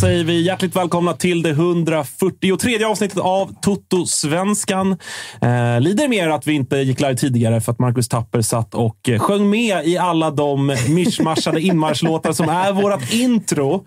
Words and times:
Säger 0.00 0.24
vi 0.24 0.42
hjärtligt 0.42 0.76
välkomna 0.76 1.12
till 1.12 1.42
det 1.42 1.50
143 1.50 2.84
avsnittet 2.84 3.18
av 3.18 3.54
Toto-svenskan. 3.62 4.96
Eh, 5.40 5.80
lider 5.80 6.08
mer 6.08 6.28
att 6.28 6.46
vi 6.46 6.52
inte 6.52 6.76
gick 6.76 7.00
live 7.00 7.16
tidigare 7.16 7.60
för 7.60 7.72
att 7.72 7.78
Marcus 7.78 8.08
Tapper 8.08 8.42
satt 8.42 8.74
och 8.74 9.08
eh, 9.08 9.18
sjöng 9.18 9.50
med 9.50 9.86
i 9.86 9.98
alla 9.98 10.30
de 10.30 10.76
mischmaschade 10.88 11.60
inmarschlåtar 11.60 12.32
som 12.32 12.48
är 12.48 12.72
vårt 12.72 13.12
intro. 13.12 13.86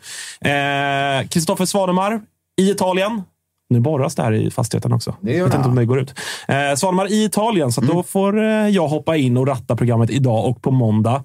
Kristoffer 1.29 1.63
eh, 1.63 1.65
Svanemar 1.65 2.21
i 2.61 2.71
Italien. 2.71 3.21
Nu 3.69 3.79
borras 3.79 4.15
det 4.15 4.23
här 4.23 4.33
i 4.33 4.51
fastigheten 4.51 4.93
också. 4.93 5.15
Det 5.21 5.31
gör 5.31 5.37
jag 5.37 5.45
vet 5.45 5.55
inte 5.55 5.69
om 5.69 5.75
det 5.75 5.85
går 5.85 5.99
ut. 5.99 6.13
Eh, 6.47 6.75
Svanemar 6.75 7.11
i 7.11 7.23
Italien, 7.23 7.71
så 7.71 7.81
då 7.81 8.03
får 8.03 8.43
eh, 8.43 8.67
jag 8.67 8.87
hoppa 8.87 9.17
in 9.17 9.37
och 9.37 9.47
ratta 9.47 9.75
programmet 9.75 10.09
idag 10.09 10.45
och 10.45 10.61
på 10.61 10.71
måndag. 10.71 11.23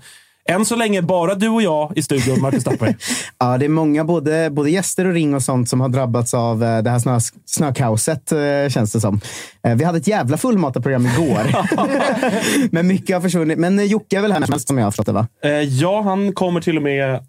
Än 0.48 0.64
så 0.64 0.76
länge 0.76 1.02
bara 1.02 1.34
du 1.34 1.48
och 1.48 1.62
jag 1.62 1.92
i 1.98 2.02
studion, 2.02 2.40
Marcus 2.40 2.64
Tapper. 2.64 2.96
Ja, 3.38 3.58
det 3.58 3.64
är 3.64 3.68
många, 3.68 4.04
både, 4.04 4.50
både 4.50 4.70
gäster 4.70 5.04
och 5.06 5.12
ring 5.12 5.34
och 5.34 5.42
sånt, 5.42 5.68
som 5.68 5.80
har 5.80 5.88
drabbats 5.88 6.34
av 6.34 6.64
eh, 6.64 6.82
det 6.82 6.90
här 6.90 6.98
snö, 6.98 7.18
snökaoset, 7.46 8.32
eh, 8.32 8.38
känns 8.70 8.92
det 8.92 9.00
som. 9.00 9.20
Eh, 9.66 9.74
Vi 9.74 9.84
hade 9.84 9.98
ett 9.98 10.06
jävla 10.06 10.36
fullmatat 10.36 10.82
program 10.82 11.06
igår. 11.06 11.40
Men 12.72 12.86
mycket 12.86 13.16
har 13.16 13.20
försvunnit. 13.20 13.58
Men 13.58 13.86
Jocke 13.86 14.16
är 14.18 14.22
väl 14.22 14.32
här 14.32 14.40
när 14.40 14.58
som 14.58 14.78
jag 14.78 14.86
har 14.86 14.90
förstått 14.90 15.06
det, 15.06 15.12
va? 15.12 15.26
Ja, 15.68 16.02
han 16.02 16.32
kommer 16.32 16.60
till 16.60 16.76
och 16.76 16.82
med 16.82 17.20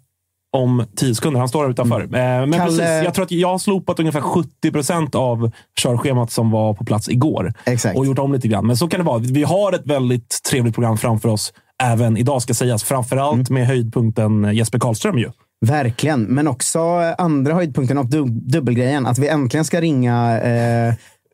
om 0.56 0.84
tio 0.96 1.14
sekunder. 1.14 1.38
Han 1.40 1.48
står 1.48 1.62
här 1.64 1.70
utanför. 1.70 2.00
Eh, 2.00 2.08
men 2.08 2.42
Mm. 2.42 2.60
Kalle- 2.60 2.66
precis, 2.66 3.04
jag 3.04 3.14
tror 3.14 3.24
att 3.24 3.30
jag 3.30 3.48
har 3.48 3.58
slopat 3.58 4.00
ungefär 4.00 4.20
70 4.20 4.70
procent 4.72 5.14
av 5.14 5.50
körschemat 5.80 6.30
som 6.32 6.50
var 6.50 6.74
på 6.74 6.84
plats 6.84 7.08
igår. 7.08 7.52
Exakt. 7.64 7.98
Och 7.98 8.06
gjort 8.06 8.18
om 8.18 8.32
lite 8.32 8.48
grann. 8.48 8.66
Men 8.66 8.76
så 8.76 8.88
kan 8.88 9.00
det 9.00 9.06
vara. 9.06 9.18
Vi 9.18 9.42
har 9.42 9.72
ett 9.72 9.86
väldigt 9.86 10.42
trevligt 10.50 10.74
program 10.74 10.98
framför 10.98 11.28
oss. 11.28 11.52
Även 11.80 12.16
idag 12.16 12.42
ska 12.42 12.54
sägas. 12.54 12.82
Framförallt 12.84 13.48
Mm. 13.50 13.60
med 13.60 13.66
höjdpunkten 13.66 14.50
Jesper 14.54 14.78
Karlström. 14.78 15.18
Ju. 15.18 15.30
Verkligen. 15.66 16.22
Men 16.22 16.48
också 16.48 16.80
andra 17.18 17.54
höjdpunkten 17.54 17.98
och 17.98 18.04
dub- 18.06 18.40
dubbelgrejen. 18.50 19.06
Att 19.06 19.18
vi 19.18 19.28
äntligen 19.28 19.64
ska 19.64 19.80
ringa 19.80 20.40
eh, 20.40 20.88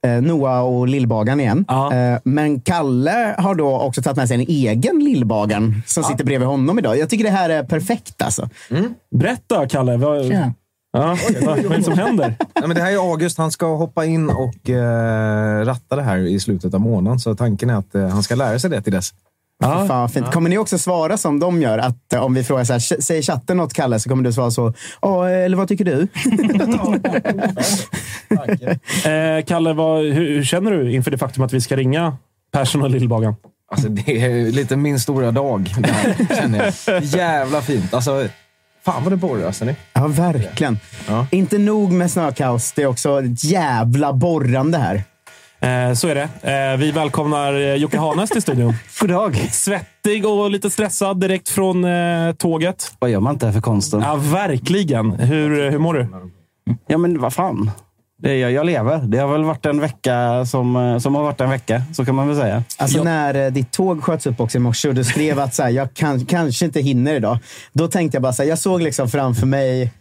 eh, 0.07 0.21
Noah 0.23 0.61
och 0.65 0.89
Lillbagan 0.89 1.41
igen. 1.41 1.65
Ja. 1.69 1.95
Eh, 1.95 2.19
men 2.25 2.61
Kalle 2.61 3.35
har 3.39 3.55
då 3.55 3.79
också 3.81 4.03
tagit 4.03 4.17
med 4.17 4.29
sig 4.29 4.35
en 4.35 4.41
egen 4.49 4.99
Lillbagan 4.99 5.83
som 5.87 6.05
sitter 6.05 6.25
bredvid 6.25 6.49
honom 6.49 6.79
idag. 6.79 6.99
Jag 6.99 7.11
tycker 7.11 7.25
det 7.25 7.31
här 7.31 7.51
är 7.51 7.63
perfekt 7.65 8.23
alltså. 8.23 8.49
Berätta, 9.15 9.69
Kalle. 9.69 9.97
Vad, 9.97 10.23
Tjena. 10.27 10.53
ja, 10.93 11.17
vad 11.47 11.59
är 11.59 11.77
det 11.77 11.83
som 11.83 11.99
händer? 11.99 12.35
Nej, 12.55 12.69
men 12.69 12.77
det 12.77 12.83
här 12.83 12.93
är 12.93 13.11
August. 13.11 13.39
Han 13.39 13.51
ska 13.51 13.77
hoppa 13.77 14.05
in 14.05 14.31
och 14.31 14.71
eh, 14.71 15.65
ratta 15.65 15.97
det 15.97 16.03
här 16.03 16.17
i 16.19 16.41
slutet 16.41 16.75
av 16.75 16.81
månaden. 16.81 17.19
Så 17.21 17.35
tanken 17.35 17.71
är 17.71 17.75
att 17.75 17.95
eh, 17.95 18.09
han 18.09 18.23
ska 18.23 18.35
lära 18.35 18.59
sig 18.59 18.71
det 18.71 18.83
till 18.83 18.93
dess. 18.93 19.11
Fan, 19.89 19.89
vad 19.89 20.13
fint. 20.13 20.33
Kommer 20.33 20.51
ni 20.51 20.59
också 20.59 20.79
svara 20.79 21.17
som 21.17 21.41
de 21.41 21.63
gör? 21.63 21.79
Att 21.79 22.13
eh, 22.13 22.21
om 22.25 22.35
vi 22.35 22.45
frågar 22.45 22.65
så 22.65 22.73
här, 22.73 22.81
"Ch- 22.81 23.01
säger 23.01 23.23
chatten 23.23 23.57
något 23.57 23.73
Kalle, 23.73 24.01
så 24.01 24.09
kommer 24.09 24.25
du 24.25 24.33
svara 24.33 24.51
så. 24.51 24.73
Ja, 25.03 25.29
eller 25.29 25.57
vad 25.57 25.69
tycker 25.69 25.85
du? 25.85 26.09
Eh, 29.11 29.45
Kalle, 29.45 29.73
vad, 29.73 30.03
hur, 30.05 30.13
hur 30.15 30.45
känner 30.45 30.71
du 30.71 30.93
inför 30.93 31.11
det 31.11 31.19
faktum 31.19 31.45
att 31.45 31.53
vi 31.53 31.61
ska 31.61 31.77
ringa 31.77 32.17
Persson 32.53 32.83
och 32.83 32.91
Lillbagan? 32.91 33.35
Alltså, 33.71 33.89
det 33.89 34.23
är 34.25 34.53
lite 34.53 34.77
min 34.77 35.01
stora 35.01 35.31
dag. 35.31 35.75
Här, 35.87 36.37
känner 36.37 36.75
jag. 36.87 37.03
Jävla 37.03 37.61
fint. 37.63 37.95
Alltså, 37.95 38.29
fan 38.85 39.03
vad 39.05 39.13
det 39.13 39.17
borras. 39.17 39.63
Ni. 39.63 39.77
Ja, 39.93 40.07
verkligen. 40.07 40.79
Ja. 41.09 41.27
Inte 41.31 41.59
nog 41.59 41.93
med 41.93 42.11
snökaos, 42.11 42.73
det 42.73 42.83
är 42.83 42.87
också 42.87 43.23
ett 43.25 43.45
jävla 43.45 44.13
borrande 44.13 44.79
här. 44.79 45.03
Eh, 45.61 45.93
så 45.95 46.09
är 46.09 46.15
det. 46.15 46.29
Eh, 46.73 46.79
vi 46.79 46.91
välkomnar 46.91 47.53
eh, 47.55 47.75
Jocke 47.75 47.99
Hanes 47.99 48.31
till 48.31 48.43
studion. 48.43 48.75
God 49.01 49.11
dag. 49.11 49.37
Svettig 49.53 50.27
och 50.27 50.51
lite 50.51 50.71
stressad 50.71 51.21
direkt 51.21 51.49
från 51.49 51.87
tåget. 52.39 52.93
Vad 52.99 53.11
gör 53.11 53.21
man 53.21 53.33
inte 53.35 53.53
för 53.53 53.61
konsten? 53.61 54.01
Ja, 54.01 54.17
verkligen. 54.17 55.11
Hur, 55.11 55.71
hur 55.71 55.79
mår 55.79 55.95
du? 55.95 56.07
Ja, 56.87 56.99
men 56.99 57.21
vad 57.21 57.33
fan. 57.33 57.71
Det 58.23 58.31
är, 58.31 58.37
jag, 58.37 58.53
jag 58.53 58.67
lever. 58.67 58.99
Det 58.99 59.19
har 59.19 59.29
väl 59.33 59.45
varit 59.45 59.67
en 59.67 59.81
vecka 59.81 60.45
som, 60.47 60.99
som 61.03 61.15
har 61.15 61.23
varit 61.23 61.41
en 61.41 61.51
vecka. 61.51 61.83
Så 61.95 62.05
kan 62.05 62.15
man 62.15 62.29
väl 62.29 62.37
säga. 62.37 62.65
Alltså 62.79 62.99
Ja. 62.99 63.05
när 63.05 63.51
ditt 63.51 63.73
tåg 63.73 64.03
sköts 64.05 64.27
upp 64.27 64.41
också 64.41 64.59
i 64.59 64.61
morse 64.61 64.89
och 64.89 64.95
du 64.95 65.05
skrev 65.05 65.39
att 65.41 65.55
så 65.55 65.63
här, 65.63 65.71
jag 65.71 65.95
kan, 65.95 66.27
kanske 66.27 66.65
inte 66.65 66.81
hinner 66.81 67.15
idag. 67.15 67.39
Då 67.73 67.89
tänkte 67.89 68.17
jag 68.17 68.23
bara 68.23 68.33
så 68.33 68.43
här, 68.43 68.49
jag 68.51 68.59
såg 68.59 68.83
liksom 68.83 69.09
framför 69.09 69.47
mig 69.47 69.93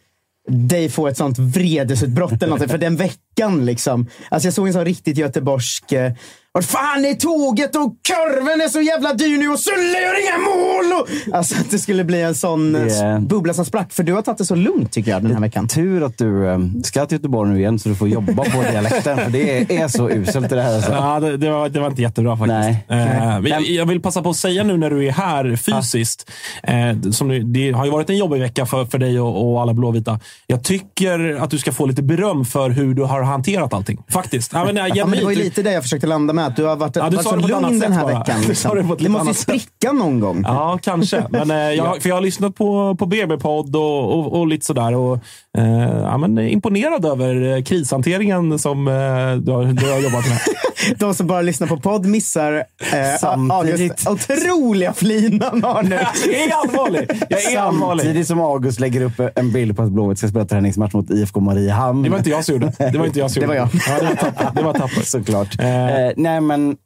dig 0.47 0.89
få 0.89 1.07
ett 1.07 1.17
sånt 1.17 1.39
vredesutbrott 1.39 2.31
eller 2.31 2.47
någonting. 2.47 2.69
För 2.69 2.77
den 2.77 2.95
veckan. 2.95 3.65
Liksom. 3.65 4.07
Alltså 4.29 4.47
jag 4.47 4.53
såg 4.53 4.67
en 4.67 4.73
sån 4.73 4.85
riktigt 4.85 5.17
göteborgsk... 5.17 5.91
Eh, 5.91 6.13
Eh, 6.55 6.61
vad 6.61 6.65
fan 6.65 7.05
är 7.05 7.13
tåget 7.13 7.75
och 7.75 7.81
korven 8.07 8.61
är 8.61 8.67
så 8.67 8.81
jävla 8.81 9.13
dyr 9.13 9.37
nu 9.37 9.49
och 9.49 9.59
Sulle 9.59 10.01
gör 10.01 10.21
inga 10.23 10.37
mål! 10.37 11.01
Och, 11.01 11.35
alltså 11.35 11.55
att 11.61 11.71
det 11.71 11.79
skulle 11.79 12.03
bli 12.03 12.21
en 12.21 12.35
sån 12.35 12.75
är- 12.75 13.13
eh, 13.13 13.19
bubbla 13.19 13.53
som 13.53 13.65
sprack. 13.65 13.93
För 13.93 14.03
du 14.03 14.13
har 14.13 14.21
tagit 14.21 14.37
det 14.37 14.45
så 14.45 14.55
lugnt 14.55 14.91
tycker 14.91 15.11
jag 15.11 15.23
den 15.23 15.33
här 15.33 15.41
veckan. 15.41 15.67
Tur 15.67 16.03
att 16.03 16.17
du 16.17 16.47
eh, 16.47 16.59
ska 16.83 17.05
till 17.05 17.15
Göteborg 17.15 17.49
nu 17.51 17.59
igen 17.59 17.79
så 17.79 17.89
du 17.89 17.95
får 17.95 18.07
jobba 18.09 18.43
på 18.43 18.61
dialekten. 18.71 19.17
För 19.17 19.29
det 19.29 19.57
är, 19.57 19.83
är 19.83 19.87
så 19.87 20.09
uselt 20.09 20.49
det 20.49 20.61
här. 20.61 20.75
Alltså. 20.75 20.91
Ja, 20.91 21.19
det, 21.19 21.37
det, 21.37 21.49
var, 21.51 21.69
det 21.69 21.79
var 21.79 21.87
inte 21.87 22.01
jättebra 22.01 22.37
faktiskt. 22.37 22.49
Nej. 22.49 22.85
Eh, 22.89 22.97
Nej. 22.97 23.41
men 23.41 23.51
jag, 23.51 23.61
jag 23.61 23.85
vill 23.85 24.01
passa 24.01 24.21
på 24.21 24.29
att 24.29 24.35
säga 24.37 24.63
nu 24.63 24.77
när 24.77 24.89
du 24.89 25.07
är 25.07 25.11
här 25.11 25.55
fysiskt. 25.55 26.31
Eh, 26.63 27.11
som 27.11 27.27
nu, 27.27 27.43
det 27.43 27.71
har 27.71 27.85
ju 27.85 27.91
varit 27.91 28.09
en 28.09 28.17
jobbig 28.17 28.39
vecka 28.39 28.65
för, 28.65 28.85
för 28.85 28.97
dig 28.97 29.19
och, 29.19 29.51
och 29.53 29.61
alla 29.61 29.73
blåvita. 29.73 30.19
Jag 30.47 30.63
tycker 30.63 31.35
att 31.41 31.49
du 31.49 31.57
ska 31.57 31.71
få 31.71 31.85
lite 31.85 32.03
beröm 32.03 32.45
för 32.45 32.69
hur 32.69 32.93
du 32.93 33.03
har 33.03 33.21
hanterat 33.23 33.73
allting. 33.73 34.03
Faktiskt. 34.09 34.53
Ja, 34.53 34.65
men, 34.65 34.75
Ja, 34.95 35.05
men 35.05 35.19
det 35.19 35.23
var 35.25 35.31
ju 35.31 35.37
lite 35.37 35.61
det 35.61 35.71
jag 35.71 35.83
försökte 35.83 36.07
landa 36.07 36.33
med. 36.33 36.44
Att 36.45 36.55
du 36.55 36.63
har 36.63 36.75
varit, 36.75 36.95
Ja, 36.95 37.09
du 37.09 37.15
varit 37.15 37.27
så 37.27 37.35
lugn 37.35 37.79
den 37.79 37.91
här 37.91 38.03
bara. 38.03 38.19
veckan. 38.19 38.41
Liksom. 38.47 38.75
det 38.75 38.81
det 38.81 38.87
måste 38.87 39.03
ju 39.03 39.15
annat 39.17 39.25
sätt. 39.35 39.37
spricka 39.37 39.91
någon 39.91 40.19
gång. 40.19 40.43
Ja, 40.47 40.79
kanske. 40.81 41.27
Men, 41.29 41.51
eh, 41.51 41.57
jag, 41.57 41.97
för 42.01 42.09
jag 42.09 42.15
har 42.15 42.21
lyssnat 42.21 42.55
på, 42.55 42.95
på 42.99 43.05
BB-podd 43.05 43.75
och, 43.75 44.19
och, 44.19 44.39
och 44.39 44.47
lite 44.47 44.65
sådär. 44.65 44.93
Och, 44.95 45.19
eh, 45.57 45.99
ja, 46.01 46.17
men, 46.17 46.39
imponerad 46.39 47.05
över 47.05 47.55
eh, 47.55 47.63
krishanteringen 47.63 48.59
som 48.59 48.87
eh, 48.87 48.93
du, 49.37 49.51
har, 49.51 49.73
du 49.73 49.91
har 49.91 49.99
jobbat 49.99 50.27
med. 50.29 50.39
De 50.99 51.13
som 51.13 51.27
bara 51.27 51.41
lyssnar 51.41 51.67
på 51.67 51.77
podd 51.77 52.05
missar 52.05 52.53
eh, 52.53 53.19
Samtidigt. 53.19 54.07
August 54.07 54.29
otroliga 54.29 54.93
flin 54.93 55.41
han 55.51 55.63
har 55.63 55.83
nu. 55.83 55.95
Jag 56.25 56.35
är 56.35 56.53
allvarlig. 56.53 57.09
Jag 57.29 57.43
är 57.43 57.59
allvarlig. 57.59 58.03
Samtidigt 58.03 58.27
som 58.27 58.39
August 58.39 58.79
lägger 58.79 59.01
upp 59.01 59.21
en 59.35 59.51
bild 59.51 59.77
på 59.77 59.83
att 59.83 59.91
Blåvitt 59.91 60.17
ska 60.17 60.27
spela 60.27 60.45
träningsmatch 60.45 60.93
mot 60.93 61.09
IFK 61.09 61.39
Mariehamn. 61.39 62.03
Det 62.03 62.09
var 62.09 62.17
inte 62.17 62.29
jag 62.29 62.45
som 62.45 62.53
gjorde 62.53 62.71
det. 62.77 62.97
Var 62.97 63.05
inte 63.05 63.19
jag 63.19 63.31
som 63.31 63.41
Det 63.41 63.47
var 63.47 63.55
jag. 63.55 63.69
Ja, 63.87 63.99
det 63.99 64.05
var 64.05 64.15
tappert. 64.15 64.55
Det 64.55 64.61
var 64.63 64.73
tappert. 64.73 65.05
Såklart. 65.05 65.59
Eh. 65.59 66.05
Eh, 66.05 66.13
nej, 66.15 66.41
men 66.41 66.77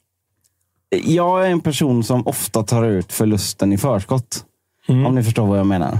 jag 1.04 1.46
är 1.46 1.50
en 1.50 1.60
person 1.60 2.04
som 2.04 2.26
ofta 2.26 2.62
tar 2.62 2.84
ut 2.84 3.12
förlusten 3.12 3.72
i 3.72 3.78
förskott. 3.78 4.44
Mm. 4.88 5.06
Om 5.06 5.14
ni 5.14 5.22
förstår 5.22 5.46
vad 5.46 5.58
jag 5.58 5.66
menar. 5.66 5.98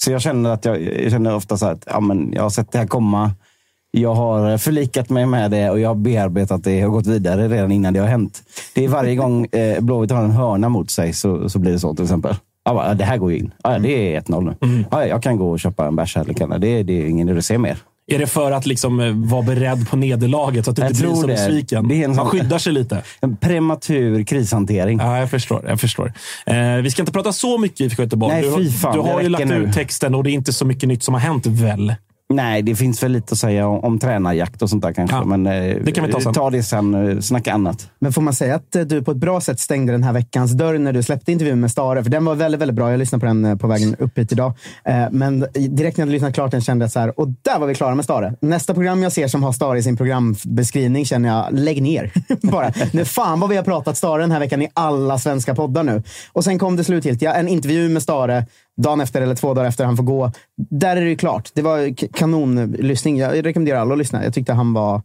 Så 0.00 0.10
jag 0.10 0.20
känner 0.20 0.50
att 0.50 0.64
jag, 0.64 0.82
jag 0.82 1.10
känner 1.10 1.34
ofta 1.34 1.56
så 1.56 1.66
att 1.66 1.84
ja, 1.86 2.00
men 2.00 2.32
jag 2.32 2.42
har 2.42 2.50
sett 2.50 2.72
det 2.72 2.78
här 2.78 2.86
komma. 2.86 3.30
Jag 3.90 4.14
har 4.14 4.58
förlikat 4.58 5.10
mig 5.10 5.26
med 5.26 5.50
det 5.50 5.70
och 5.70 5.80
jag 5.80 5.88
har 5.88 5.94
bearbetat 5.94 6.64
det 6.64 6.86
och 6.86 6.92
gått 6.92 7.06
vidare 7.06 7.48
redan 7.48 7.72
innan 7.72 7.94
det 7.94 8.00
har 8.00 8.06
hänt. 8.06 8.42
Det 8.74 8.84
är 8.84 8.88
varje 8.88 9.16
gång 9.16 9.46
eh, 9.46 9.80
Blåvitt 9.80 10.10
har 10.10 10.24
en 10.24 10.30
hörna 10.30 10.68
mot 10.68 10.90
sig 10.90 11.12
så, 11.12 11.48
så 11.48 11.58
blir 11.58 11.72
det 11.72 11.78
så 11.78 11.94
till 11.94 12.04
exempel. 12.04 12.34
Ja, 12.64 12.94
det 12.94 13.04
här 13.04 13.16
går 13.16 13.32
ju 13.32 13.38
in. 13.38 13.52
Ja, 13.62 13.78
det 13.78 14.16
är 14.16 14.20
1-0 14.20 14.40
nu. 14.40 14.68
Mm. 14.68 14.84
Ja, 14.90 15.06
jag 15.06 15.22
kan 15.22 15.36
gå 15.36 15.50
och 15.50 15.60
köpa 15.60 15.86
en 15.86 15.96
bärs 15.96 16.16
här. 16.16 16.58
Det, 16.58 16.82
det 16.82 16.92
är 17.02 17.06
ingen 17.06 17.28
idé 17.28 17.38
att 17.38 17.44
se 17.44 17.58
mer. 17.58 17.78
Är 18.10 18.18
det 18.18 18.26
för 18.26 18.52
att 18.52 18.66
liksom 18.66 19.00
eh, 19.00 19.12
vara 19.14 19.42
beredd 19.42 19.88
på 19.90 19.96
nederlaget 19.96 20.64
så 20.64 20.70
att 20.70 20.76
du 20.76 20.82
Jag 20.82 20.90
inte 20.90 21.02
blir 21.02 21.20
det. 21.22 21.26
besviken? 21.26 21.88
Det 21.88 21.94
är 21.94 22.04
en 22.04 22.16
Man 22.16 22.26
skyddar 22.26 22.58
sig 22.58 22.72
lite. 22.72 23.02
En 23.20 23.36
prematur 23.36 24.22
krishantering. 24.24 24.98
Ja, 24.98 25.18
jag 25.18 25.30
förstår. 25.30 25.64
Jag 25.68 25.80
förstår. 25.80 26.12
Eh, 26.46 26.74
vi 26.76 26.90
ska 26.90 27.02
inte 27.02 27.12
prata 27.12 27.32
så 27.32 27.58
mycket 27.58 27.80
IFK 27.80 28.02
Göteborg. 28.02 28.34
Nej, 28.34 28.42
du, 28.42 28.56
fy 28.64 28.70
fan, 28.70 28.92
du 28.94 29.00
har 29.00 29.16
det 29.16 29.22
ju 29.22 29.28
lagt 29.28 29.46
nu. 29.46 29.54
ut 29.56 29.74
texten 29.74 30.14
och 30.14 30.24
det 30.24 30.30
är 30.30 30.32
inte 30.32 30.52
så 30.52 30.64
mycket 30.64 30.88
nytt 30.88 31.02
som 31.02 31.14
har 31.14 31.20
hänt 31.20 31.46
väl? 31.46 31.94
Nej, 32.34 32.62
det 32.62 32.74
finns 32.74 33.02
väl 33.02 33.12
lite 33.12 33.32
att 33.32 33.38
säga 33.38 33.66
om, 33.66 33.84
om 33.84 33.98
tränarjakt 33.98 34.62
och 34.62 34.70
sånt 34.70 34.82
där 34.82 34.92
kanske. 34.92 35.16
Ja, 35.16 35.24
men 35.24 35.46
eh, 35.46 35.76
det 35.84 35.92
kan 35.92 36.06
vi 36.06 36.12
ta 36.12 36.20
sen. 36.20 36.34
ta 36.34 36.50
det 36.50 36.62
sen. 36.62 36.94
eh, 37.10 37.20
Snacka 37.20 37.52
annat. 37.52 37.90
Men 37.98 38.12
får 38.12 38.22
man 38.22 38.34
säga 38.34 38.54
att 38.54 38.76
eh, 38.76 38.82
du 38.82 39.02
på 39.02 39.10
ett 39.10 39.16
bra 39.16 39.40
sätt 39.40 39.60
stängde 39.60 39.92
den 39.92 40.02
här 40.02 40.12
veckans 40.12 40.52
dörr 40.52 40.78
när 40.78 40.92
du 40.92 41.02
släppte 41.02 41.32
intervjun 41.32 41.60
med 41.60 41.70
Stare? 41.70 42.02
För 42.02 42.10
den 42.10 42.24
var 42.24 42.34
väldigt, 42.34 42.60
väldigt 42.60 42.74
bra. 42.74 42.90
Jag 42.90 42.98
lyssnade 42.98 43.20
på 43.20 43.26
den 43.26 43.58
på 43.58 43.66
vägen 43.66 43.96
upp 43.98 44.18
hit 44.18 44.32
idag. 44.32 44.52
Eh, 44.84 45.04
Men 45.10 45.40
direkt 45.54 45.96
när 45.96 46.02
jag 46.02 46.06
hade 46.06 46.12
lyssnat 46.12 46.34
klart 46.34 46.50
den 46.50 46.60
kände 46.60 46.82
jag 46.84 46.92
så 46.92 47.00
här, 47.00 47.20
och 47.20 47.28
där 47.42 47.58
var 47.58 47.66
vi 47.66 47.74
klara 47.74 47.94
med 47.94 48.04
Stare. 48.04 48.34
Nästa 48.40 48.74
program 48.74 49.02
jag 49.02 49.12
ser 49.12 49.28
som 49.28 49.42
har 49.42 49.52
Stare 49.52 49.78
i 49.78 49.82
sin 49.82 49.96
programbeskrivning 49.96 51.04
känner 51.04 51.28
jag, 51.28 51.46
lägg 51.52 51.82
ner. 51.82 52.12
Bara. 52.42 52.72
Nu 52.92 53.04
fan 53.04 53.40
vad 53.40 53.50
vi 53.50 53.56
har 53.56 53.64
pratat 53.64 53.96
Stare 53.96 54.22
den 54.22 54.30
här 54.32 54.40
veckan 54.40 54.62
i 54.62 54.68
alla 54.74 55.18
svenska 55.18 55.54
poddar 55.54 55.82
nu. 55.84 56.02
Och 56.32 56.44
sen 56.44 56.58
kom 56.58 56.76
det 56.76 56.84
slutgiltiga, 56.84 57.34
en 57.34 57.48
intervju 57.48 57.88
med 57.88 58.02
Stare 58.02 58.46
dagen 58.82 59.00
efter 59.00 59.22
eller 59.22 59.34
två 59.34 59.54
dagar 59.54 59.68
efter 59.68 59.84
han 59.84 59.96
får 59.96 60.04
gå. 60.04 60.32
Där 60.70 60.96
är 60.96 61.00
det 61.00 61.10
ju 61.10 61.16
klart. 61.16 61.50
Det 61.54 61.62
var 61.62 61.94
kanonlyssning. 62.12 63.18
Jag 63.18 63.46
rekommenderar 63.46 63.80
alla 63.80 63.92
att 63.92 63.98
lyssna. 63.98 64.24
Jag 64.24 64.34
tyckte 64.34 64.52
han 64.52 64.72
var 64.72 65.02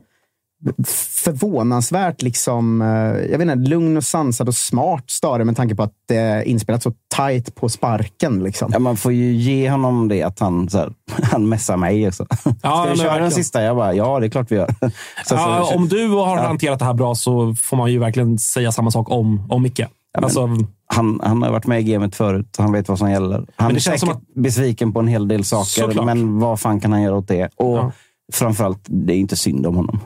förvånansvärt 1.24 2.22
liksom, 2.22 2.82
eh, 2.82 2.88
jag 3.32 3.38
vet 3.38 3.42
inte, 3.42 3.70
lugn 3.70 3.98
och 3.98 4.04
sansad 4.04 4.48
och 4.48 4.56
smart 4.56 5.04
Stare 5.10 5.46
med 5.46 5.58
tanke 5.58 5.76
på 5.76 5.84
att 5.84 5.94
det 6.08 6.16
är 6.16 6.44
inspelat 6.44 6.84
så 6.84 6.94
tight 7.16 7.56
på 7.56 7.70
sparken. 7.70 8.44
Liksom. 8.44 8.70
Ja, 8.74 8.80
man 8.80 8.98
får 8.98 9.12
ju 9.12 9.34
ge 9.34 9.70
honom 9.70 10.08
det 10.08 10.24
att 10.24 10.40
han, 10.40 10.70
så 10.70 10.78
här, 10.78 10.94
han 11.24 11.50
messar 11.50 11.78
mig 11.78 12.08
också. 12.08 12.26
Ska 12.26 12.42
men 12.44 12.54
vi 12.54 12.62
köra 12.62 12.88
verkligen. 12.88 13.22
den 13.22 13.32
sista? 13.32 13.64
Jag 13.64 13.76
bara, 13.76 13.94
ja 13.94 14.20
det 14.20 14.26
är 14.26 14.30
klart 14.30 14.52
vi 14.52 14.56
gör. 14.56 14.76
Så, 15.26 15.36
Ja, 15.36 15.68
så, 15.70 15.76
om 15.76 15.88
du 15.88 16.08
har 16.08 16.38
hanterat 16.38 16.80
det 16.80 16.86
här 16.86 16.94
bra 16.94 17.16
så 17.16 17.56
får 17.56 17.78
man 17.78 17.92
ju 17.92 18.00
verkligen 18.00 18.40
säga 18.40 18.72
samma 18.72 18.92
sak 18.92 19.12
om, 19.12 19.46
om 19.50 19.62
Micke. 19.62 19.82
Alltså, 20.22 20.50
han, 20.88 21.20
han 21.24 21.42
har 21.44 21.52
varit 21.52 21.66
med 21.68 21.80
i 21.82 21.84
gamet 21.84 22.16
förut, 22.16 22.48
så 22.56 22.62
han 22.62 22.72
vet 22.72 22.90
vad 22.90 22.98
som 22.98 23.12
gäller. 23.12 23.46
Han 23.56 23.74
det 23.74 23.78
är 23.78 23.80
känns 23.80 24.02
säkert 24.02 24.16
som 24.16 24.44
besviken 24.44 24.94
på 24.94 25.00
en 25.00 25.08
hel 25.08 25.28
del 25.28 25.44
saker, 25.44 25.66
Såklart. 25.82 26.06
men 26.06 26.40
vad 26.40 26.60
fan 26.60 26.80
kan 26.80 26.92
han 26.92 27.02
göra 27.02 27.16
åt 27.16 27.28
det? 27.28 27.50
Och 27.56 27.78
Ja. 27.78 27.92
framförallt, 28.34 28.80
det 28.86 29.14
är 29.14 29.18
inte 29.18 29.36
synd 29.36 29.66
om 29.66 29.76
honom. 29.76 30.00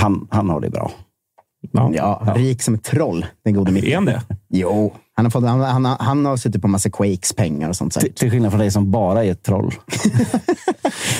Han, 0.00 0.26
han 0.30 0.48
har 0.50 0.60
det 0.60 0.70
bra. 0.70 0.90
ja. 1.72 1.90
Ja, 1.94 2.32
rik 2.36 2.62
som 2.62 2.74
ett 2.74 2.84
troll, 2.84 3.26
den 3.44 3.54
gode 3.54 3.72
Micke. 3.72 3.84
Är 3.84 3.94
han 3.94 4.04
det? 4.04 4.22
Jo, 4.48 4.92
han 5.14 5.26
har, 5.26 5.30
fått, 5.30 5.44
han, 5.44 5.60
han, 5.60 5.84
har- 5.84 5.96
han 6.00 6.26
har 6.26 6.36
suttit 6.36 6.62
på 6.62 6.68
massa 6.68 6.90
Quakes-pengar 6.90 7.68
och 7.68 7.76
sånt. 7.76 7.92
Till, 7.92 8.14
till 8.14 8.30
skillnad 8.30 8.50
från 8.52 8.58
dig 8.60 8.70
som 8.70 8.90
bara 8.90 9.24
är 9.24 9.30
ett 9.32 9.42
troll. 9.42 9.74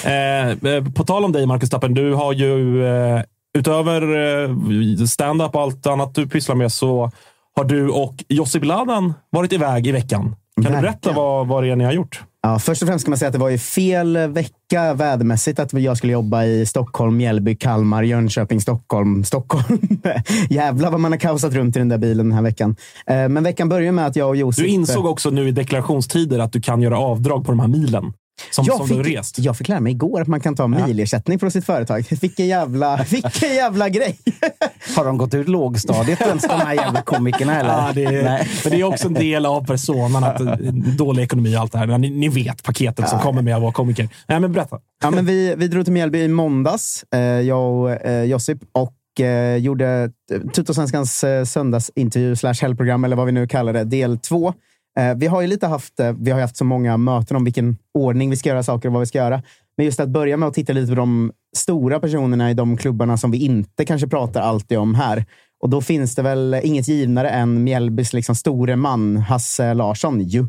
Eh, 0.05 0.49
eh, 0.51 0.85
på 0.95 1.05
tal 1.05 1.25
om 1.25 1.33
dig, 1.33 1.47
Marcus 1.47 1.71
Tappen. 1.71 1.95
Du 1.95 2.15
har 2.15 2.33
ju 2.33 2.87
eh, 2.87 3.23
utöver 3.59 4.03
eh, 4.47 5.05
stand-up 5.07 5.55
och 5.55 5.61
allt 5.61 5.87
annat 5.87 6.15
du 6.15 6.29
pysslar 6.29 6.55
med 6.57 6.73
så 6.73 7.11
har 7.57 7.65
du 7.65 7.89
och 7.89 8.15
Josip 8.29 8.65
Ladan 8.65 9.15
varit 9.31 9.53
iväg 9.53 9.87
i 9.87 9.93
veckan. 9.93 10.37
Kan 10.63 10.73
du 10.73 10.81
berätta 10.81 11.13
vad, 11.13 11.47
vad 11.47 11.63
det 11.63 11.71
är 11.71 11.77
ni 11.77 11.85
har 11.85 11.93
gjort? 11.93 12.23
Ja, 12.43 12.59
först 12.59 12.83
och 12.83 12.89
främst 12.89 13.03
ska 13.03 13.11
man 13.11 13.19
säga 13.19 13.27
att 13.27 13.33
det 13.33 13.39
var 13.39 13.49
ju 13.49 13.59
fel 13.59 14.17
vecka 14.17 14.95
vädermässigt 14.95 15.59
att 15.59 15.73
jag 15.73 15.97
skulle 15.97 16.13
jobba 16.13 16.45
i 16.45 16.67
Stockholm, 16.67 17.17
Mjällby, 17.17 17.57
Kalmar, 17.57 18.03
Jönköping, 18.03 18.61
Stockholm, 18.61 19.25
Stockholm. 19.25 19.79
Jävlar 20.51 20.91
vad 20.91 21.01
man 21.01 21.13
har 21.13 21.19
kaosat 21.19 21.53
runt 21.53 21.77
i 21.77 21.79
den 21.79 21.89
där 21.89 21.99
bilen 21.99 22.29
den 22.29 22.33
här 22.33 22.43
veckan. 22.43 22.77
Eh, 23.07 23.29
Men 23.29 23.43
veckan 23.43 23.69
börjar 23.69 23.93
med 23.93 24.07
att 24.07 24.17
jag 24.17 24.29
och 24.29 24.37
Josef... 24.37 24.65
Du 24.65 24.71
insåg 24.71 25.07
också 25.07 25.31
nu 25.31 25.49
i 25.49 25.53
deklarationstider 25.53 26.39
att 26.39 26.53
du 26.53 26.61
kan 26.61 26.83
göra 26.83 26.99
avdrag 26.99 27.45
på 27.45 27.53
de 27.53 27.61
här 27.61 27.69
milen 27.69 28.13
som, 28.51 28.65
jag 28.65 28.77
som 28.77 28.89
du 28.89 29.05
fick, 29.05 29.17
rest. 29.17 29.39
jag 29.39 29.57
fick 29.57 29.69
lära 29.69 29.81
mig 29.81 29.93
igår 29.93 30.21
att 30.21 30.29
man 30.29 30.41
kan 30.41 30.57
ta 30.57 30.67
milersättning 30.67 31.39
från 31.39 31.51
sitt 31.51 31.67
företag. 31.67 32.07
Vilken 32.21 32.47
jävla, 32.47 33.05
vilken 33.11 33.55
jävla 33.55 33.89
grej! 33.89 34.19
Har 34.97 35.05
de 35.05 35.19
gått 35.19 35.35
ut 35.35 35.49
lågstadiet 35.49 36.21
ens, 36.21 36.43
de 36.43 36.55
här 36.55 36.75
jävla 36.75 37.03
komikerna? 37.03 37.61
Eller? 37.61 37.71
Ja, 37.71 37.91
det 37.95 38.05
är, 38.05 38.49
men 38.65 38.73
det 38.73 38.81
är 38.81 38.85
också 38.85 39.07
en 39.07 39.15
del 39.15 39.47
av 39.47 39.67
personen, 39.67 40.25
att 40.25 40.41
eh, 40.41 40.57
dålig 40.99 41.23
ekonomi 41.23 41.57
och 41.57 41.61
allt 41.61 41.73
det 41.73 41.79
här. 41.79 41.99
Ni, 41.99 42.11
ni 42.11 42.29
vet 42.29 42.63
paketet 42.63 43.09
som 43.09 43.19
kommer 43.19 43.43
med 43.43 43.57
att 43.57 43.63
vara 43.63 43.73
komiker. 43.73 44.09
Nej, 44.27 44.41
men 44.41 44.53
berätta. 44.53 44.79
Ja, 45.03 45.11
men 45.11 45.27
vi, 45.27 45.55
vi 45.57 45.69
drog 45.69 45.85
till 45.85 45.93
Mjällby 45.93 46.19
i 46.19 46.29
måndags, 46.29 47.05
eh, 47.15 47.21
jag 47.21 47.73
och 47.73 47.91
eh, 47.91 48.25
Josip, 48.25 48.59
och 48.73 49.21
eh, 49.21 49.57
gjorde 49.57 50.11
Tuttosvenskans 50.55 51.25
söndagsintervju 51.45 52.37
slash 52.37 52.55
helgprogram, 52.63 53.05
eller 53.05 53.17
vad 53.17 53.27
vi 53.27 53.33
nu 53.33 53.47
kallar 53.47 53.73
det, 53.73 53.85
del 53.85 54.19
två. 54.19 54.55
Eh, 54.99 55.15
vi 55.17 55.27
har 55.27 55.41
ju 55.41 55.47
lite 55.47 55.67
haft, 55.67 56.01
eh, 56.01 56.13
vi 56.19 56.31
har 56.31 56.41
haft 56.41 56.57
så 56.57 56.65
många 56.65 56.97
möten 56.97 57.37
om 57.37 57.45
vilken 57.45 57.77
ordning 57.95 58.31
vi 58.31 58.37
ska 58.37 58.49
göra 58.49 58.63
saker 58.63 58.89
och 58.89 58.93
vad 58.93 59.01
vi 59.01 59.07
ska 59.07 59.19
göra. 59.19 59.43
Men 59.77 59.87
just 59.87 60.01
att 60.01 60.09
börja 60.09 60.37
med 60.37 60.49
att 60.49 60.55
titta 60.55 60.73
lite 60.73 60.89
på 60.93 60.97
de 60.97 61.33
stora 61.57 62.01
personerna 62.01 62.51
i 62.51 62.55
de 62.55 62.77
klubbarna 62.77 63.17
som 63.17 63.31
vi 63.31 63.45
inte 63.45 63.85
kanske 63.85 64.09
pratar 64.09 64.41
alltid 64.41 64.79
om 64.79 64.95
här. 64.95 65.25
Och 65.63 65.71
då 65.71 65.81
finns 65.81 66.15
det 66.15 66.23
väl 66.23 66.61
inget 66.63 66.89
givnare 66.89 67.31
än 67.31 67.65
Mjällbys 67.65 68.13
liksom 68.13 68.35
store 68.35 68.77
man, 68.77 69.17
Hasse 69.17 69.75
Larsson. 69.75 70.21
Ju. 70.21 70.47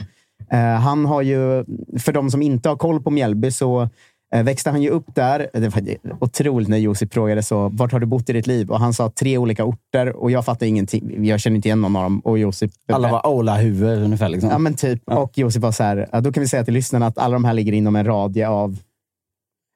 Eh, 0.52 0.60
han 0.60 1.06
har 1.06 1.22
ju, 1.22 1.66
för 2.00 2.12
de 2.12 2.32
som 2.32 2.42
inte 2.42 2.70
har 2.70 2.76
koll 2.76 3.04
på 3.04 3.12
Mjällby, 3.12 3.52
så 3.52 3.90
växte 4.42 4.70
han 4.70 4.82
ju 4.82 4.90
upp 4.90 5.06
där. 5.16 5.50
Det 5.54 5.76
var 5.76 5.84
otroligt 6.20 6.68
när 6.68 6.78
Josip 6.78 7.14
frågade 7.14 7.44
så, 7.44 7.70
vart 7.70 7.92
har 7.92 8.00
du 8.00 8.06
bott 8.06 8.30
i 8.30 8.34
ditt 8.34 8.48
liv? 8.48 8.72
Och 8.72 8.80
han 8.80 8.94
sa 8.94 9.10
tre 9.10 9.38
olika 9.38 9.66
orter 9.66 10.16
och 10.16 10.32
jag 10.32 10.46
fattade 10.46 10.68
ingenting. 10.68 11.26
Jag 11.26 11.40
känner 11.40 11.56
inte 11.56 11.68
igen 11.68 11.82
någon 11.82 11.96
av 11.96 12.04
dem. 12.04 12.20
Och 12.20 12.40
Josip, 12.40 12.72
Alla 12.92 13.12
var 13.12 13.28
Ola-huvud 13.28 14.04
ungefär. 14.04 14.30
Liksom. 14.30 14.50
Ja, 14.50 14.58
men 14.58 14.74
typ. 14.74 15.02
Och 15.06 15.38
Josip 15.38 15.62
var 15.62 15.72
så 15.72 15.84
här, 15.84 16.10
ja, 16.12 16.22
då 16.22 16.32
kan 16.32 16.42
vi 16.42 16.48
säga 16.48 16.66
till 16.66 16.74
lyssnarna 16.74 17.08
att 17.08 17.18
alla 17.18 17.34
de 17.34 17.46
här 17.46 17.54
ligger 17.54 17.74
inom 17.74 17.96
en 17.96 18.06
radie 18.06 18.48
av 18.48 18.78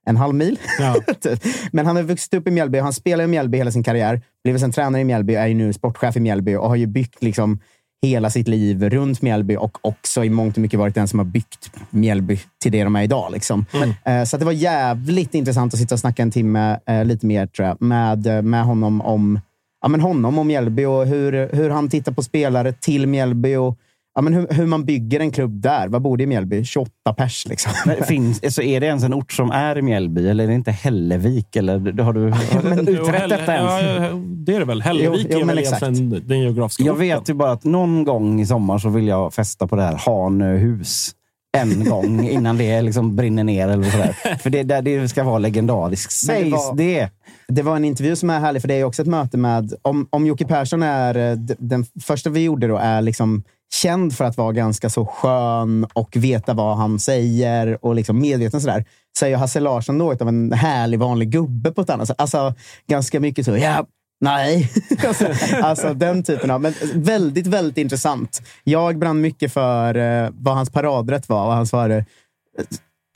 en 0.08 0.18
halv 0.18 0.36
mil. 0.36 0.60
Ja. 0.80 0.96
Typ. 1.22 1.44
Men 1.72 1.86
han 1.86 1.96
har 1.96 2.04
vuxit 2.04 2.34
upp 2.34 2.48
i 2.48 2.52
Mjällby. 2.52 2.80
Han 2.80 2.94
spelar 2.94 3.24
i 3.24 3.28
Mjällby 3.28 3.58
hela 3.58 3.72
sin 3.72 3.84
karriär. 3.84 4.22
Blivit 4.44 4.62
sen 4.62 4.72
tränare 4.72 5.02
i 5.02 5.06
Mjällby, 5.06 5.36
är 5.36 5.48
ju 5.48 5.54
nu 5.54 5.74
sportchef 5.74 6.18
i 6.18 6.20
Mjällby 6.20 6.56
och 6.56 6.70
har 6.70 6.76
ju 6.76 6.88
byggt 6.88 7.24
liksom 7.24 7.60
hela 8.02 8.30
sitt 8.30 8.48
liv 8.48 8.90
runt 8.90 9.22
Mjällby 9.22 9.56
och 9.56 9.78
också 9.82 10.24
i 10.24 10.30
mångt 10.30 10.56
och 10.58 10.62
mycket 10.62 10.80
varit 10.80 10.96
den 10.96 11.08
som 11.08 11.20
har 11.20 11.26
byggt 11.26 11.72
Mjällby 11.90 12.40
till 12.64 12.72
det 12.72 12.84
de 12.84 12.96
är 12.96 13.04
idag. 13.04 13.32
Liksom. 13.32 13.66
Eh, 14.06 14.24
Så 14.24 14.38
det 14.38 14.46
var 14.46 14.52
jävligt 14.52 15.34
intressant 15.34 15.74
att 15.74 15.80
sitta 15.80 15.96
och 15.96 16.00
snacka 16.00 16.22
en 16.22 16.32
timme, 16.32 16.80
eh, 16.86 17.06
lite 17.06 17.26
mer 17.26 17.48
tror 17.48 17.68
jag, 17.68 17.82
med, 17.82 18.28
eh, 18.28 18.42
med 18.42 18.64
honom 18.64 19.02
om 19.02 19.40
ja, 19.82 19.88
men 19.88 20.02
honom 20.02 20.40
och 20.40 20.46
Mjällby 20.46 20.86
och 20.86 21.06
hur, 21.08 21.56
hur 21.56 21.70
han 21.70 21.90
tittar 21.90 22.12
på 22.12 22.24
spelare 22.24 22.74
till 22.74 23.08
Mjällby 23.08 23.56
och 23.56 23.78
ja, 24.18 24.22
men 24.22 24.34
hur, 24.34 24.48
hur 24.50 24.66
man 24.66 24.86
bygger 24.86 25.20
en 25.20 25.32
klubb 25.32 25.62
där. 25.62 25.88
Vad 25.88 26.02
bor 26.02 26.18
det 26.18 26.24
i 26.24 26.28
Mjällby? 26.28 26.66
28 26.66 26.92
pers 27.18 27.46
liksom. 27.48 27.72
Men 27.86 28.04
finns, 28.04 28.44
alltså 28.44 28.62
är 28.62 28.80
det 28.80 28.86
ens 28.88 29.04
en 29.04 29.14
ort 29.14 29.32
som 29.32 29.52
är 29.52 29.78
i 29.78 29.82
Mjällby 29.82 30.28
eller 30.30 30.44
är 30.44 30.48
det 30.48 30.54
inte 30.54 30.72
Hällevik? 30.72 31.56
Eller, 31.56 31.74
har 32.04 32.14
du, 32.14 32.22
har 32.32 32.76
du 32.86 32.92
Jo, 32.92 33.02
utrett 33.02 33.30
detta 33.30 33.56
ens? 33.56 33.72
Ja, 33.84 34.20
det 34.46 34.56
är 34.56 34.60
det 34.60 34.66
väl. 34.66 34.82
Hällevik 34.82 35.22
Jo, 35.24 35.28
jo, 35.32 35.36
är 35.36 35.46
men 35.46 35.56
väl 35.56 35.58
exakt. 35.58 35.82
den 36.28 36.40
geografiska 36.42 36.84
Jag 36.84 36.96
orten. 36.96 37.08
vet 37.08 37.30
ju 37.30 37.34
bara 37.34 37.52
att 37.52 37.64
någon 37.64 38.04
gång 38.04 38.42
i 38.42 38.46
sommar 38.46 38.78
så 38.78 38.90
vill 38.90 39.08
jag 39.08 39.34
festa 39.34 39.68
på 39.68 39.76
det 39.76 39.82
här 39.84 39.96
Hanöhus. 40.06 41.12
En 41.58 41.86
gång 41.90 42.28
innan 42.28 42.58
det 42.58 42.82
liksom 42.82 43.16
brinner 43.16 43.44
ner 43.44 43.68
eller 43.68 43.90
sådär. 43.90 44.38
För 44.40 44.50
det, 44.50 44.64
där 44.64 44.82
det 44.82 45.08
ska 45.10 45.24
vara 45.24 45.38
legendariskt. 45.40 46.28
Men 46.28 46.36
det 46.36 46.42
Sägs 46.42 46.52
var- 46.70 46.76
det? 46.78 47.10
Det 47.48 47.62
var 47.62 47.76
en 47.76 47.86
intervju 47.86 48.16
som 48.16 48.30
är 48.30 48.40
härlig, 48.40 48.62
för 48.62 48.68
det 48.68 48.74
är 48.74 48.84
också 48.84 49.02
ett 49.02 49.08
möte 49.08 49.38
med... 49.38 49.74
Om, 49.82 50.08
om 50.10 50.26
Jocke 50.28 50.46
Persson 50.46 50.84
är... 50.84 51.32
eh, 51.32 51.38
Den 51.60 51.86
första 52.04 52.30
vi 52.30 52.44
gjorde 52.44 52.68
då 52.68 52.78
är 52.78 53.02
liksom 53.02 53.44
känd 53.74 54.16
för 54.16 54.26
att 54.26 54.38
vara 54.38 54.52
ganska 54.52 54.90
så 54.90 55.06
skön 55.06 55.88
och 55.94 56.16
veta 56.16 56.54
vad 56.54 56.78
han 56.78 57.00
säger 57.00 57.86
och 57.86 57.96
liksom 57.96 58.20
medveten 58.20 58.62
sådär. 58.62 58.86
Så 59.20 59.26
är 59.26 59.30
ju 59.30 59.36
Hasse 59.36 59.60
Larsson 59.60 59.98
något 59.98 60.22
av 60.22 60.28
en 60.28 60.54
härlig 60.54 61.00
vanlig 61.00 61.30
gubbe 61.30 61.72
på 61.72 61.82
ett 61.82 61.90
annat 61.90 62.08
sätt. 62.08 62.22
Alltså 62.22 62.54
ganska 62.88 63.20
mycket 63.20 63.46
så, 63.46 63.58
ja, 63.58 63.86
nej. 64.22 64.72
alltså, 65.08 65.28
alltså 65.62 65.94
den 65.94 66.24
typen 66.24 66.52
av... 66.52 66.62
Men 66.62 66.74
väldigt, 66.94 67.48
väldigt 67.48 67.78
intressant. 67.78 68.42
Jag 68.64 69.00
brann 69.00 69.22
mycket 69.22 69.54
för 69.54 69.96
eh, 69.96 70.30
vad 70.34 70.56
hans 70.56 70.70
paradrätt 70.70 71.30
var 71.30 71.46
och 71.46 71.54
han 71.54 71.68
svarade 71.68 72.06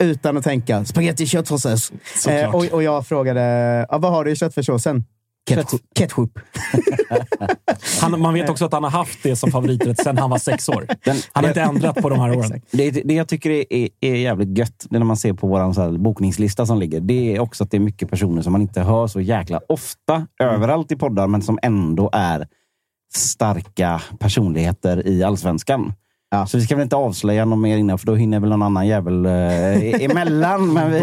utan 0.02 0.36
att 0.36 0.44
tänka, 0.44 0.84
spagetti 0.84 1.26
köttfärssås. 1.26 1.92
Eh, 2.28 2.54
och, 2.54 2.64
och 2.64 2.82
jag 2.82 3.06
frågade, 3.06 3.40
ja, 3.90 3.98
vad 3.98 4.12
har 4.12 4.24
du 4.24 4.30
i 4.30 4.36
köttfärssåsen? 4.36 5.04
Ketchup. 5.48 5.80
Ketchup. 5.98 6.30
Han, 8.00 8.20
man 8.20 8.34
vet 8.34 8.50
också 8.50 8.64
att 8.64 8.72
han 8.72 8.84
har 8.84 8.90
haft 8.90 9.22
det 9.22 9.36
som 9.36 9.50
favoriträtt 9.50 9.98
sedan 10.02 10.18
han 10.18 10.30
var 10.30 10.38
sex 10.38 10.68
år. 10.68 10.86
Den- 11.04 11.16
Han 11.32 11.44
har 11.44 11.48
inte 11.50 11.60
ändrat 11.62 11.96
på 11.96 12.08
de 12.08 12.20
här 12.20 12.36
åren. 12.38 12.62
Det, 12.70 12.90
det 12.90 13.14
jag 13.14 13.28
tycker 13.28 13.50
är, 13.50 13.64
är, 13.70 13.88
är 14.00 14.14
jävligt 14.14 14.58
gött 14.58 14.86
när 14.90 15.00
man 15.04 15.16
ser 15.16 15.32
på 15.32 15.46
vår 15.46 15.98
bokningslista 15.98 16.66
som 16.66 16.78
ligger. 16.78 17.00
Det 17.00 17.36
är 17.36 17.40
också 17.40 17.64
att 17.64 17.70
det 17.70 17.76
är 17.76 17.80
mycket 17.80 18.10
personer 18.10 18.42
som 18.42 18.52
man 18.52 18.62
inte 18.62 18.80
hör 18.80 19.06
så 19.06 19.20
jäkla 19.20 19.60
ofta 19.68 20.26
överallt 20.40 20.92
i 20.92 20.96
poddar, 20.96 21.26
men 21.26 21.42
som 21.42 21.58
ändå 21.62 22.10
är 22.12 22.46
starka 23.14 24.02
personligheter 24.18 25.06
i 25.06 25.22
allsvenskan. 25.22 25.92
Ja. 26.32 26.46
Så 26.46 26.56
vi 26.58 26.64
ska 26.64 26.76
väl 26.76 26.82
inte 26.82 26.96
avslöja 26.96 27.44
någon 27.44 27.60
mer 27.60 27.76
innan, 27.76 27.98
för 27.98 28.06
då 28.06 28.14
hinner 28.14 28.40
väl 28.40 28.50
någon 28.50 28.62
annan 28.62 28.86
jävel 28.86 29.26
eh, 29.26 30.04
emellan. 30.04 30.72
Men 30.72 30.92
vi, 30.92 31.00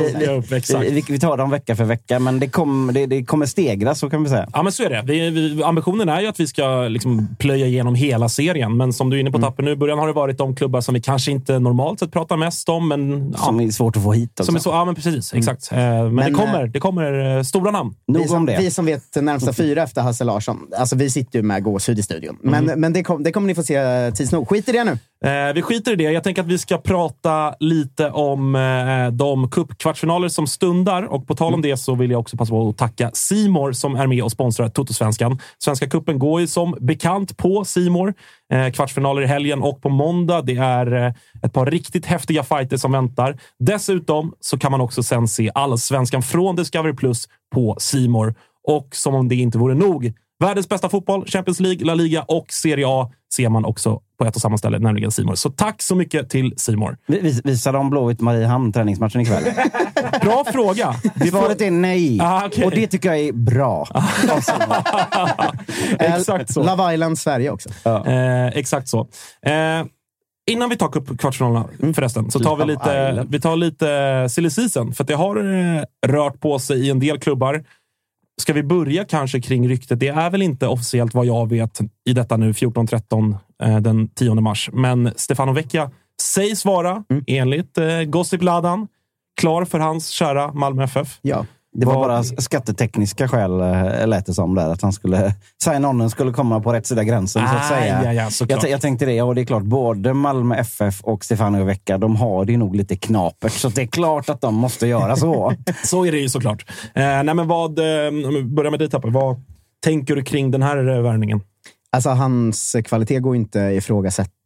vi, 0.92 1.04
vi 1.10 1.20
tar 1.20 1.38
dem 1.38 1.50
vecka 1.50 1.76
för 1.76 1.84
vecka, 1.84 2.20
men 2.20 2.40
det, 2.40 2.48
kom, 2.48 2.92
det, 2.94 3.06
det 3.06 3.24
kommer 3.26 3.46
stegras, 3.46 4.00
så 4.00 4.10
kan 4.10 4.24
vi 4.24 4.30
säga. 4.30 4.50
Ja, 4.54 4.64
men 4.64 4.72
så 4.72 4.84
är 4.84 4.90
det. 4.90 5.02
Vi, 5.06 5.30
vi, 5.30 5.64
ambitionen 5.64 6.10
är 6.10 6.22
ju 6.22 6.28
att 6.28 6.40
vi 6.40 6.48
ska 6.48 6.88
liksom 6.88 7.28
plöja 7.40 7.66
igenom 7.66 7.96
hela 7.96 8.30
serien. 8.30 8.78
Men 8.78 8.94
som 8.94 9.10
du 9.10 9.16
är 9.18 9.22
inne 9.22 9.32
på 9.32 9.38
Mm. 9.40 9.50
tappen 9.50 9.66
nu, 9.66 9.72
i 9.72 9.76
början 9.76 10.00
har 10.00 10.08
det 10.08 10.14
varit 10.14 10.38
de 10.38 10.56
klubbar 10.56 10.82
som 10.82 10.94
vi 10.94 11.02
kanske 11.02 11.32
inte 11.32 11.60
normalt 11.60 12.00
sett 12.00 12.12
pratar 12.12 12.38
mest 12.38 12.70
om. 12.70 12.88
Men, 12.88 13.32
ja, 13.32 13.38
Som 13.38 13.60
är 13.62 13.70
svårt 13.72 13.98
att 13.98 14.04
få 14.04 14.14
hit 14.14 14.32
också. 14.32 14.44
som 14.44 14.56
är 14.56 14.60
så, 14.60 14.70
ja, 14.70 14.86
men 14.86 14.96
precis. 14.96 15.34
Exakt. 15.34 15.72
Eh, 15.72 15.78
Men, 15.78 16.16
Men, 16.16 16.26
det 16.26 16.32
kommer, 16.40 16.64
eh, 16.64 16.70
det 16.70 16.80
kommer 16.80 17.38
eh, 17.38 17.44
stora 17.44 17.72
namn. 17.72 17.94
Vi 18.08 18.14
Nog 18.14 18.22
om 18.22 18.28
som, 18.28 18.46
det. 18.46 18.58
vi 18.60 18.72
som 18.72 18.86
vet 18.86 19.16
närmsta 19.16 19.54
fyra 19.54 19.84
efter 19.84 20.02
Hasse 20.02 20.24
Larsson, 20.24 20.58
alltså 20.78 20.96
vi 20.96 21.10
sitter 21.10 21.40
ju 21.40 21.44
med 21.44 21.64
gåshud 21.64 22.00
i 22.00 22.04
studion. 22.04 22.38
Men, 22.42 22.66
men 22.66 22.94
det, 22.94 23.04
kom, 23.04 23.24
det 23.24 23.32
kommer 23.32 23.48
ni 23.48 23.56
få 23.56 23.64
se 23.64 24.12
tids 24.12 24.32
nog. 24.32 24.50
Skit 24.50 24.70
i 24.70 24.72
det 24.72 24.84
nu. 24.84 24.98
Eh, 25.26 25.54
vi 25.54 25.62
skiter 25.62 25.92
i 25.92 25.96
det. 25.96 26.04
Jag 26.04 26.24
tänker 26.24 26.42
att 26.42 26.48
vi 26.48 26.58
ska 26.58 26.78
prata 26.78 27.56
lite 27.60 28.10
om 28.10 28.56
eh, 28.56 29.08
de 29.12 29.50
cupkvartsfinaler 29.50 30.28
som 30.28 30.48
stundar. 30.48 31.04
Och 31.04 31.28
på 31.28 31.36
tal 31.36 31.54
om 31.54 31.62
det 31.62 31.78
så 31.78 31.96
vill 31.96 32.12
jag 32.12 32.20
också 32.20 32.38
passa 32.38 32.50
på 32.50 32.70
att 32.70 32.78
tacka 32.78 33.12
Simor 33.14 33.72
som 33.72 33.96
är 33.96 34.08
med 34.08 34.24
och 34.24 34.32
sponsrar 34.32 34.70
Toto-svenskan. 34.70 35.40
Svenska 35.58 35.90
cupen 35.90 36.20
går 36.20 36.42
ju 36.42 36.48
som 36.48 36.78
bekant 36.80 37.38
på 37.38 37.66
Simor. 37.66 38.14
Eh, 38.54 38.72
kvartsfinaler 38.72 39.22
i 39.22 39.26
helgen 39.26 39.62
och 39.62 39.82
på 39.82 39.90
måndag. 39.90 40.42
Det 40.42 40.56
är 40.56 40.94
eh, 40.94 41.14
ett 41.44 41.54
par 41.54 41.66
riktigt 41.66 42.06
häftiga 42.06 42.44
fighter 42.44 42.78
som 42.78 42.92
väntar. 42.92 43.38
Dessutom 43.60 44.34
så 44.40 44.58
kan 44.58 44.72
man 44.72 44.82
också 44.82 45.04
sen 45.04 45.28
se 45.28 45.52
allsvenskan 45.56 46.22
från 46.22 46.56
Discovery 46.56 46.94
Plus 46.94 47.28
på 47.54 47.76
Simor. 47.80 48.36
Och 48.68 48.88
som 48.92 49.16
om 49.16 49.28
det 49.28 49.36
inte 49.36 49.58
vore 49.58 49.76
nog, 49.76 50.14
världens 50.40 50.70
bästa 50.70 50.90
fotboll, 50.90 51.26
Champions 51.28 51.60
League, 51.60 51.86
La 51.86 51.94
Liga 51.94 52.22
och 52.22 52.46
Serie 52.52 52.86
A 52.88 53.12
ser 53.36 53.50
man 53.50 53.66
också 53.66 54.02
på 54.20 54.26
ett 54.26 54.36
och 54.36 54.42
samma 54.42 54.58
ställe, 54.58 54.80
nämligen 54.80 55.12
Simor. 55.12 55.36
Så 55.36 55.50
tack 55.50 55.82
så 55.82 55.96
mycket 55.96 56.30
till 56.30 56.54
Simor. 56.58 56.98
Vi- 57.08 57.20
vis- 57.20 57.42
Visar 57.46 57.74
de 57.74 57.90
Blåvitt 57.90 58.22
Mariehamn 58.22 58.74
träningsmatchen 58.74 59.22
ikväll? 59.22 59.44
Bra 60.22 60.46
fråga! 60.54 60.96
Det 61.16 61.28
Svaret 61.28 61.62
är 61.62 61.72
nej. 61.72 62.20
Ah, 62.22 62.46
okej. 62.46 62.66
Och 62.66 62.72
det 62.72 62.88
tycker 62.88 63.10
jag 63.10 63.20
är 63.20 63.34
bra. 63.34 63.88
Exakt 66.00 66.54
så. 66.54 66.64
Love 66.64 66.94
Island 66.94 67.20
Sverige 67.20 67.50
också. 67.50 67.70
Eh, 68.06 68.48
exakt 68.48 68.88
så. 68.88 69.00
Eh, 69.46 69.86
innan 70.52 70.70
vi 70.70 70.78
tar 70.78 71.18
kvartsfinalerna 71.18 71.66
förresten, 71.96 72.32
så 72.32 72.40
tar 72.40 72.56
vi 72.58 72.66
lite, 72.66 73.26
vi 73.30 73.40
tar 73.42 73.56
lite 73.56 74.28
silly 74.30 74.50
season. 74.50 74.94
För 74.94 75.04
det 75.04 75.14
har 75.14 75.36
eh, 75.78 75.84
rört 76.08 76.40
på 76.40 76.60
sig 76.60 76.88
i 76.88 76.90
en 76.90 77.00
del 77.00 77.20
klubbar. 77.20 77.64
Ska 78.40 78.54
vi 78.54 78.64
börja 78.64 79.06
kanske 79.06 79.42
kring 79.42 79.70
ryktet? 79.70 80.00
Det 80.00 80.08
är 80.08 80.30
väl 80.30 80.42
inte 80.42 80.68
officiellt 80.68 81.14
vad 81.14 81.26
jag 81.26 81.50
vet 81.50 81.80
i 82.06 82.14
detta 82.14 82.38
nu 82.38 82.52
14-13 82.52 83.38
eh, 83.64 83.78
den 83.78 84.08
10 84.08 84.36
mars. 84.36 84.70
Men 84.74 85.12
Stefano 85.16 85.54
Vecchia 85.54 85.92
sägs 86.22 86.66
vara, 86.66 87.04
enligt 87.28 87.78
eh, 87.78 88.02
Gossip 88.04 88.42
Ladan, 88.42 88.88
klar 89.40 89.66
för 89.66 89.80
hans 89.80 90.10
kära 90.10 90.54
Malmö 90.54 90.84
FF. 90.84 91.20
Ja. 91.22 91.46
Det 91.80 91.86
var 91.86 91.96
bara 91.96 92.24
skattetekniska 92.24 93.28
skäl, 93.28 93.60
eh, 93.62 94.08
lät 94.08 94.26
det 94.26 94.34
som. 94.34 94.56
där. 94.56 94.70
Att 94.70 94.82
han 94.82 94.94
skulle, 94.94 95.34
sign-onen 95.64 96.10
skulle 96.10 96.32
komma 96.32 96.60
på 96.60 96.74
rätt 96.74 96.88
sida 96.88 97.04
gränsen, 97.04 97.48
så 97.48 97.56
att 97.56 97.68
säga. 97.68 98.00
Ah, 98.00 98.04
ja, 98.04 98.14
ja, 98.14 98.30
såklart. 98.30 98.64
jag, 98.64 98.72
jag 98.72 98.82
tänkte 98.82 99.06
det, 99.06 99.22
och 99.22 99.36
det 99.36 99.42
är 99.42 99.46
klart, 99.46 99.64
både 99.64 100.14
Malmö 100.14 100.56
FF 100.56 101.02
och 101.02 101.26
Stefano 101.26 101.64
Vecka, 101.64 101.98
de 101.98 102.16
har 102.16 102.46
det 102.46 102.58
nog 102.58 102.76
lite 102.76 102.96
knapert. 102.96 103.52
Så 103.52 103.70
det 103.70 103.82
är 103.82 103.88
klart 103.88 104.30
att 104.30 104.42
de 104.42 104.56
måste 104.56 104.88
göra 104.88 105.16
så. 105.16 105.54
Så 105.84 106.06
är 106.06 106.12
det 106.12 106.20
ju 106.20 106.30
såklart. 106.30 106.66
Eh, 106.94 107.04
nej, 107.04 107.34
men 107.34 107.48
vad, 107.48 107.80
eh, 107.80 108.12
börjar 108.44 108.72
med 108.72 108.80
dig 108.80 108.90
Tapper. 108.90 109.10
Vad 109.10 109.42
tänker 109.84 110.16
du 110.16 110.24
kring 110.24 110.52
den 110.52 110.62
här 110.62 110.78
eh, 110.78 111.02
värvningen? 111.02 111.42
Alltså 111.92 112.10
hans 112.10 112.76
kvalitet 112.86 113.20
går 113.20 113.36
inte 113.36 113.68
att 113.68 113.84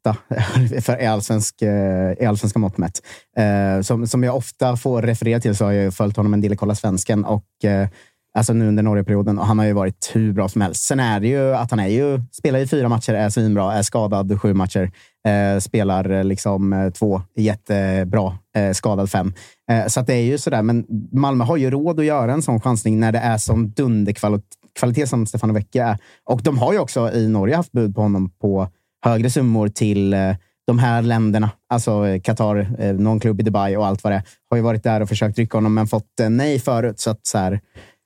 etta 0.03 0.17
för 0.81 1.01
i, 1.01 1.05
allsvensk, 1.05 1.62
eh, 1.62 2.13
i 2.19 2.25
allsvenska 2.25 2.60
mått 2.60 2.77
mätt. 2.77 3.01
Eh, 3.38 3.81
som, 3.81 4.07
som 4.07 4.24
jag 4.24 4.36
ofta 4.36 4.77
får 4.77 5.01
referera 5.01 5.39
till 5.39 5.55
så 5.55 5.65
har 5.65 5.72
jag 5.72 5.93
följt 5.93 6.17
honom 6.17 6.33
en 6.33 6.41
del 6.41 6.53
i 6.53 6.55
Kolla 6.55 6.75
Svensken 6.75 7.25
och 7.25 7.45
eh, 7.63 7.88
alltså 8.38 8.53
nu 8.53 8.67
under 8.67 8.83
Norgeperioden 8.83 9.39
och 9.39 9.45
han 9.45 9.60
har 9.60 9.65
ju 9.65 9.74
varit 9.74 10.12
hur 10.13 10.33
bra 10.33 10.50
som 10.50 10.62
helst. 10.62 10.83
Sen 10.83 11.00
är 11.00 11.19
det 11.19 11.27
ju 11.27 11.55
att 11.55 11.72
han 11.72 11.79
är 11.79 11.88
ju, 11.88 12.22
spelar 12.31 12.60
i 12.60 12.67
fyra 12.67 12.89
matcher, 12.89 13.13
är 13.13 13.29
svinbra, 13.29 13.74
är 13.74 13.81
skadad 13.81 14.41
sju 14.41 14.53
matcher, 14.53 14.91
eh, 15.27 15.60
spelar 15.60 16.24
liksom 16.24 16.91
två 16.95 17.22
jättebra, 17.36 18.38
eh, 18.55 18.72
skadad 18.72 19.10
fem. 19.10 19.33
Eh, 19.72 19.88
så 19.88 20.00
att 20.00 20.07
det 20.07 20.13
är 20.13 20.24
ju 20.24 20.38
sådär, 20.38 20.62
men 20.62 20.86
Malmö 21.12 21.43
har 21.43 21.57
ju 21.57 21.72
råd 21.72 22.00
att 22.00 22.05
göra 22.05 22.33
en 22.33 22.41
sån 22.41 22.62
chansning 22.62 23.00
när 23.00 23.12
det 23.12 23.19
är 23.19 23.38
sån 23.38 23.72
dunderkvalitet 23.72 24.57
kvalitet 24.75 25.07
som 25.07 25.25
Stefano 25.25 25.53
Vecchia 25.53 25.88
är. 25.88 25.98
Och 26.25 26.41
de 26.43 26.57
har 26.57 26.74
ju 26.74 26.79
också 26.79 27.12
i 27.12 27.27
Norge 27.27 27.55
haft 27.55 27.72
bud 27.72 27.95
på 27.95 28.01
honom 28.01 28.29
på 28.29 28.67
högre 29.03 29.29
summor 29.29 29.67
till 29.67 30.13
eh, 30.13 30.36
de 30.67 30.79
här 30.79 31.01
länderna. 31.01 31.50
Alltså 31.69 32.07
eh, 32.07 32.22
Qatar, 32.22 32.75
eh, 32.79 32.93
någon 32.93 33.19
klubb 33.19 33.39
i 33.39 33.43
Dubai 33.43 33.77
och 33.77 33.88
allt 33.88 34.03
vad 34.03 34.13
det 34.13 34.17
är. 34.17 34.24
Har 34.50 34.57
ju 34.57 34.63
varit 34.63 34.83
där 34.83 35.01
och 35.01 35.10
försökt 35.10 35.38
rycka 35.38 35.57
honom, 35.57 35.74
men 35.74 35.88
fått 35.88 36.12
nej 36.29 36.60
förut. 36.60 37.00
Så 37.00 37.10
att, 37.10 37.27
så 37.27 37.38
här, 37.38 37.60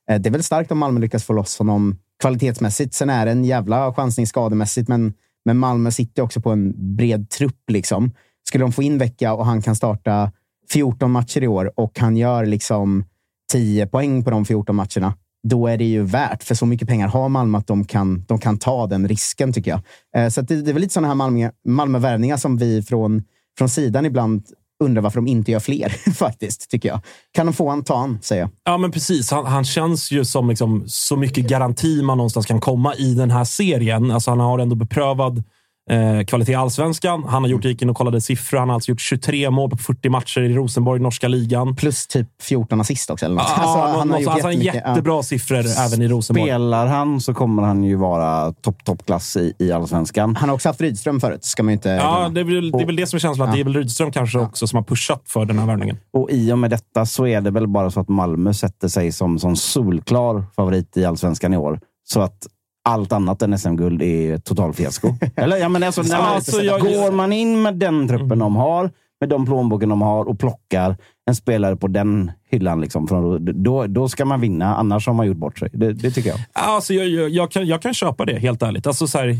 det 0.07 0.29
är 0.29 0.31
väl 0.31 0.43
starkt 0.43 0.71
om 0.71 0.77
Malmö 0.77 0.99
lyckas 0.99 1.23
få 1.23 1.33
loss 1.33 1.57
honom 1.57 1.97
kvalitetsmässigt. 2.21 2.93
Sen 2.93 3.09
är 3.09 3.25
det 3.25 3.31
en 3.31 3.45
jävla 3.45 3.93
chansning 3.93 4.27
skademässigt, 4.27 4.87
men, 4.87 5.13
men 5.45 5.57
Malmö 5.57 5.91
sitter 5.91 6.23
också 6.23 6.41
på 6.41 6.51
en 6.51 6.95
bred 6.95 7.29
trupp. 7.29 7.69
Liksom. 7.69 8.11
Skulle 8.47 8.63
de 8.63 8.71
få 8.71 8.83
in 8.83 8.97
Vecchia 8.97 9.33
och 9.33 9.45
han 9.45 9.61
kan 9.61 9.75
starta 9.75 10.31
14 10.73 11.11
matcher 11.11 11.43
i 11.43 11.47
år 11.47 11.71
och 11.75 11.99
han 11.99 12.17
gör 12.17 12.45
liksom 12.45 13.05
10 13.51 13.87
poäng 13.87 14.23
på 14.23 14.29
de 14.29 14.45
14 14.45 14.75
matcherna, 14.75 15.13
då 15.43 15.67
är 15.67 15.77
det 15.77 15.85
ju 15.85 16.03
värt. 16.03 16.43
För 16.43 16.55
så 16.55 16.65
mycket 16.65 16.87
pengar 16.87 17.07
har 17.07 17.29
Malmö 17.29 17.57
att 17.57 17.67
de 17.67 17.85
kan, 17.85 18.25
de 18.27 18.39
kan 18.39 18.57
ta 18.57 18.87
den 18.87 19.07
risken, 19.07 19.53
tycker 19.53 19.71
jag. 19.71 19.81
Eh, 20.15 20.29
så 20.29 20.41
att 20.41 20.47
det, 20.47 20.61
det 20.61 20.71
är 20.71 20.73
väl 20.73 20.81
lite 20.81 20.93
sådana 20.93 21.07
här 21.07 21.15
Malmö, 21.15 21.49
Malmövärvningar 21.67 22.37
som 22.37 22.57
vi 22.57 22.83
från, 22.83 23.23
från 23.57 23.69
sidan 23.69 24.05
ibland 24.05 24.45
undrar 24.83 25.01
varför 25.01 25.17
de 25.17 25.27
inte 25.27 25.51
gör 25.51 25.59
fler, 25.59 25.89
faktiskt, 26.13 26.69
tycker 26.69 26.89
jag. 26.89 26.99
Kan 27.33 27.45
de 27.45 27.53
få 27.53 27.69
han, 27.69 27.83
ta 27.83 27.97
han, 27.97 28.19
säger 28.21 28.41
jag. 28.41 28.49
Ja, 28.63 28.77
men 28.77 28.91
precis. 28.91 29.31
Han, 29.31 29.45
han 29.45 29.65
känns 29.65 30.11
ju 30.11 30.25
som 30.25 30.49
liksom, 30.49 30.83
så 30.87 31.15
mycket 31.15 31.47
garanti 31.47 32.01
man 32.01 32.17
någonstans 32.17 32.45
kan 32.45 32.59
komma 32.59 32.95
i 32.95 33.13
den 33.13 33.31
här 33.31 33.43
serien. 33.43 34.11
Alltså, 34.11 34.31
han 34.31 34.39
har 34.39 34.59
ändå 34.59 34.75
beprövad 34.75 35.43
eh, 35.89 36.25
kvalitet 36.25 36.51
i 36.51 36.55
allsvenskan. 36.55 37.23
Han 37.23 37.43
har 37.43 37.49
gjort, 37.49 37.65
gick 37.65 37.81
in 37.81 37.89
och 37.89 37.95
kollade 37.95 38.21
siffror. 38.21 38.59
Han 38.59 38.69
har 38.69 38.73
alltså 38.75 38.91
gjort 38.91 39.01
23 39.01 39.49
mål 39.49 39.69
på 39.69 39.77
40 39.77 40.09
matcher 40.09 40.41
i 40.41 40.53
Rosenborg, 40.53 41.01
norska 41.01 41.27
ligan. 41.27 41.75
Plus 41.75 42.07
typ 42.07 42.27
14 42.41 42.81
assist 42.81 43.09
också. 43.09 43.25
Eller 43.25 43.35
något. 43.35 43.45
Ja, 43.57 43.63
Alltså, 43.63 43.99
han, 43.99 44.09
har 44.09 44.17
alltså, 44.17 44.37
jättemycket. 44.37 44.75
Ja. 44.75 44.89
jättebra 44.89 45.23
siffror 45.23 45.57
även 45.57 46.01
i 46.01 46.07
Rosenborg. 46.07 46.49
Spelar 46.49 46.87
han 46.87 47.21
så 47.21 47.33
kommer 47.33 47.63
han 47.63 47.83
ju 47.83 47.95
vara 47.95 48.53
topp, 48.53 48.85
toppklass 48.85 49.37
i, 49.37 49.53
i 49.59 49.71
allsvenskan. 49.71 50.35
Han 50.35 50.49
har 50.49 50.55
också 50.55 50.69
haft 50.69 50.81
Rydström 50.81 51.19
förut, 51.19 51.45
ska 51.45 51.63
man 51.63 51.71
ju 51.71 51.73
inte 51.73 51.89
Ja, 51.89 52.29
det 52.29 52.39
är, 52.39 52.43
väl, 52.43 52.71
det 52.71 52.81
är 52.81 52.85
väl 52.85 52.95
det 52.95 53.07
som 53.07 53.17
är 53.17 53.19
känslan. 53.19 53.47
Att 53.47 53.55
Det 53.55 53.59
är 53.59 53.63
väl 53.63 53.73
Rydström 53.73 54.11
kanske 54.11 54.39
också 54.39 54.67
som 54.67 54.77
har 54.77 54.83
pushat 54.83 55.23
för 55.25 55.45
den 55.45 55.59
här 55.59 55.65
värvningen. 55.65 55.97
Och 56.13 56.31
i 56.31 56.51
och 56.51 56.59
med 56.59 56.69
detta 56.69 57.05
så 57.05 57.27
är 57.27 57.41
det 57.41 57.51
väl 57.51 57.67
bara 57.67 57.91
så 57.91 57.99
att 57.99 58.09
Malmö 58.09 58.53
sätter 58.53 58.87
sig 58.87 59.11
som, 59.11 59.39
som 59.39 59.55
solklar 59.55 60.43
favorit 60.55 60.97
i 60.97 61.05
allsvenskan 61.05 61.53
i 61.53 61.57
år. 61.57 61.79
Så 62.03 62.21
att 62.21 62.47
allt 62.87 63.11
annat 63.11 63.41
än 63.41 63.59
SM-guld 63.59 64.01
är 64.01 64.37
totalfiasko. 64.37 65.15
Eller, 65.35 65.57
ja, 65.57 65.69
men 65.69 65.83
alltså, 65.83 66.01
när 66.01 66.17
man, 66.17 66.35
Alltså, 66.35 66.61
jag- 66.61 66.81
går 66.81 67.11
man 67.11 67.33
in 67.33 67.61
med 67.61 67.75
den 67.75 68.07
truppen 68.07 68.39
de 68.39 68.55
har, 68.55 68.91
med 69.19 69.29
de 69.29 69.45
plånboken 69.45 69.89
de 69.89 70.01
har 70.01 70.25
och 70.25 70.39
plockar 70.39 70.97
en 71.27 71.35
spelare 71.35 71.75
på 71.75 71.87
den 71.87 72.31
hyllan, 72.49 72.81
liksom, 72.81 73.07
från, 73.07 73.63
då, 73.63 73.87
då 73.87 74.09
ska 74.09 74.25
man 74.25 74.41
vinna. 74.41 74.75
Annars 74.75 75.07
har 75.07 75.13
man 75.13 75.27
gjort 75.27 75.37
bort 75.37 75.59
sig. 75.59 75.69
Det, 75.73 75.93
det 75.93 76.11
tycker 76.11 76.29
jag. 76.29 76.39
Alltså, 76.53 76.93
jag, 76.93 77.07
jag, 77.07 77.29
jag, 77.29 77.51
kan, 77.51 77.67
jag 77.67 77.81
kan 77.81 77.93
köpa 77.93 78.25
det, 78.25 78.39
helt 78.39 78.63
ärligt. 78.63 78.87
Alltså, 78.87 79.07
så 79.07 79.17
här, 79.17 79.37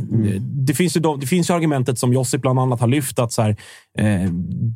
det, 0.65 0.73
finns 0.73 0.97
ju 0.97 1.01
de, 1.01 1.19
det 1.19 1.25
finns 1.25 1.49
ju 1.49 1.53
argumentet 1.53 1.99
som 1.99 2.13
Josip 2.13 2.41
bland 2.41 2.59
annat 2.59 2.79
har 2.79 2.87
lyft, 2.87 3.19
att 3.19 3.31
så 3.31 3.41
här, 3.41 3.49
eh, 3.97 4.31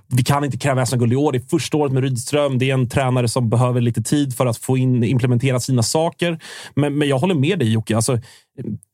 vi 0.07 0.23
kan 0.23 0.43
inte 0.43 0.57
kräva 0.57 0.85
SM-guld 0.85 1.13
i 1.13 1.15
år. 1.15 1.31
Det 1.31 1.37
är 1.37 1.49
första 1.49 1.77
året 1.77 1.93
med 1.93 2.03
Rydström. 2.03 2.57
Det 2.57 2.69
är 2.69 2.73
en 2.73 2.89
tränare 2.89 3.27
som 3.27 3.49
behöver 3.49 3.81
lite 3.81 4.01
tid 4.01 4.37
för 4.37 4.45
att 4.45 4.57
få 4.57 4.77
in, 4.77 5.03
implementera 5.03 5.59
sina 5.59 5.83
saker. 5.83 6.39
Men, 6.75 6.97
men 6.97 7.07
jag 7.07 7.19
håller 7.19 7.35
med 7.35 7.59
dig 7.59 7.71
Jocke. 7.71 7.95
Alltså, 7.95 8.13
eh, 8.13 8.19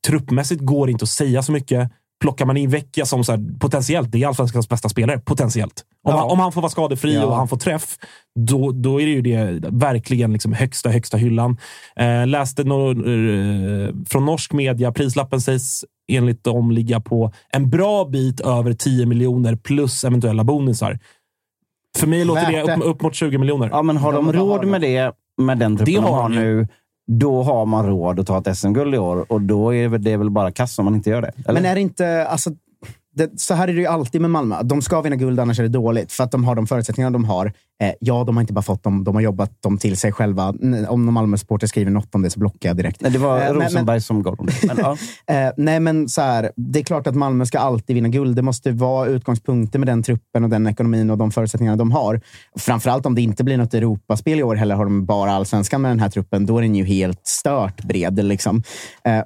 truppmässigt 0.06 0.60
går 0.60 0.86
det 0.86 0.92
inte 0.92 1.02
att 1.02 1.08
säga 1.08 1.42
så 1.42 1.52
mycket. 1.52 1.90
Plockar 2.20 2.46
man 2.46 2.56
in 2.56 2.70
Vecchia 2.70 3.04
som 3.06 3.24
så 3.24 3.32
här, 3.32 3.58
potentiellt, 3.60 4.12
det 4.12 4.22
är 4.22 4.26
allsvenskans 4.26 4.68
bästa 4.68 4.88
spelare. 4.88 5.18
Potentiellt. 5.18 5.84
Om, 6.04 6.12
Ja. 6.14 6.18
han, 6.20 6.30
om 6.30 6.38
han 6.40 6.52
får 6.52 6.60
vara 6.60 6.70
skadefri 6.70 7.14
Ja. 7.14 7.26
och 7.26 7.36
han 7.36 7.48
får 7.48 7.56
träff, 7.56 7.96
då, 8.40 8.72
då 8.72 9.00
är 9.00 9.06
det 9.06 9.12
ju 9.12 9.22
det 9.22 9.68
verkligen 9.68 10.32
liksom 10.32 10.52
högsta, 10.52 10.88
högsta 10.90 11.16
hyllan. 11.16 11.56
Eh, 11.96 12.26
läste 12.26 12.64
no, 12.64 12.90
eh, 12.90 13.94
från 14.08 14.24
norsk 14.24 14.52
media, 14.52 14.92
prislappen 14.92 15.40
sägs 15.40 15.84
enligt 16.12 16.44
dem 16.44 16.70
ligga 16.70 17.00
på 17.00 17.32
en 17.52 17.70
bra 17.70 18.04
bit 18.04 18.40
över 18.40 18.72
10 18.72 19.06
miljoner 19.06 19.56
plus 19.56 20.04
eventuella 20.04 20.44
bonusar. 20.44 20.98
För 21.98 22.06
mig 22.06 22.24
låter 22.24 22.52
Värt 22.52 22.66
det 22.66 22.74
upp, 22.74 22.84
upp 22.84 23.02
mot 23.02 23.14
20 23.14 23.38
miljoner. 23.38 23.68
Ja, 23.72 23.82
men 23.82 23.96
har 23.96 24.12
de 24.12 24.26
har 24.26 24.32
råd 24.32 24.60
de? 24.60 24.66
med 24.70 24.80
det, 24.80 25.12
med 25.42 25.58
den 25.58 25.76
truppen 25.76 25.94
de 25.94 26.00
har 26.04 26.22
har 26.22 26.28
de 26.28 26.34
ju. 26.34 26.40
nu, 26.40 26.68
då 27.08 27.42
har 27.42 27.66
man 27.66 27.86
råd 27.86 28.20
att 28.20 28.26
ta 28.26 28.38
ett 28.38 28.56
SM-guld 28.58 28.94
i 28.94 28.98
år. 28.98 29.32
Och 29.32 29.40
då 29.40 29.74
är 29.74 29.98
det 29.98 30.16
väl 30.16 30.30
bara 30.30 30.50
kass 30.50 30.78
om 30.78 30.84
man 30.84 30.94
inte 30.94 31.10
gör 31.10 31.22
det. 31.22 31.32
Eller? 31.46 31.60
Men 31.60 31.70
är 31.70 31.74
det 31.74 31.80
inte... 31.80 32.26
Alltså, 32.26 32.50
det, 33.18 33.40
så 33.40 33.54
här 33.54 33.68
är 33.68 33.72
det 33.72 33.80
ju 33.80 33.86
alltid 33.86 34.20
med 34.20 34.30
Malmö. 34.30 34.62
De 34.62 34.82
ska 34.82 35.00
vinna 35.00 35.16
guld, 35.16 35.40
annars 35.40 35.58
är 35.58 35.62
det 35.62 35.68
dåligt. 35.68 36.12
För 36.12 36.24
att 36.24 36.30
de 36.30 36.44
har 36.44 36.54
de 36.54 36.66
förutsättningar 36.66 37.10
de 37.10 37.24
har. 37.24 37.46
Eh, 37.82 37.92
ja, 38.00 38.24
de 38.24 38.36
har 38.36 38.40
inte 38.40 38.52
bara 38.52 38.62
fått 38.62 38.82
dem, 38.82 39.04
de 39.04 39.14
har 39.14 39.22
jobbat 39.22 39.62
dem 39.62 39.78
till 39.78 39.96
sig 39.96 40.12
själva. 40.12 40.48
Om 40.88 41.06
någon 41.06 41.12
Malmö-supporter 41.14 41.66
skriver 41.66 41.90
något 41.90 42.14
om 42.14 42.22
det 42.22 42.30
så 42.30 42.40
blockar 42.40 42.68
jag 42.68 42.76
direkt. 42.76 43.00
Nej, 43.00 43.10
det 43.12 43.18
var 43.18 43.40
Eh, 43.40 43.52
men- 43.52 43.62
Rosenberg 43.62 44.00
som 44.00 44.22
gav 44.22 44.36
dem 44.36 44.46
det. 44.46 44.66
Men, 44.66 44.76
ja. 44.78 44.96
Eh, 45.34 45.52
nej, 45.56 45.80
men 45.80 46.08
så 46.08 46.20
här, 46.20 46.52
det 46.56 46.78
är 46.78 46.84
klart 46.84 47.06
att 47.06 47.14
Malmö 47.14 47.46
ska 47.46 47.58
alltid 47.58 47.94
vinna 47.94 48.08
guld. 48.08 48.36
Det 48.36 48.42
måste 48.42 48.70
vara 48.72 49.06
utgångspunkter 49.08 49.78
med 49.78 49.88
den 49.88 50.02
truppen 50.02 50.44
och 50.44 50.50
den 50.50 50.66
ekonomin 50.66 51.10
och 51.10 51.18
de 51.18 51.30
förutsättningarna 51.30 51.76
de 51.76 51.92
har. 51.92 52.20
Framförallt 52.58 53.06
om 53.06 53.14
det 53.14 53.22
inte 53.22 53.44
blir 53.44 53.56
något 53.56 53.74
Europaspel 53.74 54.38
i 54.38 54.42
år 54.42 54.56
heller, 54.56 54.74
har 54.74 54.84
de 54.84 55.06
bara 55.06 55.32
allsvenskan 55.32 55.82
med 55.82 55.90
den 55.90 56.00
här 56.00 56.08
truppen, 56.10 56.46
då 56.46 56.58
är 56.58 56.62
den 56.62 56.74
ju 56.74 56.84
helt 56.84 57.26
stört 57.26 57.82
bred. 57.84 58.24
Liksom. 58.24 58.62
Eh, 59.04 59.22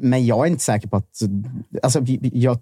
men 0.00 0.26
jag 0.26 0.46
är 0.46 0.50
inte 0.50 0.64
säker 0.64 0.88
på 0.88 0.96
att... 0.96 1.10
Alltså, 1.82 2.00
jag 2.32 2.58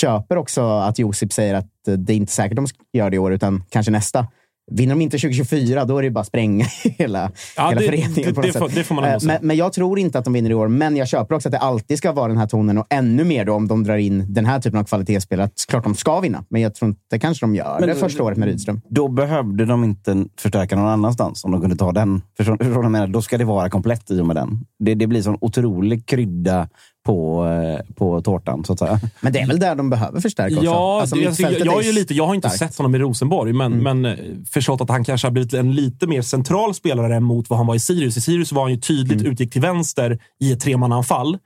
köper 0.00 0.36
också 0.36 0.62
att 0.68 0.98
Josip 0.98 1.32
säger 1.32 1.54
att 1.54 1.88
eh, 1.88 1.94
det 1.94 2.12
är 2.12 2.16
inte 2.16 2.32
säkert 2.32 2.56
de 2.56 2.66
ska 2.66 2.78
göra 2.92 3.10
det 3.10 3.16
i 3.16 3.18
år, 3.18 3.32
utan 3.32 3.64
kanske 3.70 3.92
nästa. 3.92 4.26
Vinner 4.72 4.94
de 4.94 5.00
inte 5.02 5.18
2024, 5.18 5.84
då 5.84 5.98
är 5.98 6.02
det 6.02 6.10
bara 6.10 6.20
att 6.20 6.26
spränga 6.26 6.64
hela, 6.98 7.30
Ja, 7.56 7.68
hela 7.68 7.80
det- 7.80 7.86
föreningen. 7.86 8.12
det- 8.14 8.34
på 8.34 8.40
det 8.42 8.52
får- 8.52 8.68
det 8.74 8.84
får 8.84 8.94
man 8.94 9.04
Eh, 9.04 9.18
säga. 9.18 9.32
men, 9.32 9.46
men 9.46 9.56
jag 9.56 9.72
tror 9.72 9.98
inte 9.98 10.18
att 10.18 10.24
de 10.24 10.32
vinner 10.34 10.50
i 10.50 10.54
år, 10.54 10.68
men 10.68 10.96
jag 10.96 11.08
köper 11.08 11.34
också 11.34 11.48
att 11.48 11.52
det 11.52 11.58
alltid 11.58 11.98
ska 11.98 12.12
vara 12.12 12.28
den 12.28 12.36
här 12.36 12.46
tonen 12.46 12.78
och 12.78 12.86
ännu 12.90 13.24
mer 13.24 13.44
då 13.44 13.52
om 13.54 13.68
de 13.68 13.84
drar 13.84 13.96
in 13.96 14.24
den 14.34 14.46
här 14.46 14.60
typen 14.60 14.78
av 14.80 14.84
kvalitetsspel. 14.84 15.40
Att 15.40 15.52
klart 15.68 15.84
de 15.84 15.94
ska 15.94 16.20
vinna, 16.20 16.44
men 16.48 16.62
jag 16.62 16.74
tror 16.74 16.88
inte 16.88 17.18
kanske 17.18 17.46
de 17.46 17.54
gör 17.54 17.76
Men- 17.80 17.88
det 17.88 17.94
första 17.94 18.22
året 18.22 18.38
med 18.38 18.48
Rydström. 18.48 18.80
Då 18.88 19.08
behövde 19.08 19.64
de 19.66 19.84
inte 19.84 20.24
förstärka 20.38 20.76
någon 20.76 20.86
annanstans 20.88 21.44
om 21.44 21.50
de 21.52 21.60
kunde 21.60 21.76
ta 21.76 21.92
den. 21.92 22.22
Förstår 22.36 22.52
förstår 22.56 22.64
du 22.68 22.74
vad 22.74 22.84
jag 22.84 22.92
menar? 22.92 23.06
Då 23.06 23.22
ska 23.22 23.38
det 23.38 23.44
vara 23.44 23.70
komplett 23.70 24.10
i 24.10 24.20
och 24.20 24.26
med 24.26 24.36
den. 24.36 24.64
Det, 24.78 24.94
det 24.94 25.06
blir 25.06 25.22
sån 25.22 25.38
otrolig 25.40 26.06
krydda 26.06 26.68
på, 27.06 27.46
eh, 27.46 27.94
på 27.94 28.22
tårtan, 28.22 28.64
så 28.64 28.72
att 28.72 28.78
säga. 28.78 29.00
Men 29.20 29.32
det 29.32 29.38
är 29.38 29.46
väl 29.46 29.58
där 29.58 29.74
de 29.74 29.90
behöver 29.90 30.20
förstärka 30.20 30.54
också. 30.54 30.64
Ja, 30.64 31.00
Alltså, 31.00 31.16
alltså, 31.16 31.16
jag, 31.16 31.30
mittfältet 31.30 31.66
jag, 31.66 31.86
är 31.86 31.92
lite, 31.92 32.14
jag 32.14 32.26
har 32.26 32.34
inte 32.34 32.50
starkt. 32.50 32.72
sett 32.72 32.78
honom 32.78 32.94
i 32.94 32.98
Rosenborg, 32.98 33.52
men, 33.52 33.72
men 33.82 34.04
eh, 34.04 34.14
förstått 34.50 34.80
att 34.80 34.90
han 34.90 35.04
kanske 35.04 35.26
har 35.26 35.32
blivit 35.32 35.52
en 35.54 35.74
lite 35.74 36.06
mer 36.06 36.22
central 36.22 36.74
spelare 36.74 37.20
mot 37.20 37.50
vad 37.50 37.58
han 37.58 37.66
var 37.66 37.74
i 37.74 37.78
Sirius. 37.78 38.16
I 38.16 38.20
Sirius 38.20 38.52
var 38.52 38.62
han 38.62 38.70
ju 38.70 38.80
tydligt 38.80 39.22
utgick 39.22 39.52
till 39.52 39.62
vänster 39.62 40.18
i 40.40 40.52
ett 40.52 40.60
tremananfall. 40.60 41.38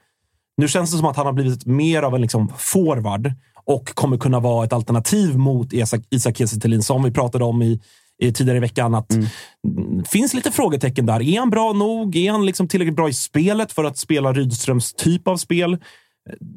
Nu 0.56 0.68
känns 0.68 0.90
det 0.90 0.96
som 0.96 1.06
att 1.06 1.16
han 1.16 1.26
har 1.26 1.32
blivit 1.32 1.66
mer 1.66 2.02
av 2.02 2.14
en 2.14 2.20
liksom 2.20 2.52
forward 2.58 3.32
och 3.64 3.94
kommer 3.94 4.16
kunna 4.16 4.40
vara 4.40 4.64
ett 4.64 4.72
alternativ 4.72 5.38
mot 5.38 5.72
Isak, 5.72 6.36
Kiese 6.36 6.82
som 6.82 7.02
vi 7.02 7.10
pratade 7.10 7.44
om 7.44 7.62
i 7.62 7.80
tidigare 8.20 8.56
i 8.56 8.60
veckan. 8.60 8.94
Att 8.94 9.12
mm, 9.14 10.04
finns 10.04 10.34
lite 10.34 10.52
frågetecken 10.52 11.06
där. 11.06 11.22
Är 11.22 11.38
han 11.38 11.50
bra 11.50 11.72
nog? 11.72 12.16
Är 12.16 12.30
han 12.32 12.46
liksom 12.46 12.68
tillräckligt 12.68 12.96
bra 12.96 13.08
i 13.08 13.12
spelet 13.12 13.72
för 13.72 13.84
att 13.84 13.98
spela 13.98 14.32
Rydströms 14.32 14.92
typ 14.92 15.28
av 15.28 15.36
spel? 15.36 15.78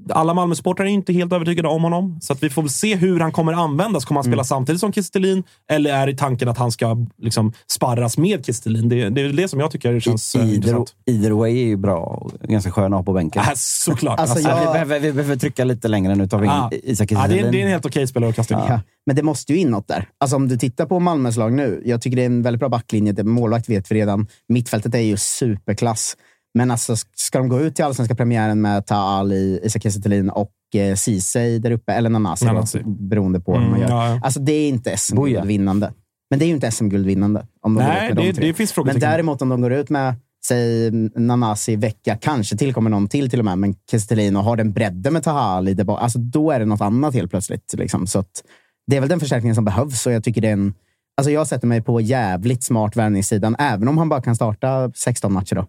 Alla 0.09 0.33
Malmö-supportrar 0.33 0.85
är 0.85 0.89
inte 0.89 1.13
helt 1.13 1.33
övertygade 1.33 1.67
om 1.67 1.83
honom, 1.83 2.17
så 2.21 2.33
att 2.33 2.43
vi 2.43 2.49
får 2.49 2.61
väl 2.61 2.69
se 2.69 2.95
hur 2.95 3.19
han 3.19 3.31
kommer 3.31 3.53
användas. 3.53 4.05
Kommer 4.05 4.17
han 4.17 4.23
spela 4.23 4.43
samtidigt 4.43 4.79
som 4.79 4.93
Kistelin 4.93 5.43
eller 5.71 5.93
är 5.93 6.07
det 6.07 6.17
tanken 6.17 6.49
att 6.49 6.57
han 6.57 6.71
ska 6.71 6.97
liksom 7.17 7.53
sparras 7.71 8.17
med 8.17 8.45
Kistelin? 8.45 8.89
Det, 8.89 9.09
det 9.09 9.21
är 9.21 9.33
det 9.33 9.47
som 9.47 9.59
jag 9.59 9.71
tycker 9.71 9.99
känns 9.99 10.35
eh, 10.35 10.41
Either, 10.41 10.55
intressant. 10.55 10.95
either 11.05 11.31
way 11.31 11.51
är 11.61 11.65
ju 11.65 11.77
bra 11.77 11.97
och 11.99 12.31
ganska 12.49 12.71
skön 12.71 12.93
att 12.93 12.97
ha 12.99 13.03
på 13.03 13.13
bänken. 13.13 13.41
Äh, 13.41 13.49
såklart. 13.55 14.19
Alltså, 14.19 14.35
Alltså, 14.35 14.49
jag- 14.49 14.59
vi, 14.59 14.65
behöver, 14.73 14.99
vi 14.99 15.13
behöver 15.13 15.35
trycka 15.35 15.63
lite 15.63 15.87
längre. 15.87 16.15
Nu 16.15 16.27
tar 16.27 16.37
vi 16.39 16.45
in 16.45 16.51
ja. 16.51 16.69
Isak 16.83 17.11
ja, 17.11 17.27
det, 17.27 17.39
är, 17.39 17.51
det 17.51 17.57
är 17.61 17.63
en 17.65 17.69
helt 17.71 17.85
okej 17.85 18.07
spelare 18.07 18.29
att 18.29 18.35
kasta 18.35 18.53
in. 18.55 18.61
Ja, 18.67 18.79
men 19.05 19.15
det 19.15 19.23
måste 19.23 19.53
ju 19.53 19.59
in 19.59 19.69
något 19.69 19.87
där. 19.87 20.07
Alltså 20.17 20.35
om 20.35 20.47
du 20.47 20.57
tittar 20.57 20.85
på 20.85 20.99
Malmös 20.99 21.37
lag 21.37 21.53
nu. 21.53 21.81
Jag 21.85 22.01
tycker 22.01 22.15
det 22.15 22.21
är 22.21 22.25
en 22.25 22.41
väldigt 22.41 22.59
bra 22.59 22.69
backlinje. 22.69 23.11
Det- 23.13 23.23
Målvakt 23.23 23.69
vet 23.69 23.91
vi 23.91 23.95
redan. 23.95 24.27
Mittfältet 24.47 24.95
är 24.95 24.99
ju 24.99 25.17
superklass. 25.17 26.17
Men 26.53 26.71
alltså, 26.71 26.95
ska 27.15 27.37
de 27.37 27.49
gå 27.49 27.59
ut 27.61 27.75
till 27.75 27.85
allsvenska 27.85 28.15
premiären 28.15 28.61
med 28.61 28.85
Taal, 28.85 29.33
Isak 29.33 29.83
Kiese 29.83 30.29
och 30.33 30.51
eh, 30.75 30.95
Ceesay 30.95 31.59
där 31.59 31.71
uppe, 31.71 31.93
eller 31.93 32.09
Nanasi, 32.09 32.45
Nanasi. 32.45 32.79
Då, 32.79 32.89
beroende 32.89 33.39
på 33.39 33.51
hur 33.51 33.59
Mm, 33.59 33.71
man 33.71 33.79
gör. 33.79 33.89
ja, 33.89 34.09
ja. 34.09 34.19
Alltså 34.23 34.39
det 34.39 34.51
är 34.53 34.69
inte. 34.69 34.97
SM-guldvinnande. 34.97 35.93
Men 36.29 36.39
det 36.39 36.45
är 36.45 36.47
ju 36.47 36.53
inte 36.53 36.71
SM-guldvinnande. 36.71 37.47
Om 37.61 37.73
de 37.75 37.83
går 37.83 37.91
Nej, 37.91 38.09
ut 38.09 38.15
med 38.15 38.23
de 38.23 38.27
det, 38.27 38.33
tre. 38.33 38.47
det 38.47 38.53
finns 38.53 38.77
Men 38.85 38.99
däremot 38.99 39.41
om 39.41 39.49
de 39.49 39.61
går 39.61 39.73
ut 39.73 39.89
med, 39.89 40.15
säg 40.45 40.91
Nanasi, 41.15 41.75
Vecka, 41.75 42.17
kanske 42.21 42.57
tillkommer 42.57 42.89
någon 42.89 43.07
till 43.07 43.29
till 43.29 43.39
och 43.39 43.45
med, 43.45 43.57
men 43.57 43.75
Kestelin 43.91 44.35
och 44.35 44.43
har 44.43 44.55
den 44.57 44.73
bredden 44.73 45.13
med 45.13 45.23
där 45.23 45.83
bak, 45.83 46.01
alltså 46.01 46.19
då 46.19 46.51
är 46.51 46.59
det 46.59 46.65
något 46.65 46.81
annat 46.81 47.13
helt 47.13 47.31
plötsligt. 47.31 47.73
Liksom. 47.77 48.07
Så 48.07 48.19
att, 48.19 48.43
det 48.87 48.95
är 48.97 48.99
väl 48.99 49.09
den 49.09 49.19
förstärkningen 49.19 49.55
som 49.55 49.65
behövs 49.65 50.05
och 50.05 50.11
jag 50.13 50.23
tycker 50.23 50.41
det 50.41 50.47
är 50.47 50.53
en... 50.53 50.73
Alltså 51.17 51.31
jag 51.31 51.47
sätter 51.47 51.67
mig 51.67 51.81
på 51.81 52.01
jävligt 52.01 52.63
smart 52.63 52.95
värvningssidan, 52.95 53.55
även 53.59 53.87
om 53.87 53.97
han 53.97 54.09
bara 54.09 54.21
kan 54.21 54.35
starta 54.35 54.91
16 54.95 55.33
matcher. 55.33 55.55
Då. 55.55 55.67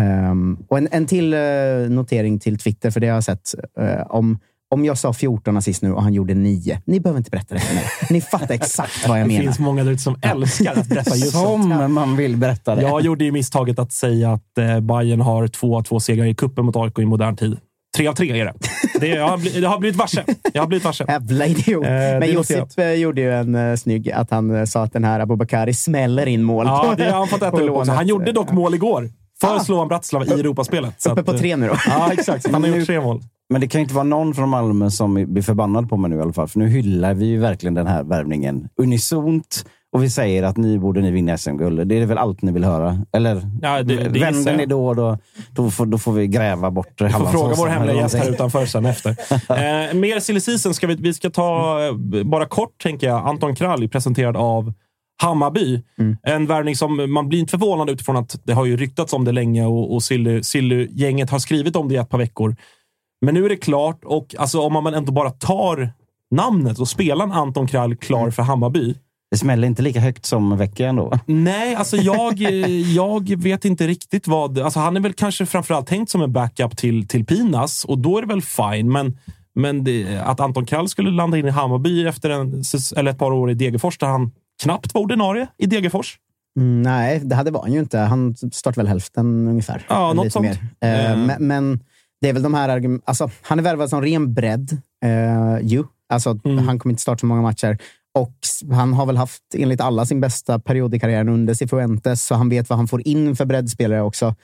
Ehm, 0.00 0.58
och 0.68 0.78
en, 0.78 0.88
en 0.90 1.06
till 1.06 1.34
eh, 1.34 1.40
notering 1.88 2.38
till 2.38 2.58
Twitter, 2.58 2.90
för 2.90 3.00
det 3.00 3.06
har 3.06 3.14
jag 3.14 3.24
sett. 3.24 3.54
Eh, 3.80 4.06
om, 4.06 4.38
om 4.70 4.84
jag 4.84 4.98
sa 4.98 5.12
14 5.12 5.56
assist 5.56 5.82
nu 5.82 5.92
och 5.92 6.02
han 6.02 6.14
gjorde 6.14 6.34
9. 6.34 6.80
Ni 6.84 7.00
behöver 7.00 7.18
inte 7.18 7.30
berätta 7.30 7.54
det 7.54 7.60
för 7.60 7.74
mig. 7.74 7.84
Ni 8.10 8.20
fattar 8.20 8.54
exakt 8.54 9.08
vad 9.08 9.20
jag 9.20 9.24
det 9.24 9.28
menar. 9.28 9.42
finns 9.42 9.58
många 9.58 9.84
där 9.84 9.92
ute 9.92 10.02
som 10.02 10.16
älskar 10.22 10.78
att 10.78 10.88
berätta 10.88 11.16
just 11.16 11.32
sånt. 11.32 11.74
Som 11.74 11.94
man 11.94 12.16
vill 12.16 12.36
berätta 12.36 12.74
det. 12.74 12.82
Jag 12.82 13.00
gjorde 13.02 13.24
ju 13.24 13.32
misstaget 13.32 13.78
att 13.78 13.92
säga 13.92 14.32
att 14.32 14.58
eh, 14.58 14.80
Bayern 14.80 15.20
har 15.20 15.48
två 15.48 15.76
av 15.76 15.82
två 15.82 16.00
segrar 16.00 16.24
i 16.24 16.34
kuppen 16.34 16.64
mot 16.64 16.76
AIK 16.76 16.98
i 16.98 17.04
modern 17.04 17.36
tid. 17.36 17.56
Tre 17.96 18.06
av 18.06 18.14
tre 18.14 18.40
är 18.40 18.44
det. 18.44 18.54
det 19.00 19.08
jag, 19.08 19.28
har 19.28 19.38
blivit, 19.38 19.62
jag 19.62 19.70
har 19.70 19.78
blivit 19.78 19.98
varse. 19.98 20.24
Jag 20.52 20.62
har 20.62 20.66
blivit 20.66 20.84
varse. 20.84 21.04
Jävla 21.08 21.46
idiot. 21.46 21.84
Eh, 21.84 21.90
Men 21.90 22.20
det 22.20 22.26
Josip 22.26 22.78
eh, 22.78 22.92
gjorde 22.92 23.20
ju 23.20 23.32
en 23.32 23.54
uh, 23.54 23.76
snygg, 23.76 24.10
att 24.10 24.30
han 24.30 24.56
eh, 24.56 24.64
sa 24.64 24.82
att 24.82 24.92
den 24.92 25.04
här 25.04 25.20
Abubakari 25.20 25.74
smäller 25.74 26.26
in 26.26 26.42
mål. 26.42 26.66
Ja, 26.66 26.94
det 26.96 27.04
har 27.04 27.18
han 27.18 27.28
fått 27.28 27.42
äta 27.42 27.60
upp 27.60 27.70
också. 27.70 27.92
Han 27.92 28.06
gjorde 28.06 28.32
dock 28.32 28.52
mål 28.52 28.74
igår. 28.74 29.10
För 29.46 29.56
Ah. 29.56 29.60
Slovan 29.60 29.88
Bratislava 29.88 30.24
i 30.26 30.30
Europaspelet. 30.30 30.94
Så 31.02 31.10
Uppe 31.12 31.22
på 31.22 31.32
eh, 31.32 31.38
tre 31.38 31.56
nu 31.56 31.66
då. 31.68 31.74
Ja, 31.86 32.12
exakt. 32.12 32.52
Han 32.52 32.64
har 32.64 32.70
gjort 32.76 32.86
tre 32.86 33.00
mål. 33.00 33.22
Men 33.50 33.60
det 33.60 33.68
kan 33.68 33.78
ju 33.78 33.82
inte 33.82 33.94
vara 33.94 34.04
någon 34.04 34.34
från 34.34 34.48
Malmö 34.48 34.90
som 34.90 35.14
blir 35.14 35.42
förbannad 35.42 35.88
på 35.90 35.96
mig 35.96 36.10
nu 36.10 36.16
i 36.16 36.20
alla 36.20 36.32
fall. 36.32 36.48
För 36.48 36.58
nu 36.58 36.68
hyllar 36.68 37.14
vi 37.14 37.24
ju 37.26 37.38
verkligen 37.38 37.74
den 37.74 37.86
här 37.86 38.04
värvningen 38.04 38.68
unisont. 38.82 39.64
Och 39.92 40.02
vi 40.02 40.10
säger 40.10 40.42
att 40.42 40.56
ni 40.56 40.78
borde 40.78 41.00
ni 41.00 41.10
vinna 41.10 41.38
SM-guld. 41.38 41.88
Det 41.88 41.94
är 42.02 42.06
väl 42.06 42.18
allt 42.18 42.42
ni 42.42 42.52
vill 42.52 42.64
höra? 42.64 42.98
Eller 43.12 43.42
Ja, 43.62 43.82
det- 43.82 44.08
det 44.08 44.20
vänder 44.20 44.56
ni 44.56 44.66
då, 44.66 44.94
då, 44.94 45.18
då, 45.50 45.70
får, 45.70 45.86
då 45.86 45.98
får 45.98 46.12
vi 46.12 46.26
gräva 46.26 46.70
bort 46.70 47.00
Vi 47.00 47.10
får 47.10 47.26
fråga 47.26 47.54
vår 47.56 47.68
hemliga 47.68 47.96
gäst 47.96 48.14
här 48.14 48.30
utanför 48.30 48.66
sen 48.66 48.86
efter. 48.86 49.10
Eh, 49.88 49.94
mer 49.94 50.20
silly 50.20 50.40
ska 50.74 50.86
vi, 50.86 50.94
vi 50.94 51.14
ska 51.14 51.30
ta, 51.30 51.78
eh, 51.86 52.24
bara 52.24 52.46
kort 52.46 52.82
tänker 52.82 53.06
jag, 53.06 53.26
Anton 53.28 53.54
Kralj 53.56 53.88
presenterad 53.88 54.36
av 54.36 54.72
Hammarby. 55.24 55.82
En 56.22 56.46
värvning 56.46 56.76
som 56.76 57.12
man 57.12 57.28
blir 57.28 57.38
inte 57.38 57.50
förvånad 57.50 57.90
utifrån 57.90 58.16
att 58.16 58.40
det 58.44 58.52
har 58.52 58.64
ju 58.64 58.76
ryktats 58.76 59.12
om 59.12 59.24
det 59.24 59.32
länge 59.32 59.66
och, 59.66 59.94
och 59.94 60.00
Silly- 60.00 60.42
Silly-gänget 60.42 61.30
har 61.30 61.38
skrivit 61.38 61.76
om 61.76 61.88
det 61.88 61.94
i 61.94 61.98
ett 61.98 62.08
par 62.08 62.18
veckor. 62.18 62.56
Men 63.24 63.34
nu 63.34 63.44
är 63.44 63.48
det 63.48 63.56
klart 63.56 64.04
och 64.04 64.34
alltså, 64.38 64.60
om 64.60 64.72
man 64.72 64.94
ändå 64.94 65.12
bara 65.12 65.30
tar 65.30 65.92
namnet 66.34 66.78
och 66.78 66.88
spelar 66.88 67.26
Anton 67.26 67.66
Kralj 67.66 67.96
klar 67.96 68.30
för 68.30 68.42
Hammarby. 68.42 68.94
Det 69.30 69.38
smäller 69.38 69.68
inte 69.68 69.82
lika 69.82 70.00
högt 70.00 70.26
som 70.26 70.56
veckan 70.56 70.88
ändå. 70.88 71.18
Nej, 71.26 71.74
alltså 71.74 71.96
jag, 71.96 72.38
jag 72.94 73.42
vet 73.42 73.64
inte 73.64 73.86
riktigt 73.86 74.28
vad... 74.28 74.58
Alltså 74.58 74.80
han 74.80 74.96
är 74.96 75.00
väl 75.00 75.12
kanske 75.12 75.46
framförallt 75.46 75.86
tänkt 75.86 76.10
som 76.10 76.22
en 76.22 76.32
backup 76.32 76.76
till, 76.76 77.08
till 77.08 77.26
Pinas 77.26 77.84
och 77.84 77.98
då 77.98 78.18
är 78.18 78.22
det 78.22 78.28
väl 78.28 78.42
fine. 78.42 78.92
Men, 78.92 79.18
men 79.54 79.84
det, 79.84 80.18
att 80.24 80.40
Anton 80.40 80.66
Krall 80.66 80.88
skulle 80.88 81.10
landa 81.10 81.38
in 81.38 81.46
i 81.46 81.50
Hammarby 81.50 82.06
efter 82.06 82.30
en, 82.30 82.62
eller 82.96 83.10
ett 83.10 83.18
par 83.18 83.32
år 83.32 83.50
i 83.50 83.54
Degerfors 83.54 83.98
där 83.98 84.06
han 84.06 84.32
knappt 84.62 84.94
var 84.94 85.02
ordinarie 85.02 85.46
i 85.58 85.66
Degerfors. 85.66 86.18
Mm, 86.60 86.82
nej, 86.82 87.20
det 87.24 87.34
hade 87.36 87.50
var 87.50 87.62
han 87.62 87.72
ju 87.72 87.78
inte. 87.78 87.98
Han 87.98 88.34
startade 88.36 88.76
väl 88.76 88.88
hälften 88.88 89.48
ungefär. 89.48 89.86
Ja, 89.88 90.12
något 90.12 90.32
sånt. 90.32 90.46
Eh, 90.80 91.10
Eh. 91.10 91.16
men, 91.18 91.46
men 91.46 91.80
det 92.20 92.28
är 92.28 92.32
väl 92.32 92.42
de 92.42 92.54
här 92.54 92.68
argum- 92.68 93.00
alltså, 93.04 93.30
Han 93.42 93.58
är 93.58 93.62
värvad 93.62 93.90
som 93.90 94.02
ren 94.02 94.34
bredd. 94.34 94.78
Uh, 95.04 95.58
ju. 95.62 95.84
Alltså, 96.08 96.38
Han 96.44 96.78
kommer 96.78 96.92
inte 96.92 97.02
starta 97.02 97.18
så 97.20 97.26
många 97.26 97.42
matcher. 97.42 97.78
Och 98.18 98.36
han 98.72 98.92
har 98.92 99.06
väl 99.06 99.16
haft, 99.16 99.42
enligt 99.56 99.80
alla, 99.80 100.06
sin 100.06 100.20
bästa 100.20 100.58
period 100.58 100.94
i 100.94 101.00
karriären 101.00 101.28
under 101.28 101.54
Cifuentes, 101.54 102.26
så 102.26 102.34
han 102.34 102.48
vet 102.48 102.68
vad 102.70 102.78
han 102.78 102.88
får 102.88 103.08
in 103.08 103.36
för 103.36 103.44
breddspelare 103.44 104.02
också. 104.02 104.34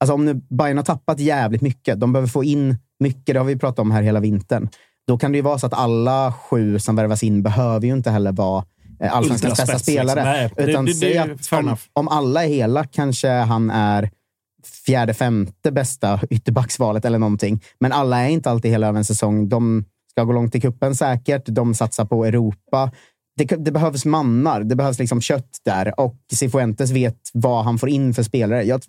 Alltså 0.00 0.14
om 0.14 0.24
nu 0.24 0.34
Bayern 0.34 0.76
har 0.76 0.84
tappat 0.84 1.20
jävligt 1.20 1.62
mycket, 1.62 2.00
de 2.00 2.12
behöver 2.12 2.28
få 2.28 2.44
in 2.44 2.76
mycket, 3.00 3.34
det 3.34 3.38
har 3.40 3.44
vi 3.44 3.56
pratat 3.56 3.78
om 3.78 3.90
här 3.90 4.02
hela 4.02 4.20
vintern. 4.20 4.68
Då 5.06 5.18
kan 5.18 5.32
det 5.32 5.38
ju 5.38 5.42
vara 5.42 5.58
så 5.58 5.66
att 5.66 5.74
alla 5.74 6.32
sju 6.32 6.78
som 6.78 6.96
värvas 6.96 7.22
in 7.22 7.42
behöver 7.42 7.86
ju 7.86 7.92
inte 7.92 8.10
heller 8.10 8.32
vara 8.32 8.58
eh, 8.58 8.64
allsvenskans 9.00 9.58
bästa 9.58 9.78
spelare. 9.78 10.04
liksom. 10.06 10.24
Nej, 10.32 10.50
det- 10.56 10.70
utan 10.72 10.84
det- 10.84 10.90
det 10.92 10.96
säg 10.96 11.18
att 11.18 11.52
om, 11.52 11.76
om 11.92 12.08
alla 12.08 12.44
är 12.44 12.48
hela 12.48 12.84
kanske 12.84 13.28
han 13.30 13.70
är 13.70 14.10
fjärde, 14.86 15.14
femte 15.14 15.72
bästa 15.72 16.20
ytterbacksvalet 16.30 17.04
eller 17.04 17.18
någonting. 17.18 17.60
Men 17.80 17.92
alla 17.92 18.20
är 18.24 18.28
inte 18.28 18.50
alltid 18.50 18.70
hela 18.70 18.86
över 18.86 18.98
en 18.98 19.04
säsong. 19.04 19.48
De 19.48 19.84
ska 20.10 20.24
gå 20.24 20.32
långt 20.32 20.54
i 20.54 20.60
kuppen 20.60 20.94
säkert. 20.94 21.42
De 21.46 21.74
satsar 21.74 22.04
på 22.04 22.24
Europa. 22.24 22.90
Det, 23.38 23.44
det 23.44 23.70
behövs 23.72 24.04
mannar. 24.04 24.60
Det 24.60 24.76
behövs 24.76 24.98
liksom 24.98 25.20
kött 25.20 25.58
där. 25.64 26.00
Och 26.00 26.16
Cifuentes 26.32 26.90
vet 26.90 27.18
vad 27.32 27.64
han 27.64 27.78
får 27.78 27.88
in 27.88 28.14
för 28.14 28.22
spelare. 28.22 28.62
Jag, 28.62 28.80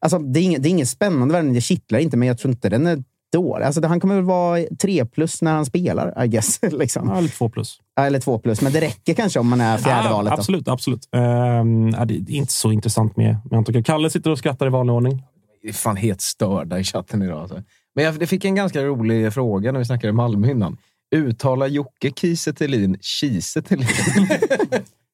alltså, 0.00 0.18
det, 0.18 0.40
är 0.40 0.44
inget, 0.44 0.62
det 0.62 0.68
är 0.68 0.70
inget 0.70 0.88
spännande 0.88 1.34
värvning. 1.34 1.54
Det 1.54 1.60
kittlar 1.60 1.98
inte, 1.98 2.16
men 2.16 2.28
jag 2.28 2.38
tror 2.38 2.50
inte 2.52 2.68
den 2.68 2.86
är 2.86 3.02
dålig. 3.32 3.64
Alltså, 3.64 3.80
det- 3.80 3.88
han 3.88 4.00
kommer 4.00 4.14
väl 4.14 4.24
vara 4.24 4.64
tre 4.80 5.04
plus 5.04 5.42
när 5.42 5.52
han 5.52 5.66
spelar, 5.66 6.24
I 6.24 6.28
guess. 6.28 6.58
liksom. 6.72 7.08
Ja, 7.08 7.18
eller 7.18 7.28
två 7.28 7.48
plus. 7.48 7.78
Ja, 7.96 8.02
Eller 8.06 8.20
två 8.20 8.38
plus. 8.38 8.60
Men 8.60 8.72
det 8.72 8.80
räcker 8.80 9.14
kanske 9.14 9.38
om 9.40 9.48
man 9.48 9.60
är 9.60 9.78
fjärde 9.78 10.08
Ja, 10.08 10.12
valet. 10.14 10.30
Då. 10.30 10.38
Absolut, 10.38 10.68
absolut. 10.68 11.08
Ehm, 11.12 11.88
ja, 11.88 12.04
det 12.04 12.14
är 12.14 12.30
inte 12.30 12.52
så 12.52 12.72
intressant 12.72 13.16
med, 13.16 13.36
med 13.50 13.58
Anton. 13.58 13.82
Kalle 13.84 14.10
sitter 14.10 14.30
och 14.30 14.38
skrattar 14.38 14.66
i 14.66 14.70
vanlig 14.70 14.94
ordning. 14.94 15.22
är 15.62 15.72
fan 15.72 15.96
helt 15.96 16.20
störda 16.20 16.78
i 16.78 16.84
chatten 16.84 17.22
idag. 17.22 17.40
Alltså. 17.40 17.62
Men 17.94 18.04
jag 18.04 18.22
jag 18.22 18.28
fick 18.28 18.44
en 18.44 18.54
ganska 18.54 18.82
rolig 18.84 19.32
fråga 19.32 19.72
när 19.72 19.78
vi 19.78 19.84
snackade 19.84 20.12
Malmö 20.12 20.50
innan. 20.50 20.76
Uttalar 21.16 21.66
Jocke 21.66 22.10
Kiese 22.16 22.52
Thelin 22.52 22.96
Kiese 23.00 23.62
Thelin? 23.62 23.86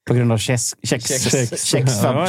På 0.09 0.14
grund 0.14 0.33
av 0.33 0.38
Kex, 0.38 0.75
kex, 0.83 1.05
Kex. 1.31 1.64
kex, 1.64 1.93
Ja, 2.03 2.27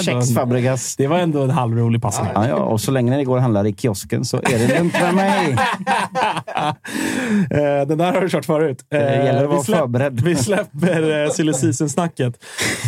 det 0.97 1.07
var 1.07 1.19
ändå- 1.19 1.41
en 1.43 1.49
halvrolig 1.49 2.01
passning. 2.01 2.29
Ja, 2.35 2.47
ja, 2.47 2.55
och 2.55 2.81
så 2.81 2.91
länge 2.91 3.17
ni 3.17 3.23
går 3.23 3.35
och 3.35 3.41
handlar 3.41 3.67
i 3.67 3.73
kiosken 3.73 4.25
så 4.25 4.37
är 4.37 4.59
det 4.67 4.77
lugnt 4.79 4.93
med 4.93 5.15
mig. 5.15 5.57
Eh, 7.51 7.87
den 7.87 7.97
där 7.97 8.13
har 8.13 8.21
du 8.21 8.29
kört 8.29 8.45
förut. 8.45 8.85
Eh, 8.93 8.99
Det 8.99 9.05
gäller 9.25 9.35
att 9.35 9.41
vi 9.43 9.47
vara 9.47 9.63
förberedd. 9.63 10.21
Vi 10.21 10.35
släpper 10.35 11.23
uh, 11.25 11.29
silly 11.31 11.53
season-snacket. 11.53 12.43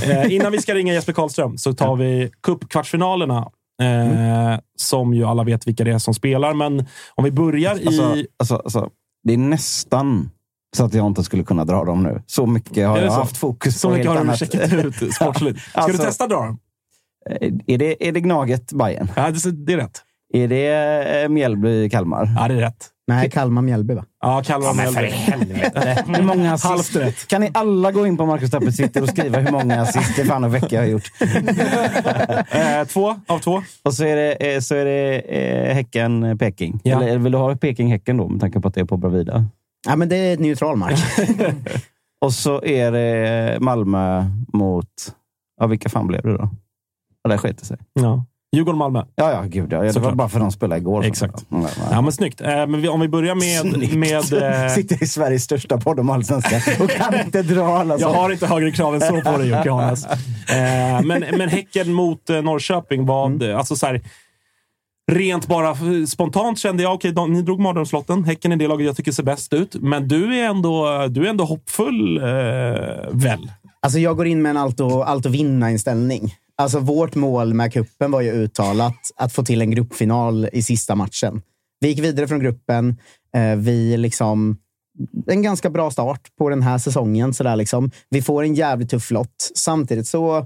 Eh, 0.05 0.33
innan 0.33 0.51
vi 0.51 0.61
ska 0.61 0.73
ringa 0.75 0.93
Jesper 0.93 1.13
Karlström 1.13 1.57
så 1.57 1.73
tar 1.73 1.95
vi 1.95 2.31
cupkvartsfinalerna. 2.43 3.37
Eh, 3.81 4.59
Som 4.79 5.13
ju 5.13 5.23
alla 5.25 5.43
vet 5.43 5.67
vilka 5.67 5.83
det 5.83 5.91
är 5.91 5.97
som 5.97 6.13
spelar. 6.13 6.53
Men 6.53 6.85
om 7.15 7.23
vi 7.23 7.31
börjar 7.31 7.71
Alltså, 7.71 8.15
i... 8.15 8.27
alltså, 8.39 8.55
alltså, 8.55 8.89
det 9.23 9.33
är 9.33 9.37
nästan 9.37 10.29
så 10.75 10.85
att 10.85 10.93
jag 10.93 11.07
inte 11.07 11.23
skulle 11.23 11.43
kunna 11.43 11.65
dra 11.65 11.83
dem 11.85 12.03
nu. 12.03 12.21
Så 12.25 12.45
mycket 12.45 12.87
har 12.87 12.97
jag 12.97 13.11
så? 13.13 13.19
haft 13.19 13.37
fokus 13.37 13.79
Så 13.79 13.87
på 13.89 13.93
mycket 13.95 14.11
helt 14.11 14.25
har 14.25 14.31
du 14.33 14.37
checkat 14.37 14.73
ut 14.73 15.13
sportsligt. 15.15 15.59
Ska 15.59 15.79
Alltså- 15.81 15.97
du 16.01 16.03
testa 16.07 16.27
dra 16.27 16.35
dem? 16.35 16.59
Är 17.67 17.77
det, 17.77 18.07
är 18.07 18.11
det 18.11 18.19
Gnaget 18.19 18.71
Bayern? 18.73 19.11
Ja, 19.15 19.29
det, 19.31 19.51
det 19.65 19.73
är 19.73 19.77
rätt. 19.77 20.01
Är 20.33 20.47
det 20.47 21.21
eh, 21.23 21.29
Mjällby 21.29 21.89
Kalmar? 21.89 22.29
Ja, 22.39 22.47
det 22.47 22.53
är 22.53 22.57
rätt. 22.57 22.87
Nej, 23.09 23.29
Kalmar-Mjällby 23.29 23.93
va? 23.93 24.05
Ja, 24.21 24.43
Kalmar 24.45 24.73
men 24.73 24.93
för 24.93 25.01
Mjällby. 25.01 25.17
helvete. 25.17 26.03
Hur 26.15 26.23
många 26.23 26.53
assist? 26.53 26.95
Rätt. 26.95 27.27
Kan 27.27 27.41
ni 27.41 27.51
alla 27.53 27.91
gå 27.91 28.07
in 28.07 28.17
på 28.17 28.25
Marcus 28.25 28.51
Tappers 28.51 28.77
Twitter 28.77 29.01
och 29.01 29.09
skriva 29.09 29.39
hur 29.39 29.51
många 29.51 29.81
assist 29.81 30.13
Stefan 30.13 30.43
och 30.43 30.55
Vecchia 30.55 30.79
har 30.79 30.85
gjort? 30.87 31.11
Eh, 32.51 32.87
två 32.87 33.15
av 33.27 33.39
två. 33.39 33.61
Och 33.83 33.93
så 33.93 34.03
är 34.03 34.15
det, 34.15 34.53
eh, 34.55 34.59
så 34.59 34.75
är 34.75 34.85
det 34.85 35.15
eh, 35.19 35.75
Häcken-Peking. 35.75 36.79
Ja. 36.83 37.03
Eller 37.03 37.17
vill 37.17 37.31
du 37.31 37.37
ha 37.37 37.55
Peking-Häcken 37.55 38.17
då, 38.17 38.27
med 38.27 38.41
tanke 38.41 38.59
på 38.59 38.67
att 38.67 38.73
det 38.73 38.81
är 38.81 38.85
på 38.85 38.97
Bravida? 38.97 39.45
Ja, 39.87 39.95
men 39.95 40.09
det 40.09 40.15
är 40.15 40.33
ett 40.33 40.39
neutral 40.39 40.77
mark. 40.77 40.99
Och 42.21 42.33
så 42.33 42.63
är 42.63 42.91
det 42.91 43.57
Malmö 43.61 44.25
mot... 44.53 45.13
Ja, 45.59 45.67
vilka 45.67 45.89
fan 45.89 46.07
blev 46.07 46.21
det 46.21 46.33
då? 46.37 46.49
Ja, 47.23 47.29
det 47.29 47.37
sket 47.37 47.57
det 47.57 47.65
sig. 47.65 47.77
Ja. 47.93 48.25
Djurgården-Malmö. 48.55 49.03
Ja, 49.15 49.31
ja, 49.31 49.41
gud 49.41 49.73
ja. 49.73 49.79
Det 49.79 49.85
var 49.85 49.91
Såklart. 49.91 50.13
bara 50.13 50.29
för 50.29 50.39
att 50.39 50.43
de 50.43 50.51
spelade 50.51 50.81
igår. 50.81 51.05
Exakt. 51.05 51.45
Ja, 51.49 51.57
ja. 51.61 51.87
Ja, 51.91 52.01
men 52.01 52.11
snyggt. 52.11 52.41
Eh, 52.41 52.47
men 52.47 52.81
vi, 52.81 52.87
om 52.87 52.99
vi 52.99 53.07
börjar 53.07 53.35
med... 53.35 53.73
Snyggt. 53.73 53.93
med 53.95 54.63
eh, 54.63 54.69
Sitter 54.75 55.03
i 55.03 55.07
Sveriges 55.07 55.43
största 55.43 55.77
podd 55.77 55.99
om 55.99 56.09
allsvenskan 56.09 56.61
och 56.85 56.89
kan 56.89 57.19
inte 57.19 57.41
dra 57.41 57.77
alla 57.77 57.97
Jag 57.97 58.09
har 58.09 58.31
inte 58.31 58.47
högre 58.47 58.71
krav 58.71 58.95
än 58.95 59.01
så 59.01 59.21
på 59.21 59.37
dig, 59.37 59.47
Jocke 59.47 59.71
Hanes. 59.71 60.07
Eh, 60.49 61.01
men, 61.01 61.25
men 61.37 61.49
Häcken 61.49 61.93
mot 61.93 62.29
eh, 62.29 62.41
Norrköping, 62.41 63.05
vad, 63.05 63.43
alltså 63.43 63.75
så 63.75 63.85
här, 63.85 64.01
rent 65.11 65.47
bara 65.47 65.75
spontant 66.07 66.59
kände 66.59 66.83
jag, 66.83 66.93
okej, 66.93 67.11
okay, 67.11 67.27
ni 67.27 67.41
drog 67.41 67.59
mardrömslotten. 67.59 68.23
Häcken 68.23 68.51
är 68.51 68.55
det 68.55 68.67
laget 68.67 68.85
jag 68.85 68.95
tycker 68.95 69.11
ser 69.11 69.23
bäst 69.23 69.53
ut. 69.53 69.75
Men 69.75 70.07
du 70.07 70.35
är 70.35 70.45
ändå, 70.45 71.07
du 71.07 71.25
är 71.25 71.29
ändå 71.29 71.45
hoppfull, 71.45 72.17
eh, 72.17 72.23
väl? 73.11 73.51
Alltså 73.79 73.99
jag 73.99 74.17
går 74.17 74.27
in 74.27 74.41
med 74.41 74.49
en 74.49 74.57
allt 74.57 74.79
och, 74.79 75.09
allt 75.09 75.25
och 75.25 75.33
vinna-inställning. 75.33 76.35
Alltså 76.55 76.79
vårt 76.79 77.15
mål 77.15 77.53
med 77.53 77.73
kuppen 77.73 78.11
var 78.11 78.21
ju 78.21 78.31
uttalat 78.31 79.11
att 79.15 79.33
få 79.33 79.43
till 79.43 79.61
en 79.61 79.71
gruppfinal 79.71 80.49
i 80.53 80.63
sista 80.63 80.95
matchen. 80.95 81.41
Vi 81.79 81.87
gick 81.87 81.99
vidare 81.99 82.27
från 82.27 82.39
gruppen. 82.39 82.97
Eh, 83.35 83.55
vi 83.55 83.97
liksom... 83.97 84.57
En 85.27 85.41
ganska 85.41 85.69
bra 85.69 85.91
start 85.91 86.21
på 86.37 86.49
den 86.49 86.61
här 86.61 86.77
säsongen. 86.77 87.33
Sådär 87.33 87.55
liksom. 87.55 87.91
Vi 88.09 88.21
får 88.21 88.43
en 88.43 88.55
jävligt 88.55 88.89
tuff 88.89 89.11
lott. 89.11 89.51
Samtidigt 89.55 90.07
så... 90.07 90.45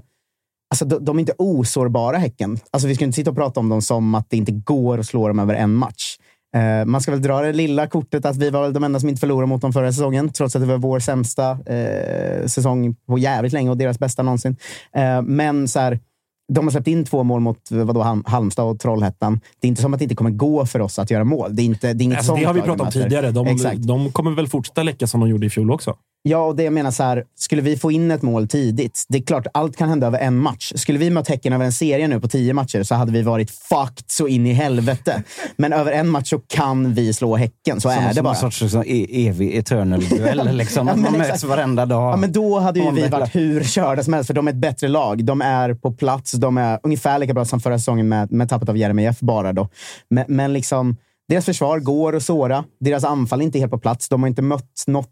Alltså, 0.72 0.84
de, 0.84 1.04
de 1.04 1.16
är 1.16 1.20
inte 1.20 1.34
osårbara, 1.38 2.16
Häcken. 2.16 2.58
Alltså, 2.70 2.88
vi 2.88 2.94
ska 2.94 3.04
inte 3.04 3.16
sitta 3.16 3.30
och 3.30 3.36
prata 3.36 3.60
om 3.60 3.68
dem 3.68 3.82
som 3.82 4.14
att 4.14 4.26
det 4.30 4.36
inte 4.36 4.52
går 4.52 4.98
att 4.98 5.06
slå 5.06 5.28
dem 5.28 5.38
över 5.38 5.54
en 5.54 5.74
match. 5.74 6.16
Eh, 6.56 6.84
man 6.84 7.00
ska 7.00 7.10
väl 7.10 7.22
dra 7.22 7.40
det 7.40 7.52
lilla 7.52 7.86
kortet 7.86 8.24
att 8.24 8.36
vi 8.36 8.50
var 8.50 8.70
de 8.70 8.84
enda 8.84 9.00
som 9.00 9.08
inte 9.08 9.20
förlorade 9.20 9.46
mot 9.46 9.60
dem 9.62 9.72
förra 9.72 9.92
säsongen, 9.92 10.32
trots 10.32 10.56
att 10.56 10.62
det 10.62 10.68
var 10.68 10.78
vår 10.78 10.98
sämsta 10.98 11.50
eh, 11.50 12.46
säsong 12.46 12.94
på 13.08 13.18
jävligt 13.18 13.52
länge 13.52 13.70
och 13.70 13.76
deras 13.76 13.98
bästa 13.98 14.22
någonsin. 14.22 14.56
Eh, 14.96 15.22
men 15.22 15.68
så 15.68 15.80
här, 15.80 15.98
de 16.52 16.66
har 16.66 16.70
släppt 16.70 16.88
in 16.88 17.04
två 17.04 17.22
mål 17.22 17.40
mot 17.40 17.70
vadå, 17.70 18.02
Halm- 18.02 18.24
Halmstad 18.26 18.64
och 18.64 18.80
Trollhättan. 18.80 19.40
Det 19.60 19.66
är 19.66 19.68
inte 19.68 19.82
som 19.82 19.92
att 19.94 19.98
det 19.98 20.04
inte 20.04 20.14
kommer 20.14 20.30
gå 20.30 20.66
för 20.66 20.80
oss 20.80 20.98
att 20.98 21.10
göra 21.10 21.24
mål. 21.24 21.56
Det 21.56 21.62
är, 21.62 21.64
inte, 21.64 21.92
det 21.92 22.02
är 22.02 22.04
inget 22.04 22.18
Alltså, 22.18 22.34
det 22.34 22.44
har 22.44 22.54
vi 22.54 22.60
pratat 22.62 22.86
om 22.86 22.92
tidigare. 22.92 23.30
De, 23.30 23.76
de 23.86 24.12
kommer 24.12 24.30
väl 24.30 24.48
fortsätta 24.48 24.82
läcka 24.82 25.06
som 25.06 25.20
de 25.20 25.28
gjorde 25.28 25.46
i 25.46 25.50
fjol 25.50 25.70
också. 25.70 25.94
Ja, 26.24 26.38
och 26.38 26.56
det 26.56 26.62
jag 26.62 26.72
menar 26.72 26.90
så 26.90 27.02
här, 27.02 27.24
skulle 27.38 27.62
vi 27.62 27.76
få 27.76 27.92
in 27.92 28.10
ett 28.10 28.22
mål 28.22 28.48
tidigt, 28.48 29.04
det 29.08 29.18
är 29.18 29.22
klart, 29.22 29.46
allt 29.54 29.76
kan 29.76 29.88
hända 29.88 30.06
över 30.06 30.18
en 30.18 30.36
match. 30.36 30.72
Skulle 30.76 30.98
vi 30.98 31.10
mött 31.10 31.28
Häcken 31.28 31.52
över 31.52 31.64
en 31.64 31.72
serie 31.72 32.08
nu 32.08 32.20
på 32.20 32.28
tio 32.28 32.54
matcher 32.54 32.82
så 32.82 32.94
hade 32.94 33.12
vi 33.12 33.22
varit 33.22 33.50
fucked 33.50 34.04
så 34.06 34.28
in 34.28 34.46
i 34.46 34.52
helvete. 34.52 35.22
Men 35.56 35.72
över 35.72 35.92
en 35.92 36.08
match 36.08 36.30
så 36.30 36.38
kan 36.38 36.94
vi 36.94 37.12
slå 37.12 37.36
Häcken, 37.36 37.80
så 37.80 37.88
Som, 37.88 37.90
är 37.90 38.08
det 38.08 38.14
som 38.14 38.24
bara. 38.24 38.34
en 38.34 38.40
sorts 38.40 38.60
liksom, 38.62 38.84
evig 39.08 39.56
eternal-duell. 39.56 40.56
Liksom. 40.56 40.88
Ja, 40.88 40.96
Man 40.96 41.18
möts 41.18 41.44
varenda 41.44 41.86
dag. 41.86 42.12
Ja, 42.12 42.16
men 42.16 42.32
då 42.32 42.58
hade 42.58 42.80
ju 42.80 42.90
vi 42.90 43.08
varit 43.08 43.34
hur 43.34 43.64
körda 43.64 44.02
som 44.02 44.12
helst, 44.12 44.26
för 44.26 44.34
de 44.34 44.48
är 44.48 44.52
ett 44.52 44.56
bättre 44.56 44.88
lag. 44.88 45.24
De 45.24 45.42
är 45.42 45.74
på 45.74 45.92
plats. 45.92 46.32
De 46.32 46.58
är 46.58 46.78
ungefär 46.82 47.18
lika 47.18 47.34
bra 47.34 47.44
som 47.44 47.60
förra 47.60 47.78
säsongen 47.78 48.08
med, 48.08 48.32
med 48.32 48.48
tappet 48.48 48.68
av 48.68 48.76
Jeremejeff 48.76 49.20
bara. 49.20 49.52
Då. 49.52 49.68
Men, 50.10 50.24
men 50.28 50.52
liksom, 50.52 50.96
deras 51.28 51.44
försvar 51.44 51.78
går 51.78 52.16
att 52.16 52.22
såra. 52.22 52.64
Deras 52.80 53.04
anfall 53.04 53.40
är 53.40 53.44
inte 53.44 53.58
helt 53.58 53.72
på 53.72 53.78
plats. 53.78 54.08
De 54.08 54.22
har 54.22 54.28
inte 54.28 54.42
mött 54.42 54.84
något 54.86 55.08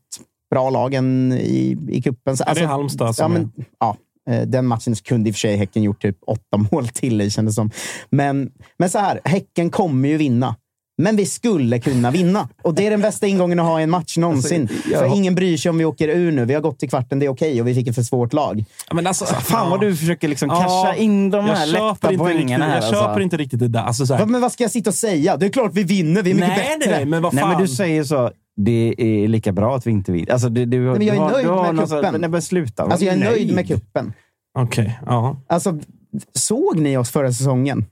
bra 0.51 0.71
lag 0.71 0.95
än 0.95 1.33
i, 1.33 1.79
i 1.91 2.03
cupen. 2.03 2.37
Så, 2.37 2.45
Ja, 2.47 2.55
det 2.55 2.61
är 2.61 2.67
Halmstad 2.67 3.09
ja, 3.09 3.13
som 3.13 3.33
men, 3.33 3.53
ja, 3.81 3.97
eh, 4.31 4.43
Den 4.43 4.67
matchen 4.67 4.95
kunde 4.95 5.29
i 5.29 5.33
och 5.33 5.35
för 5.35 5.41
sig 5.41 5.57
Häcken 5.57 5.83
gjort 5.83 6.03
typ 6.03 6.17
åtta 6.27 6.57
mål 6.73 6.89
till 6.89 7.21
i, 7.21 7.31
kändes 7.31 7.55
som. 7.55 7.71
Men, 8.11 8.51
men 8.79 8.91
så 8.91 8.99
här, 8.99 9.21
Häcken 9.25 9.71
kommer 9.71 10.09
ju 10.09 10.17
vinna. 10.17 10.57
Men 11.03 11.17
vi 11.17 11.27
skulle 11.27 11.79
kunna 11.79 12.11
vinna. 12.11 12.49
Och 12.63 12.75
det 12.75 12.87
är 12.87 12.91
den 12.91 13.01
bästa 13.01 13.27
ingången 13.27 13.61
att 13.61 13.67
ha 13.67 13.81
i 13.81 13.83
en 13.83 13.91
match 13.91 14.17
någonsin. 14.17 14.63
Alltså, 14.63 14.91
jag- 14.91 15.01
För 15.01 15.17
ingen 15.17 15.35
bryr 15.35 15.57
sig 15.57 15.71
om 15.71 15.79
vi 15.79 15.85
åker 15.85 16.09
ur 16.09 16.33
nu. 16.33 16.45
Vi 16.45 16.55
har 16.55 16.61
gått 16.61 16.79
till 16.79 16.89
kvarten, 16.91 17.19
det 17.19 17.27
är 17.27 17.31
okej. 17.31 17.61
Och 17.61 17.69
vi 17.69 17.75
fick 17.75 17.89
ett 17.89 17.95
för 17.95 18.03
svårt 18.03 18.33
lag. 18.33 18.65
Ja, 18.89 18.95
Men 18.95 19.07
alltså, 19.07 19.25
Fan 19.25 19.71
vad 19.71 19.81
du 19.81 19.97
försöker 19.97 20.29
liksom 20.29 20.49
Ja, 20.49 20.61
casha 20.63 20.95
in 20.95 21.31
de 21.31 21.47
jag 21.47 21.55
här 21.55 21.67
lätta 21.67 22.13
inte 22.13 22.17
poängen 22.25 22.61
här. 22.63 22.69
Jag 22.69 22.77
alltså. 22.77 22.93
köper 22.93 23.21
inte 23.21 23.37
riktigt 23.37 23.59
det 23.61 23.69
där. 23.69 23.81
Alltså, 23.81 24.07
så 24.07 24.15
här, 24.15 24.21
Va, 24.21 24.27
Men 24.27 24.41
vad 24.41 24.53
ska 24.53 24.65
jag 24.65 24.71
sitta 24.71 24.91
och 24.91 24.95
säga? 24.95 25.37
Det 25.37 25.47
är 25.47 25.51
klart 25.51 25.71
vi 25.75 25.83
vinner. 25.85 26.23
Vi 26.23 26.31
är 26.31 26.35
mycket 26.35 26.49
nej, 26.49 26.79
bättre. 26.79 26.91
nej, 26.97 27.05
men 27.05 27.23
vad 27.23 27.35
Nej, 27.35 27.43
fan. 27.43 27.53
men 27.53 27.63
du 27.63 27.69
säger 27.69 28.05
så. 28.05 28.31
Det 28.65 28.95
är 28.99 29.29
lika 29.29 29.53
bra 29.53 29.77
att 29.77 29.87
vi 29.87 29.91
inte 29.91 30.13
vinner. 30.13 30.33
Alltså, 30.33 30.49
du, 30.49 30.65
du, 30.65 30.81
men 30.81 31.03
jag 31.03 31.17
är 31.17 31.21
har, 31.21 31.31
nöjd 31.31 31.47
har 31.47 31.73
med 31.73 31.89
kuppen. 31.89 32.21
Nej, 32.21 32.31
men 32.31 32.43
sluta. 32.43 32.83
Alltså, 32.83 33.05
jag 33.05 33.15
är 33.15 33.19
nöjd 33.19 33.47
Nej. 33.47 33.55
med 33.55 33.69
kuppen. 33.69 34.13
Okej, 34.59 35.01
ja. 35.07 35.37
Alltså, 35.47 35.79
såg 36.35 36.79
ni 36.79 36.97
oss 36.97 37.11
förra 37.11 37.33
säsongen? 37.33 37.85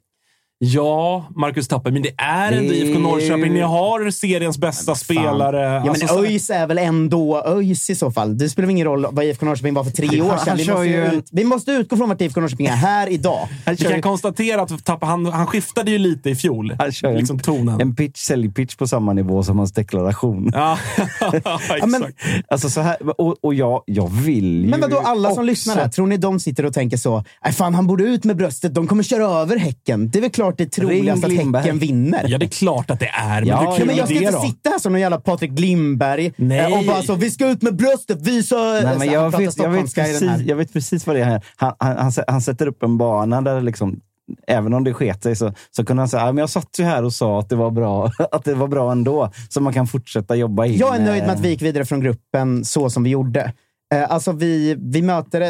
Ja, 0.61 1.27
Marcus 1.37 1.69
Tapper, 1.69 1.91
men 1.91 2.03
det 2.03 2.11
är 2.19 2.53
ändå 2.53 2.71
Det- 2.71 2.77
IFK 2.77 2.99
Norrköping. 3.01 3.55
Ni 3.55 3.61
har 3.61 4.11
seriens 4.11 4.59
bästa 4.59 4.95
spelare. 4.95 5.63
Ja, 5.63 5.81
men 5.81 5.89
Alltså, 5.89 6.07
så- 6.07 6.25
ÖIS 6.25 6.51
är 6.51 6.67
väl 6.67 6.79
ändå 6.79 7.43
ÖIS 7.47 7.91
i 7.91 7.95
så 7.95 8.11
fall. 8.11 8.39
Det 8.39 8.49
spelar 8.49 8.69
ingen 8.69 8.87
roll 8.87 9.07
vad 9.11 9.25
IFK 9.25 9.47
Norrköping 9.47 9.75
var 9.75 9.85
för 9.85 9.91
tre 9.91 10.21
år 10.23 10.37
sedan. 10.45 10.57
Vi 10.57 10.67
måste, 10.71 10.85
ju 10.87 11.23
vi 11.33 11.45
måste 11.45 11.71
utgå 11.73 11.97
från 11.97 12.09
vart 12.09 12.21
IFK 12.21 12.41
Norrköping 12.41 12.67
är 12.67 12.71
här 12.77 13.09
idag. 13.09 13.49
Vi 13.67 13.77
kan 13.77 13.97
ju- 13.97 14.03
konstatera 14.03 14.63
att 14.63 14.85
Tapper, 14.85 15.07
han, 15.07 15.27
han 15.27 15.47
skiftade 15.47 15.91
ju 15.91 15.99
lite 15.99 16.31
i 16.31 16.35
fjol. 16.35 16.75
han 16.79 16.93
kör 16.93 17.15
liksom 17.15 17.37
en, 17.37 17.43
tonen. 17.43 17.81
en 17.81 17.95
pitch, 17.97 18.19
säljpitch 18.21 18.75
på 18.77 18.87
samma 18.87 19.13
nivå 19.13 19.43
som 19.43 19.59
hans 19.59 19.73
deklaration. 19.73 20.51
Ja, 20.55 20.79
exakt. 21.33 21.87
men- 21.87 22.05
Alltså 22.49 22.71
så 22.71 22.81
här, 22.81 23.21
och, 23.21 23.37
och 23.45 23.55
jag, 23.55 23.83
jag 23.87 24.09
vill 24.13 24.65
ju 24.65 24.71
Men 24.71 24.81
vadå, 24.81 24.99
alla 24.99 25.29
som 25.29 25.33
också- 25.33 25.43
lyssnar 25.43 25.77
här, 25.77 25.89
tror 25.89 26.07
ni 26.07 26.17
de 26.17 26.41
sitter 26.41 26.67
och 26.67 26.75
tänker 26.75 26.97
så? 26.97 27.25
Nej, 27.45 27.53
fan, 27.53 27.75
han 27.75 27.87
borde 27.87 28.05
ut 28.05 28.25
med 28.25 28.37
bröstet. 28.37 28.75
De 28.75 28.87
kommer 28.87 29.03
köra 29.03 29.25
över 29.41 29.57
Häcken. 29.57 30.11
Det 30.11 30.19
är 30.19 30.23
väl 30.23 30.31
klart 30.31 30.48
klart 30.49 30.59
det 30.59 30.65
är 30.65 30.83
troligast 30.83 31.25
att. 31.25 31.33
Häcken 31.33 31.79
vinner. 31.79 32.25
Ja, 32.29 32.39
det 32.39 32.47
är 32.47 32.51
klart 32.51 32.91
att 32.91 33.01
det 33.01 33.07
är. 33.09 33.41
Men 33.41 33.49
Ja, 33.49 33.77
men 33.87 33.97
jag 33.97 34.09
ska 34.09 34.17
inte 34.17 34.31
då? 34.33 34.41
sitta 34.41 34.71
här 34.71 34.79
som 34.79 34.93
någon 34.93 35.01
jävla 35.01 35.21
Patrik 35.21 35.51
Glimberg 35.51 36.33
Nej. 36.37 36.73
eh, 36.73 36.79
och 36.79 36.85
bara 36.85 37.03
så, 37.03 37.15
vi 37.15 37.31
ska 37.31 37.49
ut 37.49 37.63
med 37.63 37.77
bröstet, 37.77 38.23
visa... 38.23 38.57
Nej, 38.57 38.83
Så 38.93 38.99
men 38.99 39.09
jag, 39.13 39.31
vet, 39.39 39.59
jag, 39.59 39.69
vet 39.71 39.95
precis, 39.95 40.23
jag 40.47 40.57
vet 40.57 40.73
precis 40.73 41.07
vad 41.07 41.17
det 41.17 41.23
är. 41.23 41.43
Han, 41.57 41.73
han, 41.79 41.97
han, 41.97 42.13
han 42.29 42.41
sätter 42.43 42.67
upp 42.67 42.83
en 42.83 42.99
bana 42.99 43.41
där 43.41 43.61
liksom, 43.61 44.01
även 44.47 44.75
om 44.75 44.85
det 44.85 44.95
sket 44.95 45.23
sig 45.23 45.37
så, 45.37 45.53
så 45.71 45.85
kunde 45.85 46.01
han 46.01 46.09
säga 46.09 46.23
"Ja, 46.27 46.33
men 46.33 46.39
jag 46.43 46.51
satt 46.51 46.79
ju 46.79 46.85
här 46.85 47.05
och 47.05 47.13
sa 47.13 47.39
att 47.41 47.49
det 47.49 47.57
var 47.57 47.71
bra, 47.71 48.11
att 48.33 48.45
det 48.45 48.55
var 48.55 48.69
bra 48.69 48.93
ändå. 48.93 49.31
Så 49.49 49.61
man 49.61 49.73
kan 49.73 49.87
fortsätta 49.87 50.37
jobba 50.37 50.67
in. 50.67 50.77
Jag 50.79 50.97
är 50.97 51.01
nöjd 51.01 51.23
med 51.23 51.31
eh, 51.31 51.35
att 51.35 51.41
vi 51.41 51.49
gick 51.49 51.63
vidare 51.63 51.85
från 51.85 52.01
gruppen 52.01 52.65
så 52.65 52.91
som 52.91 53.03
vi 53.03 53.11
gjorde. 53.11 53.53
Eh, 53.95 54.11
alltså 54.13 54.33
vi, 54.33 54.77
vi 54.79 55.03
möter 55.03 55.41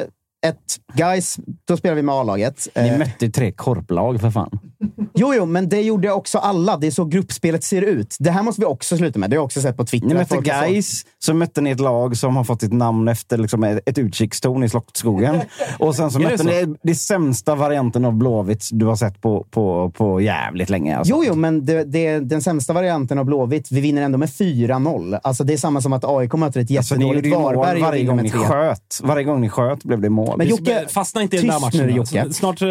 ett 0.46 0.56
guys, 0.94 1.36
då 1.68 1.76
spelar 1.76 1.94
vi 1.94 2.02
med 2.02 2.14
A-laget. 2.14 2.68
Ni 2.76 2.88
Eh, 2.88 2.98
mötte 2.98 3.24
ju 3.24 3.30
tre 3.32 3.52
korplag 3.52 4.20
för 4.20 4.30
fan. 4.30 4.58
Jo, 5.14 5.34
jo, 5.34 5.46
men 5.46 5.68
det 5.68 5.80
gjorde 5.82 6.12
också 6.12 6.38
alla. 6.38 6.76
Det 6.76 6.86
är 6.86 6.90
så 6.90 7.04
gruppspelet 7.04 7.64
ser 7.64 7.82
ut. 7.82 8.16
Det 8.18 8.30
här 8.30 8.42
måste 8.42 8.60
vi 8.60 8.64
också 8.66 8.96
sluta 8.96 9.18
med. 9.18 9.30
Det 9.30 9.36
har 9.36 9.38
jag 9.38 9.44
också 9.44 9.60
sett 9.60 9.76
på 9.76 9.84
Twitter. 9.84 10.06
Ni 10.08 10.14
mötte 10.14 10.34
är 10.34 10.82
så- 11.18 11.34
mötte 11.34 11.60
ni 11.60 11.70
ett 11.70 11.80
lag 11.80 12.16
som 12.16 12.36
har 12.36 12.44
fått 12.44 12.60
sitt 12.60 12.72
namn 12.72 13.08
efter 13.08 13.38
liksom 13.38 13.64
ett 13.64 13.98
utkikstorn 13.98 14.64
i 14.64 14.68
Slottsskogen. 14.68 15.40
Och 15.78 15.94
sen 15.94 16.10
så 16.10 16.18
mötte 16.18 16.44
ni 16.44 16.74
det 16.82 16.94
sämsta 16.94 17.54
varianten 17.54 18.04
av 18.04 18.12
Blåvitt 18.12 18.68
du 18.72 18.86
har 18.86 18.96
sett 18.96 19.20
på, 19.22 19.46
på, 19.50 19.92
på 19.96 20.20
jävligt 20.20 20.70
länge. 20.70 20.96
Alltså. 20.96 21.14
Jo, 21.16 21.24
jo, 21.26 21.34
men 21.34 21.64
det, 21.64 21.84
det 21.84 22.06
är 22.06 22.20
den 22.20 22.42
sämsta 22.42 22.72
varianten 22.72 23.18
av 23.18 23.24
Blåvitt. 23.24 23.70
Vi 23.70 23.80
vinner 23.80 24.02
ändå 24.02 24.18
med 24.18 24.28
4-0. 24.28 25.18
Alltså, 25.22 25.44
det 25.44 25.52
är 25.52 25.56
samma 25.56 25.80
som 25.80 25.92
att 25.92 26.04
AIK 26.04 26.32
möter 26.32 26.60
ett 26.60 26.76
Alltså, 26.76 26.94
jättedåligt 26.94 27.28
mål 27.28 27.56
Varberg 27.56 27.80
varje 27.82 28.04
gång 28.04 28.22
ni 28.22 28.30
3. 28.30 28.38
sköt. 28.40 29.00
Varje 29.02 29.24
gång 29.24 29.40
ni 29.40 29.48
sköt 29.48 29.84
blev 29.84 30.00
det 30.00 30.10
mål. 30.10 30.38
Men 30.38 30.46
Jocke, 30.46 30.84
Fastna 30.88 31.22
inte 31.22 31.36
i 31.36 31.40
den 31.40 31.48
där 31.48 31.60
matchen. 31.60 31.86
nu, 31.86 31.98
alltså. 32.00 32.16
Jocke. 32.16 32.32
Snart 32.32 32.62
äh, 32.62 32.68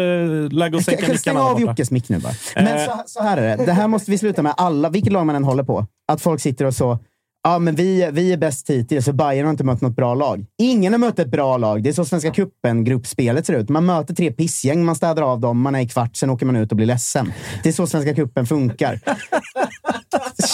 lägg 0.50 0.74
och 0.74 0.82
sänka 0.82 1.18
Stäng 1.18 1.36
av. 1.36 1.60
Jockes 1.60 1.90
mick 1.98 2.08
nu 2.08 2.18
bara. 2.18 2.34
Men 2.54 2.86
så, 2.86 3.02
så 3.06 3.22
här 3.22 3.36
är 3.36 3.56
det. 3.56 3.64
Det 3.64 3.72
här 3.72 3.88
måste 3.88 4.10
vi 4.10 4.18
sluta 4.18 4.42
med 4.42 4.54
alla, 4.56 4.90
vilket 4.90 5.12
lag 5.12 5.26
man 5.26 5.36
än 5.36 5.44
håller 5.44 5.62
på. 5.64 5.86
Att 6.12 6.20
folk 6.20 6.40
sitter 6.40 6.64
och 6.64 6.74
så, 6.74 6.98
ja 7.42 7.58
men 7.58 7.74
vi, 7.74 8.08
vi 8.12 8.32
är 8.32 8.36
bäst 8.36 8.70
hittills, 8.70 9.04
så 9.04 9.12
Bayern 9.12 9.44
har 9.44 9.50
inte 9.50 9.64
mött 9.64 9.80
något 9.80 9.96
bra 9.96 10.14
lag. 10.14 10.46
Ingen 10.58 10.92
har 10.92 10.98
mött 10.98 11.18
ett 11.18 11.28
bra 11.28 11.56
lag. 11.56 11.82
Det 11.82 11.88
är 11.88 11.92
så 11.92 12.04
Svenska 12.04 12.30
cupen-gruppspelet 12.30 13.46
ser 13.46 13.54
ut. 13.54 13.68
Man 13.68 13.86
möter 13.86 14.14
tre 14.14 14.32
pissgäng, 14.32 14.84
man 14.84 14.96
städar 14.96 15.22
av 15.22 15.40
dem, 15.40 15.60
man 15.60 15.74
är 15.74 15.80
i 15.80 15.88
kvart, 15.88 16.16
sen 16.16 16.30
åker 16.30 16.46
man 16.46 16.56
ut 16.56 16.70
och 16.70 16.76
blir 16.76 16.86
ledsen. 16.86 17.32
Det 17.62 17.68
är 17.68 17.72
så 17.72 17.86
Svenska 17.86 18.14
cupen 18.14 18.46
funkar. 18.46 19.00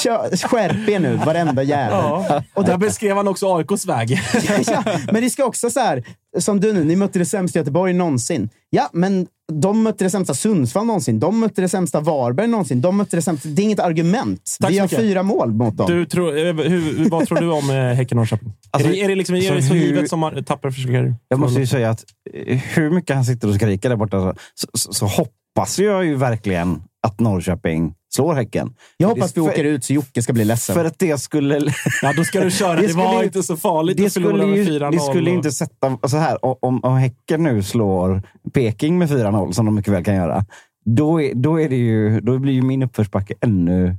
Kör, 0.03 0.49
skärp 0.49 0.89
er 0.89 0.99
nu, 0.99 1.17
varenda 1.17 1.63
jävel. 1.63 1.99
Ja. 1.99 2.43
Och 2.55 2.65
där 2.65 2.77
beskrev 2.77 3.17
han 3.17 3.29
också 3.29 3.57
AIKs 3.57 3.87
väg. 3.87 4.11
ja, 4.67 4.85
men 5.13 5.23
det 5.23 5.31
ska 5.31 5.45
också 5.45 5.71
så 5.71 5.81
här, 5.81 6.05
som 6.39 6.61
du 6.61 6.73
nu, 6.73 6.85
ni 6.85 6.97
mötte 6.97 7.19
det 7.19 7.27
sämsta 7.27 7.59
Göteborg 7.59 7.93
någonsin. 7.93 8.51
Ja, 8.75 8.91
men 8.93 9.27
de 9.53 9.83
mötte 9.83 10.05
det 10.05 10.11
sämsta 10.11 10.35
Sundsvall 10.35 10.87
någonsin. 10.87 11.21
De 11.21 11.41
mötte 11.41 11.61
det 11.61 11.69
sämsta 11.69 12.01
Varberg 12.01 12.47
någonsin. 12.47 12.81
De 12.81 12.97
mötte 12.97 13.17
det 13.17 13.23
sämsta... 13.23 13.49
Det 13.49 13.63
är 13.63 13.65
inget 13.65 13.81
argument. 13.81 14.57
Tack 14.61 14.71
Vi 14.71 14.79
har 14.79 14.85
mycket. 14.85 14.99
fyra 14.99 15.23
mål 15.23 15.53
mot 15.53 15.77
dem. 15.77 15.87
Du, 15.91 16.07
tror, 16.07 16.37
eh, 16.39 16.55
hur, 16.55 17.11
vad 17.11 17.27
tror 17.29 17.41
du 17.41 17.51
om 17.51 17.71
eh, 17.71 17.77
Häcken-Norrköping? 17.77 18.53
Alltså, 18.71 18.89
är, 18.89 18.93
det, 18.93 19.01
är 19.01 19.09
det, 19.09 19.15
liksom, 19.15 19.37
är 19.37 19.41
så 19.41 19.55
det 19.55 19.63
så 19.63 19.75
hur- 19.75 19.81
givet 19.87 20.09
som 20.11 20.23
har- 20.23 20.43
Tapper 20.43 20.71
försöker... 20.71 21.15
Jag 21.29 21.41
måste 21.41 21.61
ju 21.61 21.67
säga 21.67 21.91
att 21.91 22.05
eh, 22.47 22.57
hur 22.59 22.91
mycket 22.91 23.17
han 23.17 23.25
sitter 23.25 23.49
och 23.49 23.55
skriker 23.55 23.89
där 23.89 23.97
borta 23.97 24.35
så, 24.55 24.67
så, 24.75 24.93
så 24.93 25.07
hoppas 25.07 25.79
jag 25.79 26.05
ju 26.05 26.15
verkligen 26.15 26.83
att 27.07 27.21
Norrköping 27.21 27.95
slår 28.15 28.35
Häcken. 28.35 28.75
jag 28.97 29.09
hoppas 29.09 29.37
vi 29.37 29.41
åker 29.41 29.65
ut 29.65 29.85
så 29.85 29.93
Jocke 29.93 30.23
ska 30.23 30.33
bli 30.33 30.45
ledsen. 30.45 30.75
För 30.75 30.85
att 30.85 30.99
det 30.99 31.19
skulle... 31.21 31.61
Ja, 32.03 32.13
då 32.17 32.25
ska 32.25 32.41
du 32.41 32.51
köra. 32.51 32.75
Det 32.81 32.87
Det, 32.87 32.93
var 32.93 33.19
ju- 33.21 33.25
inte 33.25 33.43
så 33.43 33.57
farligt 33.57 33.97
Det 33.97 34.07
att 34.07 34.13
förlora 34.13 34.47
med 34.47 34.57
ju, 34.57 34.65
4-0. 34.79 34.91
det 34.93 34.99
skulle 35.01 35.31
och- 35.31 35.37
inte 35.37 35.53
sätta... 35.53 35.99
Så 36.09 36.17
här, 36.17 36.39
om, 36.65 36.81
om 36.83 36.95
Häcken 36.97 37.43
nu 37.43 37.63
slår 37.63 38.23
Peking 38.53 38.99
med 38.99 39.09
4-0, 39.11 39.53
som 39.53 39.67
de 39.67 39.75
mycket 39.75 39.93
väl 39.93 40.05
kan 40.05 40.15
göra, 40.15 40.45
då, 40.85 41.23
är, 41.23 41.35
då, 41.35 41.61
är 41.61 41.69
det 41.69 41.77
ju, 41.77 42.21
då 42.21 42.39
blir 42.39 42.53
ju 42.53 42.63
min 42.63 42.83
uppförsbacke 42.83 43.35
ännu 43.41 43.97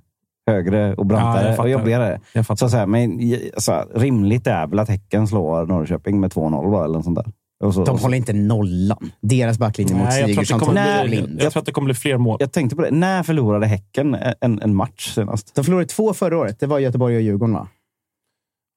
högre 0.47 0.93
och 0.93 0.99
Ja, 0.99 1.03
brantare 1.03 1.49
fattar. 1.49 1.63
och 1.63 1.69
jobbigare. 1.69 2.19
Så, 2.57 2.69
så 2.69 2.77
här, 2.77 2.85
men, 2.85 3.19
alltså, 3.55 3.85
rimligt 3.95 4.47
är 4.47 4.67
väl 4.67 4.79
att 4.79 4.89
Häcken 4.89 5.27
slår 5.27 5.65
Norrköping 5.65 6.19
med 6.19 6.31
2-0 6.33 6.71
bara, 6.71 6.85
eller 6.85 6.93
något 6.95 7.03
sånt 7.03 7.15
där. 7.17 7.25
Så, 7.71 7.85
De 7.85 7.99
håller 7.99 8.17
inte 8.17 8.33
nollan. 8.33 9.11
Deras 9.21 9.57
backlinje 9.57 9.95
mot 9.95 10.13
Sigurdsson 10.13 10.59
kommer 10.59 11.35
jag 11.39 11.51
tror 11.51 11.59
att 11.61 11.65
det 11.65 11.71
kommer 11.71 11.85
bli 11.85 11.93
fler 11.93 12.17
mål. 12.17 12.37
Jag 12.39 12.51
tänkte 12.51 12.75
på 12.75 12.81
det. 12.81 12.91
När 12.91 13.23
förlorade 13.23 13.65
Häcken 13.67 14.17
en, 14.41 14.61
en 14.61 14.75
match 14.75 15.13
senast? 15.13 15.55
De 15.55 15.63
förlorade 15.63 15.87
två 15.87 16.13
förra 16.13 16.37
året. 16.37 16.59
Det 16.59 16.67
var 16.67 16.79
Göteborg 16.79 17.15
och 17.15 17.21
Djurgården, 17.21 17.53
va? 17.53 17.67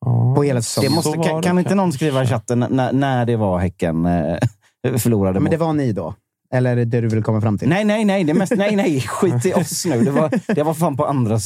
Ja. 0.07 0.35
På 0.37 0.43
hela 0.43 0.59
Det 0.59 0.63
säsongen. 0.63 0.93
måste, 0.93 1.13
kan, 1.13 1.37
det 1.37 1.43
kan 1.43 1.59
inte 1.59 1.75
någon 1.75 1.93
skriva 1.93 2.23
i 2.23 2.27
chatten 2.27 2.67
när, 2.71 2.93
när 2.93 3.27
det 3.27 3.37
var 3.37 3.59
Häcken 3.59 4.07
eh, 4.07 4.39
förlorade 4.99 5.35
Men 5.35 5.43
mot 5.43 5.51
det 5.51 5.57
var 5.57 5.73
ni 5.73 5.93
då? 5.93 6.15
Eller 6.55 6.71
är 6.73 6.77
det 6.77 6.85
det 6.85 7.01
du 7.01 7.09
vill 7.09 7.23
komma 7.23 7.41
fram 7.41 7.59
till? 7.59 7.69
Nej, 7.69 7.85
nej, 7.85 8.05
nej. 8.05 8.25
Det 8.25 8.35
mest, 8.35 8.53
nej, 8.57 8.77
nej. 8.77 9.01
Skit 9.01 9.47
i 9.47 9.53
oss 9.55 9.87
nu. 9.87 10.05
Det 10.05 10.11
var, 10.11 10.55
det 10.55 10.63
var 10.63 10.75
fan 10.75 10.97
på 10.97 11.07
andra, 11.07 11.39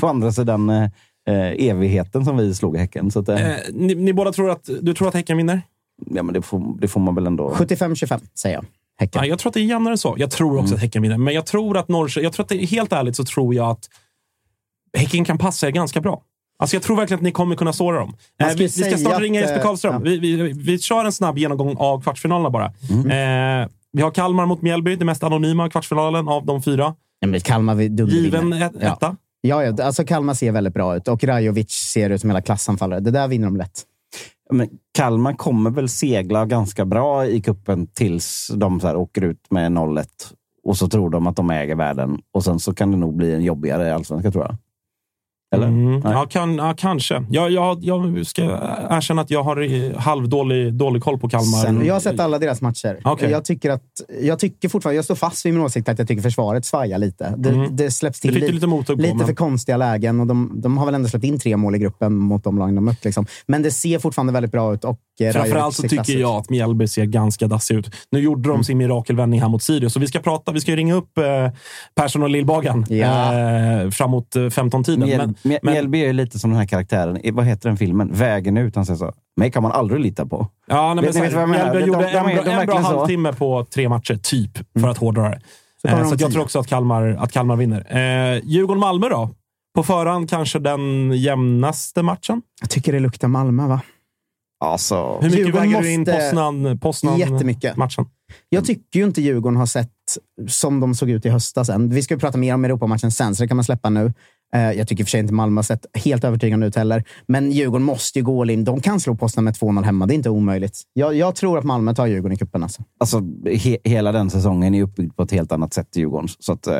på 0.00 0.06
andra 0.08 0.32
sidan 0.32 0.70
eh, 0.70 0.82
eh, 1.28 1.68
evigheten 1.68 2.24
som 2.24 2.36
vi 2.36 2.54
slog 2.54 2.76
Häcken. 2.76 3.10
Så 3.10 3.20
att, 3.20 3.28
eh, 3.28 3.50
Eh, 3.50 3.56
ni, 3.72 3.94
ni 3.94 4.12
båda 4.12 4.32
tror 4.32 4.50
att, 4.50 4.68
du 4.82 4.94
tror 4.94 5.08
att 5.08 5.14
Häcken 5.14 5.36
vinner? 5.36 5.62
Ja, 6.06 6.22
men 6.22 6.34
det, 6.34 6.42
får, 6.42 6.80
det 6.80 6.88
får 6.88 7.00
man 7.00 7.14
väl 7.14 7.26
ändå... 7.26 7.50
75-25 7.50 8.20
säger 8.34 8.54
jag. 8.56 8.64
Häcken. 9.00 9.22
Ja, 9.22 9.28
jag 9.28 9.38
tror 9.38 9.50
att 9.50 9.54
det 9.54 9.60
är 9.60 9.64
jämnare 9.64 9.98
så. 9.98 10.14
Jag 10.18 10.30
tror 10.30 10.58
också 10.58 10.74
att 10.74 10.80
Häcken 10.80 11.02
vinner, 11.02 11.18
men 11.18 11.34
jag 11.34 11.46
tror 11.46 11.76
att 11.76 11.88
Norrköping... 11.88 12.24
Jag 12.24 12.32
tror 12.32 12.44
att 12.44 12.48
det, 12.48 12.56
helt 12.56 12.92
ärligt 12.92 13.16
så 13.16 13.24
tror 13.24 13.54
jag 13.54 13.70
att 13.70 13.88
Häcken 14.98 15.24
kan 15.24 15.38
passa 15.38 15.66
er 15.66 15.70
ganska 15.70 16.00
bra. 16.00 16.22
Alltså 16.58 16.76
jag 16.76 16.82
tror 16.82 16.96
verkligen 16.96 17.18
att 17.18 17.22
ni 17.22 17.32
kommer 17.32 17.56
kunna 17.56 17.72
såra 17.72 17.98
dem. 17.98 18.16
Eh, 18.40 18.48
vi, 18.48 18.54
vi 18.54 18.68
ska 18.68 18.96
snart 18.98 19.12
att, 19.12 19.20
ringa 19.20 19.40
Jesper 19.40 19.56
eh, 19.56 19.62
Karlström. 19.62 19.92
ja. 19.94 19.98
Vi, 19.98 20.18
vi, 20.18 20.52
vi 20.52 20.78
kör 20.78 21.04
en 21.04 21.12
snabb 21.12 21.38
genomgång 21.38 21.76
av 21.78 22.02
kvartsfinalerna 22.02 22.50
bara. 22.50 22.64
Eh, 22.64 23.68
vi 23.92 24.02
har 24.02 24.10
Kalmar 24.10 24.46
mot 24.46 24.62
Mjällby, 24.62 24.96
det 24.96 25.04
mest 25.04 25.22
anonyma 25.24 25.70
kvartsfinalen 25.70 26.28
av 26.28 26.46
de 26.46 26.62
fyra. 26.62 26.94
Ja, 27.20 27.28
men 27.28 27.40
Kalmar. 27.40 27.80
Given 27.80 28.52
ett, 28.52 28.72
Ja. 28.80 28.92
etta. 28.92 29.16
Ja, 29.40 29.64
ja, 29.64 29.84
alltså 29.84 30.04
Kalmar 30.04 30.34
ser 30.34 30.52
väldigt 30.52 30.74
bra 30.74 30.96
ut 30.96 31.08
och 31.08 31.24
Rajovic 31.24 31.70
ser 31.70 32.10
ut 32.10 32.20
som 32.20 32.30
hela 32.30 32.40
klassanfallare. 32.40 33.00
Det 33.00 33.10
där 33.10 33.28
vinner 33.28 33.44
de 33.46 33.56
lätt. 33.56 33.82
Men 34.50 34.68
Kalmar 34.92 35.32
kommer 35.32 35.70
väl 35.70 35.88
segla 35.88 36.46
ganska 36.46 36.84
bra 36.84 37.26
i 37.26 37.40
kuppen 37.40 37.86
tills 37.86 38.50
de 38.56 38.80
så 38.80 38.86
här 38.86 38.96
åker 38.96 39.24
ut 39.24 39.50
med 39.50 39.72
0-1. 39.72 40.06
Och 40.64 40.76
så 40.76 40.88
tror 40.88 41.10
de 41.10 41.26
att 41.26 41.36
de 41.36 41.50
äger 41.50 41.74
världen. 41.74 42.18
Och 42.32 42.44
sen 42.44 42.58
så 42.58 42.74
kan 42.74 42.90
det 42.90 42.96
nog 42.96 43.16
bli 43.16 43.34
en 43.34 43.42
jobbigare 43.42 43.94
allsvenska, 43.94 44.30
tror 44.30 44.44
jag. 44.44 44.56
Eller? 45.54 45.66
Mm. 45.66 46.00
Ja, 46.04 46.26
kan, 46.30 46.56
ja, 46.56 46.74
kanske. 46.76 47.24
Jag, 47.30 47.50
jag, 47.50 47.78
jag 47.84 48.26
ska 48.26 48.42
erkänna 48.90 49.22
att 49.22 49.30
jag 49.30 49.42
har 49.42 49.62
eh, 49.90 49.96
halvdålig 49.98 50.74
dålig 50.74 51.02
koll 51.02 51.18
på 51.18 51.28
Kalmar. 51.28 51.62
Sen- 51.64 51.86
Jag 51.86 51.94
har 51.94 52.00
sett 52.00 52.20
alla 52.20 52.38
deras 52.38 52.60
matcher. 52.60 53.00
Okej. 53.04 53.30
Jag, 53.30 53.44
tycker 53.44 53.70
att, 53.70 53.82
jag 54.22 54.38
tycker 54.38 54.68
fortfarande, 54.68 54.96
jag 54.96 55.04
står 55.04 55.14
fast 55.14 55.46
vid 55.46 55.54
min 55.54 55.62
åsikt 55.62 55.88
att 55.88 55.98
jag 55.98 56.08
tycker 56.08 56.22
försvaret 56.22 56.64
svajar 56.64 56.98
lite. 56.98 57.34
Det, 57.36 57.48
Mm. 57.50 57.76
det 57.76 57.90
släpps 57.90 58.20
Det 58.20 58.28
till 58.28 58.34
du 58.34 58.40
lite, 58.40 58.52
lite 58.52 58.66
på. 58.66 58.92
lite 59.02 59.14
men- 59.16 59.26
för 59.26 59.34
konstiga 59.34 59.76
lägen 59.76 60.20
och 60.20 60.26
de, 60.26 60.52
de 60.60 60.78
har 60.78 60.86
väl 60.86 60.94
ändå 60.94 61.08
släppt 61.08 61.24
in 61.24 61.38
tre 61.38 61.56
mål 61.56 61.74
i 61.74 61.78
gruppen 61.78 62.14
mot 62.16 62.44
de 62.44 62.58
lagen 62.58 62.74
de 62.74 62.84
mött. 62.84 63.04
Liksom. 63.04 63.26
Men 63.46 63.62
det 63.62 63.70
ser 63.70 63.98
fortfarande 63.98 64.32
väldigt 64.32 64.52
bra 64.52 64.74
ut 64.74 64.84
och 64.84 64.98
eh, 65.20 65.32
Framförallt 65.32 65.74
så 65.74 65.82
tycker 65.82 66.18
jag 66.18 66.30
att 66.36 66.50
Mjällby 66.50 66.88
ser 66.88 67.04
ganska 67.04 67.46
dassig 67.46 67.74
ut. 67.74 67.90
Nu 68.10 68.20
gjorde 68.20 68.48
de 68.48 68.64
sin 68.64 68.78
mirakelvändning 68.78 69.40
här 69.40 69.48
mot 69.48 69.62
Sirius. 69.62 69.92
Så 69.92 70.00
vi 70.00 70.06
ska 70.06 70.18
prata, 70.18 70.52
vi 70.52 70.60
ska 70.60 70.76
ringa 70.76 70.94
upp 70.94 71.18
eh, 71.18 71.24
Persson 71.94 72.22
och 72.22 72.30
Lillbagan 72.30 72.86
Ja. 72.88 73.34
eh, 73.82 73.90
framåt 73.90 74.36
eh, 74.36 74.40
15-tiden. 74.40 75.34
Mjäl, 75.42 75.42
Men, 75.42 75.50
Mjäl, 75.50 75.60
men- 75.62 75.72
Mjällby 75.72 76.00
är 76.02 76.06
ju 76.06 76.12
lite 76.12 76.38
som 76.38 76.50
den 76.50 76.58
här 76.58 76.66
karaktären. 76.66 77.20
Vad 77.34 77.44
heter 77.44 77.68
den 77.68 77.76
filmen? 77.78 78.10
Vägen 78.12 78.56
ut. 78.56 78.76
Han 78.76 78.86
säger 78.86 78.98
så. 78.98 79.12
Mig 79.36 79.50
kan 79.52 79.62
man 79.62 79.72
aldrig 79.72 80.00
lita 80.00 80.26
på. 80.26 80.46
ja, 80.66 80.86
nej, 80.86 80.94
men 80.94 81.04
Vet 81.04 81.14
ni 81.14 81.30
så 81.30 81.36
vet? 81.38 81.48
Mjällby 81.48 81.78
De- 81.80 81.86
gjorde 81.86 82.02
de- 82.02 82.12
de 82.12 82.16
en, 82.18 82.24
bra- 82.24 82.32
de 82.34 82.38
en 82.38 82.44
bra 82.44 82.56
verkligen 82.56 82.82
så. 82.84 82.98
halvtimme 82.98 83.32
på 83.32 83.64
tre 83.64 83.88
matcher, 83.88 84.14
typ, 84.22 84.58
för 84.80 84.88
att 84.88 84.98
hårdra 84.98 85.28
det. 85.28 85.40
Så 85.82 85.88
Eh, 85.88 86.08
så 86.08 86.14
att 86.14 86.20
jag 86.20 86.32
tror 86.32 86.42
också 86.42 86.58
att 86.58 86.66
Kalmar, 86.66 87.16
att 87.20 87.32
Kalmar 87.32 87.56
vinner. 87.56 87.86
Eh, 88.34 88.40
Djurgården-Malmö 88.44 89.08
då? 89.08 89.30
På 89.74 89.82
förhand 89.82 90.30
kanske 90.30 90.58
den 90.58 91.12
jämnaste 91.12 92.02
matchen. 92.02 92.42
Jag 92.60 92.70
tycker 92.70 92.92
det 92.92 93.00
luktar 93.00 93.28
Malmö, 93.28 93.66
va? 93.66 93.80
Alltså, 94.64 95.18
Hur 95.20 95.22
mycket 95.22 95.38
Djurgården 95.38 95.68
väger 95.70 95.82
du 95.82 95.90
in 95.92 96.00
måste- 96.00 96.12
Poznan, 96.30 96.78
Poznan 96.78 97.18
Jättemycket. 97.18 97.76
matchen? 97.76 98.06
Jag 98.48 98.64
tycker 98.64 99.00
ju 99.00 99.06
inte 99.06 99.22
Djurgården 99.22 99.56
har 99.56 99.66
sett 99.66 99.90
som 100.48 100.80
de 100.80 100.94
såg 100.94 101.10
ut 101.10 101.26
i 101.26 101.28
höstas 101.28 101.68
än. 101.68 101.88
Vi 101.90 102.02
ska 102.02 102.14
ju 102.14 102.20
prata 102.20 102.38
mer 102.38 102.54
om 102.54 102.64
Europamatchen 102.64 103.10
sen, 103.10 103.34
så 103.34 103.42
det 103.42 103.48
kan 103.48 103.56
man 103.56 103.64
släppa 103.64 103.90
nu. 103.90 104.12
Eh, 104.54 104.72
Jag 104.72 104.88
tycker 104.88 105.02
i 105.02 105.04
och 105.04 105.06
för 105.08 105.10
sig 105.10 105.20
inte 105.20 105.32
Malmö 105.34 105.58
har 105.58 105.62
sett 105.62 105.86
helt 105.94 106.24
övertygande 106.24 106.66
ut 106.66 106.76
heller. 106.76 107.04
Men 107.26 107.52
Djurgården 107.52 107.82
måste 107.84 108.18
ju 108.18 108.24
gå 108.24 108.40
all 108.42 108.50
in. 108.50 108.64
De 108.64 108.80
kan 108.80 109.00
slå 109.00 109.14
Poznan 109.14 109.44
med 109.44 109.54
2-0 109.54 109.82
hemma. 109.84 110.06
Det 110.06 110.12
är 110.12 110.16
inte 110.16 110.30
omöjligt. 110.30 110.82
Jag, 110.92 111.14
jag 111.14 111.34
tror 111.36 111.58
att 111.58 111.64
Malmö 111.64 111.94
tar 111.94 112.06
Djurgården 112.06 112.32
i 112.34 112.38
cupen. 112.38 112.62
Alltså. 112.62 112.82
alltså, 113.00 113.22
he, 113.46 113.76
hela 113.84 114.12
den 114.12 114.30
säsongen 114.30 114.74
är 114.74 114.82
uppbyggd 114.82 115.16
på 115.16 115.22
ett 115.22 115.32
helt 115.32 115.52
annat 115.52 115.74
sätt 115.74 115.96
i 115.96 116.00
Djurgården. 116.00 116.28
Så 116.38 116.52
att, 116.52 116.66
eh, 116.66 116.74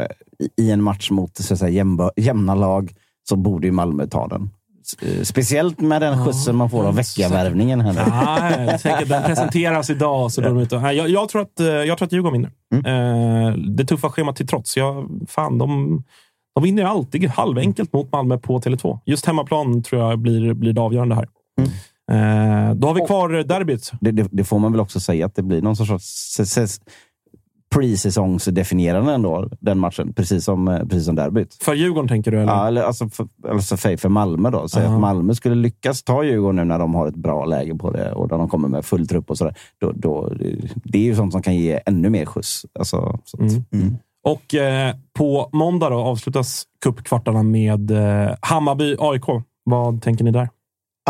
i- 0.57 0.71
en 0.71 0.83
match 0.83 1.11
mot 1.11 1.37
så 1.37 1.55
att 1.55 1.59
säga, 1.61 1.71
jämba, 1.71 2.11
jämna 2.17 2.55
lag 2.55 2.93
så 3.29 3.37
borde 3.37 3.67
ju 3.67 3.73
Malmö 3.73 4.07
ta 4.07 4.29
den. 4.29 4.51
Eh, 5.03 5.23
Speciellt 5.23 5.81
med 5.81 6.03
den 6.03 6.25
skjutsen 6.25 6.57
man 6.57 6.71
får 6.71 6.85
av 6.87 6.95
veckovärvningen. 6.97 7.81
Här 7.81 7.93
nu. 7.93 8.01
Nej, 8.57 8.67
jag 8.71 8.81
tänker 8.81 9.07
den 9.07 9.23
presenteras 9.27 9.91
idag. 9.91 10.33
Så 10.33 10.41
de 10.41 10.59
ute. 10.59 10.79
Nej, 10.81 10.97
jag, 10.97 11.09
jag, 11.09 11.29
tror 11.29 11.43
att, 11.43 11.61
eh, 11.61 11.67
jag 11.67 11.99
tror 11.99 12.07
att 12.07 12.13
Djurgården 12.13 12.43
vinner. 12.73 13.49
Eh, 13.49 13.55
det 13.57 13.85
tuffa 13.85 14.09
schemat 14.11 14.37
till 14.37 14.47
trots. 14.47 14.77
Jag, 14.77 15.09
fan, 15.29 15.59
de, 15.59 16.03
de 16.55 16.65
vinner 16.65 16.83
ju 16.83 16.89
alltid 16.89 17.29
halvenkelt 17.29 17.93
mot 17.93 18.13
Malmö 18.13 18.39
på 18.39 18.61
Tele2. 18.61 18.99
Just 19.07 19.27
hemmaplan 19.27 19.83
tror 19.83 20.03
jag 20.03 20.19
blir, 20.19 20.55
blir 20.55 20.73
det 20.73 20.81
avgörande 20.81 21.15
här. 21.15 21.29
Eh, 22.13 22.75
då 22.75 22.89
har 22.89 22.95
vi 22.95 23.01
kvar 23.01 23.29
derbyt. 23.29 23.93
Det, 24.01 24.11
det, 24.11 24.29
det 24.33 24.45
får 24.45 24.59
man 24.59 24.73
väl 24.73 24.81
också 24.81 25.01
säga 25.01 25.27
att 25.27 25.35
det 25.35 25.43
blir 25.43 25.63
någon 25.63 25.77
sorts... 25.77 26.81
pre-säsongsdefinierande 27.75 29.13
ändå, 29.13 29.49
den 29.61 29.79
matchen. 29.79 30.13
Precis 30.13 30.45
som, 30.45 30.69
eh, 30.69 30.85
precis 30.87 31.05
som 31.05 31.15
derbyt. 31.15 31.55
För 31.63 31.75
Djurgården 31.75 32.09
tänker 32.09 32.31
du? 32.31 32.41
Eller? 32.41 32.53
Ja, 32.53 32.67
eller, 32.67 32.83
alltså 32.83 33.09
för, 33.09 33.27
alltså 33.49 33.77
för, 33.77 33.97
för 33.97 34.09
Malmö 34.09 34.51
då. 34.51 34.69
Säg 34.69 34.87
att 34.87 35.01
Malmö 35.01 35.35
skulle 35.35 35.55
lyckas 35.55 36.03
ta 36.03 36.25
Djurgården 36.25 36.57
nu 36.57 36.65
när 36.65 36.79
de 36.79 36.95
har 36.95 37.07
ett 37.07 37.17
bra 37.17 37.45
läge 37.45 37.75
på 37.75 37.91
det 37.91 38.13
och 38.13 38.31
när 38.31 38.39
de 38.39 38.49
kommer 38.49 38.69
med 38.69 38.85
full 38.85 39.07
trupp 39.09 39.31
och 39.31 39.39
sådär. 39.39 39.55
Då, 39.81 39.93
då, 39.93 40.33
det 40.85 40.99
är 40.99 41.03
ju 41.03 41.15
sånt 41.17 41.33
som 41.33 41.43
kan 41.43 41.57
ge 41.57 41.81
ännu 41.87 42.11
mer 42.11 42.27
skjuts. 42.27 42.67
Alltså, 42.79 43.19
Mm. 43.73 43.97
Och 44.25 44.55
eh, 44.55 44.95
på 45.13 45.51
måndag 45.53 45.89
då 45.91 45.99
avslutas 45.99 46.65
cupkvartarna 46.85 47.43
med 47.43 47.91
eh, 47.91 48.35
Hammarby-AIK. 48.41 49.43
Vad 49.65 50.03
tänker 50.03 50.25
ni 50.25 50.31
där? 50.31 50.49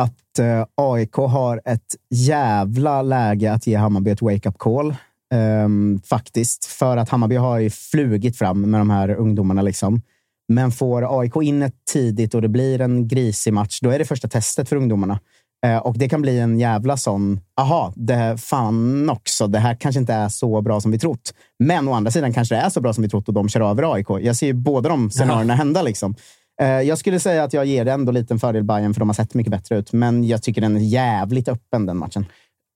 att 0.01 0.39
eh, 0.39 0.65
AIK 0.75 1.15
har 1.15 1.61
ett 1.65 1.97
jävla 2.11 3.03
läge 3.03 3.53
att 3.53 3.67
ge 3.67 3.77
Hammarby 3.77 4.11
ett 4.11 4.23
wake-up 4.23 4.59
call. 4.59 4.95
Ehm, 5.35 6.01
faktiskt. 6.05 6.65
För 6.65 6.97
att 6.97 7.09
Hammarby 7.09 7.37
har 7.37 7.59
ju 7.59 7.71
flugit 7.71 8.39
fram 8.39 8.71
med 8.71 8.81
de 8.81 8.91
här 8.91 9.11
ungdomarna. 9.11 9.63
Liksom. 9.63 10.03
Men 10.49 10.71
får 10.71 11.21
AIK 11.21 11.37
in 11.43 11.63
ett 11.63 11.75
tidigt 11.93 12.35
och 12.35 12.43
det 12.43 12.49
blir 12.49 12.81
en 12.81 13.09
grisig 13.09 13.53
match, 13.53 13.79
då 13.81 13.91
är 13.91 13.99
det 13.99 14.05
första 14.05 14.29
testet 14.29 14.69
för 14.69 14.77
ungdomarna. 14.77 15.21
Eh, 15.67 15.77
och 15.79 15.99
det 15.99 16.09
kan 16.09 16.23
bli 16.23 16.39
en 16.39 16.59
jävla 16.59 16.97
sån, 16.97 17.41
aha, 17.61 17.93
det, 17.97 18.41
fan 18.41 19.11
också, 19.11 19.47
det 19.47 19.59
här 19.59 19.75
kanske 19.75 20.01
inte 20.01 20.15
är 20.15 20.29
så 20.29 20.61
bra 20.63 20.81
som 20.81 20.91
vi 20.91 20.99
trott. 20.99 21.35
Men 21.59 21.89
å 21.89 21.93
andra 21.93 22.11
sidan 22.11 22.33
kanske 22.33 22.55
det 22.55 22.61
är 22.61 22.69
så 22.69 22.81
bra 22.81 22.93
som 22.93 23.03
vi 23.03 23.09
trott 23.09 23.29
och 23.29 23.35
de 23.35 23.49
kör 23.49 23.61
över 23.61 23.95
AIK. 23.95 24.07
Jag 24.21 24.37
ser 24.37 24.47
ju 24.47 24.53
båda 24.53 24.89
de 24.89 25.11
scenarierna 25.11 25.55
hända. 25.55 25.83
Liksom. 25.83 26.15
Eh, 26.63 26.69
Jag 26.69 26.99
skulle 26.99 27.21
säga 27.21 27.45
att 27.45 27.53
jag 27.53 27.67
ger 27.67 27.85
det 27.85 27.93
ändå 27.93 28.13
lite 28.13 28.35
en 28.35 28.39
fördel 28.41 28.65
Bayern 28.65 28.95
för 28.95 29.01
de 29.01 29.09
har 29.09 29.15
sett 29.15 29.35
mycket 29.35 29.51
bättre 29.51 29.79
ut. 29.79 29.93
Men 29.93 30.25
jag 30.25 30.43
tycker 30.43 30.61
den 30.61 30.77
är 30.77 30.81
jävligt 30.81 31.49
öppen, 31.49 31.87
den 31.87 31.97
matchen. 31.97 32.27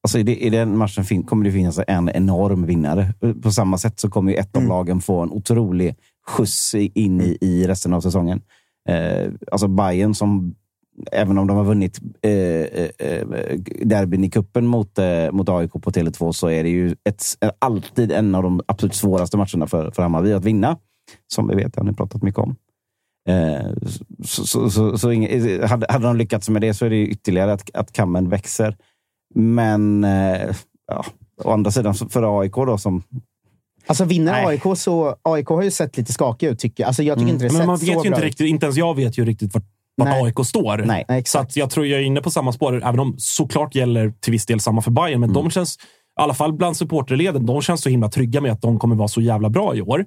Alltså 0.03 0.19
i, 0.19 0.51
den 0.51 0.79
matchen 0.79 1.23
kommer 1.23 1.45
det 1.45 1.53
finnas 1.53 1.81
en 1.87 2.09
enorm 2.09 2.67
vinnare. 2.67 3.15
På 3.43 3.51
samma 3.51 3.79
sätt 3.79 4.01
så 4.01 4.11
kommer 4.11 4.33
ju 4.33 4.39
ett 4.39 4.57
av 4.57 4.63
lagen 4.63 5.01
få 5.01 5.21
en 5.21 5.31
otrolig 5.31 5.97
skjuts 6.27 6.75
in 6.75 7.21
i, 7.41 7.65
resten 7.69 7.95
av 7.95 8.01
säsongen. 8.01 8.41
Eh, 8.89 9.33
alltså 9.53 9.69
Bayern 9.69 10.15
som, 10.15 10.55
även 11.13 11.39
om 11.39 11.47
de 11.47 11.57
har 11.57 11.65
vunnit 11.65 12.01
eh, 12.23 12.31
eh, 12.33 12.91
eh, 12.99 13.27
derbyn 13.83 14.25
i 14.25 14.31
kuppen 14.31 14.67
mot, 14.67 14.99
eh, 14.99 15.31
mot 15.33 15.49
AIK 15.49 15.73
på 15.73 15.91
Tele2 15.91 16.33
så 16.33 16.51
är 16.51 16.63
det 16.63 16.71
ju 16.71 16.97
ett, 17.05 17.25
är 17.41 17.53
alltid 17.59 18.13
en 18.13 18.35
av 18.35 18.43
de 18.43 18.61
absolut 18.67 18.95
svåraste 18.95 19.37
matcherna 19.37 19.67
för, 19.67 19.91
för 19.91 20.03
Hammarby 20.03 20.33
att 20.33 20.45
vinna. 20.45 20.79
Som 21.35 21.49
vi 21.49 21.55
vet, 21.55 21.75
det 21.75 21.81
har 21.81 21.87
ni 21.87 21.93
pratat 21.93 22.23
mycket 22.23 22.39
om. 22.39 22.57
Eh, 23.29 23.71
så, 24.25 24.47
så, 24.47 24.71
så, 24.71 24.99
så 24.99 25.13
inge, 25.13 25.67
hade, 25.67 25.87
hade 25.89 26.07
de 26.07 26.17
lyckats 26.17 26.49
med 26.49 26.63
det 26.63 26.75
så 26.75 26.87
är 26.87 26.91
det 26.91 26.97
ju 26.97 27.09
ytterligare 27.09 27.53
att, 27.53 27.71
att 27.75 27.93
kammen 27.93 28.29
växer. 28.29 28.77
Men 29.35 30.05
eh, 30.05 30.57
ja, 30.87 31.05
å 31.45 31.51
andra 31.51 31.71
sidan, 31.71 31.95
så 31.95 32.09
för 32.09 32.41
AIK 32.41 32.55
då 32.55 32.79
som... 32.79 33.03
Alltså 33.87 34.05
vinner 34.05 34.33
Nej. 34.33 34.47
AIK 34.47 34.79
så... 34.79 35.17
AIK 35.23 35.49
har 35.49 35.63
ju 35.63 35.71
sett 35.71 35.97
lite 35.97 36.13
skakig 36.13 36.47
ut, 36.47 36.59
tycker 36.59 36.83
jag. 36.83 36.89
Alltså, 36.89 37.03
jag 37.03 37.19
tycker 37.19 37.33
inte 37.33 37.45
det 37.45 37.53
Men 37.53 37.59
sett 37.59 37.67
man 37.67 37.79
så 37.79 37.87
vet 37.87 37.91
ju 37.91 38.01
bra 38.01 38.07
inte 38.07 38.27
riktigt, 38.27 38.47
inte 38.47 38.67
ens 38.67 38.77
jag 38.77 38.97
vet 38.97 39.19
ju 39.19 39.25
riktigt 39.25 39.55
vart, 39.55 39.65
vart 39.97 40.09
Nej. 40.09 40.23
AIK 40.25 40.47
står. 40.47 40.79
Nej, 40.79 41.23
Så 41.27 41.39
att 41.39 41.57
jag 41.57 41.71
tror 41.71 41.87
jag 41.87 42.01
är 42.01 42.05
inne 42.05 42.21
på 42.21 42.31
samma 42.31 42.53
spår, 42.53 42.85
även 42.85 43.01
om 43.01 43.15
såklart 43.19 43.75
gäller 43.75 44.13
till 44.21 44.33
viss 44.33 44.47
del 44.47 44.61
samma 44.61 44.83
för 44.83 44.91
Bayern. 44.91 45.21
Men 45.21 45.33
de 45.33 45.51
känns, 45.51 45.77
i 45.77 46.23
alla 46.23 46.35
fall 46.35 46.53
bland 46.53 46.77
supporterleden, 46.77 47.47
de 47.47 47.63
känns 47.63 47.81
så 47.83 47.89
himla 47.89 48.09
trygga 48.09 48.41
med 48.41 48.53
att 48.53 48.63
de 48.63 48.79
kommer 48.79 48.97
vara 48.97 49.09
så 49.09 49.21
jävla 49.21 49.51
bra 49.51 49.75
i 49.75 49.83
år. 49.83 50.05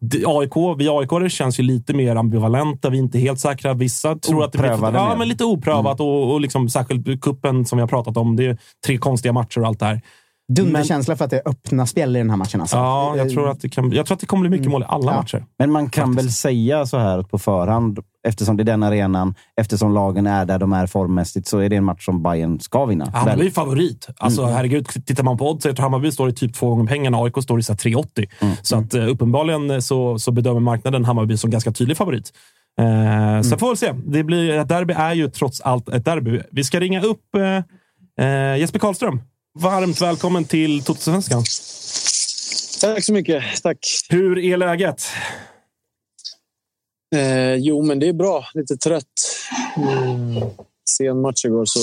Det- 0.00 0.24
AIK, 0.26 0.52
vi 0.78 0.88
AIK 0.88 1.32
känns 1.32 1.58
ju 1.60 1.62
lite 1.62 1.94
mer 1.94 2.16
ambivalenta. 2.16 2.90
Vi 2.90 2.98
är 2.98 3.02
inte 3.02 3.18
helt 3.18 3.40
säkra. 3.40 3.74
Vissa 3.74 4.16
tror 4.16 4.44
att 4.44 4.52
det 4.52 4.58
blir 4.58 4.68
Oprövade 4.72 4.98
ja, 4.98 5.14
men 5.18 5.28
lite 5.28 5.44
oprövat. 5.44 6.00
Och, 6.00 6.32
och 6.32 6.40
liksom, 6.40 6.68
särskilt 6.68 7.20
kuppen 7.20 7.64
som 7.66 7.76
vi 7.78 7.80
har 7.80 7.88
pratat 7.88 8.16
om. 8.16 8.36
Det 8.36 8.46
är 8.46 8.58
tre 8.86 8.98
konstiga 8.98 9.32
matcher 9.32 9.60
och 9.60 9.66
allt 9.66 9.78
det 9.78 9.86
här. 9.86 10.00
Dunderkänsla 10.52 11.16
för 11.16 11.24
att 11.24 11.30
det 11.30 11.36
är 11.36 11.48
öppna 11.48 11.86
spel 11.86 12.16
i 12.16 12.18
den 12.18 12.30
här 12.30 12.36
matchen. 12.36 12.60
Alltså. 12.60 12.76
Ja, 12.76 13.16
jag 13.16 13.30
tror, 13.30 13.50
att 13.50 13.60
det 13.60 13.68
kan, 13.68 13.92
jag 13.92 14.06
tror 14.06 14.14
att 14.14 14.20
det 14.20 14.26
kommer 14.26 14.40
bli 14.48 14.58
mycket 14.58 14.70
mål 14.70 14.82
i 14.82 14.84
alla 14.88 15.12
Ja. 15.12 15.16
matcher. 15.16 15.44
Men 15.58 15.70
man 15.72 15.90
kan 15.90 16.14
väl 16.14 16.30
säga 16.32 16.86
så 16.86 16.98
här 16.98 17.22
på 17.22 17.38
förhand, 17.38 17.98
eftersom 18.28 18.56
det 18.56 18.62
är 18.62 18.64
den 18.64 18.82
arenan, 18.82 19.34
eftersom 19.60 19.94
lagen 19.94 20.26
är 20.26 20.44
där 20.44 20.58
de 20.58 20.72
är 20.72 20.86
formmässigt, 20.86 21.46
så 21.48 21.58
är 21.58 21.68
det 21.68 21.76
en 21.76 21.84
match 21.84 22.04
som 22.04 22.22
Bayern 22.22 22.60
ska 22.60 22.84
vinna. 22.84 23.10
Hammarby 23.10 23.46
är 23.46 23.50
favorit. 23.50 24.08
Alltså, 24.16 24.44
herregud, 24.44 24.86
tittar 25.06 25.22
man 25.24 25.38
på 25.38 25.50
odds, 25.50 25.64
jag 25.64 25.76
tror 25.76 25.82
Hammarby 25.84 26.12
står 26.12 26.28
i 26.28 26.32
typ 26.32 26.54
två 26.54 26.70
gånger 26.70 26.86
pengarna. 26.86 27.18
AIK 27.18 27.42
står 27.42 27.58
i 27.58 27.62
så 27.62 27.72
här 27.72 27.78
3,80. 27.78 28.28
Så 28.62 28.76
att, 28.76 28.94
eh, 28.94 29.08
uppenbarligen 29.08 29.70
eh, 29.70 29.78
så, 29.78 30.18
så 30.18 30.32
bedömer 30.32 30.60
marknaden 30.60 31.04
Hammarby 31.04 31.36
som 31.36 31.50
ganska 31.50 31.72
tydlig 31.72 31.96
favorit. 31.96 32.32
Eh, 32.80 33.42
Sen 33.42 33.58
får 33.58 33.70
vi 33.70 33.76
se. 33.76 33.92
Det 34.06 34.24
blir, 34.24 34.50
ett 34.50 34.68
derby 34.68 34.94
är 34.94 35.14
ju 35.14 35.30
trots 35.30 35.60
allt 35.60 35.88
ett 35.88 36.04
derby. 36.04 36.40
Vi 36.52 36.64
ska 36.64 36.80
ringa 36.80 37.02
upp 37.02 37.34
eh, 37.36 38.26
eh, 38.26 38.56
Jesper 38.58 38.78
Karlström. 38.78 39.20
Varmt 39.58 40.02
välkommen 40.02 40.44
till 40.44 40.82
Totosvenskan. 40.82 41.42
Tack 42.80 43.04
så 43.04 43.12
mycket. 43.12 43.62
Tack. 43.62 43.78
Hur 44.08 44.38
är 44.38 44.56
läget? 44.56 45.02
Eh, 47.14 47.54
jo, 47.54 47.82
men 47.82 47.98
det 47.98 48.08
är 48.08 48.12
bra. 48.12 48.44
Lite 48.54 48.76
trött. 48.76 49.04
Mm. 49.76 50.42
Sen 50.90 51.20
match 51.20 51.44
igår 51.44 51.64
så 51.64 51.78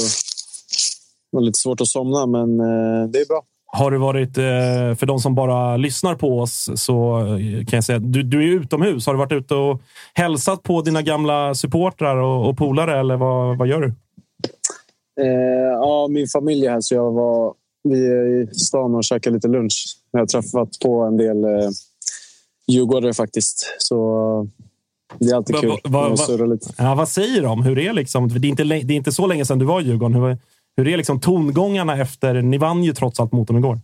det 1.31 1.37
var 1.37 1.41
lite 1.41 1.59
svårt 1.59 1.81
att 1.81 1.87
somna, 1.87 2.25
men 2.25 2.59
eh, 2.59 3.09
det 3.09 3.19
är 3.19 3.27
bra. 3.27 3.43
Har 3.65 3.91
du 3.91 3.97
varit, 3.97 4.37
eh, 4.37 4.95
för 4.97 5.05
de 5.05 5.19
som 5.19 5.35
bara 5.35 5.77
lyssnar 5.77 6.15
på 6.15 6.39
oss, 6.39 6.69
så 6.75 7.19
eh, 7.19 7.65
kan 7.65 7.77
jag 7.77 7.83
säga 7.83 7.99
du, 7.99 8.23
du 8.23 8.43
är 8.43 8.59
utomhus. 8.61 9.05
Har 9.05 9.13
du 9.13 9.17
varit 9.17 9.31
ute 9.31 9.55
och 9.55 9.81
hälsat 10.13 10.63
på 10.63 10.81
dina 10.81 11.01
gamla 11.01 11.55
supportrar 11.55 12.17
och, 12.17 12.49
och 12.49 12.57
polare, 12.57 12.99
eller 12.99 13.15
vad, 13.15 13.57
vad 13.57 13.67
gör 13.67 13.81
du? 13.81 13.87
Eh, 15.21 15.73
ja, 15.73 16.07
min 16.07 16.27
familj 16.27 16.65
är 16.65 16.71
här, 16.71 16.81
så 16.81 16.95
jag 16.95 17.11
var 17.11 17.53
vi 17.83 18.07
är 18.07 18.43
i 18.43 18.53
stan 18.53 18.95
och 18.95 19.03
käkade 19.03 19.33
lite 19.33 19.47
lunch. 19.47 19.97
Jag 20.11 20.19
har 20.19 20.25
träffat 20.25 20.69
på 20.83 21.01
en 21.01 21.17
del 21.17 21.43
eh, 21.43 21.69
djurgårdare 22.67 23.13
faktiskt. 23.13 23.75
Så 23.77 24.47
det 25.19 25.25
är 25.25 25.35
alltid 25.35 25.55
Va- 25.55 25.61
kul 25.61 25.69
va- 25.83 26.15
va- 26.27 26.45
lite. 26.45 26.73
Ja, 26.77 26.95
vad 26.95 27.09
säger 27.09 27.41
de? 27.41 27.63
Hur 27.63 27.79
är 27.79 27.93
liksom, 27.93 28.27
det, 28.27 28.47
är 28.47 28.49
inte, 28.49 28.63
det 28.63 28.75
är 28.75 28.91
inte 28.91 29.11
så 29.11 29.27
länge 29.27 29.45
sedan 29.45 29.59
du 29.59 29.65
var 29.65 29.81
i 29.81 29.83
Djurgården. 29.83 30.21
Hur, 30.21 30.37
hur 30.77 30.87
är 30.87 30.97
liksom 30.97 31.19
tongångarna 31.19 32.01
efter... 32.01 32.41
Ni 32.41 32.57
vann 32.57 32.83
ju 32.83 32.93
trots 32.93 33.19
allt 33.19 33.31
mot 33.31 33.47
dem 33.47 33.57
igår. 33.57 33.79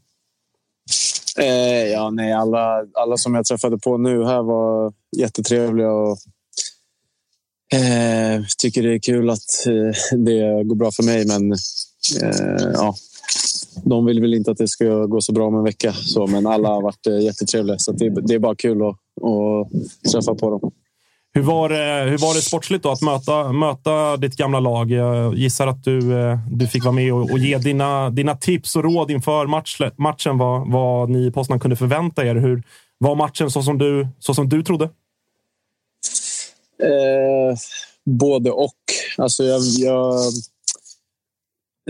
Eh, 1.39 1.91
ja, 1.91 2.09
nej, 2.09 2.33
alla, 2.33 2.85
alla 2.93 3.17
som 3.17 3.35
jag 3.35 3.45
träffade 3.45 3.77
på 3.77 3.97
nu 3.97 4.25
här 4.25 4.43
var 4.43 4.93
jättetrevliga 5.17 5.91
och 5.91 6.17
eh, 7.73 8.43
tycker 8.57 8.83
det 8.83 8.93
är 8.93 8.99
kul 8.99 9.29
att 9.29 9.67
eh, 9.67 10.17
det 10.17 10.63
går 10.63 10.75
bra 10.75 10.91
för 10.91 11.03
mig. 11.03 11.27
Men 11.27 11.51
eh, 11.51 12.71
ja, 12.73 12.95
de 13.83 14.05
vill 14.05 14.21
väl 14.21 14.33
inte 14.33 14.51
att 14.51 14.57
det 14.57 14.67
ska 14.67 15.05
gå 15.05 15.21
så 15.21 15.31
bra 15.33 15.47
om 15.47 15.55
en 15.55 15.63
vecka. 15.63 15.93
Så, 15.93 16.27
men 16.27 16.47
alla 16.47 16.69
har 16.69 16.81
varit 16.81 17.07
eh, 17.07 17.19
jättetrevliga, 17.19 17.79
så 17.79 17.91
det, 17.91 18.09
det 18.09 18.33
är 18.33 18.39
bara 18.39 18.55
kul 18.55 18.81
att, 18.81 18.87
att 19.23 20.11
träffa 20.11 20.35
på 20.35 20.49
dem. 20.49 20.71
Hur 21.35 21.41
var, 21.41 21.69
det, 21.69 22.09
hur 22.09 22.17
var 22.17 22.33
det 22.33 22.41
sportsligt 22.41 22.83
då 22.83 22.91
att 22.91 23.01
möta, 23.01 23.51
möta 23.51 24.17
ditt 24.17 24.35
gamla 24.35 24.59
lag? 24.59 24.91
Jag 24.91 25.37
gissar 25.37 25.67
att 25.67 25.83
du, 25.83 26.19
eh, 26.19 26.39
du 26.51 26.67
fick 26.67 26.83
vara 26.83 26.95
med 26.95 27.13
och, 27.13 27.31
och 27.31 27.39
ge 27.39 27.57
dina, 27.57 28.09
dina 28.09 28.35
tips 28.35 28.75
och 28.75 28.83
råd 28.83 29.11
inför 29.11 29.47
match, 29.47 29.79
matchen. 29.97 30.37
Vad, 30.37 30.71
vad 30.71 31.09
ni 31.09 31.27
i 31.27 31.31
Poznan 31.31 31.59
kunde 31.59 31.75
förvänta 31.75 32.25
er. 32.25 32.35
Hur 32.35 32.63
var 32.97 33.15
matchen 33.15 33.51
så 33.51 33.63
som 33.63 33.77
du, 33.77 34.07
så 34.19 34.33
som 34.33 34.49
du 34.49 34.63
trodde? 34.63 34.85
Eh, 36.83 37.57
både 38.05 38.51
och. 38.51 38.79
Alltså 39.17 39.43
jag, 39.43 39.61
jag, 39.77 40.13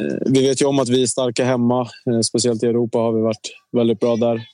eh, 0.01 0.17
vi 0.25 0.47
vet 0.47 0.61
ju 0.61 0.65
om 0.65 0.79
att 0.79 0.89
vi 0.89 1.03
är 1.03 1.07
starka 1.07 1.45
hemma. 1.45 1.81
Eh, 1.81 2.19
speciellt 2.19 2.63
i 2.63 2.67
Europa 2.67 2.97
har 2.97 3.11
vi 3.13 3.21
varit 3.21 3.49
väldigt 3.71 3.99
bra 3.99 4.15
där. 4.15 4.47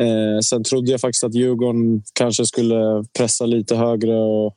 Eh, 0.00 0.40
sen 0.40 0.64
trodde 0.64 0.90
jag 0.90 1.00
faktiskt 1.00 1.24
att 1.24 1.34
Djurgården 1.34 2.02
kanske 2.12 2.46
skulle 2.46 3.04
pressa 3.18 3.46
lite 3.46 3.76
högre. 3.76 4.14
Och, 4.14 4.56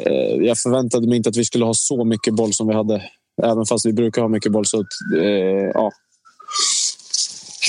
eh, 0.00 0.36
jag 0.40 0.58
förväntade 0.58 1.08
mig 1.08 1.16
inte 1.16 1.28
att 1.28 1.36
vi 1.36 1.44
skulle 1.44 1.64
ha 1.64 1.74
så 1.74 2.04
mycket 2.04 2.34
boll 2.34 2.52
som 2.52 2.68
vi 2.68 2.74
hade. 2.74 3.02
Även 3.42 3.66
fast 3.66 3.86
vi 3.86 3.92
brukar 3.92 4.22
ha 4.22 4.28
mycket 4.28 4.52
boll. 4.52 4.66
Så, 4.66 4.80
att, 4.80 5.20
eh, 5.22 5.70
ja. 5.74 5.90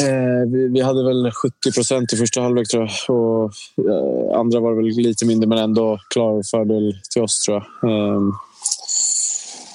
Eh, 0.01 0.51
vi, 0.51 0.67
vi 0.67 0.81
hade 0.81 1.03
väl 1.03 1.31
70 1.31 1.71
procent 1.73 2.13
i 2.13 2.17
första 2.17 2.41
halvlek 2.41 2.67
tror 2.67 2.83
jag. 2.83 3.15
Och, 3.17 3.51
eh, 3.89 4.39
andra 4.39 4.59
var 4.59 4.71
det 4.71 4.75
väl 4.75 4.85
lite 4.85 5.25
mindre, 5.25 5.47
men 5.49 5.57
ändå 5.57 5.99
klar 6.09 6.41
fördel 6.51 6.93
till 7.13 7.21
oss 7.21 7.39
tror 7.39 7.63
jag. 7.81 7.91
Eh, 7.91 8.21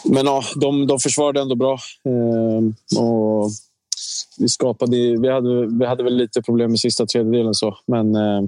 men 0.05 0.27
ja, 0.27 0.42
de, 0.57 0.87
de 0.87 0.98
försvarade 0.98 1.40
ändå 1.40 1.55
bra. 1.55 1.79
Eh, 2.05 3.01
och 3.01 3.51
vi, 4.38 4.48
skapade, 4.48 4.96
vi, 4.96 5.29
hade, 5.33 5.66
vi 5.66 5.87
hade 5.87 6.03
väl 6.03 6.16
lite 6.16 6.42
problem 6.42 6.70
med 6.70 6.81
sista 6.81 7.07
tredjedelen, 7.07 7.55
så, 7.55 7.77
men 7.87 8.14
eh, 8.14 8.42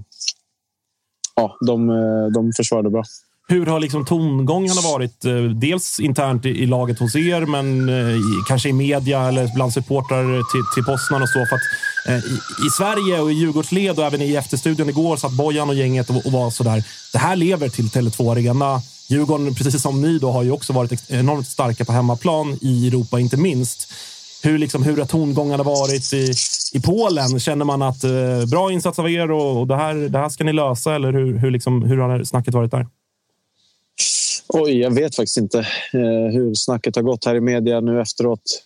ja, 1.37 1.57
de, 1.67 1.91
eh, 1.91 2.27
de 2.35 2.53
försvarade 2.57 2.91
bra. 2.91 3.03
Hur 3.51 3.67
har 3.67 3.81
liksom 3.81 4.05
tongångarna 4.05 4.81
varit? 4.81 5.25
Eh, 5.25 5.43
dels 5.43 6.01
internt 6.01 6.47
i, 6.47 6.67
laget 6.67 6.99
hos 6.99 7.17
er, 7.17 7.47
men 7.47 7.89
eh, 7.89 8.21
kanske 8.49 8.69
i 8.69 8.73
media 8.73 9.29
eller 9.29 9.55
bland 9.55 9.73
supportrar 9.73 10.25
till, 10.53 10.65
till 10.75 10.85
Poznan 10.85 11.23
och 11.23 11.29
så. 11.29 11.47
För 11.47 11.57
att, 11.57 11.63
eh, 12.07 12.31
i, 12.33 12.37
I 12.67 12.71
Sverige 12.77 13.21
och 13.21 13.33
i 13.33 13.35
Djurgårdsled 13.35 13.99
och 13.99 14.05
även 14.05 14.23
i 14.23 14.35
efterstudion 14.35 14.89
igår 14.89 15.17
satt 15.17 15.33
Bojan 15.33 15.69
och 15.69 15.75
gänget 15.75 16.11
och, 16.11 16.27
och 16.27 16.33
var 16.33 16.51
sådär. 16.51 16.85
Det 17.13 17.19
här 17.19 17.37
lever 17.37 17.69
till 17.69 17.89
Tele2 17.89 18.33
Arena. 18.33 18.83
Djurgården, 19.09 19.55
precis 19.55 19.83
som 19.83 20.03
ni, 20.03 20.19
då, 20.19 20.31
har 20.31 20.43
ju 20.43 20.51
också 20.51 20.73
varit 20.73 21.11
enormt 21.11 21.47
starka 21.47 21.85
på 21.85 21.93
hemmaplan 21.93 22.59
i 22.61 22.89
Europa, 22.89 23.21
inte 23.21 23.37
minst. 23.37 23.93
Hur, 24.43 24.59
liksom, 24.59 24.83
hur 24.83 24.97
har 24.97 25.07
tongångarna 25.07 25.63
varit 25.63 26.13
i, 26.13 26.33
i 26.73 26.81
Polen. 26.81 27.41
Känner 27.41 27.65
man 27.65 27.83
att 27.83 28.05
eh, 28.05 28.47
bra 28.51 28.73
insats 28.73 28.99
av 28.99 29.11
er 29.11 29.31
och, 29.31 29.61
och 29.61 29.67
det, 29.67 29.77
här, 29.77 29.95
det 29.95 30.19
här 30.19 30.29
ska 30.29 30.45
ni 30.45 30.53
lösa? 30.53 30.95
Eller 30.95 31.13
hur, 31.13 31.39
hur, 31.39 31.51
liksom, 31.51 31.83
hur 31.83 31.97
har 31.97 32.25
snacket 32.25 32.55
varit 32.55 32.71
där? 32.71 32.87
Oj, 34.49 34.79
jag 34.79 34.91
vet 34.91 35.17
faktiskt 35.17 35.37
inte 35.37 35.59
eh, 35.93 36.33
hur 36.33 36.55
snacket 36.55 36.97
har 36.97 37.03
gått 37.03 37.25
här 37.25 37.35
i 37.35 37.41
media 37.41 37.81
nu 37.81 38.01
efteråt. 38.01 38.63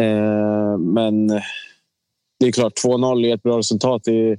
Eh, 0.00 0.78
men 0.78 1.26
det 2.40 2.46
är 2.46 2.52
klart, 2.52 2.84
2-0 2.84 3.26
är 3.26 3.34
ett 3.34 3.42
bra 3.42 3.58
resultat. 3.58 4.02
Det 4.04 4.30
är, 4.30 4.38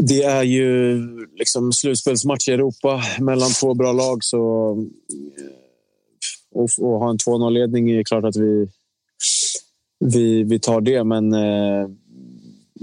det 0.00 0.22
är 0.22 0.42
ju 0.42 0.98
liksom 1.36 1.72
slutspelsmatch 1.72 2.48
i 2.48 2.52
Europa 2.52 3.02
mellan 3.20 3.50
två 3.50 3.74
bra 3.74 3.92
lag. 3.92 4.24
Så, 4.24 4.70
eh, 5.38 5.58
och, 6.54 6.68
och 6.80 6.98
ha 6.98 7.10
en 7.10 7.16
2-0-ledning 7.16 7.90
är 7.90 8.02
klart 8.02 8.24
att 8.24 8.36
vi, 8.36 8.68
vi, 9.98 10.42
vi 10.42 10.58
tar 10.58 10.80
det. 10.80 11.04
Men 11.04 11.32
eh, 11.32 11.88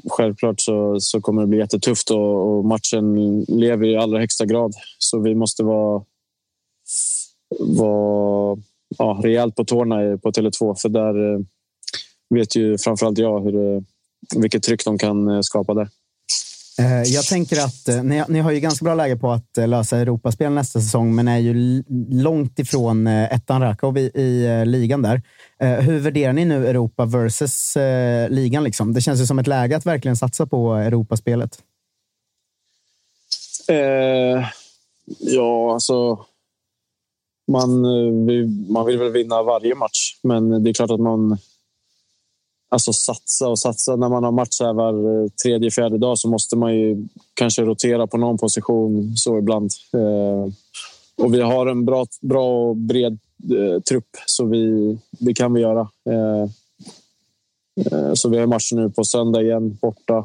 självklart 0.10 0.62
så, 0.62 1.00
så 1.00 1.22
kommer 1.22 1.42
det 1.42 1.48
bli 1.48 1.58
jättetufft 1.58 2.12
och, 2.12 2.58
och 2.58 2.66
matchen 2.66 3.42
lever 3.48 3.88
i 3.88 3.98
allra 3.98 4.20
högsta 4.20 4.46
grad. 4.46 4.74
Så 5.00 5.20
vi 5.20 5.36
måste 5.36 5.64
vara, 5.64 6.04
vara 7.60 8.58
ja, 8.98 9.20
rejält 9.24 9.56
på 9.56 9.66
tårna 9.66 10.18
på 10.18 10.32
Tele2. 10.32 10.76
För 10.82 10.90
där 10.90 11.34
eh, 11.34 11.40
vet 12.30 12.56
ju 12.56 12.78
framförallt 12.78 13.18
jag 13.18 13.42
hur, 13.42 13.76
eh, 13.76 13.82
vilket 14.36 14.64
tryck 14.64 14.86
de 14.86 14.98
kan 14.98 15.28
eh, 15.28 15.42
skapa 15.42 15.74
där. 15.74 15.90
Eh, 16.80 17.04
jag 17.04 17.26
tänker 17.26 17.66
att 17.66 17.88
eh, 17.88 18.04
ni, 18.04 18.24
ni, 18.28 18.40
har 18.40 18.52
ju 18.52 18.60
ganska 18.60 18.84
bra 18.86 18.96
läge 18.96 19.16
på 19.16 19.32
att 19.32 19.58
eh, 19.58 19.68
lösa 19.68 19.98
Europaspel 19.98 20.52
nästa 20.52 20.82
säsong, 20.82 21.16
men 21.16 21.28
är 21.28 21.38
ju 21.38 21.84
långt 22.12 22.60
ifrån 22.60 23.08
ettan 23.08 23.62
Rakov 23.62 23.98
i, 23.98 24.02
i 24.02 24.64
ligan 24.66 25.02
där. 25.02 25.22
Hur 25.82 26.00
värderar 26.00 26.34
ni 26.34 26.46
nu 26.46 26.68
Europa 26.68 27.06
versus 27.06 27.78
ligan? 28.30 28.64
Liksom? 28.64 28.94
Det 28.94 29.02
känns 29.02 29.22
ju 29.22 29.26
som 29.26 29.40
ett 29.40 29.48
läge 29.48 29.78
att 29.78 29.86
verkligen 29.86 30.18
satsa 30.18 30.46
på 30.46 30.74
Europaspelet. 30.74 31.60
Eh, 33.68 34.46
ja, 35.20 35.74
alltså... 35.74 36.26
Man, 37.48 37.82
man 38.70 38.86
vill 38.86 38.98
väl 38.98 39.12
vinna 39.12 39.44
varje 39.44 39.76
match, 39.76 40.20
men 40.24 40.64
det 40.64 40.70
är 40.70 40.74
klart 40.74 40.92
att 40.92 41.00
man 41.00 41.38
alltså 42.76 42.94
satsa 42.94 43.48
och 43.48 43.60
satsa. 43.60 43.96
När 43.96 44.10
man 44.10 44.24
har 44.24 44.32
match 44.32 44.62
var 44.62 45.24
eh, 45.24 45.30
tredje, 45.44 45.72
fjärde 45.72 45.98
dag 45.98 46.20
så 46.20 46.30
måste 46.30 46.56
man 46.56 46.76
ju 46.76 47.08
kanske 47.34 47.62
rotera 47.62 48.08
på 48.08 48.18
någon 48.18 48.38
position 48.38 49.18
så 49.18 49.38
ibland. 49.38 49.72
Eh, 49.94 50.54
och 51.26 51.34
vi 51.34 51.42
har 51.42 51.68
en 51.68 51.86
bra, 51.86 52.06
bra 52.22 52.68
och 52.70 52.76
bred 52.76 53.20
eh, 53.52 53.82
trupp, 53.82 54.10
så 54.26 54.46
vi, 54.46 54.98
det 55.12 55.34
kan 55.34 55.54
vi 55.54 55.62
göra. 55.62 55.90
Eh, 56.10 56.50
eh 57.86 58.14
så 58.14 58.30
vi 58.30 58.38
har 58.38 58.48
match 58.48 58.72
nu 58.72 58.90
på 58.90 59.04
söndag 59.04 59.42
igen, 59.42 59.78
borta. 59.82 60.18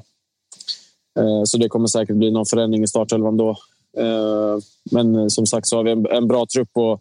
Eh, 1.19 1.43
så 1.45 1.59
det 1.59 1.69
kommer 1.69 1.87
säkert 1.87 2.17
bli 2.17 2.31
någon 2.31 2.47
förändring 2.47 2.83
i 2.83 2.87
startelvan 2.87 3.37
då. 3.37 3.51
Eh, 3.99 4.59
men 4.91 5.31
som 5.31 5.47
sagt 5.47 5.67
så 5.67 5.77
har 5.77 5.85
vi 5.85 5.91
en, 5.91 6.07
en 6.07 6.29
bra 6.29 6.47
trupp 6.47 6.71
och 6.73 7.01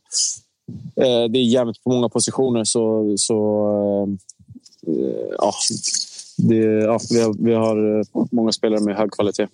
det 1.30 1.39
är 1.39 1.52
jämnt 1.52 1.84
på 1.84 1.89
många 1.89 2.10
positioner. 2.10 2.64
Så, 2.64 3.14
så 3.18 4.18
ja, 5.38 5.53
det, 6.38 6.55
ja, 6.55 6.99
vi, 7.09 7.21
har, 7.21 7.45
vi 7.45 7.53
har 7.53 7.99
eh, 7.99 8.25
många 8.32 8.51
spelare 8.51 8.82
med 8.82 8.95
hög 8.95 9.11
kvalitet. 9.11 9.47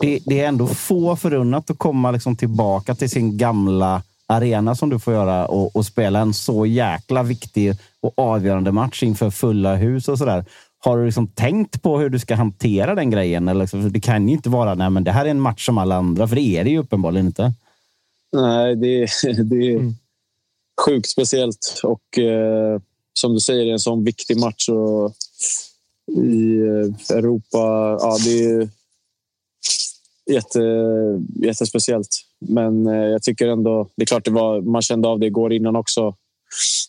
Det, 0.00 0.20
det 0.26 0.40
är 0.40 0.48
ändå 0.48 0.66
få 0.66 1.16
förunnat 1.16 1.70
att 1.70 1.78
komma 1.78 2.10
liksom 2.10 2.36
tillbaka 2.36 2.94
till 2.94 3.10
sin 3.10 3.38
gamla 3.38 4.02
arena 4.26 4.74
som 4.74 4.90
du 4.90 4.98
får 4.98 5.14
göra 5.14 5.46
och, 5.46 5.76
och, 5.76 5.86
spela 5.86 6.20
en 6.20 6.34
så 6.34 6.66
jäkla 6.66 7.22
viktig 7.22 7.74
och 8.00 8.12
avgörande 8.16 8.72
match 8.72 9.02
inför 9.02 9.30
fulla 9.30 9.74
hus 9.74 10.08
och 10.08 10.18
sådär. 10.18 10.44
Har 10.78 10.98
du 10.98 11.04
liksom 11.04 11.26
tänkt 11.26 11.82
på 11.82 11.98
hur 11.98 12.08
du 12.08 12.18
ska 12.18 12.34
hantera 12.34 12.94
den 12.94 13.10
grejen? 13.10 13.48
Eller 13.48 13.60
liksom, 13.60 13.92
det 13.92 14.00
kan 14.00 14.28
ju 14.28 14.34
inte 14.34 14.48
vara 14.48 14.74
nej, 14.74 14.90
men 14.90 15.04
det 15.04 15.12
här 15.12 15.26
är 15.26 15.30
en 15.30 15.40
match 15.40 15.66
som 15.66 15.78
alla 15.78 15.96
andra, 15.96 16.28
för 16.28 16.36
det 16.36 16.42
är 16.42 16.64
det 16.64 16.70
ju 16.70 16.78
uppenbarligen 16.78 17.26
inte. 17.26 17.52
Nej, 18.32 18.76
det, 18.76 19.06
det 19.42 19.70
är 19.70 19.76
mm. 19.76 19.94
sjukt 20.86 21.08
speciellt. 21.08 21.80
Och 21.82 22.18
eh, 22.18 22.80
som 23.18 23.34
du 23.34 23.40
säger, 23.40 23.72
en 23.72 23.78
sån 23.78 24.04
viktig 24.04 24.40
match. 24.40 24.68
Och 24.68 25.12
I 26.16 26.58
eh, 26.58 27.16
Europa, 27.16 27.96
ja, 28.00 28.16
det 28.24 28.44
är 28.44 28.68
jätte, 30.30 30.60
jättespeciellt. 31.34 32.20
Men 32.38 32.86
eh, 32.86 32.94
jag 32.94 33.22
tycker 33.22 33.48
ändå, 33.48 33.88
det 33.96 34.02
är 34.02 34.06
klart 34.06 34.24
det 34.24 34.30
var, 34.30 34.60
man 34.60 34.82
kände 34.82 35.08
av 35.08 35.18
det 35.18 35.26
igår 35.26 35.52
innan 35.52 35.76
också. 35.76 36.14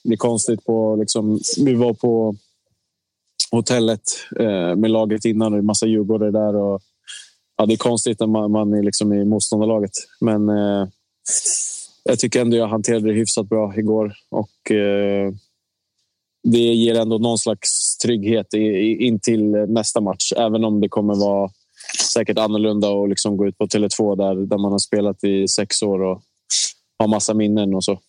Det 0.03 0.13
är 0.13 0.17
konstigt 0.17 0.65
på, 0.65 0.95
liksom, 0.95 1.39
vi 1.57 1.73
var 1.73 1.93
på 1.93 2.35
hotellet 3.51 4.01
eh, 4.39 4.75
med 4.75 4.91
laget 4.91 5.25
innan 5.25 5.53
och 5.53 5.57
det 5.57 5.61
är 5.61 5.61
massa 5.61 5.85
djurgårdare 5.85 6.31
där. 6.31 6.55
Och, 6.55 6.81
ja, 7.57 7.65
det 7.65 7.73
är 7.73 7.77
konstigt 7.77 8.19
när 8.19 8.27
man, 8.27 8.51
man 8.51 8.73
är 8.73 8.83
liksom 8.83 9.13
i 9.13 9.25
motståndarlaget. 9.25 9.91
Men 10.21 10.49
eh, 10.49 10.87
jag 12.03 12.19
tycker 12.19 12.41
ändå 12.41 12.57
jag 12.57 12.67
hanterade 12.67 13.07
det 13.07 13.13
hyfsat 13.13 13.49
bra 13.49 13.73
igår. 13.77 14.13
Och 14.29 14.71
eh, 14.71 15.33
det 16.51 16.57
ger 16.57 16.99
ändå 16.99 17.17
någon 17.17 17.37
slags 17.37 17.97
trygghet 17.97 18.53
in 18.99 19.19
till 19.19 19.51
nästa 19.51 20.01
match. 20.01 20.33
Även 20.37 20.63
om 20.63 20.81
det 20.81 20.89
kommer 20.89 21.15
vara 21.15 21.49
säkert 22.13 22.37
annorlunda 22.37 22.87
att 22.87 23.09
liksom 23.09 23.37
gå 23.37 23.47
ut 23.47 23.57
på 23.57 23.65
Tele2 23.65 24.15
där, 24.15 24.35
där 24.45 24.57
man 24.57 24.71
har 24.71 24.79
spelat 24.79 25.23
i 25.23 25.47
sex 25.47 25.81
år 25.81 26.01
och 26.01 26.21
har 26.99 27.07
massa 27.07 27.33
minnen 27.33 27.75
och 27.75 27.83
så. 27.83 27.99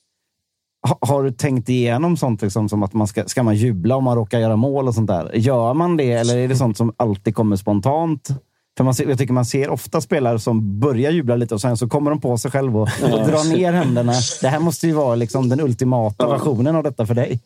Har 1.00 1.22
du 1.22 1.30
tänkt 1.30 1.68
igenom 1.68 2.16
sånt 2.16 2.42
liksom, 2.42 2.68
som 2.68 2.82
att 2.82 2.92
man 2.92 3.06
ska, 3.06 3.24
ska 3.24 3.42
man 3.42 3.56
jubla 3.56 3.96
om 3.96 4.04
man 4.04 4.16
råkar 4.16 4.38
göra 4.38 4.56
mål 4.56 4.88
och 4.88 4.94
sånt 4.94 5.08
där? 5.08 5.30
Gör 5.34 5.74
man 5.74 5.96
det 5.96 6.12
eller 6.12 6.36
är 6.36 6.48
det 6.48 6.56
sånt 6.56 6.76
som 6.76 6.94
alltid 6.96 7.34
kommer 7.34 7.56
spontant? 7.56 8.28
För 8.76 8.84
man 8.84 8.94
jag 8.98 9.18
tycker 9.18 9.32
man 9.32 9.44
ser 9.44 9.68
ofta 9.68 10.00
spelare 10.00 10.38
som 10.38 10.80
börjar 10.80 11.10
jubla 11.10 11.36
lite 11.36 11.54
och 11.54 11.60
sen 11.60 11.76
så 11.76 11.88
kommer 11.88 12.10
de 12.10 12.20
på 12.20 12.38
sig 12.38 12.50
själva 12.50 12.80
och, 12.80 12.88
och 13.02 13.26
drar 13.26 13.56
ner 13.56 13.72
händerna. 13.72 14.12
Det 14.40 14.48
här 14.48 14.60
måste 14.60 14.86
ju 14.86 14.92
vara 14.92 15.14
liksom 15.14 15.48
den 15.48 15.60
ultimata 15.60 16.28
versionen 16.28 16.76
av 16.76 16.82
detta 16.82 17.06
för 17.06 17.14
dig. 17.14 17.40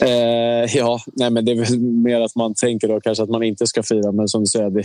Eh, 0.00 0.76
ja, 0.76 1.00
nej, 1.06 1.30
men 1.30 1.44
det 1.44 1.52
är 1.52 1.56
väl 1.56 1.78
mer 1.80 2.20
att 2.20 2.36
man 2.36 2.54
tänker 2.54 2.88
då 2.88 3.00
kanske 3.00 3.24
att 3.24 3.30
man 3.30 3.42
inte 3.42 3.66
ska 3.66 3.82
fira. 3.82 4.12
Men 4.12 4.28
som 4.28 4.40
du 4.40 4.46
säger, 4.46 4.70
det, 4.70 4.80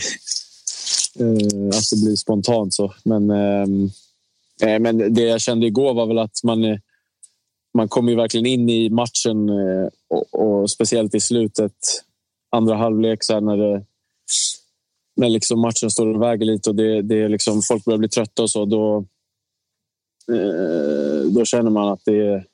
eh, 1.20 1.68
att 1.68 1.89
det 1.91 2.03
blir 2.03 2.16
spontant 2.16 2.74
så. 2.74 2.93
Men, 3.03 3.30
eh, 3.30 4.80
men 4.80 5.14
det 5.14 5.22
jag 5.22 5.41
kände 5.41 5.68
igår 5.68 5.93
var 5.93 6.05
väl 6.05 6.20
att 6.20 6.43
man, 6.43 6.64
eh, 6.64 6.78
man 7.74 7.88
kom 7.88 8.10
ju 8.10 8.16
verkligen 8.16 8.45
in 8.45 8.70
i 8.70 8.89
matchen 8.89 9.49
eh, 9.49 9.88
och, 10.07 10.34
och, 10.34 10.72
speciellt 10.72 11.16
i 11.16 11.20
slutet, 11.20 11.74
andra 12.51 12.76
halvlek, 12.76 13.24
så 13.24 13.39
när, 13.39 13.57
det, 13.57 13.84
när 15.16 15.30
liksom 15.30 15.60
matchen 15.60 15.91
står 15.91 16.07
och 16.07 16.22
väger 16.22 16.45
lite 16.45 16.70
och 16.70 16.76
det, 16.76 17.01
det 17.01 17.28
liksom, 17.28 17.62
folk 17.62 17.86
börjar 17.86 17.97
bli 17.97 18.10
trötta 18.10 18.43
och 18.43 18.51
så. 18.51 18.66
Då, 18.66 19.05
eh, 20.32 21.32
då 21.32 21.45
känner 21.45 21.72
man 21.72 21.88
att 21.88 22.01
det 22.05 22.18
är 22.18 22.45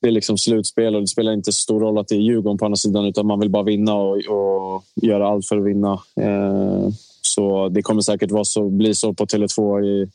det 0.00 0.08
är 0.08 0.12
liksom 0.12 0.38
slutspel 0.38 0.94
och 0.94 1.00
det 1.00 1.06
spelar 1.06 1.32
inte 1.32 1.52
så 1.52 1.62
stor 1.62 1.80
roll 1.80 1.98
att 1.98 2.08
det 2.08 2.14
är 2.14 2.20
Djurgården 2.20 2.58
på 2.58 2.64
andra 2.64 2.76
sidan 2.76 3.04
utan 3.04 3.26
man 3.26 3.40
vill 3.40 3.50
bara 3.50 3.62
vinna 3.62 3.94
och, 3.94 4.16
och 4.16 4.84
göra 4.94 5.28
allt 5.28 5.46
för 5.46 5.56
att 5.58 5.66
vinna. 5.66 5.92
Eh, 6.20 6.88
så 7.22 7.68
det 7.68 7.82
kommer 7.82 8.02
säkert 8.02 8.30
vara 8.30 8.44
så, 8.44 8.68
bli 8.68 8.94
så 8.94 9.14
på 9.14 9.26
Tele2 9.26 9.84
i, 9.84 10.10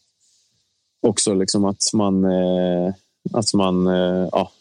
också, 1.07 1.33
liksom 1.33 1.65
att 1.65 1.83
man, 1.93 2.25
eh, 2.25 2.93
att 3.33 3.53
man 3.53 3.87
eh, 3.87 4.29
ja, 4.31 4.51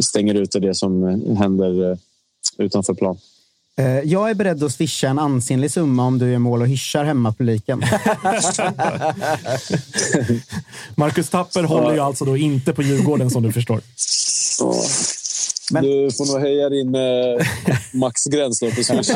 stänger 0.00 0.34
ute 0.34 0.60
det 0.60 0.74
som 0.74 1.02
händer 1.36 1.90
eh, 1.90 1.96
utanför 2.58 2.94
plan. 2.94 3.16
Eh, 3.78 4.00
jag 4.00 4.30
är 4.30 4.34
beredd 4.34 4.62
att 4.62 4.72
swisha 4.72 5.08
en 5.08 5.18
ansenlig 5.18 5.70
summa 5.70 6.04
om 6.04 6.18
du 6.18 6.30
gör 6.30 6.38
mål 6.38 6.60
och 6.60 6.68
hyschar 6.68 7.04
hemmapubliken. 7.04 7.78
Marcus 10.94 11.28
Tapper 11.28 11.62
håller 11.62 11.92
ju 11.94 12.00
alltså 12.00 12.24
då 12.24 12.36
inte 12.36 12.72
på 12.72 12.82
Djurgården 12.82 13.30
som 13.30 13.42
du 13.42 13.52
förstår. 13.52 13.80
Men... 15.72 15.84
Du 15.84 16.10
får 16.10 16.32
nog 16.32 16.40
höja 16.40 16.68
din 16.68 16.94
eh, 16.94 17.46
maxgräns 17.92 18.60
då 18.60 18.70
på 18.70 18.82
Swish. 18.82 19.10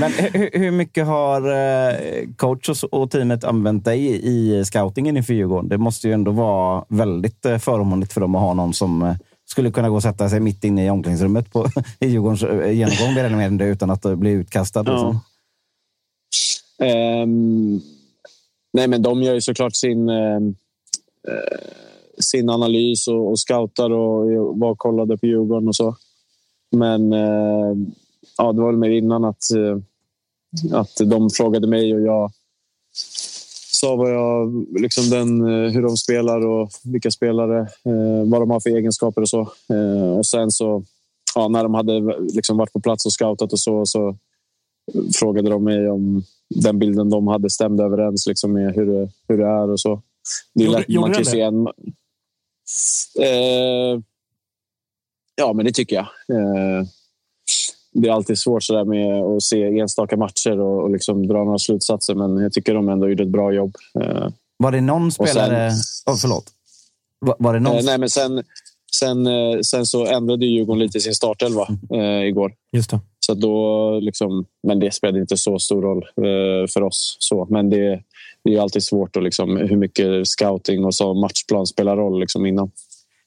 Men 0.00 0.12
hur, 0.12 0.58
hur, 0.58 0.70
mycket 0.70 1.06
har 1.06 1.50
eh, 1.50 1.94
coach 2.36 2.84
och, 2.90 3.10
teamet 3.10 3.44
använt 3.44 3.84
dig 3.84 4.06
i, 4.06 4.56
i 4.56 4.64
scoutingen 4.64 5.16
inför 5.16 5.34
Djurgården? 5.34 5.68
Det 5.68 5.78
måste 5.78 6.08
ju 6.08 6.14
ändå 6.14 6.30
vara 6.30 6.84
väldigt 6.88 7.44
eh, 7.46 7.58
förmånligt 7.58 8.12
för 8.12 8.20
dem 8.20 8.34
att 8.34 8.40
ha 8.40 8.54
någon 8.54 8.74
som 8.74 9.02
eh, 9.02 9.14
skulle 9.50 9.70
kunna 9.70 9.88
gå 9.88 9.96
och 9.96 10.02
sätta 10.02 10.28
sig 10.28 10.40
mitt 10.40 10.64
inne 10.64 10.86
i 10.86 10.90
omklädningsrummet 10.90 11.52
på, 11.52 11.66
i 12.00 12.06
Djurgårdens 12.06 12.42
eh, 12.42 12.70
genomgång 12.70 13.14
mer 13.14 13.24
eller 13.24 13.36
mindre 13.36 13.66
utan 13.66 13.90
att 13.90 14.18
bli 14.18 14.30
utkastad. 14.30 14.84
Ja. 14.86 14.92
Liksom. 14.92 15.20
Um, 16.80 17.80
nej, 18.72 18.88
men 18.88 19.02
de 19.02 19.22
gör 19.22 19.34
ju 19.34 19.40
såklart 19.40 19.76
sin, 19.76 20.08
uh, 20.08 20.52
sin 22.18 22.50
analys 22.50 23.08
och, 23.08 23.30
och 23.30 23.38
scoutar 23.38 23.90
och 23.90 24.58
var 24.58 24.74
kollade 24.74 25.18
på 25.18 25.26
Djurgården 25.26 25.68
och 25.68 25.76
så. 25.76 25.96
Men 26.70 27.12
uh, 27.12 27.76
ja, 28.38 28.52
det 28.52 28.60
var 28.60 28.66
väl 28.66 28.76
mer 28.76 28.90
innan 28.90 29.24
att, 29.24 29.42
uh, 29.56 29.78
att 30.72 30.96
de 31.04 31.30
frågade 31.30 31.66
mig 31.66 31.94
och 31.94 32.00
jag 32.00 32.32
sa 33.80 33.96
vad 33.96 34.14
jag, 34.14 34.66
liksom 34.80 35.10
den, 35.10 35.40
eh, 35.40 35.70
hur 35.72 35.82
de 35.82 35.96
spelar 35.96 36.46
och 36.46 36.70
vilka 36.84 37.10
spelare, 37.10 37.60
eh, 37.60 38.24
vad 38.30 38.42
de 38.42 38.50
har 38.50 38.60
för 38.60 38.70
egenskaper 38.70 39.20
och 39.22 39.28
så. 39.28 39.40
Eh, 39.70 40.18
och 40.18 40.26
sen 40.26 40.50
så 40.50 40.84
ja, 41.34 41.48
när 41.48 41.62
de 41.62 41.74
hade 41.74 42.00
liksom 42.18 42.56
varit 42.56 42.72
på 42.72 42.80
plats 42.80 43.06
och 43.06 43.12
scoutat 43.12 43.52
och 43.52 43.60
så, 43.60 43.86
så 43.86 44.16
frågade 45.14 45.50
de 45.50 45.64
mig 45.64 45.90
om 45.90 46.22
den 46.48 46.78
bilden 46.78 47.10
de 47.10 47.26
hade 47.28 47.50
stämde 47.50 47.84
överens 47.84 48.26
liksom 48.26 48.52
med 48.52 48.74
hur 48.74 48.86
det, 48.86 49.10
hur 49.28 49.38
det 49.38 49.46
är 49.46 49.70
och 49.70 49.80
så. 49.80 50.02
Det 50.54 50.62
är 50.64 50.66
Gjorde- 50.66 50.78
lätt, 50.78 51.00
man 51.00 51.14
kan 51.14 51.24
se 51.24 51.40
en... 51.40 51.66
Eh, 53.20 54.00
ja, 55.34 55.52
men 55.52 55.64
det 55.66 55.72
tycker 55.72 55.96
jag. 55.96 56.06
Eh, 56.38 56.84
det 57.94 58.08
är 58.08 58.12
alltid 58.12 58.38
svårt 58.38 58.62
så 58.62 58.74
där 58.74 58.84
med 58.84 59.22
att 59.22 59.42
se 59.42 59.78
enstaka 59.78 60.16
matcher 60.16 60.60
och, 60.60 60.82
och 60.82 60.90
liksom 60.90 61.26
dra 61.26 61.44
några 61.44 61.58
slutsatser, 61.58 62.14
men 62.14 62.36
jag 62.36 62.52
tycker 62.52 62.74
de 62.74 62.88
ändå 62.88 63.08
gjorde 63.08 63.22
ett 63.22 63.28
bra 63.28 63.52
jobb. 63.52 63.76
Eh, 64.00 64.28
Var 64.56 64.72
det 64.72 64.80
någon 64.80 65.12
sen- 65.12 65.26
spelare... 65.26 65.70
Åh, 66.06 66.16
förlåt. 66.16 66.44
Var, 67.20 67.36
var 67.38 67.54
det 67.54 67.60
någon... 67.60 67.76
eh, 67.76 67.84
nej, 67.84 67.98
men 67.98 68.10
sen, 68.10 68.42
sen, 68.94 69.26
eh, 69.26 69.60
sen 69.60 69.86
så 69.86 70.06
ändrade 70.06 70.46
Djurgården 70.46 70.78
lite 70.82 71.00
sin 71.00 71.14
startelva 71.14 71.66
eh, 71.94 72.28
igår. 72.28 72.52
Just 72.72 72.90
det. 72.90 73.00
Så 73.26 73.34
då, 73.34 74.00
liksom, 74.00 74.44
men 74.66 74.80
det 74.80 74.94
spelade 74.94 75.20
inte 75.20 75.36
så 75.36 75.58
stor 75.58 75.82
roll 75.82 75.98
eh, 76.16 76.66
för 76.68 76.82
oss. 76.82 77.16
Så. 77.18 77.46
Men 77.50 77.70
det, 77.70 78.02
det 78.44 78.50
är 78.50 78.52
ju 78.52 78.58
alltid 78.58 78.82
svårt 78.82 79.16
att 79.16 79.22
liksom, 79.22 79.56
hur 79.56 79.76
mycket 79.76 80.28
scouting 80.28 80.84
och 80.84 80.94
så 80.94 81.14
matchplan 81.14 81.66
spelar 81.66 81.96
roll 81.96 82.20
liksom, 82.20 82.46
innan. 82.46 82.70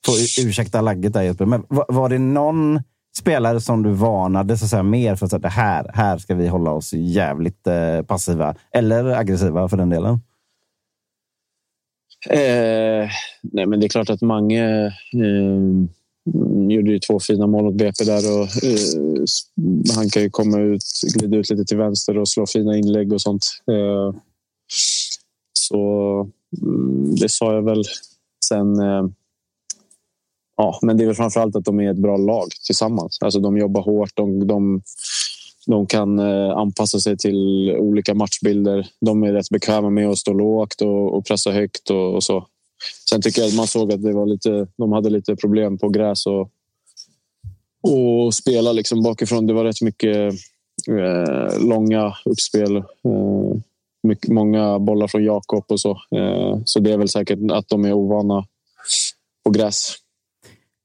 Får 0.05 0.45
ursäkta 0.45 0.81
lagget 0.81 1.13
där 1.13 1.21
Jesper, 1.21 1.45
men 1.45 1.63
var, 1.67 1.85
var 1.87 2.09
det 2.09 2.19
någon 2.19 2.79
spelare 3.17 3.61
som 3.61 3.83
du 3.83 3.89
varnade 3.89 4.57
så 4.57 4.65
att 4.65 4.69
säga, 4.69 4.83
mer 4.83 5.15
för 5.15 5.25
att 5.25 5.29
säga, 5.29 5.39
det 5.39 5.49
här, 5.49 5.91
här 5.93 6.17
ska 6.17 6.35
vi 6.35 6.47
hålla 6.47 6.71
oss 6.71 6.93
jävligt 6.93 7.67
eh, 7.67 8.01
passiva 8.01 8.55
eller 8.71 9.05
aggressiva 9.05 9.69
för 9.69 9.77
den 9.77 9.89
delen? 9.89 10.19
Eh, 12.29 13.09
nej, 13.41 13.65
men 13.65 13.79
det 13.79 13.85
är 13.85 13.89
klart 13.89 14.09
att 14.09 14.21
Mange 14.21 14.85
eh, 15.13 15.61
gjorde 16.69 16.91
ju 16.91 16.99
två 16.99 17.19
fina 17.19 17.47
mål 17.47 17.63
mot 17.63 17.75
BP 17.75 18.03
där. 18.03 18.39
Och, 18.39 18.63
eh, 18.63 19.25
han 19.95 20.09
kan 20.09 20.21
ju 20.21 20.29
komma 20.29 20.59
ut, 20.59 20.83
glida 21.13 21.37
ut 21.37 21.49
lite 21.49 21.65
till 21.65 21.77
vänster 21.77 22.17
och 22.17 22.29
slå 22.29 22.45
fina 22.47 22.77
inlägg 22.77 23.13
och 23.13 23.21
sånt. 23.21 23.45
Eh, 23.71 24.15
så 25.53 26.29
mm, 26.61 27.15
det 27.15 27.29
sa 27.29 27.53
jag 27.53 27.61
väl. 27.61 27.83
Sen... 28.45 28.79
Eh, 28.79 29.05
Ja, 30.61 30.79
men 30.81 30.97
det 30.97 31.03
är 31.03 31.05
väl 31.05 31.15
framför 31.15 31.39
allt 31.39 31.55
att 31.55 31.65
de 31.65 31.79
är 31.79 31.91
ett 31.91 31.97
bra 31.97 32.17
lag 32.17 32.47
tillsammans. 32.65 33.17
Alltså, 33.21 33.39
de 33.39 33.57
jobbar 33.57 33.81
hårt. 33.81 34.09
De, 34.13 34.47
de, 34.47 34.81
de 35.67 35.87
kan 35.87 36.19
eh, 36.19 36.57
anpassa 36.57 36.99
sig 36.99 37.17
till 37.17 37.71
olika 37.79 38.13
matchbilder. 38.13 38.87
De 39.05 39.23
är 39.23 39.33
rätt 39.33 39.49
bekväma 39.49 39.89
med 39.89 40.09
att 40.09 40.17
stå 40.17 40.33
lågt 40.33 40.81
och, 40.81 41.17
och 41.17 41.25
pressa 41.25 41.51
högt 41.51 41.89
och, 41.89 42.15
och 42.15 42.23
så. 42.23 42.47
Sen 43.09 43.21
tycker 43.21 43.41
jag 43.41 43.47
att 43.47 43.55
man 43.55 43.67
såg 43.67 43.93
att 43.93 44.03
det 44.03 44.13
var 44.13 44.25
lite, 44.25 44.67
de 44.77 44.91
hade 44.91 45.09
lite 45.09 45.35
problem 45.35 45.77
på 45.77 45.89
gräs 45.89 46.25
och, 46.25 46.49
och 47.91 48.33
spela 48.33 48.71
liksom 48.71 49.03
bakifrån. 49.03 49.47
Det 49.47 49.53
var 49.53 49.63
rätt 49.63 49.81
mycket 49.81 50.33
eh, 50.89 51.59
långa 51.67 52.13
uppspel. 52.25 52.77
Eh, 52.77 52.83
mycket, 54.03 54.31
många 54.31 54.79
bollar 54.79 55.07
från 55.07 55.23
Jakob 55.23 55.65
och 55.67 55.79
så. 55.79 55.91
Eh, 55.91 56.59
så 56.65 56.79
det 56.79 56.91
är 56.91 56.97
väl 56.97 57.09
säkert 57.09 57.39
att 57.51 57.69
de 57.69 57.85
är 57.85 57.93
ovana 57.93 58.45
på 59.43 59.51
gräs. 59.51 59.97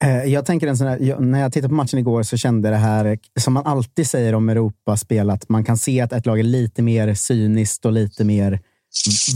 Eh, 0.03 0.23
jag 0.23 0.45
tänker 0.45 0.67
en 0.67 0.77
sån 0.77 0.87
här, 0.87 1.19
när 1.19 1.39
jag 1.39 1.53
tittade 1.53 1.69
på 1.69 1.75
matchen 1.75 1.99
igår 1.99 2.23
så 2.23 2.37
kände 2.37 2.69
det 2.69 2.75
här, 2.75 3.17
som 3.39 3.53
man 3.53 3.65
alltid 3.65 4.07
säger 4.07 4.35
om 4.35 4.49
Europaspel, 4.49 5.29
att 5.29 5.49
man 5.49 5.63
kan 5.63 5.77
se 5.77 6.01
att 6.01 6.13
ett 6.13 6.25
lag 6.25 6.39
är 6.39 6.43
lite 6.43 6.81
mer 6.81 7.13
cyniskt 7.13 7.85
och 7.85 7.91
lite 7.91 8.23
mer 8.23 8.59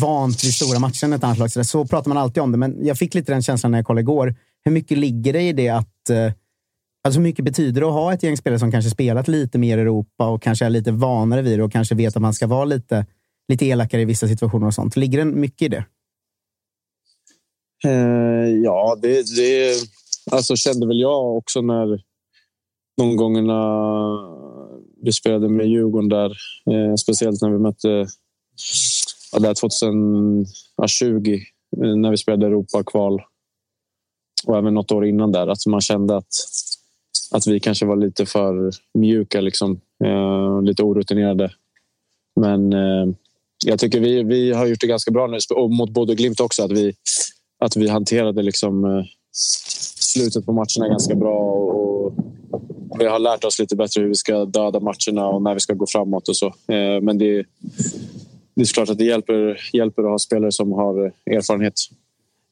vant 0.01 0.43
vid 0.43 0.53
stora 0.53 0.79
matcher 0.79 1.05
än 1.05 1.13
ett 1.13 1.23
annat 1.23 1.37
lag. 1.37 1.51
Så, 1.51 1.63
så 1.63 1.85
pratar 1.85 2.09
man 2.09 2.17
alltid 2.17 2.43
om 2.43 2.51
det, 2.51 2.57
men 2.57 2.85
jag 2.85 2.97
fick 2.97 3.13
lite 3.13 3.31
den 3.31 3.41
känslan 3.41 3.71
när 3.71 3.77
jag 3.77 3.85
kollade 3.85 4.01
igår. 4.01 4.35
Hur 4.63 4.71
mycket 4.71 4.97
ligger 4.97 5.33
det 5.33 5.41
i 5.41 5.53
det 5.53 5.69
att 5.69 6.09
eh, 6.09 6.33
Alltså 7.03 7.19
hur 7.19 7.23
mycket 7.23 7.45
betyder 7.45 7.81
det 7.81 7.87
att 7.87 7.93
ha 7.93 8.13
ett 8.13 8.23
gäng 8.23 8.37
spelare 8.37 8.59
som 8.59 8.71
kanske 8.71 8.91
spelat 8.91 9.27
lite 9.27 9.57
mer 9.57 9.77
i 9.77 9.81
Europa 9.81 10.27
och 10.27 10.41
kanske 10.41 10.65
är 10.65 10.69
lite 10.69 10.91
vanare 10.91 11.41
vid 11.41 11.59
det 11.59 11.63
och 11.63 11.71
kanske 11.71 11.95
vet 11.95 12.15
att 12.15 12.21
man 12.21 12.33
ska 12.33 12.47
vara 12.47 12.65
lite, 12.65 13.05
lite 13.47 13.65
elakare 13.65 14.01
i 14.01 14.05
vissa 14.05 14.27
situationer 14.27 14.67
och 14.67 14.73
sånt? 14.73 14.95
Ligger 14.95 15.17
det 15.17 15.25
mycket 15.25 15.61
i 15.61 15.67
det? 15.67 15.85
Uh, 17.85 18.49
ja, 18.63 18.97
det, 19.01 19.35
det 19.35 19.75
alltså, 20.31 20.55
kände 20.55 20.87
väl 20.87 20.99
jag 20.99 21.37
också 21.37 21.61
när 21.61 22.01
de 22.97 23.15
gångerna 23.15 23.81
vi 25.01 25.13
spelade 25.13 25.49
med 25.49 25.67
Djurgården 25.67 26.09
där. 26.09 26.29
Eh, 26.71 26.95
speciellt 26.95 27.41
när 27.41 27.49
vi 27.49 27.57
mötte 27.57 28.07
ja, 29.31 29.39
där 29.39 29.53
2020 29.53 31.39
eh, 31.77 31.95
när 31.95 32.11
vi 32.11 32.17
spelade 32.17 32.45
Europa-kval. 32.45 33.21
Och 34.45 34.57
även 34.57 34.73
något 34.73 34.91
år 34.91 35.05
innan 35.05 35.31
där. 35.31 35.47
Att 35.47 35.65
man 35.65 35.81
kände 35.81 36.17
att, 36.17 36.33
att 37.31 37.47
vi 37.47 37.59
kanske 37.59 37.85
var 37.85 37.95
lite 37.95 38.25
för 38.25 38.71
mjuka, 38.93 39.41
liksom. 39.41 39.81
eh, 40.03 40.61
lite 40.61 40.83
orutinerade. 40.83 41.51
Men 42.35 42.73
eh, 42.73 43.07
jag 43.65 43.79
tycker 43.79 43.99
vi, 43.99 44.23
vi 44.23 44.53
har 44.53 44.65
gjort 44.65 44.81
det 44.81 44.87
ganska 44.87 45.11
bra 45.11 45.27
nu, 45.27 45.37
och 45.55 45.71
mot 45.71 45.89
både 45.89 46.15
Glimt 46.15 46.39
också. 46.39 46.63
Att 46.63 46.71
vi, 46.71 46.93
att 47.59 47.75
vi 47.75 47.87
hanterade 47.87 48.41
liksom, 48.41 48.85
eh, 48.85 49.05
slutet 50.11 50.45
på 50.45 50.53
matcherna 50.53 50.87
ganska 50.87 51.15
bra. 51.15 51.39
Och, 51.39 52.05
och 52.89 52.99
vi 52.99 53.05
har 53.05 53.19
lärt 53.19 53.43
oss 53.43 53.59
lite 53.59 53.75
bättre 53.75 54.01
hur 54.01 54.07
vi 54.07 54.15
ska 54.15 54.45
döda 54.45 54.79
matcherna 54.79 55.27
och 55.27 55.41
när 55.41 55.53
vi 55.53 55.59
ska 55.59 55.73
gå 55.73 55.85
framåt 55.87 56.27
och 56.27 56.35
så. 56.35 56.47
Eh, 56.47 57.01
men 57.01 57.17
det, 57.17 57.45
det 58.55 58.61
är 58.61 58.65
såklart 58.65 58.89
att 58.89 58.97
det 58.97 59.05
hjälper, 59.05 59.59
hjälper 59.73 60.03
att 60.03 60.09
ha 60.09 60.19
spelare 60.19 60.51
som 60.51 60.71
har 60.71 61.11
erfarenhet. 61.25 61.73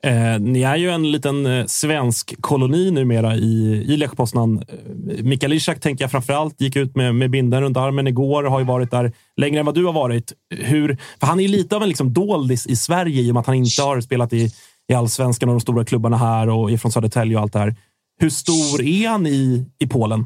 Eh, 0.03 0.39
ni 0.39 0.61
är 0.61 0.75
ju 0.75 0.89
en 0.89 1.11
liten 1.11 1.45
eh, 1.45 1.65
svensk 1.65 2.41
koloni 2.41 2.91
numera 2.91 3.35
i, 3.35 3.85
i 3.87 3.97
Lech 3.97 4.15
Poznan. 4.15 4.63
Eh, 4.67 5.23
Mikael 5.23 5.53
Ishak 5.53 5.79
tänker 5.79 6.03
jag 6.03 6.11
framför 6.11 6.33
allt 6.33 6.61
gick 6.61 6.75
ut 6.75 6.95
med, 6.95 7.15
med 7.15 7.29
binden 7.29 7.61
runt 7.61 7.77
armen 7.77 8.07
igår 8.07 8.43
har 8.43 8.59
ju 8.59 8.65
varit 8.65 8.91
där 8.91 9.11
längre 9.37 9.59
än 9.59 9.65
vad 9.65 9.75
du 9.75 9.85
har 9.85 9.93
varit. 9.93 10.33
Hur, 10.49 10.97
för 11.19 11.27
han 11.27 11.39
är 11.39 11.43
ju 11.43 11.49
lite 11.49 11.75
av 11.75 11.81
en 11.81 11.87
liksom 11.87 12.13
doldis 12.13 12.67
i 12.67 12.75
Sverige 12.75 13.21
i 13.21 13.29
och 13.31 13.33
med 13.33 13.41
att 13.41 13.47
han 13.47 13.55
inte 13.55 13.81
har 13.81 14.01
spelat 14.01 14.33
i, 14.33 14.51
i 14.89 14.93
allsvenskan 14.93 15.49
och 15.49 15.55
de 15.55 15.61
stora 15.61 15.85
klubbarna 15.85 16.17
här 16.17 16.49
och 16.49 16.71
ifrån 16.71 16.91
Södertälje 16.91 17.35
och 17.35 17.41
allt 17.41 17.53
det 17.53 17.59
här. 17.59 17.75
Hur 18.19 18.29
stor 18.29 18.81
är 18.81 19.07
han 19.07 19.27
i, 19.27 19.65
i 19.79 19.87
Polen? 19.87 20.25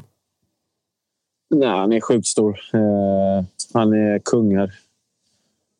Nej, 1.54 1.68
han 1.68 1.92
är 1.92 2.00
sjukt 2.00 2.26
stor. 2.26 2.60
Eh, 2.74 3.44
han 3.74 3.92
är 3.92 4.18
kung 4.18 4.56
här. 4.56 4.74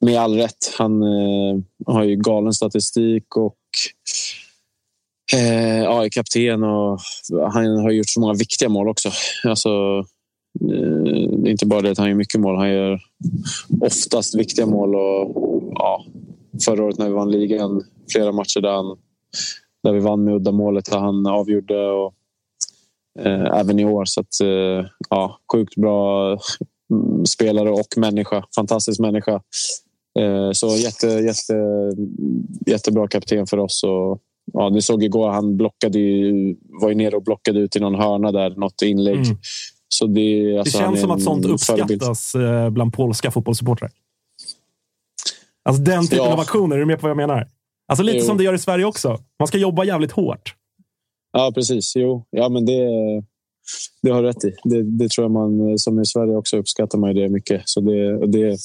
Med 0.01 0.21
all 0.21 0.37
rätt. 0.37 0.75
Han 0.79 1.03
eh, 1.03 1.61
har 1.87 2.05
ju 2.05 2.17
galen 2.17 2.53
statistik 2.53 3.37
och 3.37 3.57
eh, 5.35 5.83
ja, 5.83 6.05
är 6.05 6.09
kapten. 6.09 6.65
Och 6.65 7.01
han 7.53 7.67
har 7.79 7.91
gjort 7.91 8.09
så 8.09 8.21
många 8.21 8.35
viktiga 8.35 8.69
mål 8.69 8.89
också. 8.89 9.11
Alltså, 9.45 10.05
eh, 10.61 11.03
det 11.43 11.49
är 11.49 11.51
inte 11.51 11.67
bara 11.67 11.81
det 11.81 11.91
att 11.91 11.99
han 11.99 12.09
gör 12.09 12.15
mycket 12.15 12.41
mål. 12.41 12.57
Han 12.57 12.71
gör 12.71 13.01
oftast 13.81 14.35
viktiga 14.35 14.67
mål. 14.67 14.95
Och, 14.95 15.73
ja, 15.75 16.05
förra 16.65 16.85
året 16.85 16.99
när 16.99 17.07
vi 17.07 17.13
vann 17.13 17.31
ligan, 17.31 17.85
flera 18.13 18.33
matcher 18.33 18.61
där, 18.61 18.73
han, 18.73 18.97
där 19.83 19.93
vi 19.93 20.01
vann 20.01 20.25
med 20.25 20.35
uddamålet, 20.35 20.91
där 20.91 20.99
han 20.99 21.27
avgjorde. 21.27 21.91
Och, 21.91 22.15
eh, 23.21 23.61
även 23.61 23.81
i 23.81 23.85
år. 23.85 24.05
Så 24.05 24.21
att, 24.21 24.41
eh, 24.41 24.91
ja, 25.11 25.39
sjukt 25.53 25.77
bra 25.77 26.31
mm, 26.91 27.27
spelare 27.27 27.71
och 27.71 27.89
människa. 27.97 28.45
Fantastisk 28.57 29.01
människa. 29.01 29.43
Eh, 30.19 30.51
så 30.53 30.67
jätte, 30.67 31.07
jätte, 31.07 31.55
jättebra 32.67 33.09
kapten 33.09 33.47
för 33.47 33.59
oss. 33.59 33.83
Och, 33.85 34.21
ja, 34.53 34.69
ni 34.69 34.83
såg 34.83 35.05
igår, 35.05 35.29
han 35.29 35.57
blockade 35.57 35.99
ju, 35.99 36.57
var 36.81 36.89
ju 36.89 36.95
nere 36.95 37.17
och 37.17 37.23
blockade 37.23 37.61
ut 37.61 37.77
i 37.77 37.81
någon 37.81 37.95
hörna 37.95 38.33
där, 38.33 38.51
något 38.51 38.83
inlägg. 38.83 39.27
Mm. 39.27 39.37
Så 39.89 40.07
det, 40.07 40.59
alltså, 40.59 40.79
det 40.79 40.85
känns 40.85 41.01
som 41.01 41.11
att 41.11 41.23
sånt 41.23 41.43
förebild. 41.43 42.03
uppskattas 42.03 42.35
eh, 42.35 42.71
bland 42.71 42.93
polska 42.93 43.31
fotbollssupportrar. 43.31 43.91
Alltså 45.65 45.83
den 45.83 46.03
typen 46.07 46.25
Ja. 46.25 46.33
av 46.33 46.41
aktioner, 46.41 46.77
är 46.77 46.81
du 46.81 46.87
med 46.87 46.99
på 47.01 47.03
vad 47.03 47.11
jag 47.11 47.17
menar? 47.29 47.49
Alltså 47.89 48.03
lite 48.03 48.19
Jo. 48.19 48.25
som 48.25 48.37
det 48.39 48.45
gör 48.45 48.55
i 48.55 48.59
Sverige 48.59 48.85
också. 48.85 49.19
Man 49.39 49.49
ska 49.49 49.59
jobba 49.59 49.85
jävligt 49.85 50.13
hårt. 50.13 50.55
Ja, 51.33 51.53
precis. 51.55 51.93
Jo, 51.97 52.25
ja, 52.31 52.49
men 52.49 52.67
det, 52.67 52.81
det 54.03 54.11
har 54.11 54.23
du 54.23 54.29
rätt 54.29 54.45
i. 54.45 54.55
Det, 54.65 54.83
det 54.83 55.09
tror 55.09 55.25
jag 55.25 55.31
man, 55.31 55.79
som 55.79 56.01
i 56.01 56.07
Sverige 56.07 56.37
också, 56.37 56.57
uppskattar 56.57 56.99
man 56.99 57.15
ju 57.17 57.23
det 57.23 57.29
mycket. 57.29 57.63
Så 57.65 57.81
det, 57.81 58.27
det, 58.27 58.57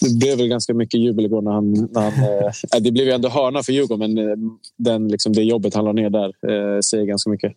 det 0.00 0.18
blev 0.18 0.38
väl 0.38 0.48
ganska 0.48 0.74
mycket 0.74 1.00
jubel 1.00 1.24
igår 1.24 1.42
när 1.42 1.50
han... 1.52 1.72
När 1.72 2.00
han 2.10 2.12
eh, 2.24 2.46
äh, 2.76 2.82
det 2.82 2.92
blev 2.92 3.06
ju 3.06 3.12
ändå 3.12 3.28
hörna 3.28 3.62
för 3.62 3.72
Djurgården, 3.72 4.14
men 4.14 4.28
eh, 4.30 4.36
den, 4.78 5.08
liksom, 5.08 5.32
det 5.32 5.42
jobbet 5.42 5.74
han 5.74 5.84
la 5.84 5.92
ner 5.92 6.10
där 6.10 6.26
äh, 6.26 6.80
säger 6.80 7.04
ganska 7.04 7.30
mycket. 7.30 7.52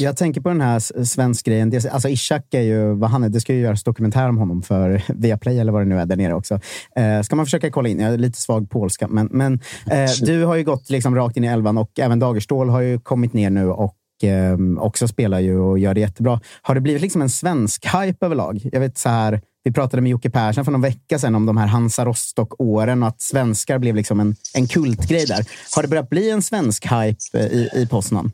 Jag 0.00 0.16
tänker 0.16 0.40
på 0.40 0.48
den 0.48 0.60
här 0.60 1.04
svensk 1.04 1.46
grejen. 1.46 1.70
Det- 1.70 1.90
Alltså 1.92 2.08
Ishak 2.08 2.54
är 2.54 2.60
ju 2.62 2.94
vad 2.94 3.10
han 3.10 3.24
är. 3.24 3.28
Det 3.28 3.40
ska 3.40 3.54
ju 3.54 3.60
göras 3.60 3.84
dokumentär 3.84 4.28
om 4.28 4.36
honom 4.38 4.62
för 4.62 5.02
Viaplay 5.14 5.58
eller 5.58 5.72
vad 5.72 5.80
det 5.82 5.86
nu 5.88 5.98
är 5.98 6.06
där 6.06 6.16
nere 6.16 6.34
också. 6.34 6.54
Eh, 6.96 7.22
ska 7.24 7.36
man 7.36 7.46
försöka 7.46 7.70
kolla 7.70 7.88
in. 7.88 8.00
Jag 8.00 8.14
är 8.14 8.18
lite 8.18 8.40
svag 8.40 8.70
polska, 8.70 9.08
men, 9.08 9.28
men 9.32 9.52
eh, 9.90 10.10
du 10.22 10.44
har 10.44 10.56
ju 10.56 10.64
gått 10.64 10.90
liksom 10.90 11.14
rakt 11.14 11.36
in 11.36 11.44
i 11.44 11.46
elvan 11.46 11.78
och 11.78 11.98
även 11.98 12.18
Dagerstål 12.18 12.68
har 12.68 12.80
ju 12.80 12.98
kommit 12.98 13.32
ner 13.32 13.50
nu 13.50 13.68
och 13.70 13.94
eh, 14.24 14.56
också 14.78 15.08
spelar 15.08 15.40
ju 15.40 15.58
och 15.58 15.78
gör 15.78 15.94
det 15.94 16.00
jättebra. 16.00 16.40
Har 16.62 16.74
det 16.74 16.80
blivit 16.80 17.02
liksom 17.02 17.22
en 17.22 17.30
svensk 17.30 17.86
hype 17.86 18.26
överlag? 18.26 18.68
Jag 18.72 18.80
vet 18.80 18.98
så 18.98 19.08
här, 19.08 19.40
vi 19.64 19.72
pratade 19.72 20.02
med 20.02 20.10
Jocke 20.10 20.30
Persson 20.30 20.64
för 20.64 20.72
någon 20.72 20.80
vecka 20.80 21.18
sedan 21.18 21.34
om 21.34 21.46
de 21.46 21.56
här 21.56 21.66
Hansa 21.66 22.04
Rostock-åren 22.04 23.02
och 23.02 23.08
att 23.08 23.20
svenskar 23.20 23.78
blev 23.78 23.94
liksom 23.94 24.20
en, 24.20 24.36
en 24.54 24.66
kultgrej 24.66 25.26
där. 25.26 25.46
Har 25.74 25.82
det 25.82 25.88
börjat 25.88 26.10
bli 26.10 26.30
en 26.30 26.42
svensk 26.42 26.84
hype 26.84 27.38
eh, 27.38 27.46
i, 27.46 27.70
i 27.74 27.86
Poznan? 27.86 28.32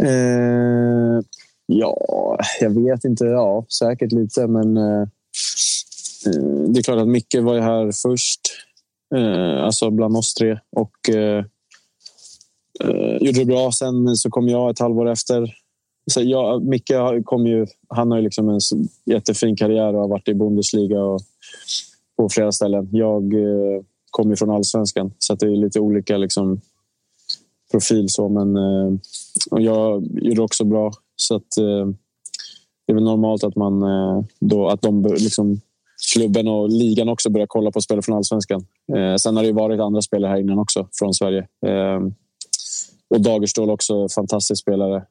Eh, 0.00 1.20
ja, 1.66 1.96
jag 2.60 2.82
vet 2.82 3.04
inte. 3.04 3.24
Ja, 3.24 3.66
säkert 3.78 4.12
lite, 4.12 4.46
men 4.46 4.76
eh, 4.76 5.02
eh, 6.26 6.42
det 6.68 6.80
är 6.80 6.82
klart 6.82 7.00
att 7.00 7.08
Micke 7.08 7.34
var 7.40 7.54
ju 7.54 7.60
här 7.60 7.92
först. 8.02 8.40
Eh, 9.14 9.64
alltså 9.64 9.90
bland 9.90 10.16
oss 10.16 10.34
tre. 10.34 10.58
Och 10.76 11.14
eh, 11.14 11.44
eh, 12.82 13.16
gjorde 13.26 13.38
det 13.38 13.44
bra. 13.44 13.72
Sen 13.72 14.16
så 14.16 14.30
kom 14.30 14.48
jag 14.48 14.70
ett 14.70 14.78
halvår 14.78 15.08
efter. 15.08 15.54
Så 16.10 16.22
jag, 16.22 16.64
Micke 16.64 16.92
kom 17.24 17.46
ju, 17.46 17.66
han 17.88 18.10
har 18.10 18.18
ju 18.18 18.24
liksom 18.24 18.48
en 18.48 18.60
jättefin 19.04 19.56
karriär 19.56 19.94
och 19.94 20.00
har 20.00 20.08
varit 20.08 20.28
i 20.28 20.34
Bundesliga 20.34 21.02
och 21.02 21.20
på 22.16 22.28
flera 22.28 22.52
ställen. 22.52 22.88
Jag 22.92 23.34
eh, 23.34 23.82
kom 24.10 24.30
ju 24.30 24.36
från 24.36 24.50
allsvenskan, 24.50 25.12
så 25.18 25.32
att 25.32 25.40
det 25.40 25.46
är 25.46 25.56
lite 25.56 25.80
olika 25.80 26.16
liksom, 26.16 26.60
profil. 27.70 28.08
Så, 28.08 28.28
men 28.28 28.56
eh, 28.56 28.92
och 29.50 29.60
jag 29.60 30.08
gjorde 30.22 30.42
också 30.42 30.64
bra. 30.64 30.92
Så 31.16 31.34
att, 31.34 31.58
eh, 31.58 31.86
det 32.86 32.92
är 32.92 32.94
väl 32.94 33.04
normalt 33.04 33.44
att, 33.44 33.56
man, 33.56 33.82
eh, 33.82 34.24
då, 34.40 34.68
att 34.68 34.82
de, 34.82 35.14
liksom, 35.18 35.60
klubben 36.14 36.48
och 36.48 36.68
ligan 36.68 37.08
också 37.08 37.30
börjar 37.30 37.46
kolla 37.46 37.70
på 37.70 37.80
spelare 37.80 38.02
från 38.02 38.16
allsvenskan. 38.16 38.66
Eh, 38.92 39.16
sen 39.16 39.36
har 39.36 39.42
det 39.42 39.48
ju 39.48 39.54
varit 39.54 39.80
andra 39.80 40.02
spelare 40.02 40.30
här 40.30 40.40
innan 40.40 40.58
också 40.58 40.88
från 40.98 41.14
Sverige. 41.14 41.46
Eh, 41.66 42.00
och 43.12 43.20
Dagerstål 43.20 43.70
också, 43.70 44.08
fantastisk 44.08 44.62
spelare. 44.62 45.04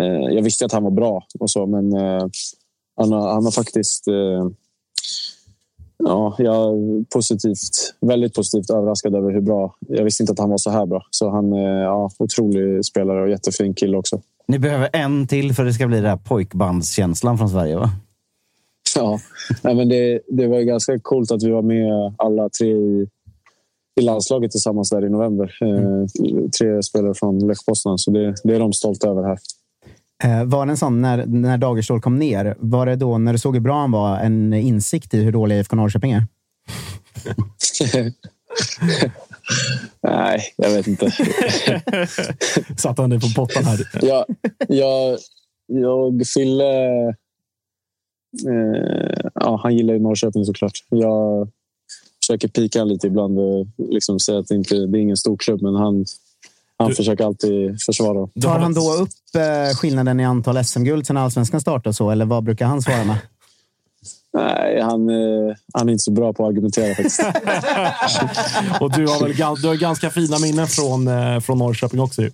Eh, 0.00 0.34
jag 0.34 0.42
visste 0.42 0.64
att 0.64 0.72
han 0.72 0.84
var 0.84 0.90
bra 0.90 1.26
och 1.40 1.50
så, 1.50 1.66
men 1.66 1.92
eh, 1.92 2.26
han, 2.96 3.12
har, 3.12 3.32
han 3.32 3.44
har 3.44 3.50
faktiskt... 3.50 4.08
Eh, 4.08 4.50
ja, 5.96 6.34
jag 6.38 6.54
är 6.54 7.04
positivt, 7.04 7.94
väldigt 8.00 8.34
positivt 8.34 8.70
överraskad 8.70 9.14
över 9.14 9.32
hur 9.32 9.40
bra... 9.40 9.74
Jag 9.88 10.04
visste 10.04 10.22
inte 10.22 10.32
att 10.32 10.38
han 10.38 10.50
var 10.50 10.58
så 10.58 10.70
här 10.70 10.86
bra. 10.86 11.06
Så 11.10 11.30
han 11.30 11.52
är 11.52 11.82
ja, 11.82 12.10
otrolig 12.18 12.84
spelare 12.84 13.22
och 13.22 13.30
jättefin 13.30 13.74
kille 13.74 13.96
också. 13.96 14.20
Ni 14.46 14.58
behöver 14.58 14.88
en 14.92 15.26
till 15.26 15.54
för 15.54 15.64
det 15.64 15.72
ska 15.72 15.86
bli 15.86 15.96
den 15.96 16.06
här 16.06 16.16
pojkbandskänslan 16.16 17.38
från 17.38 17.48
Sverige, 17.48 17.76
va? 17.76 17.90
Ja, 18.96 19.20
nej, 19.62 19.74
men 19.74 19.88
det, 19.88 20.20
det 20.28 20.46
var 20.46 20.58
ju 20.58 20.64
ganska 20.64 20.98
coolt 20.98 21.30
att 21.30 21.42
vi 21.42 21.50
var 21.50 21.62
med 21.62 22.14
alla 22.18 22.48
tre 22.48 22.68
i, 22.68 23.06
i 24.00 24.02
landslaget 24.02 24.50
tillsammans 24.50 24.90
där 24.90 25.04
i 25.04 25.08
november. 25.08 25.58
Eh, 25.60 26.04
tre 26.58 26.82
spelare 26.82 27.14
från 27.14 27.46
Lech 27.46 27.66
Poznan, 27.66 27.98
så 27.98 28.10
det, 28.10 28.34
det 28.44 28.54
är 28.54 28.60
de 28.60 28.72
stolta 28.72 29.08
över 29.08 29.22
här. 29.22 29.38
Eh, 30.24 30.44
var 30.44 30.66
det 30.66 30.72
en 30.72 30.76
sån, 30.76 31.00
när, 31.00 31.26
när 31.26 31.58
Dagerstål 31.58 32.00
kom 32.00 32.18
ner, 32.18 32.56
var 32.58 32.86
det 32.86 32.96
då 32.96 33.18
när 33.18 33.32
du 33.32 33.38
såg 33.38 33.54
hur 33.54 33.60
bra 33.60 33.80
han 33.80 33.90
var, 33.90 34.18
en 34.18 34.52
insikt 34.52 35.14
i 35.14 35.22
hur 35.22 35.32
dålig 35.32 35.58
IFK 35.58 35.76
Norrköping 35.76 36.12
är? 36.12 36.26
nej, 40.02 40.40
jag 40.56 40.70
vet 40.70 40.86
inte. 40.86 41.10
Satt 42.76 42.98
han 42.98 43.10
dig 43.10 43.20
på 43.20 43.28
pottan 43.36 43.64
här. 43.64 43.88
jag, 44.02 44.24
jag, 44.68 45.18
jag 45.66 46.22
Fille... 46.34 47.08
Eh, 48.48 49.30
ja, 49.34 49.60
han 49.62 49.76
gillar 49.76 49.94
ju 49.94 50.00
Norrköping 50.00 50.44
såklart. 50.44 50.72
Jag 50.88 51.48
försöker 52.30 52.48
pika 52.48 52.84
lite 52.84 53.06
ibland 53.06 53.38
och 53.38 53.66
liksom 53.78 54.20
säga 54.20 54.38
att 54.38 54.48
det 54.48 54.54
inte 54.54 54.74
det 54.74 54.98
är 54.98 55.02
ingen 55.02 55.16
stor 55.16 55.36
klubb, 55.36 55.62
men 55.62 55.74
han, 55.74 56.04
han 56.76 56.88
Du- 56.88 56.94
försöker 56.94 57.24
alltid 57.24 57.82
försvara. 57.82 58.28
Tar 58.42 58.58
han 58.58 58.74
då 58.74 58.92
upp 58.94 59.08
eh, 59.34 59.76
skillnaden 59.76 60.20
i 60.20 60.24
antal 60.24 60.64
SM-guld 60.64 61.06
sen 61.06 61.16
allsvenskan 61.16 61.60
startade 61.60 61.94
så, 61.94 62.10
eller 62.10 62.24
vad 62.24 62.44
brukar 62.44 62.66
han 62.66 62.82
svara 62.82 63.04
med? 63.04 63.16
Nej, 64.32 64.80
han, 64.80 65.08
eh, 65.10 65.56
han 65.72 65.88
är 65.88 65.92
inte 65.92 66.02
så 66.02 66.10
bra 66.10 66.32
på 66.32 66.44
att 66.44 66.48
argumentera 66.50 66.94
faktiskt. 66.94 67.20
Och 68.80 68.92
du 68.92 69.06
har 69.06 69.20
väl 69.20 69.62
du 69.62 69.68
har 69.68 69.74
ganska 69.74 70.10
fina 70.10 70.38
minnen 70.38 70.66
från, 70.66 71.08
eh, 71.08 71.40
från 71.40 71.58
Norrköping 71.58 72.00
också. 72.00 72.22
Ju. 72.22 72.30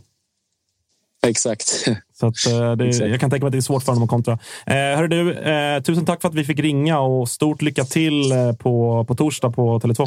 Exakt. 1.27 1.85
Så 2.21 2.27
att, 2.27 2.47
eh, 2.47 2.73
det, 2.73 2.97
jag 2.99 3.21
kan 3.21 3.31
tänka 3.31 3.45
mig 3.45 3.49
att 3.49 3.53
det 3.53 3.59
är 3.59 3.61
svårt 3.61 3.83
för 3.83 3.93
honom 3.93 4.03
att 4.05 4.11
kontra. 4.11 4.33
Eh, 4.67 4.75
hörru 4.75 5.09
du, 5.09 5.33
eh, 5.33 5.83
tusen 5.83 6.05
tack 6.07 6.23
för 6.23 6.29
att 6.29 6.35
vi 6.35 6.45
fick 6.45 6.59
ringa 6.59 7.01
och 7.01 7.29
stort 7.29 7.63
lycka 7.63 7.85
till 7.85 8.33
eh, 8.33 8.53
på, 8.53 9.05
på 9.09 9.15
torsdag 9.15 9.51
på 9.51 9.79
Tele2. 9.81 10.05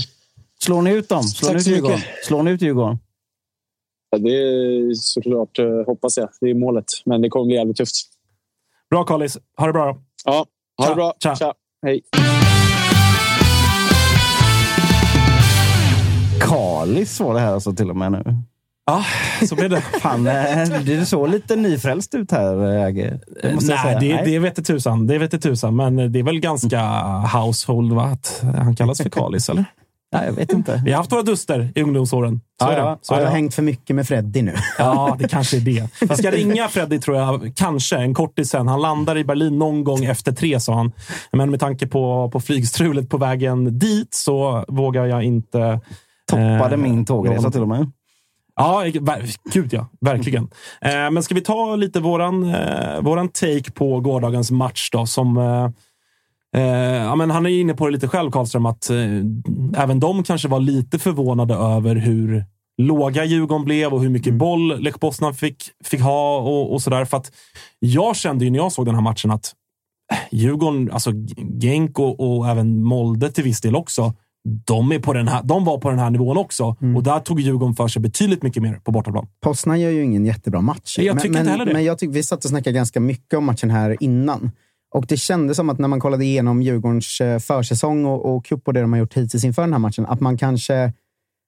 Slår 0.63 0.81
ni 0.81 0.91
ut 0.91 1.09
dem? 1.09 1.23
Slår 1.23 1.47
Tack 1.49 1.55
ni 1.55 1.61
ut. 1.61 1.67
Djurgården? 1.77 1.99
Slår 2.23 2.43
ni 2.43 2.51
ut 2.51 2.61
Djurgården? 2.61 2.99
Ja, 4.09 4.17
det 4.17 4.29
är 4.29 4.93
såklart, 4.93 5.59
eh, 5.59 5.65
hoppas 5.85 6.17
jag. 6.17 6.29
Det 6.41 6.49
är 6.49 6.53
målet, 6.53 6.85
men 7.05 7.21
det 7.21 7.29
kommer 7.29 7.45
bli 7.45 7.55
jävligt 7.55 7.77
tufft. 7.77 7.95
Bra 8.89 9.03
Carlis, 9.03 9.37
ha 9.57 9.67
det 9.67 9.73
bra. 9.73 9.85
då. 9.85 9.99
Ja, 10.25 10.45
ha 10.77 10.85
Tja, 10.85 10.89
det 10.89 10.95
bra. 10.95 11.13
tja. 11.35 11.53
Hej. 11.85 12.01
Kalis 16.41 17.19
var 17.19 17.33
det 17.33 17.39
här 17.39 17.53
alltså 17.53 17.73
till 17.73 17.89
och 17.89 17.95
med 17.95 18.11
nu. 18.11 18.23
Ja, 18.89 19.03
så 19.47 19.55
blev 19.55 19.69
det. 19.69 19.81
Fan, 20.01 20.27
eh, 20.27 20.63
du 20.85 21.05
såg 21.05 21.29
lite 21.29 21.55
nyfrälst 21.55 22.15
ut 22.15 22.31
här, 22.31 22.75
eh, 22.77 22.85
Agge. 22.85 23.19
Det 23.43 23.53
måste 23.53 23.71
jag 23.71 23.85
Nej, 23.85 23.99
säga. 23.99 24.17
det, 24.23 24.31
det 24.31 24.39
vet 24.39 24.65
tusan. 24.65 25.07
Det 25.07 25.17
vet 25.17 25.41
tusan. 25.41 25.75
Men 25.75 26.11
det 26.11 26.19
är 26.19 26.23
väl 26.23 26.39
ganska 26.39 26.81
household 27.33 27.93
va? 27.93 28.03
att 28.03 28.43
han 28.57 28.75
kallas 28.75 29.01
för 29.01 29.09
Carlis, 29.09 29.49
eller? 29.49 29.65
Nej, 30.13 30.25
jag 30.25 30.33
vet 30.33 30.53
inte. 30.53 30.81
Vi 30.85 30.91
har 30.91 30.97
haft 30.97 31.11
våra 31.11 31.21
duster 31.21 31.71
i 31.75 31.81
ungdomsåren. 31.81 32.41
Så 32.61 32.65
Ja, 32.65 32.71
är 32.71 32.75
det. 32.75 32.81
ja. 32.81 32.99
Så 33.01 33.13
Har 33.13 33.21
är 33.21 33.25
du 33.25 33.29
det. 33.29 33.33
hängt 33.35 33.53
för 33.55 33.61
mycket 33.63 33.95
med 33.95 34.07
Freddy 34.07 34.41
nu? 34.41 34.55
Ja, 34.77 35.15
det 35.19 35.27
kanske 35.27 35.57
är 35.57 35.61
det. 35.61 35.89
Jag 36.09 36.17
ska 36.17 36.31
ringa 36.31 36.67
Freddy, 36.67 36.99
tror 36.99 37.17
jag. 37.17 37.51
Kanske 37.55 37.97
en 37.97 38.13
kortis 38.13 38.49
sen. 38.49 38.67
Han 38.67 38.81
landar 38.81 39.17
i 39.17 39.23
Berlin 39.23 39.59
någon 39.59 39.83
gång 39.83 40.05
efter 40.05 40.31
tre, 40.31 40.59
sa 40.59 40.73
han. 40.75 40.91
Men 41.31 41.51
med 41.51 41.59
tanke 41.59 41.87
på, 41.87 42.29
på 42.33 42.39
flygstrulet 42.39 43.09
på 43.09 43.17
vägen 43.17 43.79
dit 43.79 44.13
så 44.13 44.65
vågar 44.67 45.05
jag 45.05 45.23
inte... 45.23 45.79
Toppade 46.29 46.75
eh, 46.75 46.81
min 46.81 47.05
tågresa 47.05 47.51
till 47.51 47.61
och 47.61 47.67
med. 47.67 47.91
Ja, 48.59 48.83
gud 49.53 49.73
ja. 49.73 49.87
Verkligen. 50.01 50.43
Eh, 50.81 51.11
men 51.11 51.23
ska 51.23 51.35
vi 51.35 51.41
ta 51.41 51.75
lite 51.75 51.99
våran, 51.99 52.43
eh, 52.53 53.01
våran 53.01 53.29
take 53.29 53.71
på 53.71 53.99
gårdagens 53.99 54.51
match 54.51 54.89
då, 54.91 55.05
som... 55.05 55.37
Eh, 55.37 56.63
ja, 56.95 57.15
men 57.15 57.31
han 57.31 57.45
är 57.45 57.49
inne 57.49 57.73
på 57.73 57.85
det 57.85 57.91
lite 57.91 58.07
själv, 58.07 58.31
Karlström, 58.31 58.65
att 58.65 58.89
även 59.77 59.99
de 59.99 60.23
kanske 60.23 60.47
var 60.47 60.59
lite 60.59 60.99
förvånade 60.99 61.53
över 61.53 61.95
hur 61.95 62.45
låga 62.77 63.25
Djurgården 63.25 63.65
blev 63.65 63.93
och 63.93 64.01
hur 64.01 64.09
mycket 64.09 64.33
boll 64.33 64.81
Lech 64.81 64.99
Poznan 64.99 65.33
fick, 65.33 65.63
fick 65.83 66.01
ha 66.01 66.37
och, 66.37 66.73
och 66.73 66.81
sådär. 66.81 67.05
För 67.05 67.17
att 67.17 67.31
jag 67.79 68.15
kände 68.15 68.45
ju 68.45 68.51
när 68.51 68.59
jag 68.59 68.71
såg 68.71 68.85
den 68.85 68.95
här 68.95 69.01
matchen 69.01 69.31
att 69.31 69.53
Djurgården, 70.31 70.91
alltså 70.91 71.11
Genk 71.61 71.99
och, 71.99 72.19
och 72.19 72.47
även 72.47 72.83
Molde 72.83 73.31
till 73.31 73.43
viss 73.43 73.61
del 73.61 73.75
också, 73.75 74.13
de, 74.43 74.91
är 74.91 74.99
på 74.99 75.13
den 75.13 75.27
här, 75.27 75.43
de 75.43 75.65
var 75.65 75.77
på 75.77 75.89
den 75.89 75.99
här 75.99 76.09
nivån 76.09 76.37
också. 76.37 76.75
Och 76.95 77.03
där 77.03 77.19
tog 77.19 77.39
Djurgården 77.39 77.75
för 77.75 77.87
sig 77.87 78.01
betydligt 78.01 78.43
mycket 78.43 78.63
mer 78.63 78.73
på 78.73 78.91
bortaplan. 78.91 79.27
Poznan 79.41 79.79
gör 79.79 79.89
ju 79.89 80.03
ingen 80.03 80.25
jättebra 80.25 80.61
match. 80.61 80.99
Jag 80.99 81.19
tycker 81.19 81.33
men, 81.33 81.41
inte 81.41 81.51
heller 81.51 81.65
det. 81.65 81.73
Men 81.73 81.83
jag 81.83 81.99
tycker 81.99 82.13
vi 82.13 82.23
satt 82.23 82.43
och 82.45 82.49
snackade 82.49 82.75
ganska 82.75 82.99
mycket 82.99 83.33
om 83.33 83.45
matchen 83.45 83.69
här 83.69 83.97
innan. 83.99 84.51
Och 84.91 85.05
det 85.07 85.17
kändes 85.17 85.57
som 85.57 85.69
att 85.69 85.79
när 85.79 85.87
man 85.87 85.99
kollade 85.99 86.25
igenom 86.25 86.61
Djurgårdens 86.61 87.21
eh, 87.21 87.39
försäsong 87.39 88.05
och, 88.05 88.35
och 88.35 88.45
cup 88.45 88.67
och 88.67 88.73
det 88.73 88.81
de 88.81 88.93
har 88.93 88.99
gjort 88.99 89.13
hittills 89.13 89.43
inför 89.43 89.61
den 89.61 89.73
här 89.73 89.79
matchen, 89.79 90.05
att 90.05 90.19
man 90.19 90.37
kanske... 90.37 90.93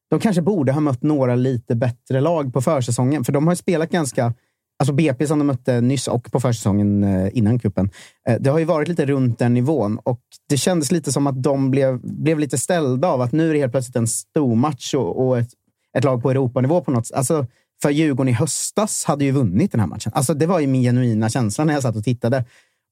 De 0.09 0.19
kanske 0.19 0.41
borde 0.41 0.71
ha 0.71 0.79
mött 0.81 1.03
några 1.03 1.35
lite 1.35 1.75
bättre 1.75 2.21
lag 2.21 2.53
på 2.53 2.61
försäsongen. 2.61 3.23
För 3.23 3.33
de 3.33 3.47
har 3.47 3.55
spelat 3.55 3.89
ganska... 3.89 4.33
Alltså 4.81 4.93
BP 4.93 5.27
som 5.27 5.39
de 5.39 5.47
mötte 5.47 5.81
nyss 5.81 6.07
och 6.07 6.31
på 6.31 6.39
försäsongen 6.39 7.03
eh, 7.03 7.29
innan 7.33 7.59
kuppen. 7.59 7.89
Eh, 8.27 8.35
Det 8.39 8.49
har 8.49 8.59
ju 8.59 8.65
varit 8.65 8.87
lite 8.87 9.05
runt 9.05 9.39
den 9.39 9.53
nivån 9.53 9.99
och 10.03 10.21
det 10.49 10.57
kändes 10.57 10.91
lite 10.91 11.11
som 11.11 11.27
att 11.27 11.43
de 11.43 11.71
blev, 11.71 11.99
blev 12.03 12.39
lite 12.39 12.57
ställda 12.57 13.07
av 13.07 13.21
att 13.21 13.31
nu 13.31 13.49
är 13.49 13.53
det 13.53 13.59
helt 13.59 13.71
plötsligt 13.71 13.95
en 13.95 14.07
stor 14.07 14.55
match 14.55 14.93
och, 14.93 15.27
och 15.27 15.39
ett, 15.39 15.49
ett 15.97 16.03
lag 16.03 16.21
på 16.21 16.31
Europanivå 16.31 16.81
på 16.81 16.91
något 16.91 17.07
sätt. 17.07 17.17
Alltså, 17.17 17.45
för 17.81 17.89
Djurgården 17.89 18.29
i 18.29 18.31
höstas 18.31 19.05
hade 19.05 19.25
ju 19.25 19.31
vunnit 19.31 19.71
den 19.71 19.79
här 19.79 19.87
matchen. 19.87 20.11
Alltså, 20.15 20.33
det 20.33 20.45
var 20.45 20.59
ju 20.59 20.67
min 20.67 20.81
genuina 20.81 21.29
känsla 21.29 21.65
när 21.65 21.73
jag 21.73 21.83
satt 21.83 21.95
och 21.95 22.03
tittade. 22.03 22.45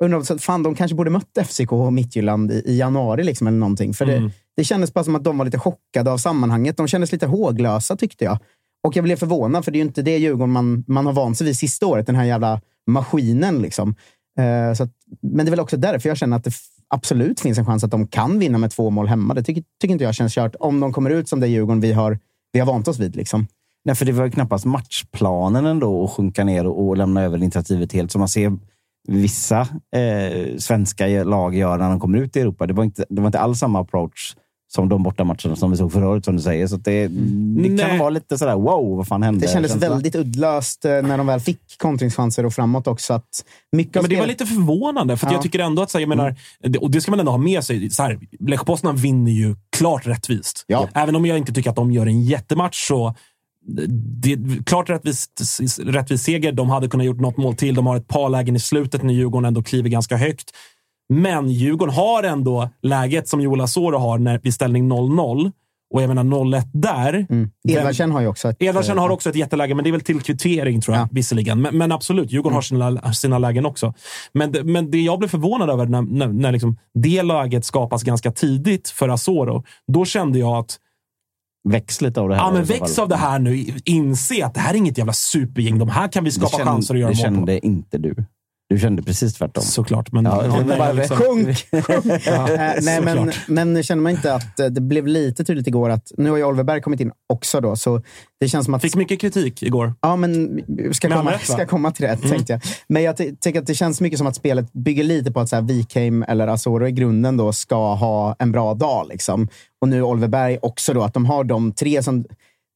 Undrar, 0.04 0.38
fan, 0.40 0.64
de 0.64 0.76
kanske 0.76 0.96
borde 0.96 1.10
mött 1.10 1.38
FCK 1.46 1.72
och 1.72 1.94
Midtjylland 1.94 2.52
i, 2.52 2.64
i 2.66 2.78
januari 2.78 3.24
liksom, 3.24 3.48
eller 3.48 3.58
någonting. 3.58 3.94
För 3.94 4.06
det, 4.06 4.32
det 4.58 4.64
kändes 4.64 4.94
bara 4.94 5.04
som 5.04 5.16
att 5.16 5.24
de 5.24 5.38
var 5.38 5.46
lite 5.46 5.60
chockade 5.60 6.12
av 6.12 6.18
sammanhanget. 6.18 6.78
De 6.78 6.88
kändes 6.88 7.12
lite 7.12 7.26
håglösa 7.28 7.96
tyckte 7.96 8.24
jag. 8.26 8.38
Och 8.84 8.96
jag 8.96 9.04
blev 9.04 9.16
förvånad, 9.16 9.66
för 9.66 9.72
det 9.72 9.76
är 9.76 9.80
ju 9.80 9.88
inte 9.88 10.02
det 10.02 10.18
Djurgården 10.18 10.52
man, 10.52 10.84
man 10.88 11.06
har 11.06 11.14
vant 11.14 11.38
sig 11.38 11.48
vid 11.48 11.58
sista 11.58 11.86
året. 11.86 12.06
Den 12.06 12.16
här 12.16 12.24
jävla 12.24 12.62
maskinen. 12.88 13.62
Liksom. 13.62 13.96
Eh, 14.40 14.74
så 14.74 14.84
att, 14.84 14.92
men 15.22 15.46
det 15.46 15.50
är 15.50 15.52
väl 15.52 15.60
också 15.60 15.78
därför 15.78 16.10
jag 16.10 16.18
känner 16.18 16.38
att 16.38 16.44
det 16.44 16.54
absolut 16.88 17.40
finns 17.40 17.58
en 17.58 17.66
chans 17.66 17.84
att 17.84 17.92
de 17.92 18.08
kan 18.08 18.40
vinna 18.40 18.58
med 18.58 18.72
två 18.72 18.90
mål 18.90 19.08
hemma. 19.08 19.34
Det 19.34 19.44
tycker, 19.44 19.64
tycker 19.82 19.92
inte 19.92 20.04
jag 20.04 20.16
känns 20.16 20.34
kört. 20.34 20.56
Om 20.60 20.80
de 20.80 20.94
kommer 20.94 21.10
ut 21.10 21.30
som 21.30 21.40
det 21.40 21.48
Djurgården 21.48 21.82
vi 21.82 21.94
har, 21.94 22.20
vi 22.52 22.60
har 22.60 22.68
vant 22.68 22.88
oss 22.88 23.00
vid. 23.00 23.16
Liksom. 23.16 23.48
Nej, 23.86 23.96
för 23.96 24.06
det 24.06 24.12
var 24.12 24.26
ju 24.26 24.32
knappast 24.32 24.66
matchplanen 24.66 25.66
ändå 25.66 26.04
att 26.04 26.12
sjunka 26.12 26.44
ner 26.44 26.68
och, 26.68 26.88
och 26.88 26.98
lämna 26.98 27.24
över 27.24 27.38
initiativet 27.38 27.94
helt. 27.94 28.12
Som 28.12 28.20
man 28.20 28.30
ser 28.30 28.58
vissa 29.08 29.68
eh, 29.96 30.58
svenska 30.58 31.08
lag 31.08 31.56
gör 31.56 31.78
när 31.78 31.90
de 31.90 32.00
kommer 32.00 32.18
ut 32.18 32.36
i 32.36 32.40
Europa. 32.40 32.68
Det 32.68 32.74
var 32.74 32.84
inte, 32.84 33.06
det 33.10 33.22
var 33.22 33.28
inte 33.28 33.40
alls 33.40 33.60
samma 33.60 33.80
approach 33.80 34.36
som 34.72 34.90
de 34.90 35.04
bortamatcherna 35.04 35.56
som 35.56 35.72
vi 35.72 35.78
såg 35.78 35.92
förra 35.92 36.10
året, 36.10 36.26
som 36.26 36.36
du 36.36 36.42
säger. 36.42 36.68
Så 36.68 36.76
att 36.76 36.86
det, 36.86 37.08
det 37.08 37.78
kan 37.78 37.98
vara 37.98 38.10
lite 38.10 38.38
sådär, 38.38 38.56
wow, 38.56 38.98
vad 38.98 39.08
fan 39.08 39.24
hände? 39.24 39.46
Det 39.46 39.52
kändes 39.54 39.76
väldigt 39.76 40.16
uddlöst 40.16 40.86
eh, 40.86 40.92
när 40.92 41.18
de 41.18 41.28
väl 41.28 41.40
fick 41.40 41.60
kontringschanser 41.78 42.46
och 42.46 42.54
framåt 42.54 42.88
också. 42.88 43.14
Att 43.14 43.46
mycket 43.72 43.96
Ja, 43.96 44.02
men 44.02 44.10
det 44.10 44.20
var 44.20 44.28
lite 44.28 44.46
förvånande, 44.46 45.18
för 45.18 45.28
att 45.28 45.32
Ja. 45.32 45.36
jag 45.38 45.44
tycker 45.44 45.60
ändå 45.60 45.82
att, 45.82 45.92
så 45.92 45.98
här, 45.98 46.02
jag 46.02 46.10
menar, 46.10 46.36
det- 46.64 46.80
och 46.80 46.92
det 46.92 47.02
ska 47.02 47.12
man 47.12 47.20
ändå 47.20 47.32
ha 47.32 47.38
med 47.38 47.64
sig. 47.64 47.90
Så 47.90 48.04
här, 48.04 48.20
Lech 48.40 48.66
Poznan 48.66 48.96
vinner 48.96 49.32
ju 49.32 49.56
klart 49.78 50.08
rättvist. 50.08 50.64
Ja. 50.68 50.88
Även 50.94 51.16
om 51.16 51.26
jag 51.26 51.38
inte 51.38 51.54
tycker 51.54 51.70
att 51.70 51.76
de 51.76 51.92
gör 51.92 52.06
en 52.06 52.22
jättematch 52.24 52.88
så 52.88 53.16
det 54.22 54.32
är 54.34 54.64
klart 54.64 54.90
rättvis, 54.90 55.28
rättvis 55.84 56.22
seger. 56.24 56.52
De 56.52 56.70
hade 56.70 56.88
kunnat 56.88 57.06
gjort 57.06 57.20
något 57.20 57.38
mål 57.38 57.56
till. 57.56 57.76
De 57.76 57.88
har 57.88 57.98
ett 57.98 58.08
par 58.08 58.30
lägen 58.30 58.56
i 58.56 58.60
slutet 58.60 59.04
när 59.04 59.14
Djurgården 59.14 59.46
ändå 59.46 59.64
kliver 59.64 59.90
ganska 59.90 60.18
högt. 60.18 60.52
Men 61.10 61.50
Djurgården 61.50 61.96
har 61.96 62.24
ändå 62.24 62.70
läget 62.82 63.28
som 63.28 63.42
Joel 63.42 63.62
Asoro 63.62 63.98
har 63.98 64.18
när, 64.18 64.40
vid 64.44 64.54
ställning 64.54 64.92
0-0. 64.92 65.52
Och 65.94 66.02
jag 66.02 66.08
menar 66.08 66.24
0-1 66.24 66.64
där. 66.74 67.26
Mm. 67.30 67.50
Edvardsen 67.70 68.12
har 68.12 68.22
ju 68.22 68.28
också 68.28 68.50
ett... 68.50 68.58
Edvardsen 68.60 68.98
har 68.98 69.10
också 69.10 69.30
ett 69.30 69.36
jätteläge, 69.36 69.76
men 69.76 69.84
det 69.84 69.90
är 69.90 69.92
väl 69.92 70.02
till 70.02 70.22
kvittering 70.22 70.82
tror 70.82 70.96
jag, 70.98 71.04
Ja. 71.04 71.10
visserligen. 71.12 71.62
Men, 71.62 71.78
men 71.78 71.92
absolut, 71.92 72.32
Djurgården 72.32 72.56
har 72.56 72.62
sina, 72.62 73.14
sina 73.14 73.38
lägen 73.38 73.66
också. 73.66 73.94
Men, 74.34 74.52
det- 74.52 74.64
men 74.64 74.92
det 74.92 75.02
jag 75.02 75.20
blev 75.20 75.30
förvånad 75.30 75.70
över 75.70 75.86
när, 75.86 76.02
när, 76.02 76.28
när 76.28 76.52
liksom 76.52 76.78
det 76.94 77.24
läget 77.24 77.66
skapas 77.66 78.04
ganska 78.04 78.32
tidigt 78.32 78.90
för 78.90 79.10
Asoro, 79.10 79.64
då 79.88 80.06
kände 80.06 80.40
jag 80.40 80.58
att 80.58 80.78
Väx 81.70 82.02
lite 82.02 82.22
av 82.22 82.30
det 82.30 82.36
här. 82.36 82.42
ja, 82.44 82.52
men 82.52 82.64
väx 82.64 83.00
av 83.00 83.10
det 83.10 83.16
här 83.16 83.40
nu. 83.40 83.66
Inse 83.86 84.46
att 84.46 84.54
det 84.54 84.60
här 84.60 84.74
är 84.74 84.78
inget 84.78 84.98
jävla 84.98 85.14
supergäng. 85.14 85.80
De 85.80 85.90
här 85.90 86.08
kan 86.08 86.24
vi 86.24 86.30
Det 86.30 86.34
skapa 86.36 86.58
kände- 86.58 86.66
chanser 86.72 86.94
att 86.96 87.00
göra 87.00 87.10
Det 87.12 87.16
mål 87.18 87.26
på. 87.32 87.36
kände 87.38 87.66
inte 87.66 87.98
du. 87.98 88.16
Du 88.70 88.80
kände 88.80 89.04
precis 89.04 89.34
tvärtom. 89.34 89.64
Såklart, 89.64 90.12
men... 90.12 90.26
Ja, 90.26 90.42
det 90.42 90.48
var 90.50 90.78
bara- 90.78 90.92
liksom- 90.92 91.18
Sjunk! 91.18 91.68
Eh, 92.28 92.72
nej, 92.82 93.02
men, 93.02 93.32
men 93.48 93.84
känner 93.84 94.02
man 94.04 94.12
inte 94.12 94.34
att 94.34 94.60
eh, 94.60 94.66
det 94.68 94.82
blev 94.82 95.08
lite 95.08 95.44
tydligt 95.44 95.68
igår 95.68 95.90
att 95.90 96.12
nu 96.18 96.30
har 96.30 96.38
ju 96.38 96.44
Oliver 96.44 96.64
Berg 96.64 96.82
kommit 96.82 97.00
in 97.00 97.12
också 97.34 97.62
då, 97.62 97.76
så 97.76 98.02
det 98.40 98.48
känns 98.48 98.66
som 98.66 98.74
att... 98.74 98.82
Fick 98.82 98.96
mycket 98.96 99.22
kritik 99.22 99.64
igår. 99.64 99.94
Ja, 100.02 100.16
men 100.16 100.62
ska 100.92 101.10
Med 101.10 101.18
komma, 101.18 101.32
rätt, 101.32 101.42
ska 101.48 101.66
komma 101.66 101.92
till 101.92 102.06
det, 102.06 102.18
tänkte 102.18 102.54
jag. 102.54 102.62
Men 102.88 103.04
jag 103.04 103.18
ty- 103.18 103.36
tycker 103.36 103.60
att 103.60 103.68
det 103.68 103.76
känns 103.76 104.02
mycket 104.02 104.18
som 104.18 104.28
att 104.28 104.36
spelet 104.36 104.74
bygger 104.74 105.04
lite 105.04 105.32
på 105.32 105.40
att 105.40 105.50
så 105.50 105.56
här, 105.56 105.64
Wikheim 105.64 106.24
eller 106.24 106.48
Asoro 106.48 106.88
i 106.88 106.92
grunden 106.92 107.38
då 107.38 107.54
ska 107.54 107.94
ha 107.94 108.36
en 108.40 108.52
bra 108.52 108.74
dag. 108.74 109.08
Liksom. 109.10 109.48
Och 109.82 109.88
nu 109.90 110.02
Oliver 110.04 110.28
Berg 110.28 110.58
också 110.62 110.94
då, 110.94 111.04
att 111.04 111.14
de 111.14 111.26
har 111.26 111.44
de 111.44 111.72
tre 111.72 112.04
som... 112.04 112.26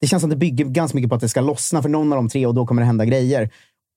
Det 0.02 0.08
känns 0.08 0.22
som 0.22 0.30
att 0.32 0.36
det 0.36 0.40
bygger 0.40 0.66
ganska 0.66 0.96
mycket 0.96 1.10
på 1.10 1.16
att 1.16 1.22
det 1.22 1.30
ska 1.30 1.42
lossna 1.42 1.82
för 1.82 1.90
någon 1.90 2.14
av 2.14 2.16
de 2.18 2.30
tre 2.30 2.46
och 2.46 2.54
då 2.54 2.66
kommer 2.66 2.82
det 2.82 2.86
hända 2.86 3.06
grejer. 3.06 3.50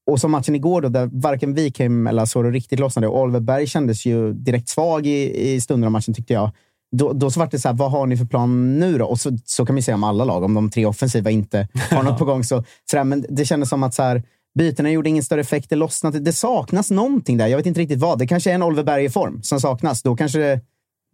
Och 0.06 0.20
som 0.20 0.30
matchen 0.30 0.54
igår 0.54 0.80
då, 0.80 0.88
där 0.88 1.10
varken 1.12 1.54
Wikheim 1.54 2.06
eller 2.06 2.22
Asoro 2.22 2.50
riktigt 2.50 2.80
lossnade 2.80 3.08
och 3.08 3.20
Oliver 3.20 3.40
Berg 3.40 3.66
kändes 3.66 4.06
ju 4.06 4.32
direkt 4.32 4.68
svag 4.68 5.06
i, 5.06 5.50
i 5.52 5.60
stunder 5.60 5.86
av 5.86 5.92
matchen 5.92 6.14
tyckte 6.14 6.32
jag. 6.32 6.50
Då, 6.96 7.12
då 7.12 7.30
så 7.30 7.40
var 7.40 7.48
det 7.50 7.58
så 7.58 7.68
här, 7.68 7.74
vad 7.74 7.90
har 7.90 8.06
ni 8.06 8.16
för 8.16 8.24
plan 8.24 8.78
nu 8.78 8.98
då? 8.98 9.06
Och 9.06 9.20
så, 9.20 9.38
så 9.44 9.66
kan 9.66 9.74
man 9.74 9.82
säga 9.82 9.94
om 9.94 10.04
alla 10.04 10.24
lag, 10.24 10.44
om 10.44 10.54
de 10.54 10.70
tre 10.70 10.86
offensiva 10.86 11.30
inte 11.30 11.68
har 11.90 12.02
något 12.02 12.18
på 12.18 12.24
gång. 12.24 12.44
Så, 12.44 12.64
så 12.90 12.96
där, 12.96 13.04
men 13.04 13.26
det 13.28 13.44
kändes 13.44 13.68
som 13.68 13.82
att 13.82 13.94
så 13.94 14.02
här, 14.02 14.22
bytena 14.58 14.90
gjorde 14.90 15.08
ingen 15.08 15.22
större 15.22 15.40
effekt, 15.40 15.70
det 15.70 15.76
lossnade. 15.76 16.20
Det 16.20 16.32
saknas 16.32 16.90
någonting 16.90 17.36
där. 17.36 17.46
Jag 17.46 17.56
vet 17.56 17.66
inte 17.66 17.80
riktigt 17.80 17.98
vad. 17.98 18.18
Det 18.18 18.26
kanske 18.26 18.50
är 18.50 18.54
en 18.54 18.62
Oliver 18.62 18.84
Berg 18.84 19.04
i 19.04 19.10
form 19.10 19.42
som 19.42 19.60
saknas. 19.60 20.02
Då 20.02 20.16
kanske 20.16 20.60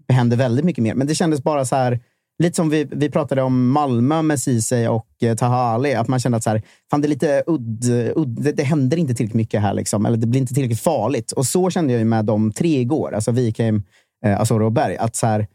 det 0.07 0.15
händer 0.15 0.37
väldigt 0.37 0.65
mycket 0.65 0.83
mer. 0.83 0.95
Men 0.95 1.07
det 1.07 1.15
kändes 1.15 1.43
bara 1.43 1.65
så 1.65 1.77
här, 1.77 2.01
lite 2.43 2.57
som 2.57 2.69
vi, 2.71 2.85
vi 2.91 3.11
pratade 3.11 3.43
om 3.43 3.71
Malmö 3.71 4.23
med 4.23 4.41
Ceesay 4.41 4.89
och 4.89 5.07
eh, 5.23 5.35
Taha 5.37 5.57
Ali. 5.75 5.95
Att 5.95 6.09
man 6.09 6.21
kände 6.21 6.37
att 6.39 6.45
så 6.45 6.51
här, 6.51 6.63
fan, 6.91 7.01
det 7.01 7.07
är 7.07 7.09
lite 7.09 7.43
udd, 7.47 7.85
udd, 8.17 8.29
det, 8.43 8.53
det 8.53 8.63
händer 8.63 8.97
inte 8.97 9.15
tillräckligt 9.15 9.35
mycket 9.37 9.61
här. 9.63 9.75
Liksom. 9.75 10.07
Eller 10.07 10.17
det 10.17 10.27
blir 10.27 10.41
inte 10.41 10.55
tillräckligt 10.55 10.81
farligt. 10.81 11.33
Och 11.33 11.47
så 11.47 11.71
kände 11.71 11.93
jag 11.93 11.99
ju 11.99 12.05
med 12.05 12.25
de 12.25 12.53
tre 12.53 12.81
igår. 12.81 13.15
Alltså 13.15 13.31
Wikheim, 13.33 13.83
eh, 14.25 14.39
alltså 14.41 14.55
Asoro 14.55 14.65
och 14.67 14.73
Berg. 14.73 14.97
Att 14.97 15.17
så 15.17 15.27
här, 15.27 15.47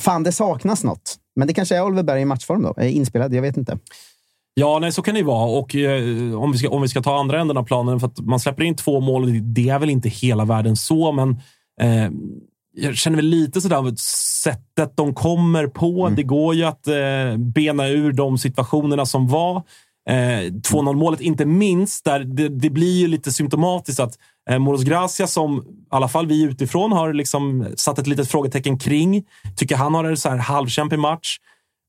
fan, 0.00 0.22
det 0.22 0.32
saknas 0.32 0.84
något. 0.84 1.16
Men 1.36 1.48
det 1.48 1.54
kanske 1.54 1.76
är 1.76 1.84
Oliver 1.84 2.02
Berg 2.02 2.20
i 2.22 2.24
matchform 2.24 2.62
då. 2.62 2.82
Inspelad, 2.82 3.34
jag 3.34 3.42
vet 3.42 3.56
inte. 3.56 3.78
Ja, 4.54 4.78
nej, 4.78 4.92
så 4.92 5.02
kan 5.02 5.14
det 5.14 5.20
ju 5.20 5.26
vara. 5.26 5.58
Och 5.58 5.74
eh, 5.76 6.42
om, 6.42 6.52
vi 6.52 6.58
ska, 6.58 6.68
om 6.70 6.82
vi 6.82 6.88
ska 6.88 7.02
ta 7.02 7.20
andra 7.20 7.40
änden 7.40 7.56
av 7.56 7.64
planen, 7.64 8.00
för 8.00 8.06
att 8.06 8.18
man 8.20 8.40
släpper 8.40 8.62
in 8.64 8.76
två 8.76 9.00
mål, 9.00 9.32
det- 9.32 9.40
det 9.40 9.68
är 9.68 9.78
väl 9.78 9.90
inte 9.90 10.08
hela 10.08 10.44
världen 10.44 10.76
så, 10.76 11.12
men 11.12 11.30
eh, 11.80 12.10
jag 12.74 12.96
känner 12.96 13.16
väl 13.16 13.26
lite 13.26 13.60
sådär, 13.60 13.94
sättet 14.42 14.96
de 14.96 15.14
kommer 15.14 15.66
på. 15.66 16.08
Det 16.16 16.22
går 16.22 16.54
ju 16.54 16.64
att 16.64 16.86
eh, 16.86 17.36
bena 17.38 17.88
ur 17.88 18.12
de 18.12 18.38
situationerna 18.38 19.06
som 19.06 19.28
var. 19.28 19.62
Eh, 20.10 20.14
2-0 20.14 20.94
målet, 20.94 21.20
inte 21.20 21.46
minst, 21.46 22.04
där 22.04 22.20
det, 22.20 22.48
det 22.48 22.70
blir 22.70 23.00
ju 23.00 23.08
lite 23.08 23.32
symptomatiskt 23.32 24.00
att 24.00 24.18
eh, 24.50 24.58
Moros 24.58 24.82
Gracia, 24.82 25.26
som 25.26 25.58
i 25.58 25.62
alla 25.90 26.08
fall 26.08 26.26
vi 26.26 26.42
utifrån 26.42 26.92
har 26.92 27.12
liksom 27.12 27.66
satt 27.76 27.98
ett 27.98 28.06
litet 28.06 28.28
frågetecken 28.28 28.78
kring, 28.78 29.24
tycker 29.56 29.76
han 29.76 29.94
har 29.94 30.04
en 30.04 30.16
så 30.16 30.28
här 30.28 30.36
halvkämpig 30.36 30.98
match 30.98 31.36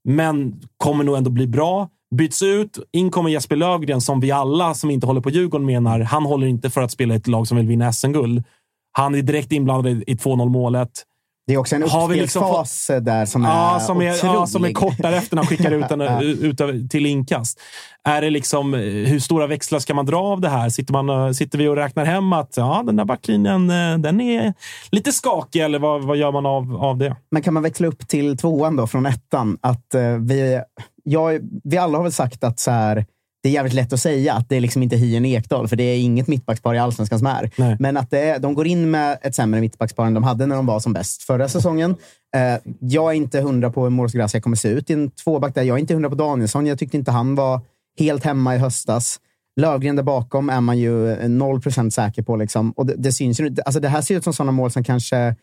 men 0.09 0.61
kommer 0.77 1.03
nog 1.03 1.17
ändå 1.17 1.29
bli 1.29 1.47
bra. 1.47 1.89
Byts 2.15 2.41
ut, 2.41 2.79
in 2.91 3.11
kommer 3.11 3.29
Jesper 3.29 3.55
Lövgren 3.55 4.01
som 4.01 4.19
vi 4.19 4.31
alla 4.31 4.73
som 4.73 4.89
inte 4.89 5.07
håller 5.07 5.21
på 5.21 5.29
Djurgården 5.29 5.65
menar, 5.65 5.99
han 5.99 6.23
håller 6.23 6.47
inte 6.47 6.69
för 6.69 6.81
att 6.81 6.91
spela 6.91 7.13
i 7.13 7.17
ett 7.17 7.27
lag 7.27 7.47
som 7.47 7.57
vill 7.57 7.67
vinna 7.67 7.93
SM-guld. 7.93 8.43
Han 8.91 9.15
är 9.15 9.21
direkt 9.21 9.51
inblandad 9.51 9.91
i 9.91 10.03
i 10.07 10.15
2-0 10.15 10.49
målet. 10.49 11.03
Det 11.47 11.53
är 11.53 11.57
också 11.57 11.75
en 11.75 11.81
vi 12.09 12.15
liksom 12.21 12.43
uppspelsfas 12.43 12.91
där 13.03 13.25
som 13.25 13.45
är 13.45 13.49
Ja, 13.49 13.79
som 13.79 14.01
är, 14.01 14.05
ja, 14.05 14.15
som 14.15 14.29
är 14.29 14.41
otrolig. 14.41 14.75
kort 14.75 14.97
därefter 14.97 15.35
när 15.35 15.43
han 15.43 15.47
skickar 15.47 15.71
ut 15.71 15.89
den 15.89 16.01
ut 16.69 16.91
till 16.91 17.05
inkast. 17.05 17.59
Är 18.03 18.21
det 18.21 18.29
liksom, 18.29 18.73
eh, 18.73 18.79
hur 18.79 19.19
stora 19.19 19.47
växlar 19.47 19.79
ska 19.79 19.93
man 19.93 20.05
dra 20.05 20.17
av 20.19 20.41
det 20.41 20.49
här? 20.49 20.69
Sitter, 20.69 20.93
man, 21.03 21.33
sitter 21.35 21.57
vi 21.57 21.67
och 21.67 21.75
räknar 21.75 22.05
hem 22.05 22.33
att 22.33 22.57
ja, 22.57 22.83
den 22.85 22.95
där 22.95 23.05
backlinjen 23.05 23.69
eh, 23.69 23.97
den 23.97 24.21
är 24.21 24.53
lite 24.91 25.11
skakig, 25.11 25.61
eller 25.61 25.79
vad, 25.79 26.03
vad 26.03 26.17
gör 26.17 26.31
man 26.31 26.45
av, 26.45 26.75
av 26.75 26.97
det? 26.97 27.15
Men 27.31 27.41
kan 27.41 27.53
man 27.53 27.63
växla 27.63 27.87
upp 27.87 28.07
till 28.07 28.37
tvåan 28.37 28.75
då, 28.75 28.87
från 28.87 29.05
ettan? 29.05 29.57
Att, 29.61 29.95
eh, 29.95 30.17
vi, 30.19 30.61
jag, 31.03 31.39
vi 31.63 31.77
alla 31.77 31.97
har 31.97 32.03
väl 32.03 32.13
sagt 32.13 32.43
att 32.43 32.59
så 32.59 32.71
här, 32.71 33.05
det 33.43 33.49
är 33.49 33.53
jävligt 33.53 33.73
lätt 33.73 33.93
att 33.93 33.99
säga 33.99 34.33
att 34.33 34.49
det 34.49 34.55
är 34.55 34.61
liksom 34.61 34.83
inte 34.83 34.95
Hien 34.95 35.25
Ekdal, 35.25 35.67
för 35.67 35.75
det 35.75 35.83
är 35.83 35.99
inget 35.99 36.27
mittbackspar 36.27 36.75
i 36.75 36.79
Allsvenskan 36.79 37.19
som 37.19 37.27
är. 37.27 37.51
Nej. 37.55 37.77
Men 37.79 37.97
att 37.97 38.11
det 38.11 38.19
är, 38.19 38.39
de 38.39 38.53
går 38.53 38.67
in 38.67 38.91
med 38.91 39.17
ett 39.21 39.35
sämre 39.35 39.61
mittbackspar 39.61 40.05
än 40.05 40.13
de 40.13 40.23
hade 40.23 40.45
när 40.45 40.55
de 40.55 40.65
var 40.65 40.79
som 40.79 40.93
bäst 40.93 41.23
förra 41.23 41.49
säsongen. 41.49 41.95
Eh, 42.35 42.71
jag 42.79 43.11
är 43.11 43.15
inte 43.15 43.41
hundra 43.41 43.71
på 43.71 43.83
hur 43.83 43.89
Moros 43.89 44.13
Gracia 44.13 44.41
kommer 44.41 44.55
se 44.55 44.67
ut 44.67 44.89
i 44.89 44.93
en 44.93 45.11
tvåback 45.11 45.55
där. 45.55 45.63
Jag 45.63 45.75
är 45.75 45.79
inte 45.79 45.93
hundra 45.93 46.09
på 46.09 46.15
Danielsson. 46.15 46.65
Jag 46.65 46.79
tyckte 46.79 46.97
inte 46.97 47.11
han 47.11 47.35
var 47.35 47.61
helt 47.99 48.23
hemma 48.23 48.55
i 48.55 48.57
höstas. 48.57 49.19
Lövgren 49.55 49.95
där 49.95 50.03
bakom 50.03 50.49
är 50.49 50.61
man 50.61 50.79
ju 50.79 51.27
noll 51.27 51.61
procent 51.61 51.93
säker 51.93 52.21
på. 52.21 52.35
Liksom. 52.35 52.71
Och 52.71 52.85
det, 52.85 52.95
det 52.97 53.11
syns 53.11 53.39
ju. 53.39 53.55
Alltså 53.65 53.79
det 53.79 53.89
här 53.89 54.01
ser 54.01 54.15
ut 54.15 54.23
som 54.23 54.33
sådana 54.33 54.51
mål 54.51 54.71
som 54.71 54.83
kanske 54.83 55.35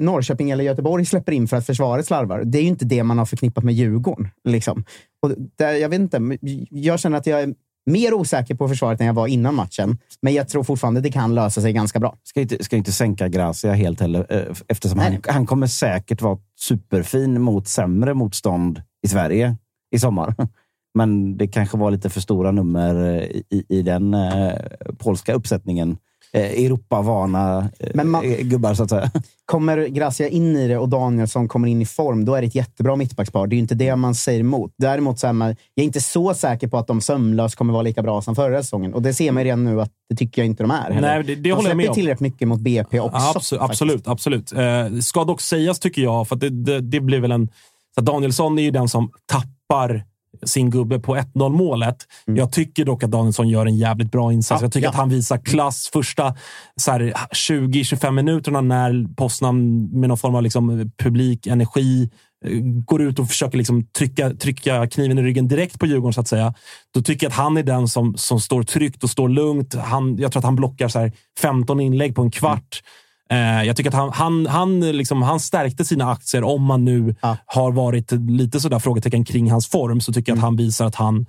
Norrköping 0.00 0.50
eller 0.50 0.64
Göteborg 0.64 1.04
släpper 1.04 1.32
in 1.32 1.48
för 1.48 1.56
att 1.56 1.66
försvaret 1.66 2.06
slarvar. 2.06 2.42
Det 2.44 2.58
är 2.58 2.62
ju 2.62 2.68
inte 2.68 2.84
det 2.84 3.02
man 3.02 3.18
har 3.18 3.26
förknippat 3.26 3.64
med 3.64 3.74
Djurgården. 3.74 4.28
Liksom. 4.44 4.84
Och 5.22 5.32
det, 5.56 5.78
jag 5.78 5.88
vet 5.88 6.00
inte, 6.00 6.38
jag 6.70 7.00
känner 7.00 7.18
att 7.18 7.26
jag 7.26 7.42
är 7.42 7.54
mer 7.86 8.14
osäker 8.14 8.54
på 8.54 8.68
försvaret 8.68 9.00
än 9.00 9.06
jag 9.06 9.14
var 9.14 9.26
innan 9.26 9.54
matchen. 9.54 9.98
Men 10.22 10.34
jag 10.34 10.48
tror 10.48 10.64
fortfarande 10.64 11.00
det 11.00 11.12
kan 11.12 11.34
lösa 11.34 11.60
sig 11.60 11.72
ganska 11.72 12.00
bra. 12.00 12.16
Ska 12.22 12.40
inte, 12.40 12.64
ska 12.64 12.76
inte 12.76 12.92
sänka 12.92 13.28
Gracia 13.28 13.72
helt 13.72 14.00
heller, 14.00 14.26
eh, 14.28 14.56
eftersom 14.68 14.98
han, 14.98 15.16
han 15.28 15.46
kommer 15.46 15.66
säkert 15.66 16.22
vara 16.22 16.38
superfin 16.60 17.40
mot 17.40 17.68
sämre 17.68 18.14
motstånd 18.14 18.82
i 19.02 19.08
Sverige 19.08 19.56
i 19.94 19.98
sommar. 19.98 20.34
Men 20.94 21.36
det 21.36 21.46
kanske 21.46 21.76
var 21.76 21.90
lite 21.90 22.10
för 22.10 22.20
stora 22.20 22.50
nummer 22.50 22.94
eh, 22.94 23.22
i, 23.50 23.64
i 23.68 23.82
den 23.82 24.14
eh, 24.14 24.54
polska 24.98 25.34
uppsättningen. 25.34 25.96
Eh, 26.36 26.64
Europavana 26.64 27.70
eh, 27.78 27.88
Men 27.94 28.10
man- 28.10 28.24
eh, 28.24 28.38
gubbar, 28.40 28.74
så 28.74 28.82
att 28.82 28.90
säga. 28.90 29.10
Kommer 29.44 29.86
Gracia 29.86 30.28
in 30.28 30.56
i 30.56 30.68
det 30.68 30.78
och 30.78 30.88
Danielsson 30.88 31.48
kommer 31.48 31.68
in 31.68 31.82
i 31.82 31.86
form, 31.86 32.24
då 32.24 32.34
är 32.34 32.40
det 32.40 32.46
ett 32.46 32.54
jättebra 32.54 32.96
mittbackspar. 32.96 33.46
Det 33.46 33.54
är 33.54 33.56
ju 33.56 33.60
inte 33.62 33.74
det 33.74 33.96
man 33.96 34.14
säger 34.14 34.40
emot. 34.40 34.72
Däremot 34.78 35.18
så 35.18 35.26
är 35.26 35.32
man, 35.32 35.48
jag 35.48 35.82
är 35.82 35.84
inte 35.84 36.00
så 36.00 36.34
säker 36.34 36.68
på 36.68 36.78
att 36.78 36.86
de 36.86 37.00
sömlöst 37.00 37.56
kommer 37.56 37.72
vara 37.72 37.82
lika 37.82 38.02
bra 38.02 38.22
som 38.22 38.34
förra 38.34 38.62
säsongen. 38.62 38.94
Och 38.94 39.02
det 39.02 39.14
ser 39.14 39.32
man 39.32 39.42
ju 39.42 39.44
redan 39.44 39.64
nu 39.64 39.80
att 39.80 39.90
det 40.08 40.16
tycker 40.16 40.42
jag 40.42 40.46
inte 40.46 40.62
de 40.62 40.70
är. 40.70 40.90
heller. 40.92 41.00
Nej, 41.00 41.22
det- 41.22 41.34
det 41.34 41.40
de 41.42 41.52
håller 41.52 41.68
jag 41.70 41.76
med 41.76 41.88
om. 41.88 41.94
tillräckligt 41.94 42.20
mycket 42.20 42.48
mot 42.48 42.60
BP 42.60 43.00
också. 43.00 43.16
Abso- 43.18 43.32
faktiskt. 43.32 43.52
absolut, 43.62 44.08
absolut. 44.08 44.52
Eh, 44.52 44.98
ska 45.00 45.24
dock 45.24 45.40
sägas, 45.40 45.78
tycker 45.78 46.02
jag, 46.02 46.28
för 46.28 46.36
det, 46.36 46.48
det, 46.50 46.80
det 46.80 47.00
blir 47.00 47.20
väl 47.20 47.32
en... 47.32 47.48
Så 47.94 48.00
Danielsson 48.00 48.58
är 48.58 48.62
ju 48.62 48.70
den 48.70 48.88
som 48.88 49.10
tappar 49.26 50.04
sin 50.46 50.70
gubbe 50.70 50.98
på 50.98 51.16
1-0 51.16 51.48
målet. 51.48 51.96
Jag 52.24 52.52
tycker 52.52 52.84
dock 52.84 53.02
att 53.02 53.10
Danielsson 53.10 53.48
gör 53.48 53.66
en 53.66 53.76
jävligt 53.76 54.12
bra 54.12 54.32
insats. 54.32 54.60
Mm. 54.60 54.62
Ja, 54.62 54.64
jag 54.64 54.72
tycker 54.72 54.86
ja. 54.86 54.90
att 54.90 54.96
han 54.96 55.08
visar 55.08 55.38
klass 55.38 55.90
första 55.92 56.34
så 56.76 56.90
här, 56.90 57.00
20-25 57.30 58.10
minuterna 58.10 58.60
när 58.60 59.14
Poznan 59.14 59.84
med 60.00 60.08
någon 60.08 60.18
form 60.18 60.34
av 60.34 60.42
liksom, 60.42 60.90
publik 60.98 61.46
energi 61.46 62.10
eh, 62.44 62.58
går 62.62 63.02
ut 63.02 63.18
och 63.18 63.28
försöker 63.28 63.58
liksom 63.58 63.86
trycka, 63.86 64.30
trycka 64.30 64.86
kniven 64.86 65.18
i 65.18 65.22
ryggen 65.22 65.48
direkt 65.48 65.78
på 65.78 65.86
Djurgården, 65.86 66.12
så 66.12 66.20
att 66.20 66.28
säga. 66.28 66.54
Då 66.94 67.02
tycker 67.02 67.26
jag 67.26 67.30
att 67.30 67.36
han 67.36 67.56
är 67.56 67.62
den 67.62 67.88
som, 67.88 68.16
som 68.16 68.40
står 68.40 68.62
tryggt 68.62 69.04
och 69.04 69.10
står 69.10 69.28
lugnt. 69.28 69.74
Han, 69.74 70.16
jag 70.18 70.32
tror 70.32 70.40
att 70.40 70.44
han 70.44 70.56
blockar 70.56 70.88
så 70.88 70.98
här 70.98 71.12
15 71.40 71.80
inlägg 71.80 72.14
på 72.14 72.22
en 72.22 72.30
kvart. 72.30 72.82
Eh, 73.32 73.62
jag 73.66 73.76
tycker 73.76 73.90
att 73.90 73.94
han, 73.96 74.12
han, 74.12 74.46
han, 74.46 74.80
liksom, 74.80 75.22
han 75.22 75.40
stärkte 75.40 75.84
sina 75.84 76.10
aktier. 76.10 76.44
Om 76.44 76.62
man 76.62 76.84
nu 76.84 77.14
Ja. 77.22 77.36
har 77.46 77.72
varit 77.72 78.12
lite 78.12 78.60
sådär 78.60 78.78
frågetecken 78.78 79.24
kring 79.24 79.50
hans 79.50 79.68
form, 79.68 80.00
så 80.00 80.12
tycker 80.12 80.32
jag 80.32 80.36
att 80.36 80.42
han 80.42 80.56
visar 80.56 80.86
att 80.86 80.94
han 80.94 81.26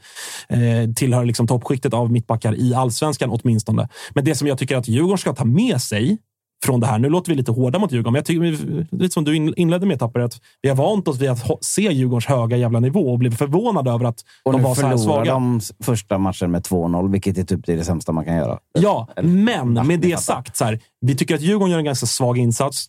eh, 0.49 0.93
tillhör 0.95 1.25
liksom 1.25 1.47
toppskiktet 1.47 1.93
av 1.93 2.11
mittbackar 2.11 2.55
i 2.55 2.73
allsvenskan 2.75 3.29
åtminstone. 3.29 3.89
Men 4.15 4.25
det 4.25 4.35
som 4.35 4.47
jag 4.47 4.57
tycker 4.57 4.77
att 4.77 4.87
Djurgården 4.87 5.17
ska 5.17 5.33
ta 5.33 5.45
med 5.45 5.81
sig 5.81 6.17
från 6.63 6.79
det 6.79 6.87
här. 6.87 6.99
Nu 6.99 7.09
låter 7.09 7.31
vi 7.31 7.35
lite 7.37 7.51
hårda 7.51 7.79
mot 7.79 7.91
Djurgården, 7.91 8.13
men 8.13 8.19
jag 8.19 8.25
tycker, 8.25 8.95
lite 8.95 9.13
som 9.13 9.23
du 9.23 9.35
in- 9.35 9.53
inledde 9.57 9.85
med 9.85 9.99
Tapper, 9.99 10.19
att 10.19 10.41
vi 10.61 10.69
har 10.69 10.75
vant 10.75 11.07
oss 11.07 11.19
vid 11.19 11.29
att 11.29 11.65
se 11.65 11.81
Djurgårdens 11.81 12.25
höga 12.25 12.57
jävla 12.57 12.79
nivå 12.79 13.11
och 13.11 13.19
blivit 13.19 13.37
förvånade 13.37 13.91
över 13.91 14.05
att 14.05 14.23
Och 14.45 14.51
de 14.51 14.57
nu 14.61 14.63
var 14.67 14.75
så 14.75 14.81
här 14.81 14.97
förlorar 14.97 15.15
svaga. 15.25 15.31
de 15.33 15.57
s- 15.57 15.71
första 15.83 16.17
matchen 16.17 16.51
med 16.51 16.61
2-0, 16.63 17.11
vilket 17.11 17.37
är 17.37 17.43
typ 17.43 17.65
det, 17.65 17.75
det 17.75 17.83
sämsta 17.83 18.11
man 18.11 18.25
kan 18.25 18.35
göra. 18.35 18.59
Ja, 18.79 19.07
men 19.21 19.75
Ja, 19.75 19.83
med 19.83 19.99
det 19.99 20.19
sagt, 20.19 20.55
så 20.57 20.65
här, 20.65 20.79
vi 21.01 21.15
tycker 21.15 21.35
att 21.35 21.41
Djurgården 21.41 21.71
gör 21.71 21.79
en 21.79 21.85
ganska 21.85 22.05
svag 22.05 22.37
insats. 22.37 22.87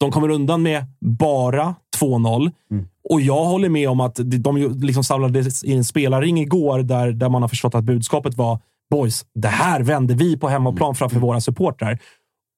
De 0.00 0.10
kommer 0.10 0.28
undan 0.28 0.62
med 0.62 0.84
bara 1.00 1.74
2-0. 2.00 2.50
Mm. 2.70 2.86
Och 3.10 3.20
jag 3.20 3.44
håller 3.44 3.68
med 3.68 3.88
om 3.88 4.00
att 4.00 4.20
de 4.22 4.56
liksom 4.82 5.04
samlades 5.04 5.64
i 5.64 5.72
en 5.74 5.84
spelarring 5.84 6.38
igår 6.40 6.78
där, 6.78 7.12
där 7.12 7.28
man 7.28 7.42
har 7.42 7.48
förstått 7.48 7.74
att 7.74 7.84
budskapet 7.84 8.34
var 8.36 8.58
boys, 8.90 9.24
det 9.34 9.48
här 9.48 9.80
vänder 9.82 10.14
vi 10.14 10.36
på 10.36 10.48
hemmaplan 10.48 10.86
Mm. 10.88 10.94
framför 10.94 11.20
våra 11.20 11.40
supportrar. 11.40 11.98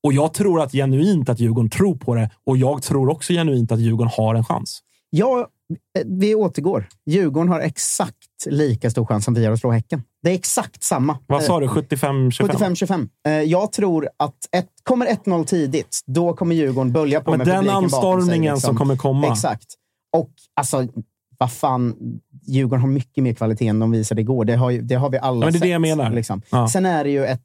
Och 0.06 0.12
jag 0.12 0.34
tror 0.34 0.60
att 0.62 0.72
genuint 0.72 1.28
att 1.28 1.40
Djurgården 1.40 1.70
tror 1.70 1.96
på 1.96 2.14
det 2.14 2.30
och 2.44 2.56
jag 2.56 2.82
tror 2.82 3.08
också 3.10 3.32
genuint 3.32 3.72
att 3.72 3.80
Djurgården 3.80 4.12
har 4.16 4.34
en 4.34 4.44
chans. 4.44 4.80
Ja, 5.10 5.48
eh, 5.98 6.02
vi 6.06 6.34
återgår. 6.34 6.88
Djurgården 7.06 7.48
har 7.48 7.60
exakt 7.60 8.16
lika 8.46 8.90
stor 8.90 9.06
chans 9.06 9.24
som 9.24 9.34
vi 9.34 9.44
har 9.44 9.52
att 9.52 9.60
slå 9.60 9.70
Häcken. 9.70 10.02
Det 10.22 10.30
är 10.30 10.34
exakt 10.34 10.82
samma. 10.84 11.18
Vad 11.26 11.42
sa 11.42 11.54
Eh, 11.54 11.60
du? 11.60 11.66
75-25? 11.66 12.30
75-25. 12.30 13.08
Eh, 13.26 13.32
Jag 13.32 13.72
tror 13.72 14.08
att 14.16 14.34
ett, 14.52 14.66
kommer 14.82 15.06
1-0 15.06 15.44
tidigt, 15.44 16.00
då 16.06 16.32
kommer 16.34 16.54
Djurgården 16.54 16.92
bölja 16.92 17.20
på 17.20 17.30
Men 17.30 17.38
med 17.38 17.46
den 17.46 17.54
publiken 17.56 17.74
bakom 17.74 17.90
sig, 17.90 17.96
anstormningen 17.96 18.54
liksom. 18.54 18.68
som 18.68 18.76
kommer 18.76 18.96
komma. 18.96 19.26
Exakt. 19.32 19.66
Och 20.16 20.30
alltså, 20.54 20.86
vad 21.38 21.52
fan. 21.52 21.94
Djurgården 22.48 22.80
har 22.80 22.88
mycket 22.88 23.24
mer 23.24 23.32
kvalitet 23.34 23.68
än 23.68 23.78
de 23.78 23.90
visade 23.90 24.20
igår. 24.20 24.44
Det 24.44 24.54
har, 24.56 24.70
ju, 24.70 24.82
det 24.82 24.94
har 24.94 25.10
vi 25.10 25.18
alla 25.18 25.36
Ja, 25.36 25.40
men 25.40 25.40
det 25.40 25.48
är 25.48 25.52
sett. 25.52 25.62
det 25.62 25.68
jag 25.68 25.80
menar. 25.80 26.10
Liksom. 26.10 26.42
Ja. 26.50 26.68
Sen 26.68 26.86
är 26.86 27.04
det 27.04 27.10
ju 27.10 27.24
ett 27.26 27.42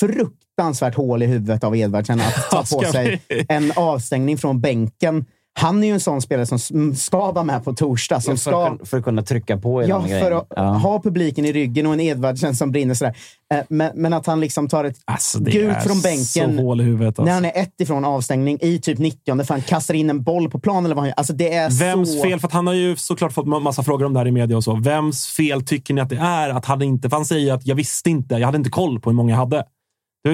fruktansvärt 0.00 0.94
hål 0.94 1.22
i 1.22 1.26
huvudet 1.26 1.64
av 1.64 1.76
Edvardsen 1.76 2.20
att 2.20 2.34
ta 2.50 2.58
på 2.76 2.84
sig 2.92 3.20
en 3.48 3.72
avstängning 3.76 4.38
från 4.38 4.60
bänken. 4.60 5.24
Han 5.58 5.82
är 5.82 5.86
ju 5.86 5.92
en 5.94 6.00
sån 6.00 6.22
spelare 6.22 6.46
som 6.46 6.56
s- 6.56 7.02
ska 7.04 7.32
vara 7.32 7.44
med 7.44 7.64
på 7.64 7.72
torsdag. 7.74 8.20
Som 8.20 8.34
för, 8.36 8.40
ska, 8.50 8.62
att, 8.62 8.68
kunna- 8.72 8.84
för 8.84 8.98
att 8.98 9.04
kunna 9.04 9.22
trycka 9.22 9.56
på 9.58 9.82
i 9.82 9.86
Ja, 9.88 10.00
för 10.02 10.08
grejerna. 10.08 10.44
att 10.50 10.82
ha 10.82 11.02
publiken 11.02 11.44
i 11.44 11.52
ryggen 11.52 11.86
och 11.86 11.92
en 11.92 12.00
Edvardsen 12.00 12.56
som 12.56 12.72
brinner. 12.72 12.94
Sådär. 12.94 13.16
Eh, 13.54 13.60
Men, 13.68 13.90
men 13.94 14.12
att 14.12 14.26
han 14.26 14.40
liksom 14.40 14.68
tar 14.68 14.84
ett 14.84 14.96
Alltså, 15.04 15.38
gult 15.40 15.82
från 15.82 16.00
bänken 16.00 16.58
huvudet. 16.80 17.18
när 17.18 17.22
Alltså. 17.24 17.32
han 17.34 17.44
är 17.44 17.52
ett 17.54 17.80
ifrån 17.80 18.04
avstängning 18.04 18.58
i 18.60 18.78
typ 18.78 18.98
90 18.98 19.44
för 19.44 19.54
han 19.54 19.62
kastar 19.62 19.94
in 19.94 20.10
en 20.10 20.22
boll 20.22 20.50
på 20.50 20.58
plan. 20.58 20.84
Eller 20.84 20.94
vad 20.94 21.02
han, 21.02 21.08
gör. 21.08 21.14
alltså 21.16 21.32
det 21.32 21.54
är 21.54 21.70
Vems 21.70 22.16
så... 22.16 22.22
fel? 22.22 22.40
För 22.40 22.48
han 22.48 22.66
har 22.66 22.74
ju 22.74 22.96
såklart 22.96 23.32
fått 23.32 23.46
ma- 23.46 23.60
massa 23.60 23.82
frågor 23.82 24.06
om 24.06 24.12
det 24.12 24.18
här 24.20 24.26
i 24.26 24.32
media 24.32 24.56
och 24.56 24.64
så. 24.64 24.74
Vems 24.76 25.26
fel 25.26 25.62
tycker 25.64 25.94
ni 25.94 26.00
att 26.00 26.08
det 26.10 26.16
är 26.16 26.48
att 26.48 26.64
han 26.64 26.82
inte... 26.82 27.08
För 27.08 27.16
han 27.16 27.26
säger 27.26 27.52
att 27.54 27.66
jag 27.66 27.74
visste 27.74 28.10
inte. 28.10 28.34
Jag 28.34 28.46
hade 28.46 28.58
inte 28.58 28.70
koll 28.70 29.00
på 29.00 29.10
hur 29.10 29.14
många 29.16 29.30
jag 29.32 29.38
hade. 29.38 29.64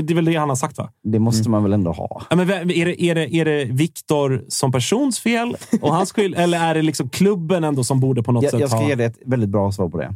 Det 0.01 0.12
är 0.12 0.14
väl 0.14 0.24
det 0.24 0.34
han 0.34 0.49
har 0.49 0.57
sagt, 0.57 0.78
va? 0.78 0.90
Det 1.03 1.18
måste 1.18 1.51
man 1.51 1.62
väl 1.62 1.72
ändå 1.72 1.93
ha. 1.93 2.22
Ja, 2.30 2.36
men 2.36 2.51
är 2.51 2.64
det, 2.64 3.03
är 3.03 3.14
det, 3.14 3.34
är 3.34 3.45
det 3.45 3.64
Viktor 3.64 4.45
som 4.49 4.72
persons 4.72 5.20
fel 5.20 5.57
och 5.82 5.95
hans 5.95 6.09
skull? 6.09 6.34
eller 6.34 6.59
är 6.61 6.74
det 6.74 6.82
liksom 6.82 7.09
klubben 7.09 7.64
ändå 7.64 7.84
som 7.84 8.01
borde 8.01 8.22
på 8.22 8.32
något 8.32 8.43
Jag, 8.43 8.51
sätt 8.51 8.61
jag 8.61 8.68
ska 8.68 8.78
ha... 8.78 8.88
ge 8.88 8.95
dig 8.95 9.07
ett 9.07 9.18
väldigt 9.26 9.51
bra 9.51 9.72
svar 9.72 9.88
på 9.88 9.99
det. 9.99 10.14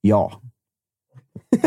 Ja. 0.00 0.32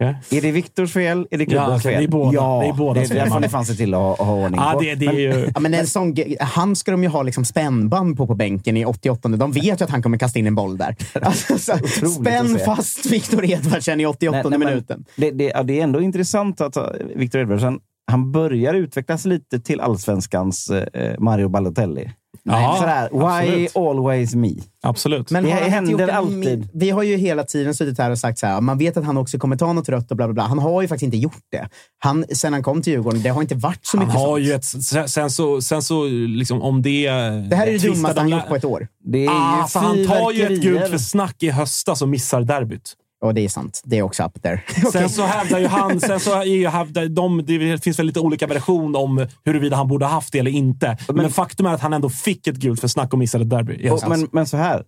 Okej. 0.00 0.38
Är 0.38 0.42
det 0.42 0.50
Viktors 0.50 0.92
fel? 0.92 1.26
Är 1.30 1.38
det 1.38 1.46
klubbens 1.46 1.84
Ja, 1.84 1.90
fel? 1.90 1.98
det 2.00 2.06
är 2.06 2.08
båda. 2.08 2.32
Ja, 2.34 2.60
Det 2.62 2.68
är 2.68 2.72
båda 2.72 3.00
det, 3.00 3.06
fel. 3.06 3.16
det 3.24 3.30
får 3.30 3.40
ni 3.40 3.48
fan 3.48 3.64
se 3.66 3.74
till 3.74 3.94
att 3.94 4.00
ha, 4.00 4.24
ha 4.24 4.34
ordning 4.34 4.60
Ja, 4.60 4.72
på. 4.72 4.80
det, 4.80 4.94
det 4.94 5.06
är 5.06 5.12
ju... 5.12 5.50
Ja, 5.54 5.60
men 5.60 5.74
en 5.74 5.86
sån, 5.86 6.14
han 6.40 6.76
ska 6.76 6.90
de 6.90 7.02
ju 7.02 7.08
ha 7.08 7.22
liksom 7.22 7.44
spännband 7.44 8.16
på 8.16 8.26
på 8.26 8.34
bänken 8.34 8.76
i 8.76 8.84
88. 8.84 9.28
De 9.28 9.52
vet 9.52 9.64
ju 9.64 9.84
att 9.84 9.90
han 9.90 10.02
kommer 10.02 10.18
kasta 10.18 10.38
in 10.38 10.46
en 10.46 10.54
boll 10.54 10.76
där. 10.76 10.96
Alltså, 11.22 11.58
så, 11.58 12.06
spänn 12.08 12.58
fast 12.64 13.06
Viktor 13.06 13.44
Edvardsen 13.44 14.00
i 14.00 14.06
88 14.06 14.32
Nej, 14.32 14.50
nej, 14.50 14.58
men 14.58 14.68
minuten. 14.68 15.04
Det, 15.16 15.30
det, 15.30 15.44
ja, 15.44 15.62
det 15.62 15.80
är 15.80 15.84
ändå 15.84 16.00
intressant 16.00 16.60
att 16.60 16.76
uh, 16.76 16.82
Viktor 17.16 17.40
Edvardsen 17.40 17.78
han 18.06 18.32
börjar 18.32 18.74
utvecklas 18.74 19.24
lite 19.24 19.60
till 19.60 19.80
allsvenskans 19.80 20.70
eh, 20.70 21.18
Mario 21.18 21.48
Balotelli. 21.48 22.10
Ja, 22.46 22.76
Sådär, 22.80 23.08
why 23.12 23.64
absolut. 23.66 23.76
always 23.76 24.34
me? 24.34 24.50
Absolut. 24.82 25.30
Men 25.30 25.44
Det 25.44 25.50
händer 25.50 26.08
alltid. 26.08 26.36
min- 26.38 26.68
Vi 26.74 26.90
har 26.90 27.02
ju 27.02 27.16
hela 27.16 27.42
tiden 27.44 27.74
suttit 27.74 27.98
här 27.98 28.10
och 28.10 28.18
sagt 28.18 28.38
så 28.38 28.46
här, 28.46 28.60
man 28.60 28.78
vet 28.78 28.96
att 28.96 29.04
han 29.04 29.16
också 29.16 29.38
kommer 29.38 29.56
ta 29.56 29.72
något 29.72 29.88
rött 29.88 30.10
och 30.10 30.16
bla 30.16 30.26
bla 30.26 30.34
bla. 30.34 30.42
Han 30.42 30.58
har 30.58 30.82
ju 30.82 30.88
faktiskt 30.88 31.02
inte 31.04 31.16
gjort 31.16 31.42
det. 31.52 31.68
Han, 31.98 32.24
sen 32.32 32.52
han 32.52 32.62
kom 32.62 32.82
till 32.82 32.92
Djurgården, 32.92 33.22
det 33.22 33.28
har 33.28 33.42
inte 33.42 33.54
varit 33.54 33.86
så 33.86 33.96
han 33.98 34.06
mycket 34.06 34.20
har 34.20 34.26
sånt. 34.26 34.44
ju 34.44 34.52
ett... 34.52 35.10
Sen 35.10 35.30
så, 35.30 35.60
sen 35.62 35.82
så 35.82 36.04
liksom, 36.08 36.62
om 36.62 36.82
det... 36.82 37.10
Det 37.50 37.56
här 37.56 37.66
är 37.66 37.72
det 37.72 37.78
dummaste 37.88 38.20
han 38.20 38.28
gjort 38.28 38.48
på 38.48 38.56
ett 38.56 38.64
år. 38.64 38.88
Det 39.04 39.26
är 39.26 39.30
Ah, 39.30 39.62
ju 39.62 39.68
för 39.68 39.80
han 39.80 40.06
tar 40.06 40.32
ju 40.32 40.42
ett 40.42 40.62
gult 40.62 40.88
för 40.88 40.98
snack 40.98 41.42
i 41.42 41.50
höstas 41.50 42.02
och 42.02 42.08
missar 42.08 42.40
derbyt. 42.42 42.94
Och 43.24 43.34
det 43.34 43.40
är 43.40 43.48
sant. 43.48 43.82
Det 43.84 43.98
är 43.98 44.02
också 44.02 44.22
up 44.24 44.42
there. 44.42 44.60
Sen 44.74 44.86
Okej. 44.86 45.08
så 45.08 45.22
hävdar 45.22 45.58
ju 45.58 45.66
han... 45.66 46.00
Sen 46.00 46.20
så 46.20 46.40
är 46.40 46.44
ju 46.44 46.68
hävdar 46.68 47.08
de, 47.08 47.44
det 47.46 47.84
finns 47.84 47.98
väl 47.98 48.06
lite 48.06 48.20
olika 48.20 48.46
versioner 48.46 48.98
om 48.98 49.26
huruvida 49.44 49.76
han 49.76 49.88
borde 49.88 50.04
ha 50.04 50.12
haft 50.12 50.32
det 50.32 50.38
eller 50.38 50.50
inte. 50.50 50.96
Men, 51.08 51.30
faktum 51.30 51.66
är 51.66 51.74
att 51.74 51.80
han 51.80 51.92
ändå 51.92 52.10
fick 52.10 52.46
ett 52.46 52.56
gult 52.56 52.80
för 52.80 52.88
snack 52.88 53.12
och 53.12 53.18
missade 53.18 53.44
ett 53.44 53.50
derby. 53.50 53.90
Och, 53.90 54.08
men, 54.08 54.28
men 54.32 54.46
så 54.46 54.56
här. 54.56 54.82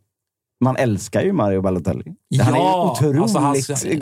Man 0.65 0.77
älskar 0.77 1.23
ju 1.23 1.33
Mario 1.33 1.63
Balotelli. 1.63 2.05
Han 2.43 2.55
är 2.55 2.59
Ja, 2.59 2.93
otroligt, 2.93 3.23
alltså 3.23 3.39
han- 3.39 3.57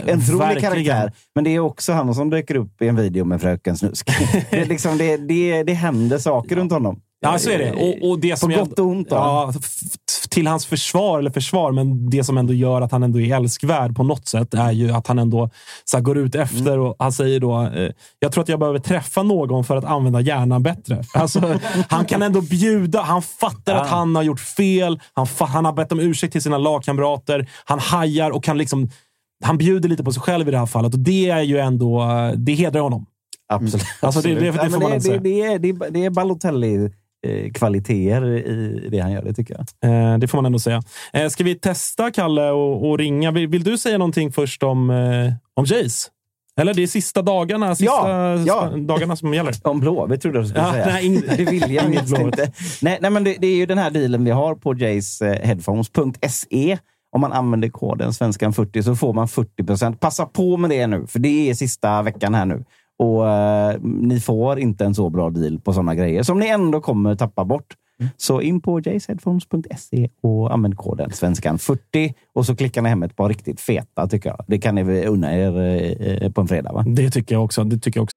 en 0.07 0.19
otrolig 0.19 0.61
karaktär. 0.61 1.13
Men 1.35 1.45
det 1.45 1.51
är 1.51 1.61
också 1.61 1.93
han 1.93 2.15
som 2.15 2.31
dyker 2.31 2.55
upp 2.55 2.83
i 2.83 2.89
en 2.89 2.97
video 2.97 3.25
med 3.25 3.41
Fröken 3.41 3.77
Snusk. 3.77 4.11
det, 4.51 4.65
liksom, 4.65 4.99
det, 4.99 5.17
det, 5.17 5.63
det 5.63 5.73
händer 5.73 6.19
saker 6.19 6.57
runt 6.57 6.73
honom. 6.73 7.01
Ja, 7.33 7.39
så 7.39 7.51
är 7.51 7.59
det. 7.59 7.73
Och, 7.73 8.11
och 8.11 8.19
det 8.19 8.31
På 8.31 8.37
som 8.37 8.51
jag- 8.51 8.69
gott 8.69 8.79
och 8.79 8.87
ont. 8.87 9.11
då. 9.11 9.17
Ja, 9.17 9.53
till 10.31 10.47
hans 10.47 10.67
försvar, 10.67 11.19
eller 11.19 11.31
försvar, 11.31 11.73
men 11.73 12.11
det 12.11 12.25
som 12.25 12.39
ändå 12.39 12.53
gör 12.53 12.81
att 12.81 12.93
han 12.93 13.03
ändå 13.03 13.21
är 13.21 13.37
älskvärd 13.37 13.97
på 13.97 14.03
något 14.03 14.29
sätt 14.29 14.55
är 14.55 14.71
ju 14.73 14.91
att 14.91 15.07
han 15.07 15.19
ändå 15.19 15.51
så 15.85 15.97
här, 15.97 16.05
går 16.05 16.19
ut 16.19 16.35
efter 16.35 16.73
Mm. 16.73 16.81
och 16.81 16.97
han 16.99 17.13
säger 17.13 17.41
då, 17.41 17.63
eh, 17.63 17.91
jag 18.19 18.33
tror 18.33 18.43
att 18.43 18.49
jag 18.49 18.59
behöver 18.59 18.79
träffa 18.79 19.23
någon 19.23 19.65
för 19.65 19.77
att 19.77 19.85
använda 19.85 20.21
hjärnan 20.21 20.63
bättre. 20.63 21.03
Alltså, 21.15 21.59
han 21.89 22.05
kan 22.05 22.23
ändå 22.23 22.41
bjuda, 22.41 23.01
han 23.03 23.23
fattar 23.23 23.75
att 23.75 23.89
han 23.89 24.17
har 24.17 24.23
gjort 24.23 24.41
fel, 24.41 25.01
han, 25.13 25.27
han 25.39 25.65
har 25.65 25.73
bett 25.73 25.93
om 25.93 26.01
ursäkt 26.01 26.33
till 26.33 26.43
sina 26.43 26.59
lagkamrater, 26.59 27.51
han 27.65 27.79
hajar 27.79 28.31
och 28.31 28.45
kan 28.45 28.59
liksom 28.59 28.91
han 29.45 29.59
bjuder 29.59 29.89
lite 29.89 30.05
på 30.05 30.13
sig 30.13 30.23
själv 30.23 30.49
i 30.49 30.51
det 30.51 30.59
här 30.59 30.67
fallet 30.67 30.95
och 30.95 31.01
det 31.01 31.31
är 31.31 31.41
ju 31.43 31.59
ändå, 31.59 32.03
eh, 32.03 32.33
det 32.37 32.55
hedrar 32.55 32.81
honom. 32.81 33.07
Absolut. 33.49 33.87
Alltså, 34.01 34.21
det- 34.21 34.35
det- 34.35 34.41
det 34.41 34.49
Absolut. 34.49 34.73
får 34.75 34.83
Ja, 34.83 34.89
man 34.89 34.99
det, 35.01 35.09
ändå 35.09 35.23
det, 35.23 35.31
det, 35.31 35.43
är, 35.43 35.59
det, 35.59 35.69
är, 35.69 35.91
det 35.91 36.11
är 37.25 37.51
Balotelli-kvaliteter 37.51 38.27
i 38.85 38.89
det 38.91 38.99
han 38.99 39.13
gör, 39.13 39.23
det 39.23 39.33
tycker 39.35 39.57
jag. 39.81 40.13
Eh, 40.13 40.19
det 40.19 40.29
får 40.29 40.39
man 40.39 40.47
ändå 40.47 40.59
säga. 40.59 40.83
Eh, 41.13 41.29
ska 41.29 41.45
vi 41.45 41.55
testa, 41.55 42.11
Kalle, 42.11 42.51
och, 42.51 42.91
och 42.91 42.99
ringa? 42.99 43.31
Vill, 43.31 43.49
vill 43.49 43.65
du 43.65 43.79
säga 43.79 43.99
någonting 43.99 44.33
först 44.33 44.63
om, 44.63 44.91
eh, 44.91 45.33
om 45.55 45.65
Jace? 45.65 46.11
Eller 46.61 46.75
det 46.75 46.83
är 46.83 46.87
sista 46.87 47.23
dagarna, 47.23 47.75
sista 47.75 47.93
Ja, 48.11 48.37
ja. 48.37 48.71
dagarna 48.77 49.17
som 49.17 49.35
gäller. 49.35 49.55
Om 49.63 49.81
Blåvitt 49.81 50.23
trodde 50.23 50.39
jag 50.39 50.45
du 50.45 50.49
skulle 50.49 50.65
Ja, 50.65 50.73
säga. 50.73 50.87
nej, 50.87 51.05
ing- 51.09 51.37
det 51.37 51.45
vill 51.45 51.75
jag 51.75 51.85
inget 51.87 52.19
inte. 52.19 52.53
Nej, 52.83 52.99
nej, 53.01 53.11
men 53.11 53.25
det, 53.25 53.37
det 53.41 53.47
är 53.47 53.57
ju 53.57 53.67
den 53.67 53.79
här 53.79 53.91
dealen 53.91 54.25
vi 54.25 54.31
har 54.31 54.55
på 54.55 54.75
jaceheadphones.se. 54.75 56.79
Om 57.13 57.21
man 57.21 57.33
använder 57.33 57.69
koden 57.69 58.11
svenskan40 58.11 58.83
så 58.83 58.97
får 58.97 59.13
man 59.13 59.29
40 59.29 59.65
procent. 59.65 60.01
Passa 60.01 60.27
på 60.27 60.57
med 60.57 60.71
det 60.71 60.87
nu, 60.87 61.07
för 61.07 61.19
det 61.19 61.51
är 61.51 61.55
sista 61.55 62.03
veckan 62.03 62.35
här 62.35 62.45
nu. 62.47 62.65
Och 62.99 63.29
eh, 63.29 63.77
Ni 63.83 64.21
får 64.21 64.59
inte 64.59 64.85
en 64.85 64.95
så 64.95 65.11
bra 65.11 65.31
deal 65.31 65.61
på 65.61 65.73
sådana 65.73 65.95
grejer 65.95 66.23
som 66.23 66.39
ni 66.39 66.49
ändå 66.49 66.81
kommer 66.81 67.15
tappa 67.15 67.45
bort. 67.45 67.75
Så 68.17 68.41
in 68.41 68.61
på 68.61 68.81
jaceheadphones.se 68.81 70.09
och 70.21 70.55
använd 70.55 70.77
koden 70.77 71.11
svenskan40 71.11 72.15
och 72.35 72.47
så 72.47 72.57
klickar 72.57 72.83
ni 72.83 72.89
hem 72.89 73.03
ett 73.03 73.17
par 73.17 73.29
riktigt 73.29 73.61
feta 73.61 74.07
tycker 74.07 74.29
jag. 74.29 74.45
Det 74.47 74.59
kan 74.59 74.75
ni 74.75 75.07
unna 75.07 75.37
er 75.37 75.61
eh, 76.23 76.33
på 76.33 76.41
en 76.41 76.49
fredag 76.49 76.73
va? 76.73 76.85
Det 76.87 77.11
tycker 77.11 77.35
jag 77.35 77.45
också. 77.45 77.65
Det 77.65 77.79
tycker 77.79 78.01
jag 78.01 78.05
också. 78.05 78.17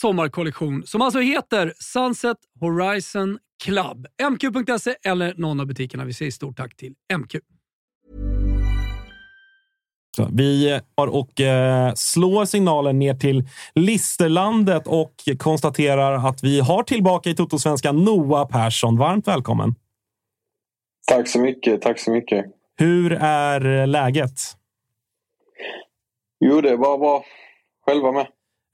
sommarkollektion 0.00 0.86
som 0.86 1.02
alltså 1.02 1.20
heter 1.20 1.72
Sunset 1.78 2.36
Horizon 2.60 3.38
Club. 3.64 4.06
MQ.se 4.30 4.94
eller 5.04 5.34
någon 5.36 5.60
av 5.60 5.66
butikerna. 5.66 6.04
Vi 6.04 6.12
säger 6.12 6.30
stort 6.30 6.56
tack 6.56 6.76
till 6.76 6.94
MQ. 7.18 7.34
Så 10.16 10.28
vi 10.32 10.80
har 10.96 11.06
och 11.06 11.40
eh, 11.40 11.92
slår 11.94 12.44
signalen 12.44 12.98
ner 12.98 13.14
till 13.14 13.48
Listerlandet 13.74 14.86
och 14.86 15.14
konstaterar 15.38 16.28
att 16.28 16.44
vi 16.44 16.60
har 16.60 16.82
tillbaka 16.82 17.30
i 17.30 17.34
Toto-svenskan 17.34 18.04
Noah 18.04 18.48
Persson. 18.48 18.98
Varmt 18.98 19.28
välkommen! 19.28 19.74
Tack 21.06 21.28
så 21.28 21.40
mycket. 21.40 21.82
Tack 21.82 21.98
så 21.98 22.10
mycket. 22.10 22.44
Hur 22.76 23.12
är 23.12 23.86
läget? 23.86 24.40
Jo, 26.40 26.60
det 26.60 26.76
var 26.76 26.98
bra. 26.98 27.24
Själva 27.86 28.12
med. 28.12 28.26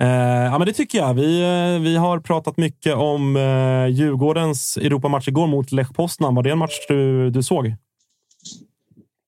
Eh, 0.03 0.45
ja, 0.45 0.59
men 0.59 0.67
det 0.67 0.73
tycker 0.73 0.99
jag. 0.99 1.15
Vi, 1.15 1.43
eh, 1.43 1.83
vi 1.83 1.97
har 1.97 2.21
pratat 2.21 2.57
mycket 2.57 2.95
om 2.95 3.37
eh, 3.37 3.87
Djurgårdens 3.87 4.77
Europamatch 4.77 5.29
igår 5.29 5.47
mot 5.47 5.73
Lech 5.73 5.95
Poznan. 5.95 6.35
Var 6.35 6.43
det 6.43 6.51
en 6.51 6.59
match 6.59 6.87
du, 6.89 7.31
du 7.31 7.43
såg? 7.43 7.75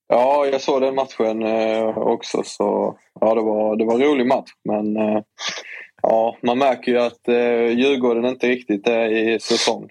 Ja, 0.08 0.46
jag 0.46 0.60
såg 0.60 0.82
den 0.82 0.94
matchen 0.94 1.42
eh, 1.42 1.98
också. 1.98 2.42
Så, 2.44 2.96
ja, 3.20 3.34
det, 3.34 3.42
var, 3.42 3.76
det 3.76 3.84
var 3.84 3.94
en 3.94 4.02
rolig 4.02 4.26
match. 4.26 4.50
Men 4.64 4.96
eh, 4.96 5.22
ja, 6.02 6.36
man 6.42 6.58
märker 6.58 6.92
ju 6.92 6.98
att 6.98 7.28
eh, 7.28 7.78
Djurgården 7.78 8.24
inte 8.26 8.48
riktigt 8.48 8.88
är 8.88 9.08
i 9.08 9.40
säsong. 9.40 9.88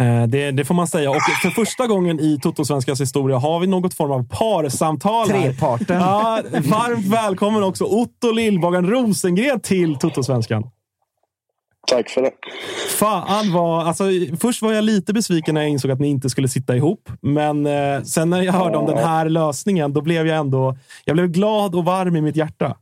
Eh, 0.00 0.22
det, 0.22 0.50
det 0.50 0.64
får 0.64 0.74
man 0.74 0.86
säga. 0.86 1.10
Och 1.10 1.22
för 1.42 1.50
första 1.50 1.86
gången 1.86 2.20
i 2.20 2.38
Toto-svenskans 2.42 3.00
historia 3.00 3.38
har 3.38 3.60
vi 3.60 3.66
något 3.66 3.94
form 3.94 4.10
av 4.10 4.28
parsamtal. 4.28 5.28
Treparten. 5.28 6.00
Ja, 6.00 6.40
varmt 6.52 7.06
välkommen 7.06 7.62
också 7.62 7.84
Otto 7.84 8.32
Lillbagan 8.32 8.90
Rosengren 8.90 9.60
till 9.60 9.96
Toto-svenskan. 9.96 10.70
Tack 11.86 12.10
för 12.10 12.22
det. 12.22 12.30
Fan 12.98 13.52
vad, 13.52 13.86
alltså, 13.86 14.04
först 14.40 14.62
var 14.62 14.72
jag 14.72 14.84
lite 14.84 15.12
besviken 15.12 15.54
när 15.54 15.60
jag 15.60 15.70
insåg 15.70 15.90
att 15.90 16.00
ni 16.00 16.08
inte 16.08 16.30
skulle 16.30 16.48
sitta 16.48 16.76
ihop. 16.76 17.08
Men 17.20 17.66
eh, 17.66 18.02
sen 18.02 18.30
när 18.30 18.42
jag 18.42 18.52
hörde 18.52 18.76
om 18.78 18.86
den 18.86 18.98
här 18.98 19.28
lösningen, 19.28 19.92
då 19.92 20.00
blev 20.00 20.26
jag 20.26 20.38
ändå 20.38 20.76
jag 21.04 21.16
blev 21.16 21.28
glad 21.28 21.74
och 21.74 21.84
varm 21.84 22.16
i 22.16 22.20
mitt 22.20 22.36
hjärta. 22.36 22.76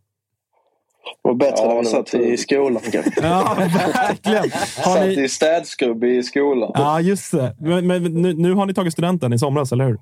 Var 1.23 1.35
bättre 1.35 1.55
Ja, 1.57 1.69
när 1.69 1.75
var 1.75 1.85
satt 1.85 2.15
i 2.15 2.37
skolan. 2.37 2.83
Ja, 3.23 3.57
verkligen. 3.59 4.51
Har 4.85 4.95
Satt 4.97 5.07
ni, 5.07 5.25
i 5.25 5.29
städskrubb 5.29 6.05
i 6.05 6.23
skolan. 6.23 6.71
ja, 6.75 7.01
just 7.01 7.33
det. 7.33 7.57
Men, 7.61 7.87
men 7.87 8.03
nu, 8.03 8.35
nu 8.35 8.55
har 8.55 8.67
ni 8.67 8.75
tagit 8.75 8.93
studenten 8.93 9.33
i 9.33 9.39
somras, 9.39 9.73
eller 9.73 9.85
hur? 9.85 9.99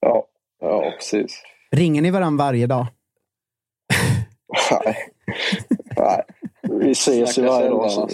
Ja, 0.00 0.24
ja 0.60 0.92
precis. 0.98 1.42
Ringer 1.72 2.02
ni 2.02 2.10
varandra 2.10 2.44
varje 2.44 2.66
dag? 2.66 2.86
Nej. 4.70 4.96
Nej. 5.96 6.22
Vi 6.70 6.90
ses 6.90 7.38
ju 7.38 7.42
varje 7.42 7.68
dag. 7.68 7.82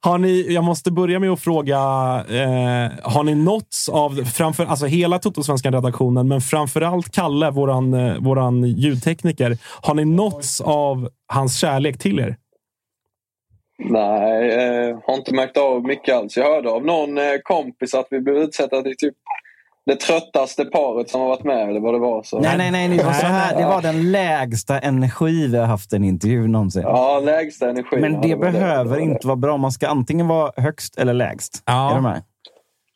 Har 0.00 0.18
ni, 0.18 0.54
jag 0.54 0.64
måste 0.64 0.90
börja 0.90 1.18
med 1.18 1.30
att 1.30 1.40
fråga, 1.40 1.76
eh, 2.28 3.10
har 3.12 3.22
ni 3.22 3.34
nåtts 3.34 3.88
av 3.88 4.24
framför, 4.24 4.66
alltså 4.66 4.86
hela 4.86 5.18
Toto-svenskan-redaktionen, 5.18 6.28
men 6.28 6.40
framför 6.40 6.80
allt 6.80 7.10
Kalle, 7.10 7.50
våran, 7.50 7.94
eh, 7.94 8.16
våran 8.18 8.64
ljudtekniker. 8.64 9.58
Har 9.82 9.94
ni 9.94 10.04
nåtts 10.04 10.60
av 10.60 11.08
hans 11.26 11.58
kärlek 11.58 11.98
till 11.98 12.18
er? 12.18 12.36
Nej, 13.84 14.50
eh, 14.50 14.98
har 15.06 15.14
inte 15.14 15.34
märkt 15.34 15.56
av 15.56 15.84
mycket 15.84 16.14
alls. 16.14 16.36
Jag 16.36 16.44
hörde 16.44 16.70
av 16.70 16.84
någon 16.84 17.18
eh, 17.18 17.24
kompis 17.42 17.94
att 17.94 18.06
vi 18.10 18.20
blev 18.20 18.36
utsatta 18.36 18.82
till 18.82 18.96
typ 18.96 19.14
det 19.86 19.96
tröttaste 19.96 20.64
paret 20.64 21.10
som 21.10 21.20
har 21.20 21.28
varit 21.28 21.44
med 21.44 21.68
eller 21.68 21.80
vad 21.80 21.94
det 21.94 21.98
var. 21.98 22.22
Så. 22.22 22.40
Nej, 22.40 22.58
nej, 22.58 22.70
nej. 22.70 22.88
Det 22.88 23.04
var, 23.04 23.12
så 23.12 23.26
här, 23.26 23.56
det 23.56 23.64
var 23.64 23.82
den 23.82 24.12
lägsta 24.12 24.78
energi 24.78 25.46
vi 25.46 25.58
har 25.58 25.66
haft 25.66 25.92
i 25.92 25.96
en 25.96 26.04
intervju 26.04 26.48
någonsin. 26.48 26.82
Ja, 26.82 27.20
lägsta 27.24 27.70
energi. 27.70 27.96
Men 27.96 28.12
Ja, 28.14 28.20
det 28.22 28.34
var 28.34 28.52
behöver 28.52 28.84
det 28.84 28.90
var 28.90 28.98
inte 28.98 29.26
vara 29.26 29.36
bra. 29.36 29.56
Man 29.56 29.72
ska 29.72 29.88
antingen 29.88 30.28
vara 30.28 30.52
högst 30.56 30.98
eller 30.98 31.14
lägst. 31.14 31.62
Ja. 31.66 31.90
Är 31.90 31.94
du 31.94 32.00
med? 32.00 32.22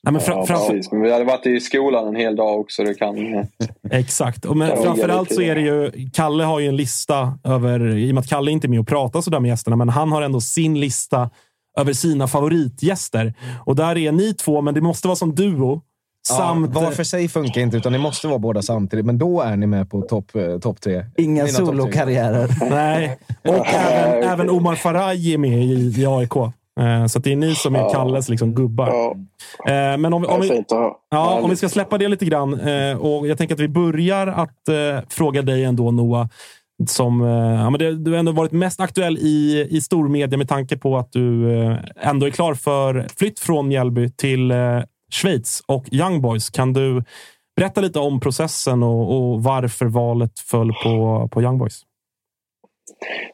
Nej, 0.05 0.13
men 0.13 0.23
Ja, 0.27 0.47
precis. 0.47 0.93
Men 0.93 1.01
vi 1.01 1.13
hade 1.13 1.25
varit 1.25 1.47
i 1.47 1.61
skolan 1.61 2.09
en 2.09 2.17
hel 2.17 2.37
dag 2.37 2.61
också. 2.61 2.85
Det 2.85 2.95
kan... 2.95 3.17
exakt. 3.91 4.45
Och 4.45 4.57
men 4.57 4.83
framförallt 4.83 5.35
så 5.35 5.43
är 5.43 5.55
det 5.55 5.61
ju, 5.61 5.93
Kalle 6.13 6.45
har 6.45 6.61
ju 6.61 6.69
en 6.69 6.77
lista 6.77 7.39
över, 7.45 7.97
i 7.97 8.11
och 8.11 8.15
med 8.15 8.21
att 8.21 8.29
Kalle 8.29 8.51
inte 8.51 8.67
är 8.67 8.69
med 8.69 8.81
och 8.81 8.89
pratar 8.89 9.21
sådär 9.21 9.41
med 9.41 9.49
gästerna, 9.49 9.77
men 9.77 9.89
han 9.89 10.13
har 10.13 10.23
ändå 10.23 10.41
sin 10.41 10.81
lista 10.81 11.31
över 11.79 11.93
sina 11.93 12.29
favoritgäster. 12.29 13.35
Och 13.67 13.77
där 13.77 13.99
är 13.99 14.13
ni 14.13 14.35
två, 14.35 14.61
men 14.61 14.75
det 14.75 14.81
måste 14.81 15.09
vara 15.09 15.17
som 15.17 15.35
duo. 15.35 15.83
Samt, 16.29 16.71
Ja, 16.75 16.81
var 16.81 16.91
för 16.91 17.05
sig 17.05 17.29
funkar 17.29 17.61
inte, 17.61 17.77
utan 17.77 17.93
ni 17.93 17.99
måste 17.99 18.29
vara 18.29 18.39
båda 18.39 18.63
samtidigt. 18.63 19.07
Men 19.07 19.19
då 19.19 19.41
är 19.41 19.57
ni 19.57 19.67
med 19.67 19.91
på 19.91 20.03
topp 20.03 20.37
eh, 20.37 20.59
top 20.59 20.81
tre. 20.81 21.05
Inga 21.17 21.47
solokarriärer. 21.47 22.49
Nej, 22.71 23.19
och 23.49 23.67
även, 23.67 24.23
även 24.23 24.51
Omar 24.51 24.75
Faraj 24.75 25.35
är 25.35 25.39
med 25.39 25.63
i, 25.65 26.01
i 26.03 26.07
AIK. 26.07 26.37
Eh, 26.81 27.07
Så 27.07 27.19
det 27.19 27.33
är 27.33 27.37
ni 27.37 27.55
som 27.55 27.75
är 27.75 27.91
Kalles 27.93 28.29
liksom, 28.29 28.55
gubbar. 28.55 28.89
Ja, 28.89 29.15
Eh, 29.73 29.99
Men 29.99 30.13
om, 30.13 30.23
vi- 30.23 30.29
om, 30.29 30.41
vi, 30.41 30.65
ja, 31.11 31.41
om 31.43 31.51
vi 31.51 31.57
ska 31.57 31.69
släppa 31.69 31.99
det 31.99 32.09
lite 32.09 32.25
grann. 32.25 32.55
Och 33.01 33.27
jag 33.29 33.39
tänker 33.39 33.55
att 33.55 33.61
vi 33.61 33.69
börjar 33.69 34.27
att 34.27 34.69
fråga 35.09 35.43
dig 35.43 35.65
ändå, 35.65 35.91
Noah. 35.91 36.27
Som, 36.89 37.21
ja, 37.61 37.71
men 37.71 37.79
det, 37.79 37.95
du 38.05 38.11
har 38.11 38.19
ändå 38.19 38.33
varit 38.33 38.53
mest 38.53 38.81
aktuell 38.81 39.19
i, 39.19 39.67
i 39.71 39.81
stormedia 39.81 40.39
med 40.39 40.49
tanke 40.49 40.77
på 40.77 40.99
att 40.99 41.13
du 41.13 41.49
ändå 42.01 42.27
är 42.27 42.31
klar 42.31 42.55
för 42.55 43.07
flytt 43.19 43.39
från 43.41 43.69
Mjällby 43.69 44.11
till 44.11 44.53
Schweiz 45.13 45.63
och 45.67 45.93
Young 45.93 46.21
Boys. 46.21 46.51
Kan 46.51 46.73
du 46.73 47.03
berätta 47.57 47.81
lite 47.81 47.99
om 47.99 48.21
processen 48.21 48.83
och, 48.83 49.17
och 49.17 49.43
varför 49.43 49.87
valet 49.87 50.39
föll 50.39 50.73
på, 50.83 51.29
på 51.33 51.43
Young 51.43 51.59
Boys? 51.59 51.83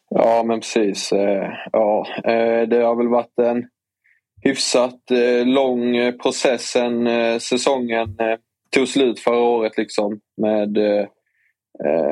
Ja, 0.09 0.43
men 0.47 0.61
precis. 0.61 1.13
Eh, 1.13 1.53
ja, 1.73 2.07
eh, 2.25 2.69
det 2.69 2.83
har 2.83 2.97
väl 2.97 3.09
varit 3.09 3.39
en 3.39 3.69
hyfsat 4.43 5.11
eh, 5.11 5.47
lång 5.47 6.19
process 6.23 6.63
sen 6.63 7.09
säsongen 7.41 8.17
tog 8.71 8.89
slut 8.89 9.21
förra 9.21 9.41
året. 9.41 9.77
Liksom, 9.77 10.21
med 10.37 10.79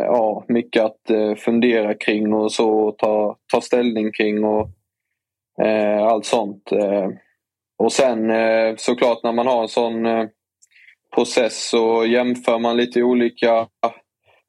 ja, 0.06 0.44
mycket 0.48 0.82
att 0.82 1.38
fundera 1.38 1.94
kring 1.94 2.34
och 2.34 2.52
så 2.52 2.70
och 2.70 2.98
ta, 2.98 3.36
ta 3.52 3.60
ställning 3.60 4.12
kring 4.12 4.44
och 4.44 4.68
allt 6.10 6.24
sånt. 6.24 6.62
Och 7.78 7.92
sen 7.92 8.30
eh, 8.30 8.74
såklart 8.76 9.22
när 9.22 9.32
man 9.32 9.46
har 9.46 9.62
en 9.62 9.68
sån 9.68 10.06
eh, 10.06 10.26
process 11.14 11.68
så 11.68 12.04
jämför 12.06 12.58
man 12.58 12.76
lite 12.76 13.02
olika 13.02 13.66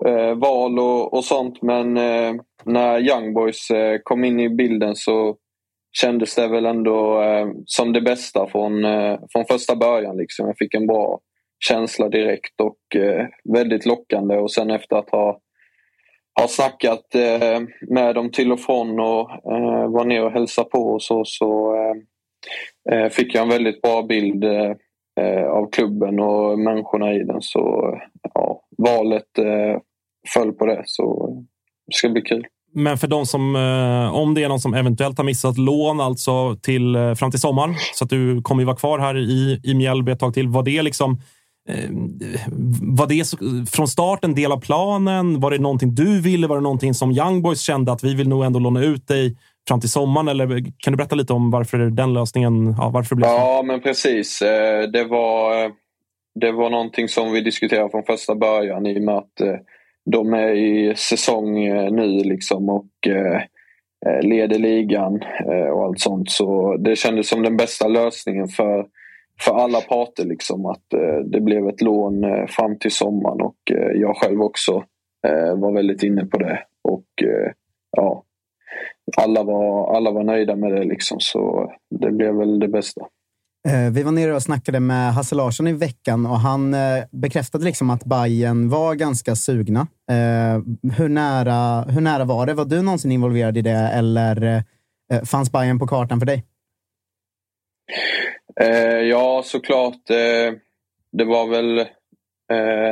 eh, 0.05 0.34
val 0.36 0.80
och, 0.80 1.13
och 1.13 1.25
sånt. 1.25 1.61
Men 1.61 1.93
när 2.63 2.99
Young 2.99 3.34
Boys 3.34 3.67
kom 4.03 4.23
in 4.23 4.39
i 4.39 4.49
bilden 4.49 4.95
så 4.95 5.38
kändes 5.91 6.36
det 6.36 6.47
väl 6.47 6.65
ändå 6.65 7.21
eh, 7.21 7.47
som 7.65 7.93
det 7.93 8.01
bästa 8.01 8.47
från, 8.47 8.86
eh, 8.86 9.19
från 9.32 9.45
första 9.45 9.75
början. 9.75 10.17
Liksom. 10.17 10.47
Jag 10.47 10.57
fick 10.57 10.73
en 10.73 10.88
bra 10.88 11.19
känsla 11.59 12.09
direkt 12.09 12.61
och 12.61 13.01
eh, 13.01 13.27
väldigt 13.53 13.86
lockande. 13.86 14.38
Och 14.38 14.51
sen 14.51 14.71
efter 14.71 14.95
att 14.95 15.09
ha, 15.09 15.39
ha 16.39 16.47
snackat 16.47 17.15
eh, 17.15 17.59
med 17.89 18.15
dem 18.15 18.32
till 18.32 18.51
och 18.51 18.59
från 18.59 18.99
och 18.99 19.32
eh, 19.32 19.91
var 19.91 20.05
ner 20.05 20.23
och 20.23 20.32
hälsade 20.32 20.69
på 20.69 20.80
och 20.80 21.03
så, 21.03 21.25
så 21.25 21.75
eh, 21.75 21.95
Eh, 22.91 23.09
fick 23.09 23.35
jag 23.35 23.43
en 23.43 23.49
väldigt 23.49 23.81
bra 23.81 24.03
bild 24.03 24.43
eh, 24.43 25.47
av 25.47 25.71
klubben 25.71 26.19
och 26.19 26.59
människorna 26.59 27.13
i 27.13 27.23
den. 27.23 27.41
Så 27.41 27.93
ja, 28.33 28.61
valet 28.77 29.37
eh, 29.37 29.81
föll 30.33 30.51
på 30.51 30.65
det. 30.65 30.83
Så 30.85 31.33
det 31.87 31.93
ska 31.93 32.09
bli 32.09 32.21
kul. 32.21 32.47
Men 32.73 32.97
för 32.97 33.07
de 33.07 33.25
som, 33.25 33.55
eh, 33.55 34.15
om 34.15 34.33
det 34.33 34.43
är 34.43 34.49
någon 34.49 34.59
som 34.59 34.73
eventuellt 34.73 35.17
har 35.17 35.25
missat 35.25 35.57
lån 35.57 36.01
alltså 36.01 36.55
till, 36.55 36.95
eh, 36.95 37.13
fram 37.13 37.31
till 37.31 37.39
sommaren, 37.39 37.75
så 37.93 38.03
att 38.03 38.09
du 38.09 38.41
kommer 38.41 38.61
ju 38.61 38.65
vara 38.65 38.77
kvar 38.77 38.99
här 38.99 39.17
i, 39.17 39.61
i 39.63 39.73
Mjällby 39.73 40.11
ett 40.11 40.19
tag 40.19 40.33
till. 40.33 40.47
Var 40.47 40.63
det 40.63 40.81
liksom 40.81 41.21
var 42.81 43.07
det 43.07 43.69
från 43.69 43.87
start 43.87 44.23
en 44.23 44.35
del 44.35 44.51
av 44.51 44.59
planen? 44.59 45.39
Var 45.39 45.51
det 45.51 45.57
någonting 45.57 45.95
du 45.95 46.21
ville? 46.21 46.47
Var 46.47 46.55
det 46.55 46.61
någonting 46.61 46.93
som 46.93 47.11
Young 47.11 47.41
Boys 47.41 47.61
kände 47.61 47.91
att 47.91 48.03
vi 48.03 48.15
vill 48.15 48.29
nog 48.29 48.43
ändå 48.45 48.59
låna 48.59 48.83
ut 48.83 49.07
dig 49.07 49.37
fram 49.70 49.80
till 49.80 49.89
sommaren? 49.89 50.28
Eller 50.28 50.47
kan 50.78 50.93
du 50.93 50.97
berätta 50.97 51.15
lite 51.15 51.34
om 51.34 51.51
varför 51.51 51.78
den 51.78 52.13
lösningen, 52.13 52.76
ja, 52.78 52.89
varför 52.93 53.15
det 53.15 53.20
blev 53.20 53.28
så? 53.28 53.35
Ja, 53.35 53.64
men 53.65 53.81
precis. 53.81 54.41
Eh, 54.41 54.81
det 54.81 55.03
var, 55.03 55.65
eh, 55.65 55.72
det 56.35 56.52
var 56.52 56.69
någonting 56.69 57.07
som 57.07 57.31
vi 57.31 57.41
diskuterade 57.41 57.89
från 57.89 58.03
första 58.03 58.35
början 58.35 58.85
i 58.85 58.99
och 58.99 59.03
med 59.03 59.15
att 59.15 59.41
eh, 59.41 59.56
de 60.11 60.34
är 60.34 60.56
i 60.56 60.95
säsong 60.95 61.53
nu 61.95 62.23
liksom 62.23 62.69
och 62.69 62.89
leder 64.22 64.60
ligan 64.60 65.19
och 65.73 65.84
allt 65.84 65.99
sånt. 65.99 66.31
Så 66.31 66.77
det 66.77 66.95
kändes 66.95 67.30
som 67.30 67.43
den 67.43 67.57
bästa 67.57 67.88
lösningen 67.88 68.48
för, 68.48 68.85
för 69.41 69.53
alla 69.53 69.81
parter. 69.81 70.26
Liksom, 70.26 70.65
att 70.65 70.84
det 71.26 71.41
blev 71.41 71.68
ett 71.68 71.81
lån 71.81 72.48
fram 72.48 72.80
till 72.80 72.91
sommaren 72.91 73.41
och 73.41 73.56
jag 73.95 74.18
själv 74.18 74.41
också 74.41 74.84
var 75.56 75.72
väldigt 75.73 76.03
inne 76.03 76.26
på 76.26 76.38
det. 76.38 76.60
Och 76.84 77.06
ja, 77.98 78.23
alla 79.18 79.44
var, 79.44 79.95
alla 79.95 80.11
var 80.11 80.23
nöjda 80.23 80.56
med 80.56 80.72
det 80.72 80.84
liksom, 80.84 81.18
så 81.19 81.72
det 81.99 82.11
blev 82.11 82.36
väl 82.36 82.60
det 82.60 82.68
bästa. 82.68 83.02
Eh, 83.68 83.91
Vi 83.94 84.03
var 84.03 84.11
nere 84.11 84.36
och 84.36 84.44
snackade 84.44 84.80
med 84.80 85.14
Hasse 85.14 85.36
Larsson 85.36 85.68
i 85.68 85.73
veckan 85.73 86.26
och 86.26 86.40
han 86.40 86.73
eh, 86.73 87.03
bekräftade 87.11 87.65
liksom 87.65 87.90
att 87.90 88.06
Bayern 88.06 88.69
var 88.69 88.95
ganska 88.95 89.36
sugna. 89.36 89.88
Eh, 90.11 90.61
Hur 90.98 91.10
nära, 91.10 91.81
hur 91.91 92.02
nära 92.02 92.26
var 92.26 92.45
det? 92.45 92.53
Var 92.53 92.65
du 92.65 92.81
någonsin 92.81 93.11
involverad 93.11 93.57
i 93.57 93.61
det 93.61 93.72
eller 93.94 94.64
fanns 95.26 95.52
Bayern 95.52 95.80
på 95.80 95.88
kartan 95.88 96.19
för 96.19 96.26
dig? 96.26 96.45
Ja, 99.10 99.41
såklart. 99.45 100.07
Det 101.11 101.23
var 101.26 101.48
väl 101.48 101.86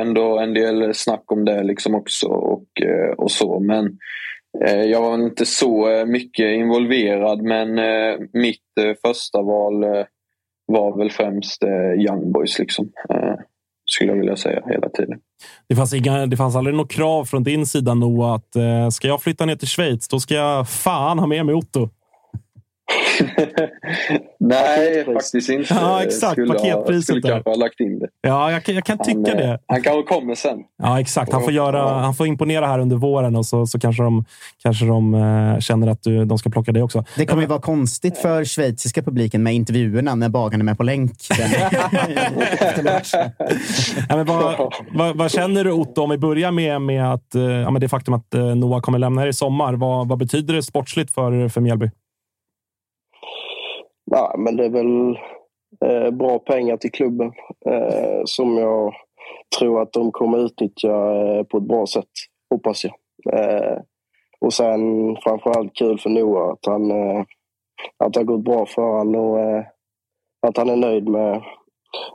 ändå 0.00 0.38
en 0.38 0.54
del 0.54 0.94
snack 0.94 1.32
om 1.32 1.44
det 1.44 1.62
liksom 1.62 1.94
också 1.94 2.26
och, 2.26 2.64
och 3.16 3.30
så. 3.30 3.60
Men 3.60 3.98
Eh, 4.64 4.82
jag 4.82 5.02
var 5.02 5.14
inte 5.14 5.46
så 5.46 5.90
eh, 5.90 6.06
mycket 6.06 6.46
involverad 6.46 7.42
men 7.42 7.78
eh, 7.78 8.18
mitt 8.32 8.98
första 9.02 9.42
val 9.42 9.84
var 10.66 10.98
väl 10.98 11.10
främst 11.10 11.62
Young 11.98 12.32
Boys. 12.32 12.58
Liksom, 12.58 12.90
skulle 13.90 14.12
jag 14.12 14.18
vilja 14.18 14.36
säga 14.36 14.62
hela 14.66 14.88
tiden. 14.88 15.18
Det 15.68 15.76
fanns, 15.76 15.94
inga, 15.94 16.26
det 16.26 16.36
fanns 16.36 16.56
aldrig 16.56 16.76
något 16.76 16.90
krav 16.90 17.24
från 17.24 17.44
din 17.44 17.66
sida, 17.66 17.94
Noah, 17.94 18.34
att 18.34 18.56
ska 18.94 19.08
jag 19.08 19.22
flytta 19.22 19.46
ner 19.46 19.56
till 19.56 19.68
Schweiz, 19.68 20.08
då 20.08 20.20
ska 20.20 20.34
jag 20.34 20.68
fan 20.68 21.18
ha 21.18 21.26
med 21.26 21.46
mig 21.46 21.54
Otto. 21.54 21.88
Nej, 24.40 25.04
faktiskt 25.04 25.48
inte. 25.48 25.74
Ja, 25.74 26.02
exakt. 26.02 26.32
Skulle, 26.32 26.52
ha, 26.52 26.58
Paketpriset 26.58 27.04
skulle 27.04 27.20
där. 27.20 27.28
kanske 27.30 27.50
ha 27.50 27.56
lagt 27.56 27.80
in 27.80 27.98
det. 27.98 28.08
Ja, 28.20 28.52
jag, 28.52 28.64
kan- 28.64 28.74
jag 28.74 28.84
kan 28.84 28.98
tycka 28.98 29.18
han, 29.18 29.26
eh, 29.30 29.36
det. 29.36 29.58
Han 29.66 29.82
kanske 29.82 30.02
kommer 30.14 30.34
sen. 30.34 30.58
Ja, 30.82 31.00
exakt. 31.00 31.32
Han 31.32 31.42
får, 31.42 31.52
göra, 31.52 31.88
han 31.88 32.14
får 32.14 32.26
imponera 32.26 32.66
här 32.66 32.78
under 32.78 32.96
våren 32.96 33.36
och 33.36 33.46
så, 33.46 33.66
så 33.66 33.78
kanske 33.80 34.02
de, 34.02 34.24
kanske 34.62 34.84
de 34.86 35.14
eh, 35.14 35.58
känner 35.60 35.86
att 35.86 36.02
du, 36.02 36.24
de 36.24 36.38
ska 36.38 36.50
plocka 36.50 36.72
dig 36.72 36.82
också. 36.82 37.04
Det 37.16 37.26
kommer 37.26 37.42
ju 37.42 37.48
vara 37.48 37.60
konstigt 37.60 38.18
för 38.18 38.44
schweiziska 38.44 39.02
publiken 39.02 39.42
med 39.42 39.54
intervjuerna 39.54 40.14
när 40.14 40.28
Bagan 40.28 40.60
är 40.60 40.64
med 40.64 40.76
på 40.76 40.82
länk. 40.82 41.12
Ja, 44.08 44.16
men 44.16 44.26
vad, 44.26 44.72
vad, 44.92 45.16
vad 45.16 45.30
känner 45.30 45.64
du 45.64 45.72
Otto, 45.72 46.02
om 46.02 46.10
vi 46.10 46.18
börjar 46.18 46.50
med, 46.50 46.82
med, 46.82 47.12
att, 47.12 47.34
eh, 47.34 47.42
ja, 47.42 47.70
med 47.70 47.80
det 47.80 47.88
faktum 47.88 48.14
att 48.14 48.34
eh, 48.34 48.44
Noah 48.54 48.80
kommer 48.80 48.98
lämna 48.98 49.22
er 49.22 49.26
i 49.26 49.32
sommar. 49.32 49.74
Vad, 49.74 50.08
vad 50.08 50.18
betyder 50.18 50.54
det 50.54 50.62
sportsligt 50.62 51.14
för, 51.14 51.48
för 51.48 51.60
Mjällby? 51.60 51.90
Nej, 54.10 54.30
men 54.38 54.56
det 54.56 54.64
är 54.64 54.70
väl 54.70 55.18
eh, 55.84 56.10
bra 56.10 56.38
pengar 56.38 56.76
till 56.76 56.92
klubben 56.92 57.32
eh, 57.66 58.20
som 58.24 58.58
jag 58.58 58.94
tror 59.58 59.82
att 59.82 59.92
de 59.92 60.12
kommer 60.12 60.38
utnyttja 60.38 60.88
eh, 60.88 61.42
på 61.42 61.56
ett 61.56 61.68
bra 61.68 61.86
sätt, 61.86 62.08
hoppas 62.50 62.84
jag. 62.84 62.94
Eh, 63.34 63.78
och 64.40 64.52
sen 64.52 64.80
framförallt 65.16 65.74
kul 65.74 65.98
för 65.98 66.10
Noah 66.10 66.52
att, 66.52 66.66
han, 66.66 66.90
eh, 66.90 67.24
att 67.96 68.12
det 68.12 68.20
har 68.20 68.24
gått 68.24 68.44
bra 68.44 68.66
för 68.66 68.82
honom 68.82 69.14
och 69.14 69.40
eh, 69.40 69.64
att 70.46 70.56
han 70.56 70.70
är 70.70 70.76
nöjd 70.76 71.08
med 71.08 71.42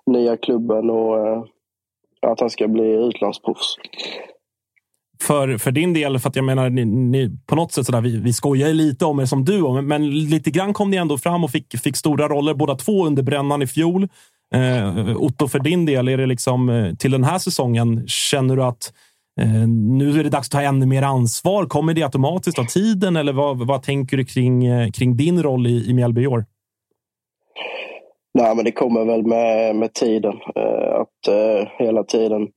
nya 0.05 0.37
klubben 0.37 0.89
och 0.89 1.37
att 2.21 2.39
han 2.39 2.49
ska 2.49 2.67
bli 2.67 2.85
utlandsproffs. 2.85 3.75
För, 5.27 5.57
för 5.57 5.71
din 5.71 5.93
del, 5.93 6.19
för 6.19 6.29
att 6.29 6.35
jag 6.35 6.45
menar, 6.45 6.69
ni, 6.69 6.85
ni, 6.85 7.37
på 7.47 7.55
något 7.55 7.71
sätt 7.71 7.85
sådär, 7.85 8.01
vi, 8.01 8.17
vi 8.17 8.33
skojar 8.33 8.67
ju 8.67 8.73
lite 8.73 9.05
om 9.05 9.19
er 9.19 9.25
som 9.25 9.45
duo, 9.45 9.73
men, 9.73 9.87
men 9.87 10.09
lite 10.09 10.51
grann 10.51 10.73
kom 10.73 10.91
ni 10.91 10.97
ändå 10.97 11.17
fram 11.17 11.43
och 11.43 11.51
fick, 11.51 11.77
fick 11.77 11.97
stora 11.97 12.27
roller 12.27 12.53
båda 12.53 12.75
två 12.75 13.05
under 13.05 13.23
brännan 13.23 13.61
i 13.61 13.67
fjol. 13.67 14.07
Eh, 14.55 15.17
Otto, 15.17 15.47
för 15.47 15.59
din 15.59 15.85
del, 15.85 16.07
är 16.07 16.17
det 16.17 16.25
liksom 16.25 16.69
eh, 16.69 16.95
till 16.95 17.11
den 17.11 17.23
här 17.23 17.39
säsongen, 17.39 18.03
känner 18.07 18.55
du 18.55 18.63
att 18.63 18.93
eh, 19.41 19.67
nu 19.67 20.19
är 20.19 20.23
det 20.23 20.29
dags 20.29 20.47
att 20.47 20.51
ta 20.51 20.61
ännu 20.61 20.85
mer 20.85 21.01
ansvar? 21.01 21.65
Kommer 21.65 21.93
det 21.93 22.03
automatiskt 22.03 22.59
av 22.59 22.65
tiden 22.65 23.15
eller 23.15 23.33
vad, 23.33 23.67
vad 23.67 23.83
tänker 23.83 24.17
du 24.17 24.25
kring, 24.25 24.65
eh, 24.65 24.91
kring 24.91 25.17
din 25.17 25.43
roll 25.43 25.67
i, 25.67 25.89
i 25.89 25.93
Mjällby 25.93 26.21
i 26.21 26.27
år? 26.27 26.45
Nej, 28.33 28.55
men 28.55 28.65
det 28.65 28.71
kommer 28.71 29.05
väl 29.05 29.25
med, 29.25 29.75
med 29.75 29.93
tiden. 29.93 30.33
Eh, 30.55 30.95
att 31.01 31.27
eh, 31.27 31.67
hela 31.79 32.03
tiden 32.03 32.47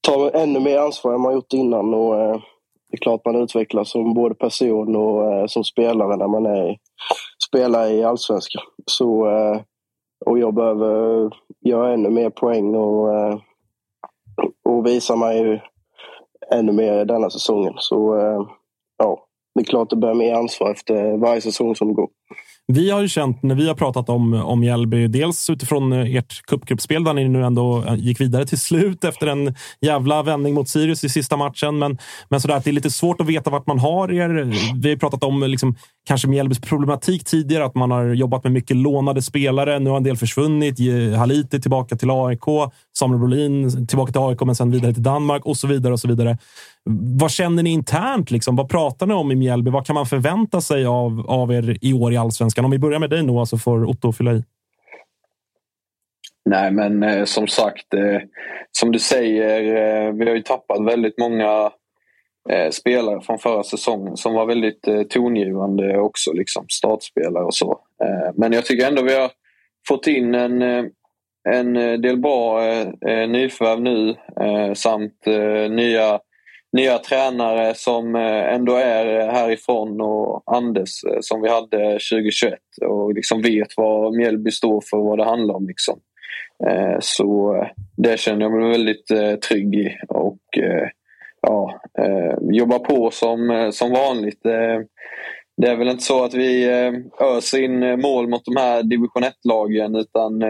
ta 0.00 0.30
ännu 0.30 0.60
mer 0.60 0.78
ansvar 0.78 1.14
än 1.14 1.20
man 1.20 1.34
gjort 1.34 1.52
innan. 1.52 1.94
Och, 1.94 2.20
eh, 2.20 2.40
det 2.90 2.96
är 2.96 2.98
klart 2.98 3.24
man 3.24 3.42
utvecklas 3.42 3.90
som 3.90 4.14
både 4.14 4.34
person 4.34 4.96
och 4.96 5.32
eh, 5.32 5.46
som 5.46 5.64
spelare 5.64 6.16
när 6.16 6.28
man 6.28 6.46
är, 6.46 6.76
spelar 7.48 7.90
i 7.90 8.04
allsvenskan. 8.04 8.62
Så, 8.86 9.30
eh, 9.30 9.60
och 10.26 10.38
jag 10.38 10.54
behöver 10.54 11.30
göra 11.60 11.92
ännu 11.92 12.10
mer 12.10 12.30
poäng 12.30 12.74
och, 12.74 13.14
eh, 13.16 13.38
och 14.64 14.86
visa 14.86 15.16
mig 15.16 15.62
ännu 16.52 16.72
mer 16.72 17.04
denna 17.04 17.30
säsongen. 17.30 17.74
Så 17.76 18.18
eh, 18.18 18.46
ja, 18.98 19.26
det 19.54 19.60
är 19.60 19.64
klart 19.64 19.90
det 19.90 19.96
blir 19.96 20.14
mer 20.14 20.34
ansvar 20.34 20.70
efter 20.70 21.16
varje 21.16 21.40
säsong 21.40 21.76
som 21.76 21.94
går. 21.94 22.08
Vi 22.72 22.90
har 22.90 23.00
ju 23.00 23.08
känt 23.08 23.42
när 23.42 23.54
vi 23.54 23.68
har 23.68 23.74
pratat 23.74 24.08
om, 24.08 24.34
om 24.34 24.60
Mjällby, 24.60 25.08
dels 25.08 25.50
utifrån 25.50 25.92
eh, 25.92 26.16
ert 26.16 26.42
cupgruppspel 26.42 27.04
där 27.04 27.14
ni 27.14 27.28
nu 27.28 27.44
ändå 27.44 27.84
eh, 27.84 27.94
gick 27.94 28.20
vidare 28.20 28.46
till 28.46 28.60
slut 28.60 29.04
efter 29.04 29.26
en 29.26 29.54
jävla 29.80 30.22
vändning 30.22 30.54
mot 30.54 30.68
Sirius 30.68 31.04
i 31.04 31.08
sista 31.08 31.36
matchen. 31.36 31.78
Men, 31.78 31.98
men 32.28 32.40
sådär 32.40 32.54
att 32.54 32.64
det 32.64 32.70
är 32.70 32.72
lite 32.72 32.90
svårt 32.90 33.20
att 33.20 33.26
veta 33.26 33.50
vart 33.50 33.66
man 33.66 33.78
har 33.78 34.12
er. 34.12 34.28
Vi 34.74 34.88
har 34.88 34.94
ju 34.94 34.98
pratat 34.98 35.24
om 35.24 35.42
liksom, 35.42 35.76
kanske 36.06 36.28
Mjällbys 36.28 36.60
problematik 36.60 37.24
tidigare, 37.24 37.64
att 37.64 37.74
man 37.74 37.90
har 37.90 38.04
jobbat 38.04 38.44
med 38.44 38.52
mycket 38.52 38.76
lånade 38.76 39.22
spelare. 39.22 39.78
Nu 39.78 39.90
har 39.90 39.96
en 39.96 40.02
del 40.02 40.16
försvunnit. 40.16 40.78
Haliti 41.16 41.60
tillbaka 41.60 41.96
till 41.96 42.10
AIK, 42.10 42.72
Samuel 42.98 43.18
Brolin 43.18 43.86
tillbaka 43.86 44.12
till 44.12 44.20
AIK 44.20 44.40
men 44.40 44.54
sen 44.54 44.70
vidare 44.70 44.94
till 44.94 45.02
Danmark 45.02 45.46
och 45.46 45.56
så 45.56 45.66
vidare. 45.66 45.92
och 45.92 46.00
så 46.00 46.08
vidare. 46.08 46.38
Vad 47.18 47.30
känner 47.30 47.62
ni 47.62 47.70
internt? 47.70 48.30
Liksom? 48.30 48.56
Vad 48.56 48.68
pratar 48.68 49.06
ni 49.06 49.14
om 49.14 49.32
i 49.32 49.36
Mjällby? 49.36 49.70
Vad 49.70 49.86
kan 49.86 49.94
man 49.94 50.06
förvänta 50.06 50.60
sig 50.60 50.86
av, 50.86 51.24
av 51.28 51.52
er 51.52 51.76
i 51.80 51.92
år 51.92 52.12
i 52.12 52.16
allsvenskan? 52.16 52.64
Om 52.64 52.70
vi 52.70 52.78
börjar 52.78 52.98
med 52.98 53.10
dig 53.10 53.22
Noah, 53.22 53.44
så 53.44 53.58
får 53.58 53.84
Otto 53.84 54.12
fylla 54.12 54.32
i. 54.32 54.44
Nej, 56.44 56.70
men 56.70 57.02
eh, 57.02 57.24
som 57.24 57.46
sagt, 57.46 57.94
eh, 57.94 58.20
som 58.72 58.92
du 58.92 58.98
säger, 58.98 59.60
eh, 59.60 60.12
vi 60.12 60.28
har 60.28 60.36
ju 60.36 60.42
tappat 60.42 60.86
väldigt 60.86 61.18
många 61.18 61.70
eh, 62.50 62.70
spelare 62.70 63.20
från 63.20 63.38
förra 63.38 63.62
säsongen 63.62 64.16
som 64.16 64.34
var 64.34 64.46
väldigt 64.46 64.88
eh, 64.88 65.02
tongivande 65.02 65.98
också, 65.98 66.32
liksom 66.32 66.64
startspelare 66.68 67.44
och 67.44 67.54
så. 67.54 67.78
Eh, 68.04 68.32
men 68.34 68.52
jag 68.52 68.66
tycker 68.66 68.88
ändå 68.88 69.02
vi 69.02 69.14
har 69.14 69.30
fått 69.88 70.06
in 70.06 70.34
en, 70.34 70.62
eh, 70.62 70.84
en 71.48 71.74
del 71.74 72.16
bra 72.16 72.64
eh, 72.64 72.88
eh, 73.06 73.28
nyförvärv 73.28 73.80
nu 73.80 74.16
eh, 74.40 74.74
samt 74.74 75.26
eh, 75.26 75.70
nya, 75.70 76.18
nya 76.72 76.98
tränare 76.98 77.74
som 77.74 78.14
eh, 78.16 78.54
ändå 78.54 78.76
är 78.76 79.32
härifrån 79.32 80.00
och 80.00 80.42
Anders 80.46 81.04
eh, 81.04 81.18
som 81.20 81.42
vi 81.42 81.48
hade 81.48 81.92
2021 81.92 82.58
och 82.86 83.14
liksom 83.14 83.42
vet 83.42 83.68
vad 83.76 84.14
Mjällby 84.14 84.50
står 84.50 84.82
för 84.90 84.96
och 84.96 85.04
vad 85.04 85.18
det 85.18 85.24
handlar 85.24 85.54
om. 85.54 85.66
Liksom. 85.66 86.00
Eh, 86.68 86.96
så 87.00 87.56
det 87.96 88.20
känner 88.20 88.42
jag 88.42 88.52
mig 88.52 88.70
väldigt 88.70 89.06
trygg 89.48 89.74
i 89.74 89.96
och 90.08 90.40
ja, 91.42 91.80
jobba 92.52 92.78
på 92.78 93.10
som, 93.10 93.70
som 93.72 93.90
vanligt. 93.90 94.42
Det 95.56 95.68
är 95.68 95.76
väl 95.76 95.88
inte 95.88 96.02
så 96.02 96.24
att 96.24 96.34
vi 96.34 96.68
öser 97.20 97.62
in 97.62 98.00
mål 98.00 98.28
mot 98.28 98.44
de 98.44 98.56
här 98.56 98.82
division 98.82 99.22
1-lagen 99.22 99.96
utan 99.96 100.42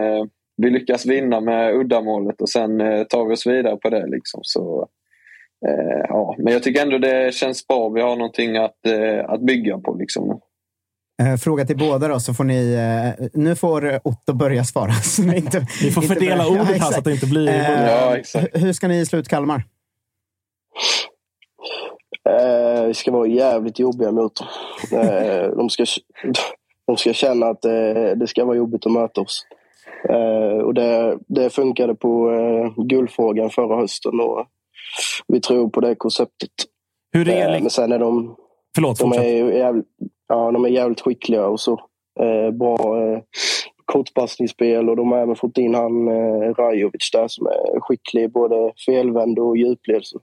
vi 0.57 0.69
lyckas 0.69 1.05
vinna 1.05 1.41
med 1.41 1.75
uddamålet 1.75 2.41
och 2.41 2.49
sen 2.49 2.77
tar 3.09 3.25
vi 3.25 3.33
oss 3.33 3.47
vidare 3.47 3.77
på 3.77 3.89
det. 3.89 4.07
Liksom. 4.07 4.39
Så, 4.43 4.87
eh, 5.67 6.05
ja. 6.09 6.35
Men 6.37 6.53
jag 6.53 6.63
tycker 6.63 6.81
ändå 6.81 6.97
det 6.97 7.33
känns 7.35 7.67
bra. 7.67 7.89
Vi 7.89 8.01
har 8.01 8.15
någonting 8.15 8.57
att, 8.57 8.85
eh, 8.85 9.29
att 9.29 9.41
bygga 9.41 9.77
på. 9.77 9.95
Liksom. 9.95 10.39
Eh, 11.21 11.35
Fråga 11.37 11.65
till 11.65 11.77
båda 11.77 12.07
då, 12.07 12.19
så 12.19 12.33
får 12.33 12.43
ni... 12.43 12.73
eh, 13.19 13.25
Nu 13.33 13.55
får 13.55 13.99
Otto 14.07 14.33
börja 14.33 14.63
svara. 14.63 14.91
så 15.03 15.21
ni 15.21 15.37
inte- 15.37 15.59
Ni 15.83 15.91
får 15.91 16.03
inte 16.03 16.15
fördela 16.15 16.37
börja- 16.37 16.49
ordet 16.51 16.65
här 16.67 16.75
exakt. 16.75 16.93
så 16.93 16.99
att 16.99 17.05
det 17.05 17.11
inte 17.11 17.27
blir... 17.27 17.47
Eh, 17.47 17.85
Ja, 17.87 18.17
exakt. 18.17 18.47
hur- 18.63 18.73
ska 18.73 18.87
ni 18.87 19.05
slå 19.05 19.19
ut 19.19 19.27
Kalmar? 19.27 19.63
Eh, 22.29 22.85
vi 22.85 22.93
ska 22.93 23.11
vara 23.11 23.27
jävligt 23.27 23.79
jobbiga 23.79 24.11
mot 24.11 24.31
dem. 24.35 24.99
Eh, 24.99 25.47
de, 25.57 25.69
ska, 25.69 25.85
de 26.87 26.97
ska 26.97 27.13
känna 27.13 27.45
att 27.45 27.65
eh, 27.65 27.71
det 28.15 28.27
ska 28.27 28.45
vara 28.45 28.57
jobbigt 28.57 28.85
att 28.85 28.91
möta 28.91 29.21
oss. 29.21 29.45
Eh, 30.09 30.57
och 30.57 30.73
det, 30.73 31.17
det 31.27 31.49
funkade 31.49 31.95
på 31.95 32.31
eh, 32.31 32.83
guldfrågan 32.83 33.49
förra 33.49 33.75
hösten 33.75 34.19
och 34.19 34.45
vi 35.27 35.39
tror 35.41 35.69
på 35.69 35.79
det 35.81 35.95
konceptet. 35.95 36.49
Hur 37.13 37.29
är 37.29 37.45
Eh, 37.47 37.51
det? 37.51 37.59
men 37.59 37.69
sen 37.69 37.91
är 37.91 37.99
de, 37.99 38.35
Förlåt, 38.75 38.99
de, 38.99 39.03
fortsätt. 39.03 39.23
är 39.23 39.51
jävligt, 39.51 39.85
ja, 40.27 40.51
de 40.51 40.65
är 40.65 40.69
jävligt 40.69 41.01
skickliga 41.01 41.47
och 41.47 41.59
så. 41.59 41.71
Eh, 42.19 42.51
bra 42.51 43.03
eh, 43.03 43.19
kortpassningsspel 43.85 44.89
och 44.89 44.95
de 44.95 45.11
har 45.11 45.19
även 45.19 45.35
fått 45.35 45.57
in 45.57 45.75
han 45.75 46.07
eh, 46.07 46.53
Rajovic 46.53 47.09
där 47.13 47.27
som 47.27 47.47
är 47.47 47.79
skicklig 47.79 48.23
i 48.23 48.27
både 48.27 48.73
felvänd 48.85 49.39
och 49.39 49.57
djupled. 49.57 50.01
Så. 50.05 50.19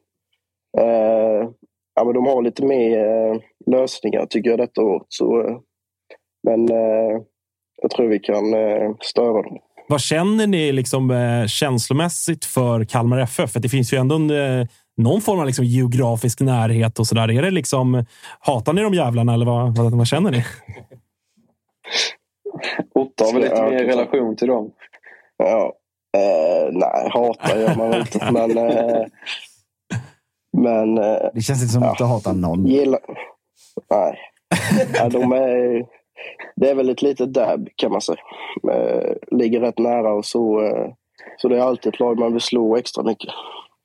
Eh, 0.78 1.48
ja, 1.94 2.04
men 2.04 2.14
de 2.14 2.26
har 2.26 2.42
lite 2.42 2.64
mer 2.64 2.98
eh, 2.98 3.36
lösningar 3.66 4.26
tycker 4.26 4.50
jag 4.50 4.58
detta 4.58 4.82
året. 4.82 5.06
Så, 5.08 5.40
eh, 5.42 5.56
men 6.42 6.68
jag 7.82 7.90
tror 7.90 8.06
vi 8.08 8.18
kan 8.18 8.44
störa 9.00 9.42
dem. 9.42 9.58
Vad 9.88 10.00
känner 10.00 10.46
ni 10.46 10.72
liksom, 10.72 11.10
eh, 11.10 11.46
känslomässigt 11.46 12.44
för 12.44 12.84
Kalmar 12.84 13.18
FF? 13.18 13.50
För 13.52 13.60
det 13.60 13.68
finns 13.68 13.92
ju 13.92 13.96
ändå 13.98 14.14
en, 14.14 14.30
eh, 14.60 14.66
någon 14.96 15.20
form 15.20 15.40
av 15.40 15.46
liksom, 15.46 15.64
geografisk 15.64 16.40
närhet 16.40 16.98
och 16.98 17.06
sådär. 17.06 17.30
Är 17.30 17.42
det 17.42 17.50
liksom, 17.50 18.04
hatar 18.40 18.72
ni 18.72 18.82
de 18.82 18.94
jävlarna 18.94 19.34
eller 19.34 19.46
vad, 19.46 19.76
vad, 19.76 19.92
vad 19.98 20.06
känner 20.06 20.30
ni? 20.30 20.44
Otto 22.94 23.24
har 23.24 23.32
väl 23.32 23.42
lite 23.42 23.54
Ja, 23.54 23.70
mer 23.70 23.84
relation 23.84 24.36
till 24.36 24.48
dem. 24.48 24.70
Ja. 25.36 25.72
Eh, 26.16 26.68
nej, 26.72 27.10
hatar 27.12 27.56
gör 27.56 27.74
man 27.76 27.90
väl 27.90 28.00
inte. 28.00 28.30
Men, 28.32 28.58
eh, 28.58 29.06
men 30.56 30.98
eh, 30.98 31.18
Det 31.34 31.40
känns 31.40 31.62
inte 31.62 31.72
som 31.72 31.82
att 31.82 31.98
du 31.98 32.04
hatar 32.04 32.32
någon. 32.32 32.66
gillar... 32.66 33.00
Nej. 33.90 34.18
Ja, 34.94 35.08
de 35.08 35.32
är, 35.32 35.86
det 36.56 36.70
är 36.70 36.74
väl 36.74 36.88
ett 36.88 37.02
litet 37.02 37.32
dab, 37.32 37.68
kan 37.76 37.92
man 37.92 38.00
säga. 38.00 38.18
Eh, 38.72 39.12
ligger 39.38 39.60
rätt 39.60 39.78
nära 39.78 40.12
och 40.12 40.24
så. 40.24 40.60
Eh, 40.66 40.86
Så 41.36 41.48
det 41.48 41.56
är 41.56 41.60
alltid 41.60 41.94
ett 41.94 42.00
lag 42.00 42.18
man 42.18 42.32
vill 42.32 42.40
slå 42.42 42.76
extra 42.76 43.02
mycket. 43.02 43.30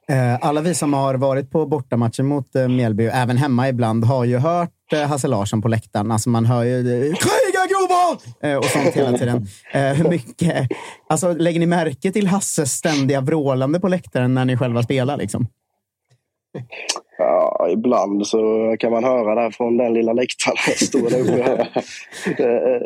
Eh, 0.10 0.48
alla 0.48 0.62
vi 0.62 0.76
som 0.76 0.94
har 0.94 1.16
varit 1.16 1.52
på 1.52 1.66
bortamatcher 1.66 2.24
mot 2.24 2.56
eh, 2.56 2.68
Mjällby, 2.68 3.08
och 3.08 3.14
även 3.14 3.38
hemma 3.38 3.70
ibland, 3.70 4.06
har 4.06 4.26
ju 4.26 4.38
hört 4.38 4.94
eh, 4.94 5.00
Hasse 5.08 5.28
Larsson 5.28 5.62
på 5.62 5.68
läktaren. 5.68 6.12
Alltså 6.12 6.30
man 6.30 6.46
hör 6.46 6.64
ju 6.64 6.84
“Kriga 7.14 7.64
gubbar!” 7.70 8.58
och 8.58 8.66
sånt 8.66 8.96
hela 8.96 9.18
tiden. 9.18 9.48
Hur 9.74 10.10
mycket... 10.10 10.68
Alltså, 11.10 11.34
lägger 11.34 11.60
ni 11.60 11.66
märke 11.66 12.12
till 12.12 12.28
Hasses 12.28 12.72
ständiga 12.72 13.22
vrålande 13.22 13.80
på 13.80 13.88
läktaren 13.88 14.34
när 14.34 14.46
ni 14.46 14.58
själva 14.58 14.84
spelar? 14.84 15.18
Liksom? 15.18 15.48
Ja, 17.26 17.68
ibland 17.70 18.28
så 18.28 18.76
kan 18.80 18.92
man 18.92 19.04
höra 19.04 19.36
det 19.44 19.52
från 19.52 19.78
den 19.78 19.94
lilla 19.94 20.14
läktaren 20.14 20.58
står 20.76 21.10
där 21.10 21.20
uppe. 21.22 21.44
här. 21.44 21.68
Det, 22.38 22.82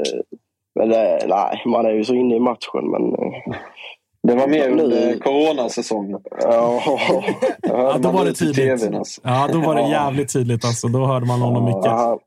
Men 0.76 0.90
det, 0.90 1.26
nej, 1.28 1.62
man 1.66 1.86
är 1.86 1.92
ju 1.92 2.04
så 2.04 2.14
inne 2.14 2.36
i 2.36 2.40
matchen. 2.40 2.92
Men, 2.92 3.14
eh, 3.14 3.42
Det 4.24 4.36
var 4.36 4.48
mer 4.48 4.70
Nu- 4.70 4.84
under 4.84 5.20
coronasäsongen. 5.20 6.20
ja, 6.44 6.82
Ja, 7.62 7.98
då 8.00 8.12
var 8.12 8.26
det 8.26 8.34
tydligt. 8.34 8.96
alltså. 8.96 9.22
Ja, 9.24 9.50
då 9.54 9.60
var 9.60 9.76
det 9.76 9.90
jävligt 9.90 10.34
tydligt. 10.34 10.66
Alltså. 10.66 10.88
Då 10.88 11.00
hörde 11.06 11.26
man 11.26 11.42
honom 11.42 11.66
mycket. 11.66 11.86
Ja, 11.86 12.20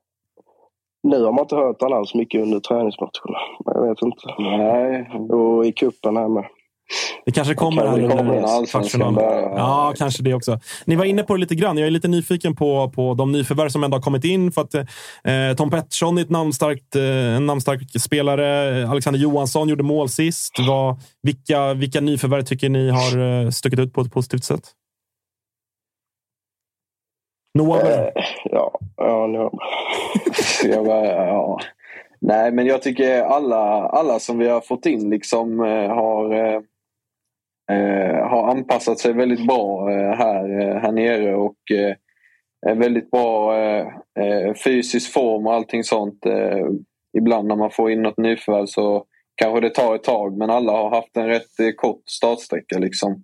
nu 1.03 1.25
har 1.25 1.33
man 1.33 1.41
inte 1.45 1.57
hört 1.57 1.81
honom 1.83 1.99
alls 1.99 2.15
mycket 2.15 2.43
under 2.43 2.61
träningsmatcherna. 2.61 3.39
Jag 3.65 3.89
vet 3.89 4.03
inte. 4.03 4.27
Nej. 4.39 5.11
Och 5.31 5.67
i 5.67 5.73
cupen 5.73 6.17
här 6.17 6.29
med. 6.29 6.45
Det 7.25 7.33
kanske 7.33 7.55
kommer 7.55 7.87
här 7.87 8.03
under 8.03 8.67
kvartsfinalen. 8.67 9.25
Ja, 9.57 9.95
kanske 9.99 10.23
det 10.23 10.35
också. 10.35 10.61
Ni 10.85 10.97
var 10.97 11.05
inne 11.05 11.23
på 11.23 11.35
det 11.35 11.41
lite 11.41 11.55
grann. 11.55 11.79
Jag 11.79 11.87
är 11.87 11.91
lite 11.91 12.09
nyfiken 12.09 12.57
på, 12.57 12.91
på 12.95 13.15
de 13.15 13.33
nyförvärv 13.33 13.69
som 13.69 13.85
ändå 13.85 13.97
har 13.97 14.03
kommit 14.03 14.25
in. 14.25 14.53
För 14.53 14.63
att, 14.63 14.75
eh, 14.75 15.57
Tom 15.57 15.71
Pettersson 15.71 16.19
är 16.19 16.23
ett 16.23 16.31
namnstarkt, 16.31 16.97
eh, 16.97 17.37
en 17.37 17.47
namnstark 17.47 18.01
spelare. 18.01 18.89
Alexander 18.89 19.21
Johansson 19.21 19.69
gjorde 19.69 19.83
mål 19.83 20.09
sist. 20.09 20.57
Vad, 20.69 21.01
vilka, 21.23 21.75
vilka 21.75 22.01
nyförvärv 22.01 22.43
tycker 22.43 22.69
ni 22.69 22.91
har 22.91 23.43
eh, 23.45 23.51
stuckit 23.51 23.79
ut 23.79 23.93
på 23.93 24.01
ett 24.01 24.13
positivt 24.13 24.45
sätt? 24.45 24.63
Noah. 27.59 27.89
Eh, 27.89 28.09
ja, 28.45 28.79
ja, 28.97 29.27
nu. 29.27 29.51
Jag 30.71 30.87
bara, 30.87 31.07
ja. 31.07 31.61
Nej, 32.21 32.53
men 32.53 32.67
jag 32.67 32.83
tycker 32.83 33.23
alla, 33.23 33.89
alla 33.89 34.19
som 34.19 34.39
vi 34.39 34.49
har 34.49 34.61
fått 34.61 34.87
in 34.87 35.11
liksom 35.11 35.61
eh, 35.61 35.95
har, 35.95 36.55
eh, 37.71 38.29
har 38.29 38.51
anpassat 38.51 38.99
sig 38.99 39.13
väldigt 39.13 39.47
bra 39.47 39.91
eh, 39.93 40.13
här, 40.13 40.61
eh, 40.61 40.77
här 40.77 40.93
nere 40.93 41.35
och 41.35 41.71
eh, 41.71 41.95
är 42.67 42.75
väldigt 42.75 43.11
bra 43.11 43.59
eh, 43.59 43.87
eh, 44.21 44.55
fysisk 44.65 45.13
form 45.13 45.47
och 45.47 45.55
allting 45.55 45.85
sånt. 45.85 46.27
Ibland 47.19 47.49
när 47.49 47.57
man 47.57 47.71
får 47.71 47.91
in 47.91 48.03
något 48.03 48.19
nyförvärv 48.19 48.67
så 48.67 49.05
kanske 49.37 49.61
det 49.61 49.71
tar 49.71 49.95
ett 49.95 50.03
tag 50.03 50.37
men 50.37 50.51
alla 50.51 50.73
har 50.73 50.91
haft 50.91 51.17
en 51.17 51.27
rätt 51.27 51.77
kort 51.77 52.03
startsträcka. 52.07 52.79
Liksom. 52.79 53.23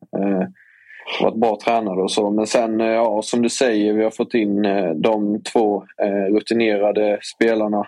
Varit 1.21 1.41
bra 1.41 1.59
tränade 1.65 2.03
och 2.03 2.11
så. 2.11 2.31
Men 2.31 2.47
sen, 2.47 2.81
ja, 2.81 3.23
som 3.23 3.43
du 3.43 3.49
säger, 3.49 3.93
vi 3.93 4.05
har 4.05 4.11
fått 4.11 4.35
in 4.35 4.63
de 4.97 5.43
två 5.53 5.85
rutinerade 6.31 7.19
spelarna. 7.37 7.87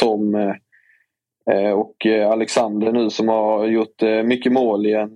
Tom 0.00 0.54
och 1.74 2.06
Alexander 2.32 2.92
nu 2.92 3.10
som 3.10 3.28
har 3.28 3.66
gjort 3.66 4.02
mycket 4.24 4.52
mål 4.52 4.86
i 4.86 4.92
en 4.92 5.14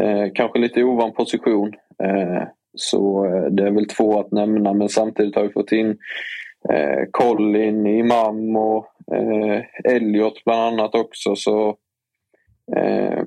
eh, 0.00 0.32
kanske 0.34 0.58
lite 0.58 0.84
ovan 0.84 1.12
position. 1.12 1.72
Eh, 2.02 2.42
så 2.74 3.24
eh, 3.24 3.44
det 3.50 3.66
är 3.66 3.70
väl 3.70 3.88
två 3.88 4.20
att 4.20 4.32
nämna 4.32 4.72
men 4.72 4.88
samtidigt 4.88 5.36
har 5.36 5.42
vi 5.42 5.52
fått 5.52 5.72
in 5.72 5.90
eh, 6.68 7.08
Colin, 7.10 7.86
Imam 7.86 8.56
och 8.56 8.86
eh, 9.14 9.62
Elliot 9.94 10.44
bland 10.44 10.60
annat 10.60 10.94
också. 10.94 11.36
Så 11.36 11.68
eh, 12.76 13.22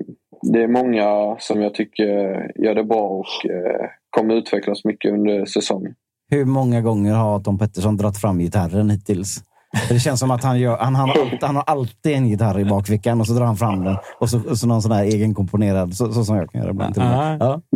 det 0.52 0.62
är 0.62 0.68
många 0.68 1.36
som 1.38 1.62
jag 1.62 1.74
tycker 1.74 2.06
gör 2.54 2.74
det 2.74 2.84
bra 2.84 3.08
och 3.08 3.50
eh, 3.50 3.88
kommer 4.10 4.34
utvecklas 4.34 4.84
mycket 4.84 5.12
under 5.12 5.44
säsongen. 5.44 5.94
Hur 6.30 6.44
många 6.44 6.80
gånger 6.80 7.14
har 7.14 7.40
Tom 7.40 7.58
Pettersson 7.58 7.96
dragit 7.96 8.20
fram 8.20 8.38
gitarren 8.38 8.90
hittills? 8.90 9.42
Det 9.88 9.98
känns 9.98 10.20
som 10.20 10.30
att 10.30 10.44
han, 10.44 10.58
gör, 10.60 10.76
han, 10.76 10.94
han, 10.94 11.08
har 11.08 11.20
alltid, 11.20 11.42
han 11.42 11.56
har 11.56 11.64
alltid 11.66 12.12
en 12.12 12.26
gitarr 12.26 12.60
i 12.60 12.64
bakfickan 12.64 13.20
och 13.20 13.26
så 13.26 13.32
drar 13.32 13.44
han 13.44 13.56
fram 13.56 13.84
den. 13.84 13.96
Och 14.18 14.30
så, 14.30 14.56
så 14.56 14.66
någon 14.66 14.82
sån 14.82 14.92
här 14.92 15.04
egenkomponerad, 15.04 15.94
så, 15.94 16.12
så 16.12 16.24
som 16.24 16.36
jag 16.36 16.50
kan 16.50 16.60
göra 16.60 16.70
ibland. 16.70 16.96
Med. 16.96 17.36
Ja. 17.40 17.60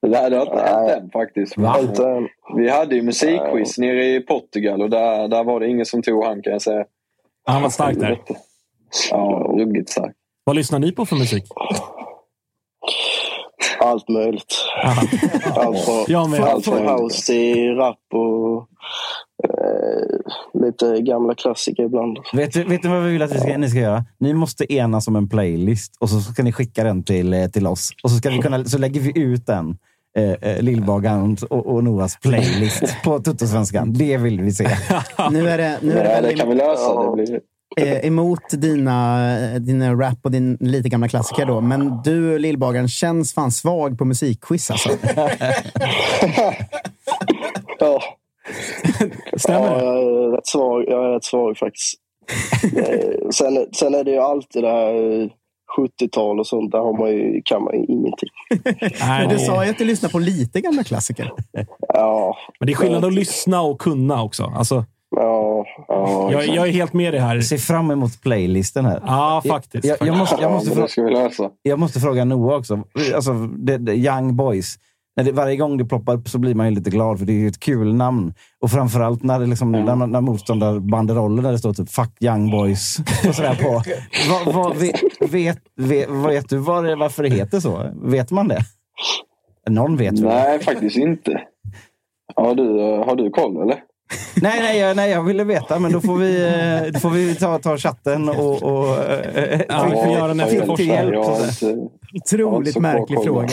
Det 0.00 0.16
här 0.16 0.30
det 0.30 0.36
har 0.36 0.46
inte 0.46 0.62
hänt 0.62 1.02
än 1.02 1.10
faktiskt. 1.10 1.56
Än. 1.56 2.28
Vi 2.56 2.70
hade 2.70 2.94
ju 2.94 3.02
musikquiz 3.02 3.78
nere 3.78 4.04
i 4.04 4.20
Portugal 4.20 4.82
och 4.82 4.90
där, 4.90 5.28
där 5.28 5.44
var 5.44 5.60
det 5.60 5.68
ingen 5.68 5.86
som 5.86 6.02
tog 6.02 6.24
han 6.24 6.42
kan 6.42 6.52
jag 6.52 6.62
säga. 6.62 6.84
Han 7.46 7.62
var 7.62 7.70
stark 7.70 7.98
där. 7.98 8.18
Ja, 9.10 9.52
ruggigt 9.58 9.90
stark. 9.90 10.14
Vad 10.44 10.56
lyssnar 10.56 10.78
ni 10.78 10.92
på 10.92 11.06
för 11.06 11.16
musik? 11.16 11.44
Allt 13.80 14.08
möjligt. 14.08 14.54
Allt 14.82 15.84
från, 15.84 16.30
med. 16.30 16.40
allt 16.40 16.64
från 16.64 16.88
house 16.88 17.26
till 17.26 17.74
rap 17.74 17.98
och 18.12 18.68
eh, 19.44 20.62
lite 20.62 21.00
gamla 21.00 21.34
klassiker 21.34 21.82
ibland. 21.82 22.18
Vet, 22.32 22.52
du, 22.52 22.64
vet 22.64 22.82
du 22.82 22.88
vad 22.88 23.02
vi 23.02 23.12
vill 23.12 23.22
att 23.22 23.34
vi 23.34 23.38
ska, 23.38 23.58
ni 23.58 23.70
ska 23.70 23.78
göra? 23.78 24.04
Ni 24.20 24.34
måste 24.34 24.72
enas 24.72 25.08
om 25.08 25.16
en 25.16 25.28
playlist 25.28 25.96
och 26.00 26.10
så 26.10 26.20
ska 26.20 26.42
ni 26.42 26.52
skicka 26.52 26.84
den 26.84 27.02
till, 27.02 27.34
eh, 27.34 27.46
till 27.46 27.66
oss. 27.66 27.90
Och 28.02 28.10
så, 28.10 28.16
ska 28.16 28.30
vi 28.30 28.38
kunna, 28.38 28.64
så 28.64 28.78
lägger 28.78 29.00
vi 29.00 29.20
ut 29.20 29.46
den. 29.46 29.76
Eh, 30.16 30.32
eh, 30.50 30.62
Lillbagaren 30.62 31.36
och, 31.50 31.66
och 31.66 31.84
Noahs 31.84 32.18
playlist 32.22 32.96
på 33.04 33.18
Tuttosvenskan. 33.18 33.92
Det 33.92 34.16
vill 34.16 34.40
vi 34.40 34.52
se. 34.52 34.64
Nu 35.30 35.48
är 35.48 35.58
det, 35.58 35.78
nu 35.82 35.92
är 35.92 36.04
det, 36.04 36.10
Nej, 36.10 36.22
det 36.22 36.28
väl 36.28 36.38
kan 36.38 36.48
vi 36.48 36.54
lösa. 36.54 37.02
Det 37.02 37.12
blir... 37.12 37.40
eh, 37.76 38.06
emot 38.06 38.40
dina, 38.50 39.28
dina 39.58 39.94
rap 39.94 40.18
och 40.22 40.30
din 40.30 40.56
lite 40.60 40.88
gamla 40.88 41.08
klassiker 41.08 41.46
då. 41.46 41.60
Men 41.60 42.02
du, 42.04 42.38
Lillbagaren, 42.38 42.88
känns 42.88 43.34
fan 43.34 43.50
svag 43.50 43.98
på 43.98 44.04
musikquiz 44.04 44.70
alltså. 44.70 44.90
Ja, 47.80 48.02
Stämmer 49.36 49.66
ja 49.66 49.74
det? 49.78 49.84
jag, 49.84 49.96
är 49.96 50.36
rätt 50.36 50.46
svag, 50.46 50.84
jag 50.88 51.04
är 51.04 51.14
rätt 51.14 51.24
svag 51.24 51.56
faktiskt. 51.58 51.94
Eh, 52.76 53.28
sen, 53.30 53.66
sen 53.72 53.94
är 53.94 54.04
det 54.04 54.10
ju 54.10 54.18
alltid 54.18 54.62
det 54.62 54.68
här 54.70 55.22
eh, 55.22 55.28
70-tal 55.78 56.40
och 56.40 56.46
sånt. 56.46 56.72
Där 56.72 56.78
har 56.78 56.98
man 56.98 57.08
ju, 57.10 57.42
kan 57.44 57.62
man 57.62 57.74
ju 57.74 57.84
ingenting. 57.84 58.28
Nej, 59.00 59.28
Du 59.28 59.34
det, 59.34 59.40
sa 59.40 59.64
ju 59.64 59.70
att 59.70 59.78
du 59.78 59.84
lyssnar 59.84 60.10
på 60.10 60.18
lite 60.18 60.60
gamla 60.60 60.84
klassiker. 60.84 61.32
Ja, 61.88 62.36
men 62.60 62.66
det 62.66 62.72
är 62.72 62.74
skillnad 62.74 63.04
att 63.04 63.14
lyssna 63.14 63.60
och 63.60 63.80
kunna 63.80 64.22
också. 64.22 64.52
Alltså, 64.56 64.84
ja, 65.16 65.64
ja. 65.88 66.32
jag, 66.32 66.46
jag 66.46 66.68
är 66.68 66.72
helt 66.72 66.92
med 66.92 67.12
dig 67.12 67.20
här. 67.20 67.34
Jag 67.34 67.44
ser 67.44 67.58
fram 67.58 67.90
emot 67.90 68.22
playlisten 68.22 68.84
här. 68.84 69.02
Ja, 69.06 69.42
faktiskt. 69.48 69.84
Jag, 69.84 69.96
jag, 70.00 70.16
måste, 70.16 70.36
jag, 70.40 70.52
måste 70.52 70.70
fråga, 70.70 71.30
jag 71.62 71.78
måste 71.78 72.00
fråga 72.00 72.24
Noah 72.24 72.58
också. 72.58 72.84
Alltså, 73.14 73.32
det, 73.34 73.78
det, 73.78 73.94
Young 73.94 74.36
Boys. 74.36 74.76
När 75.16 75.24
det, 75.24 75.32
varje 75.32 75.56
gång 75.56 75.76
det 75.76 75.84
ploppar 75.84 76.14
upp 76.14 76.28
så 76.28 76.38
blir 76.38 76.54
man 76.54 76.66
ju 76.68 76.74
lite 76.74 76.90
glad, 76.90 77.18
för 77.18 77.26
det 77.26 77.32
är 77.32 77.38
ju 77.38 77.48
ett 77.48 77.60
kul 77.60 77.94
namn. 77.94 78.34
Och 78.60 78.70
framförallt 78.70 79.22
när, 79.22 79.40
det 79.40 79.46
liksom, 79.46 79.72
när, 79.72 80.06
när 80.06 80.20
motståndarbanderoller 80.20 81.42
där 81.42 81.52
det 81.52 81.58
står 81.58 81.72
typ 81.72 81.90
“Fuck 81.90 82.10
Young 82.20 82.50
Boys” 82.50 82.98
och 83.28 83.34
sådär 83.34 83.54
på. 83.62 83.82
Vad, 84.30 84.54
vad, 84.54 84.76
vet, 84.76 85.02
vet, 85.20 85.58
vet, 85.76 86.08
vet 86.10 86.48
du 86.48 86.56
var 86.56 86.82
det, 86.82 86.96
varför 86.96 87.22
det 87.22 87.28
heter 87.28 87.60
så? 87.60 87.90
Vet 88.02 88.30
man 88.30 88.48
det? 88.48 88.60
Någon 89.70 89.96
vet 89.96 90.12
väl? 90.12 90.22
Nej, 90.22 90.58
faktiskt 90.58 90.96
inte. 90.96 91.42
Har 92.34 92.54
du, 92.54 92.80
har 93.06 93.16
du 93.16 93.30
koll 93.30 93.62
eller? 93.62 93.82
Nej, 94.34 94.60
nej, 94.60 94.78
jag, 94.78 94.96
nej, 94.96 95.10
jag 95.10 95.22
ville 95.22 95.44
veta, 95.44 95.78
men 95.78 95.92
då 95.92 96.00
får 96.00 96.16
vi, 96.16 96.44
eh, 96.46 96.92
då 96.92 97.00
får 97.00 97.10
vi 97.10 97.34
ta, 97.34 97.58
ta 97.58 97.76
chatten 97.78 98.28
och... 98.28 98.62
och 98.62 99.04
eh, 99.04 99.60
Ja, 99.68 99.84
vi 99.84 99.94
får 99.94 100.12
göra 100.12 100.30
en 100.30 100.40
efterforskning. 100.40 101.90
Otroligt 102.14 102.74
Ja, 102.74 102.80
märklig 102.80 103.18
fråga. 103.24 103.48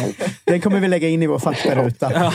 Den 0.46 0.62
kommer 0.62 0.80
vi 0.80 0.88
lägga 0.88 1.10
in 1.10 1.24
i 1.24 1.28
vår 1.28 1.40
faktaruta. 1.40 2.08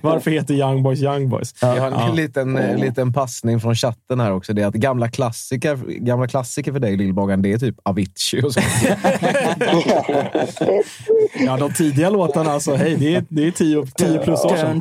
Varför 0.00 0.30
heter 0.30 0.54
Young 0.54 0.82
Boys 0.82 1.02
Young 1.02 1.28
Boys? 1.28 1.54
Jag 1.60 1.68
har 1.68 1.86
en 1.86 1.92
Ja. 1.92 2.12
liten, 2.12 2.56
eh, 2.56 2.76
liten 2.78 3.12
passning 3.12 3.60
från 3.60 3.74
chatten 3.74 4.20
här 4.20 4.32
också. 4.32 4.52
Det 4.52 4.62
är 4.62 4.66
att 4.66 4.74
gamla 4.74 5.08
klassiker, 5.08 5.76
gamla 5.88 6.28
klassiker 6.28 6.72
för 6.72 6.80
dig, 6.80 6.96
Lillbagaren, 6.96 7.42
det 7.42 7.52
är 7.52 7.58
typ 7.58 7.76
Avicii 7.82 8.42
och 8.42 8.52
så. 8.54 8.60
Ja, 11.46 11.56
de 11.56 11.72
tidiga 11.72 12.10
låtarna, 12.10 12.50
alltså, 12.52 12.74
hej, 12.74 12.96
det 12.98 13.14
är, 13.14 13.24
det 13.28 13.46
är 13.46 13.50
10 13.50 13.86
10 13.96 14.18
plus 14.18 14.44
år 14.44 14.56
sedan. 14.56 14.80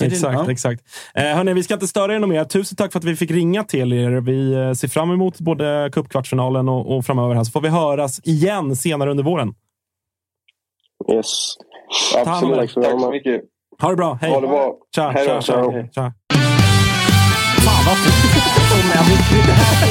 Exakt, 0.00 0.48
exakt. 0.48 0.82
Eh, 1.14 1.22
hörni, 1.24 1.52
vi 1.54 1.62
ska 1.62 1.74
inte 1.74 1.86
störa 1.86 2.14
er 2.14 2.18
något 2.18 2.28
mer. 2.30 2.44
Tusen 2.44 2.76
tack 2.76 2.92
för 2.92 2.98
att 2.98 3.04
vi 3.04 3.16
fick 3.16 3.30
ringa 3.30 3.64
till 3.64 3.92
er. 3.92 4.10
Vi 4.20 4.52
eh, 4.52 4.72
ser 4.72 4.88
fram 4.88 5.10
emot 5.10 5.38
både 5.40 5.90
cupkvartsfinalen 5.92 6.68
och, 6.68 6.96
och 6.96 7.06
framöver. 7.06 7.34
Här, 7.34 7.44
så 7.44 7.50
får 7.50 7.60
vi 7.60 7.68
höras 7.68 8.20
igen 8.24 8.76
senare 8.76 9.10
under 9.10 9.24
våren. 9.24 9.33
Yes. 11.12 11.26
absolut. 12.26 12.74
Tack 12.74 13.00
så 13.00 13.10
mycket. 13.10 13.42
Ha 13.82 13.90
det 13.90 13.96
bra. 13.96 14.18
Hej. 14.20 14.30
Ha 14.30 14.40
det 14.40 14.46
bra. 14.48 14.74
Tja, 14.94 15.10
Hej 15.10 15.26
tja, 15.26 15.40
tja, 15.40 15.52
Ciao. 15.52 15.72
tja. 15.94 16.12
Fan 17.64 17.84
vad 17.86 17.96
fint! 17.96 18.14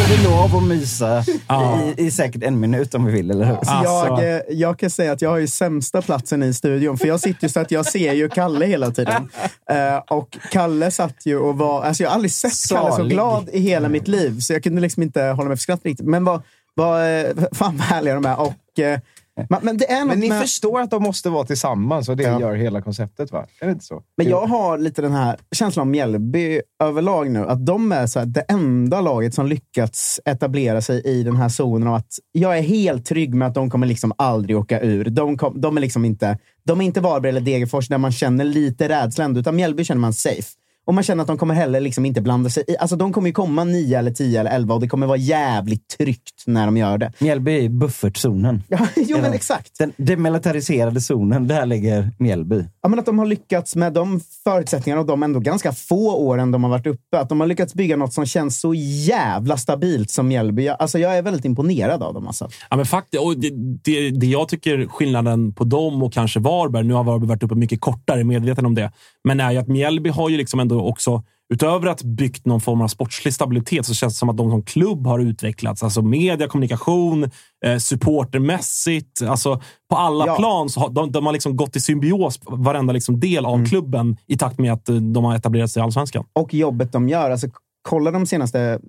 Vi 0.10 0.18
får 0.18 0.24
lov 0.30 0.56
att 0.56 0.64
mysa 0.70 1.24
Ja. 1.48 1.80
i, 1.98 2.06
i 2.06 2.12
säkert 2.12 2.44
en 2.44 2.60
minut 2.60 2.96
om 2.96 3.06
vi 3.06 3.12
vill, 3.12 3.32
eller 3.32 3.46
hur? 3.46 3.56
Alltså. 3.56 3.74
Jag, 3.84 4.36
eh, 4.36 4.42
jag 4.50 4.80
kan 4.80 4.90
säga 4.90 5.12
att 5.12 5.22
jag 5.22 5.30
har 5.30 5.38
ju 5.38 5.48
sämsta 5.48 6.02
platsen 6.02 6.44
i 6.44 6.54
studion, 6.54 6.98
för 6.98 7.08
jag 7.08 7.20
sitter 7.20 7.44
ju 7.44 7.50
så 7.50 7.60
att 7.60 7.72
jag 7.72 7.86
ser 7.86 8.14
ju 8.14 8.30
Kalle 8.30 8.66
hela 8.66 8.92
tiden. 8.92 9.30
Eh, 9.70 9.98
och 10.18 10.38
Kalle 10.52 10.92
satt 10.92 11.26
ju 11.26 11.38
och 11.40 11.58
var... 11.58 11.84
Alltså 11.84 12.04
jag 12.04 12.10
har 12.10 12.16
aldrig 12.16 12.32
sett 12.32 12.70
Kalle 12.70 12.90
så 12.92 12.96
Salig. 12.96 13.12
glad 13.12 13.50
i 13.54 13.60
hela 13.60 13.90
mitt 13.90 14.08
liv, 14.08 14.40
så 14.40 14.54
jag 14.54 14.64
kunde 14.64 14.82
liksom 14.82 15.04
inte 15.04 15.22
hålla 15.24 15.48
mig 15.48 15.58
för 15.58 15.62
skratt 15.62 15.82
riktigt. 15.84 16.08
Men 16.08 16.24
vad, 16.26 16.42
vad, 16.74 17.20
eh, 17.20 17.26
fan 17.52 17.78
vad 17.78 17.86
härliga 17.88 18.14
de 18.16 18.26
är. 18.26 18.40
Och, 18.40 18.80
eh, 18.80 19.00
Men, 19.50 19.60
men 19.64 19.78
det 19.78 19.92
är 19.92 20.00
något 20.00 20.08
Men 20.08 20.20
ni 20.20 20.30
med... 20.30 20.42
förstår 20.42 20.82
att 20.82 20.92
de 20.92 21.04
måste 21.04 21.30
vara 21.30 21.46
tillsammans 21.46 22.10
och 22.10 22.18
det 22.18 22.24
Ja. 22.24 22.40
gör 22.40 22.56
hela 22.56 22.82
konceptet, 22.82 23.32
va? 23.32 23.46
Är 23.62 23.66
det 23.66 23.72
inte 23.72 23.86
så? 23.86 24.02
Men 24.18 24.30
jag 24.30 24.46
har 24.46 24.78
lite 24.78 25.02
den 25.02 25.12
här 25.12 25.38
känslan 25.56 25.82
om 25.82 25.92
Mjällby 25.92 26.62
överlag 26.84 27.32
nu. 27.32 27.46
Att 27.48 27.66
de 27.66 27.92
är 27.92 28.08
så 28.08 28.20
här, 28.20 28.26
det 28.26 28.42
enda 28.42 29.02
laget 29.02 29.34
som 29.34 29.48
lyckats 29.48 30.20
etablera 30.26 30.82
sig 30.82 31.02
i 31.06 31.24
den 31.24 31.36
här 31.36 31.50
zonen 31.50 31.88
av 31.88 31.94
att 31.94 32.14
jag 32.32 32.58
är 32.58 32.62
helt 32.62 33.06
trygg 33.06 33.34
med 33.36 33.48
att 33.48 33.54
de 33.56 33.70
kommer 33.70 33.88
liksom 33.88 34.14
aldrig 34.18 34.58
åka 34.58 34.82
ur. 34.82 35.06
De, 35.06 35.38
kom, 35.38 35.62
de 35.62 35.78
är 35.78 35.82
liksom 35.82 36.06
inte, 36.06 36.38
de 36.66 36.82
är 36.82 36.86
inte 36.86 37.02
Varberg 37.02 37.30
eller 37.30 37.42
Degerfors 37.42 37.88
där 37.88 37.98
man 37.98 38.12
känner 38.12 38.46
lite 38.46 38.90
rädsla 38.90 39.24
ändå, 39.26 39.40
utan 39.40 39.56
Mjällby 39.56 39.84
känner 39.84 40.02
man 40.02 40.14
safe. 40.14 40.50
Och 40.86 40.94
man 40.94 41.04
känner 41.04 41.22
att 41.22 41.28
de 41.28 41.38
kommer 41.38 41.54
heller 41.54 41.80
liksom 41.82 42.06
inte 42.06 42.22
blanda 42.22 42.50
sig 42.50 42.64
i. 42.68 42.78
Alltså 42.78 42.96
de 42.96 43.14
kommer 43.14 43.28
ju 43.28 43.34
komma 43.34 43.64
9 43.64 44.00
eller 44.00 44.12
10 44.12 44.40
eller 44.40 44.52
11 44.52 44.74
och 44.76 44.82
det 44.82 44.88
kommer 44.88 45.08
vara 45.08 45.18
jävligt 45.18 45.88
tryggt 45.98 46.44
när 46.46 46.66
de 46.66 46.78
gör 46.78 46.98
det. 46.98 47.12
Mjällby 47.20 47.66
är 47.66 47.70
buffertzonen. 47.70 48.64
Ja, 48.68 48.78
jo, 48.96 49.18
men 49.22 49.34
exakt. 49.34 49.78
Den 49.80 49.92
demilitariserade 49.98 51.02
zonen, 51.02 51.48
där 51.48 51.66
ligger 51.66 52.10
Mjällby. 52.20 52.66
Ja, 52.82 52.90
men 52.90 53.00
att 53.00 53.06
de 53.06 53.20
har 53.20 53.26
lyckats 53.26 53.76
med 53.76 53.94
de 53.94 54.20
förutsättningarna 54.44 55.02
och 55.02 55.08
de 55.08 55.24
ändå 55.24 55.40
ganska 55.40 55.72
få 55.72 56.16
åren 56.16 56.52
de 56.52 56.64
har 56.64 56.72
varit 56.72 56.88
uppe. 56.88 57.20
Att 57.20 57.30
de 57.30 57.40
har 57.40 57.48
lyckats 57.48 57.74
bygga 57.74 57.98
något 57.98 58.14
som 58.14 58.26
känns 58.26 58.60
så 58.60 58.74
jävla 58.74 59.58
stabilt 59.58 60.10
som 60.12 60.28
Mjällby. 60.28 60.64
Jag- 60.66 60.78
Alltså, 60.80 61.00
jag 61.00 61.18
är 61.18 61.22
väldigt 61.22 61.46
imponerad 61.46 62.04
av 62.04 62.14
dem. 62.14 62.28
Alltså. 62.28 62.50
Ja, 62.70 62.76
men 62.78 62.86
faktiskt, 62.86 63.24
och 63.24 63.38
det, 63.38 63.50
det, 63.84 64.10
det 64.12 64.26
jag 64.28 64.48
tycker 64.50 64.86
skillnaden 64.88 65.54
på 65.54 65.64
dem 65.64 66.04
och 66.04 66.14
kanske 66.14 66.40
Varberg, 66.40 66.84
nu 66.84 66.94
har 66.94 67.04
Varberg 67.04 67.28
varit 67.30 67.44
uppe 67.44 67.56
mycket 67.56 67.82
kortare, 67.82 68.24
medveten 68.24 68.66
om 68.66 68.76
det, 68.76 68.92
men 69.24 69.40
är 69.40 69.52
ju 69.52 69.58
att 69.58 69.68
Mjällby 69.68 70.10
har 70.10 70.30
ju 70.30 70.38
liksom 70.38 70.60
ändå 70.60 70.73
också, 70.76 71.24
utöver 71.54 71.88
att 71.88 72.04
byggt 72.04 72.46
någon 72.46 72.62
form 72.62 72.82
av 72.82 72.88
sportslig 72.88 73.34
stabilitet, 73.34 73.86
så 73.86 73.94
känns 73.94 74.14
det 74.14 74.18
som 74.18 74.30
att 74.30 74.38
de 74.38 74.50
som 74.50 74.64
klubb 74.64 75.08
har 75.08 75.20
utvecklats. 75.20 75.84
Alltså 75.84 76.02
media, 76.02 76.48
kommunikation, 76.48 77.24
eh, 77.66 77.78
supportermässigt. 77.78 79.22
Alltså 79.22 79.62
på 79.90 79.96
alla 79.96 80.28
Ja. 80.28 80.36
plan 80.36 80.70
så 80.70 80.80
har 80.80 80.90
de, 80.90 81.12
de 81.12 81.26
har 81.26 81.34
liksom 81.34 81.56
gått 81.58 81.76
i 81.76 81.80
symbios, 81.80 82.40
varenda 82.46 82.94
liksom 82.94 83.20
del 83.20 83.46
av 83.46 83.66
klubben, 83.66 84.18
i 84.28 84.38
takt 84.38 84.60
med 84.60 84.74
att 84.74 84.90
eh, 84.90 84.96
de 84.96 85.24
har 85.24 85.36
etablerat 85.36 85.72
sig 85.72 85.80
i 85.80 85.84
allsvenskan. 85.84 86.26
Och 86.34 86.54
jobbet 86.54 86.92
de 86.92 87.10
gör. 87.10 87.32
Alltså, 87.32 87.48
kolla 87.82 88.12
de 88.12 88.26
senaste 88.26 88.80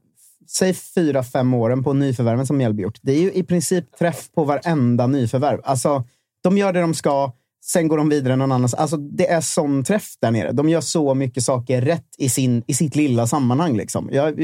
säg 0.48 0.74
fyra, 0.74 1.23
fem 1.23 1.55
åren 1.55 1.85
på 1.85 1.93
nyförvärven 1.93 2.47
som 2.47 2.56
Mjällby 2.56 2.82
gjort. 2.82 2.98
Det 3.02 3.12
är 3.12 3.20
ju 3.20 3.32
i 3.32 3.43
princip 3.43 3.98
träff 3.98 4.32
på 4.35 4.44
varenda 4.44 5.06
nyförvärv. 5.06 5.61
Alltså, 5.65 6.05
de 6.43 6.59
gör 6.59 6.73
det 6.73 6.81
de 6.81 6.94
ska, 6.94 7.32
sen 7.66 7.89
går 7.89 7.97
de 7.97 8.09
vidare 8.09 8.36
någon 8.36 8.53
annanstans. 8.53 8.81
Alltså, 8.81 8.97
det 8.97 9.31
är 9.31 9.41
sån 9.41 9.85
träff 9.85 10.09
där 10.20 10.31
nere. 10.31 10.53
De 10.53 10.69
gör 10.69 10.81
så 10.81 11.15
mycket 11.15 11.45
saker 11.45 11.82
rätt 11.82 12.09
i, 12.19 12.28
sin, 12.28 12.62
i 12.66 12.74
sitt 12.74 12.97
lilla 12.97 13.27
sammanhang. 13.27 13.77
Liksom. 13.77 14.09
Jag, 14.12 14.41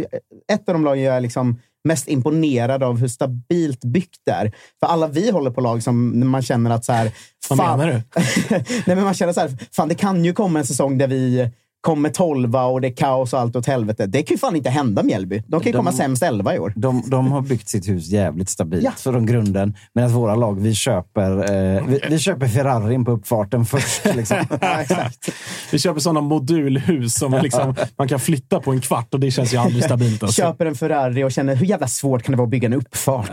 ett 0.53 0.69
av 0.69 0.75
de 0.75 0.85
lagen 0.85 1.05
jag 1.05 1.17
är 1.17 1.21
liksom 1.21 1.61
mest 1.85 2.09
imponerad 2.09 2.83
av 2.83 2.99
hur 2.99 3.09
stabilt 3.09 3.85
byggt 3.85 4.21
det 4.27 4.33
är. 4.33 4.53
För 4.81 4.87
alla 4.87 5.09
vi 5.09 5.31
håller 5.31 5.51
på 5.51 5.61
lag 5.61 5.83
som 5.83 6.29
man 6.31 6.43
känner 6.43 6.71
att 6.71 6.85
så 6.85 6.93
här... 6.93 7.13
Vad 7.49 7.59
menar 7.59 7.87
du? 7.87 8.03
Nej, 8.87 8.97
men 8.97 9.05
man 9.05 9.15
känner 9.15 9.33
så 9.33 9.41
här, 9.41 9.59
fan 9.73 9.89
det 9.89 9.95
kan 9.95 10.25
ju 10.25 10.33
komma 10.33 10.59
en 10.59 10.67
säsong 10.67 10.99
där 10.99 11.07
vi 11.07 11.51
kommer 11.81 12.09
tolva 12.11 12.65
och 12.65 12.81
det 12.81 12.89
är 12.89 12.97
kaos 12.97 13.33
och 13.33 13.41
allt 13.41 13.57
åt 13.57 13.67
helvete. 13.67 14.07
Det 14.07 14.23
kan 14.23 14.35
ju 14.35 14.39
fan 14.39 14.57
inte 14.57 14.71
hända 14.71 15.03
Mjällby. 15.03 15.43
De 15.47 15.61
kan 15.61 15.67
ju 15.67 15.73
De- 15.73 15.77
komma 15.79 15.93
sämst 15.93 16.23
elva 16.23 16.55
i 16.55 16.59
år. 16.59 16.73
De, 16.77 17.03
de 17.07 17.33
har 17.33 17.41
byggt 17.41 17.69
sitt 17.69 17.89
hus 17.89 18.09
jävligt 18.09 18.49
stabilt 18.49 18.85
Ja. 18.85 18.91
från 18.99 19.27
grunden. 19.27 19.75
Medan 19.95 20.11
våra 20.13 20.35
lag, 20.35 20.61
vi 20.61 20.75
köper, 20.75 21.31
eh, 21.77 21.87
vi, 21.87 22.01
vi 22.11 22.19
köper 22.19 22.49
Ferrarin 22.49 23.05
på 23.05 23.11
uppfarten 23.13 23.67
först. 23.67 24.05
Liksom. 24.17 24.37
Ja, 24.61 24.81
exakt. 24.81 25.29
Vi 25.73 25.79
köper 25.79 26.01
sådana 26.01 26.21
modulhus 26.21 27.15
som 27.15 27.39
liksom, 27.43 27.75
man 27.99 28.09
kan 28.09 28.21
flytta 28.21 28.61
på 28.61 28.71
en 28.73 28.81
kvart 28.81 29.15
och 29.15 29.21
det 29.21 29.31
känns 29.31 29.55
ju 29.55 29.57
aldrig 29.57 29.85
stabilt. 29.85 30.23
Alltså. 30.23 30.43
Köper 30.43 30.67
en 30.67 30.75
Ferrari 30.75 31.25
och 31.25 31.33
känner 31.33 31.57
hur 31.57 31.67
jävla 31.67 31.87
svårt 31.89 32.23
kan 32.23 32.33
det 32.33 32.37
vara 32.37 32.45
att 32.47 32.51
bygga 32.51 32.67
en 32.67 32.73
uppfart? 32.73 33.31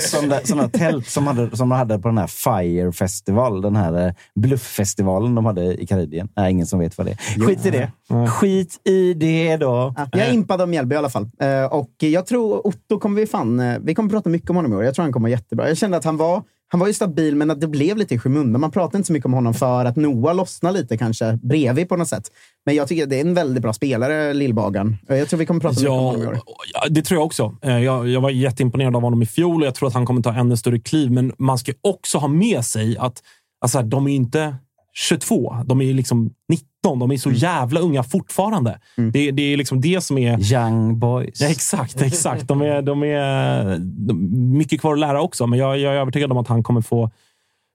Sådana 0.44 0.68
tält 0.68 1.06
som, 1.08 1.26
hade, 1.26 1.56
som 1.56 1.68
de 1.68 1.78
hade 1.78 1.98
på 1.98 2.08
den 2.08 2.18
här 2.18 2.26
Fire 2.26 2.92
Festival, 2.92 3.60
den 3.62 3.76
här 3.76 4.06
eh, 4.06 4.12
blufffestivalen 4.34 5.34
de 5.34 5.44
hade 5.46 5.82
i 5.82 5.86
Karibien. 5.86 6.28
Nej, 6.36 6.50
ingen 6.52 6.66
som 6.66 6.78
vet 6.78 6.98
vad 6.98 7.06
det 7.06 7.10
är. 7.10 7.18
Skit 7.56 7.66
i 7.66 7.70
det. 7.70 7.92
Skit 8.28 8.80
i 8.88 9.14
det 9.14 9.56
då. 9.56 9.94
Ja, 9.96 10.08
jag 10.12 10.26
är 10.28 10.32
impad 10.32 10.60
av 10.60 10.68
Mjällby 10.68 10.94
i 10.94 10.98
alla 10.98 11.10
fall. 11.10 11.28
Eh, 11.40 11.64
och 11.64 11.90
jag 11.98 12.26
tror 12.26 12.66
Otto 12.66 12.98
kommer 12.98 13.20
vi 13.20 13.26
fan... 13.26 13.60
eh, 13.60 13.78
Vi 13.80 13.94
kommer 13.94 14.10
prata 14.10 14.28
mycket 14.30 14.50
om 14.50 14.56
honom 14.56 14.72
i 14.72 14.76
år. 14.76 14.84
Jag 14.84 14.94
tror 14.94 15.02
han 15.02 15.12
kommer 15.12 15.24
vara 15.28 15.38
jättebra. 15.38 15.68
Jag 15.68 15.76
kände 15.76 15.96
att 15.96 16.04
han 16.04 16.16
var, 16.16 16.42
han 16.68 16.80
var 16.80 16.86
ju 16.86 16.92
stabil, 16.92 17.36
men 17.36 17.50
att 17.50 17.60
det 17.60 17.68
blev 17.68 17.96
lite 17.96 18.14
i 18.14 18.18
skymundan. 18.18 18.60
Man 18.60 18.70
pratade 18.70 18.96
inte 18.96 19.06
så 19.06 19.12
mycket 19.12 19.26
om 19.26 19.32
honom 19.32 19.54
för 19.54 19.84
att 19.84 19.96
Noah 19.96 20.34
lossnade 20.36 20.78
lite 20.78 20.96
kanske 20.98 21.38
bredvid 21.42 21.88
på 21.88 21.96
något 21.96 22.08
sätt. 22.08 22.24
Men 22.66 22.74
jag 22.74 22.88
tycker 22.88 23.02
att 23.02 23.10
det 23.10 23.16
är 23.16 23.20
en 23.20 23.34
väldigt 23.34 23.62
bra 23.62 23.72
spelare, 23.72 24.34
Lillbagan. 24.34 24.96
Eh, 25.08 25.16
Jag 25.16 25.28
tror 25.28 25.38
vi 25.38 25.46
kommer 25.46 25.60
prata 25.60 25.74
mycket 25.80 25.90
om 25.90 25.94
Ja, 25.96 26.00
honom 26.02 26.22
i 26.22 26.26
år. 26.26 26.38
ja, 26.74 26.88
det 26.90 27.02
tror 27.02 27.18
jag 27.20 27.26
också. 27.26 27.56
Eh, 27.62 27.78
Jag, 27.78 28.08
jag 28.08 28.20
var 28.20 28.30
jätteimponerad 28.30 28.96
av 28.96 29.02
honom 29.02 29.22
i 29.22 29.26
fjol 29.26 29.60
och 29.62 29.66
jag 29.66 29.74
tror 29.74 29.88
att 29.88 29.94
han 29.94 30.06
kommer 30.06 30.22
ta 30.22 30.34
ännu 30.34 30.56
större 30.56 30.78
kliv. 30.78 31.10
Men 31.10 31.32
man 31.38 31.58
ska 31.58 31.72
också 31.80 32.18
ha 32.18 32.28
med 32.28 32.64
sig 32.64 32.96
att 32.98 33.22
alltså, 33.60 33.82
de 33.82 34.06
är 34.06 34.12
inte 34.14 34.54
22. 34.94 35.56
De 35.64 35.80
är 35.80 35.94
liksom 35.94 36.30
19. 36.48 36.68
De 36.82 37.10
är 37.10 37.16
så 37.16 37.28
Mm. 37.28 37.38
jävla 37.38 37.80
unga 37.80 38.02
fortfarande. 38.02 38.80
Det, 39.12 39.30
det 39.30 39.42
är 39.42 39.56
liksom 39.56 39.80
det 39.80 40.00
som 40.04 40.18
är... 40.18 40.52
Young 40.52 40.98
boys. 40.98 41.40
Ja, 41.40 41.48
exakt, 41.48 42.02
exakt. 42.02 42.48
De 42.48 42.62
är, 42.62 42.82
de 42.82 43.02
är 43.02 43.78
de, 43.78 44.58
mycket 44.58 44.80
kvar 44.80 44.92
att 44.92 44.98
lära 44.98 45.22
också, 45.22 45.46
men 45.46 45.58
jag, 45.58 45.78
jag 45.78 45.94
är 45.94 45.98
övertygad 46.00 46.32
om 46.32 46.38
att 46.38 46.48
han 46.48 46.62
kommer 46.62 46.80
få, 46.80 47.10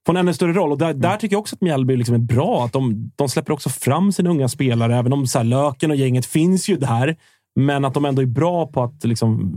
få 0.06 0.12
en 0.12 0.18
ännu 0.18 0.34
större 0.34 0.54
roll. 0.54 0.72
Och 0.72 0.78
där, 0.78 0.94
där 0.94 1.18
tycker 1.18 1.34
jag 1.34 1.40
också 1.40 1.56
att 1.56 1.62
Mjällby 1.62 1.98
liksom 1.98 2.16
är 2.16 2.20
bra. 2.20 2.66
Att 2.66 2.74
de, 2.74 3.12
de 3.16 3.30
släpper 3.30 3.54
också 3.54 3.70
fram 3.70 4.12
sina 4.12 4.30
unga 4.30 4.48
spelare, 4.48 4.96
även 4.98 5.14
om 5.14 5.28
så 5.28 5.38
här, 5.40 5.46
Löken 5.46 5.92
och 5.92 5.98
gänget 5.98 6.26
finns 6.26 6.70
ju 6.70 6.78
där. 6.78 7.16
Men 7.56 7.86
att 7.86 7.94
de 7.94 8.06
ändå 8.06 8.22
är 8.22 8.26
bra 8.26 8.68
på 8.68 8.84
att 8.84 9.04
liksom, 9.04 9.54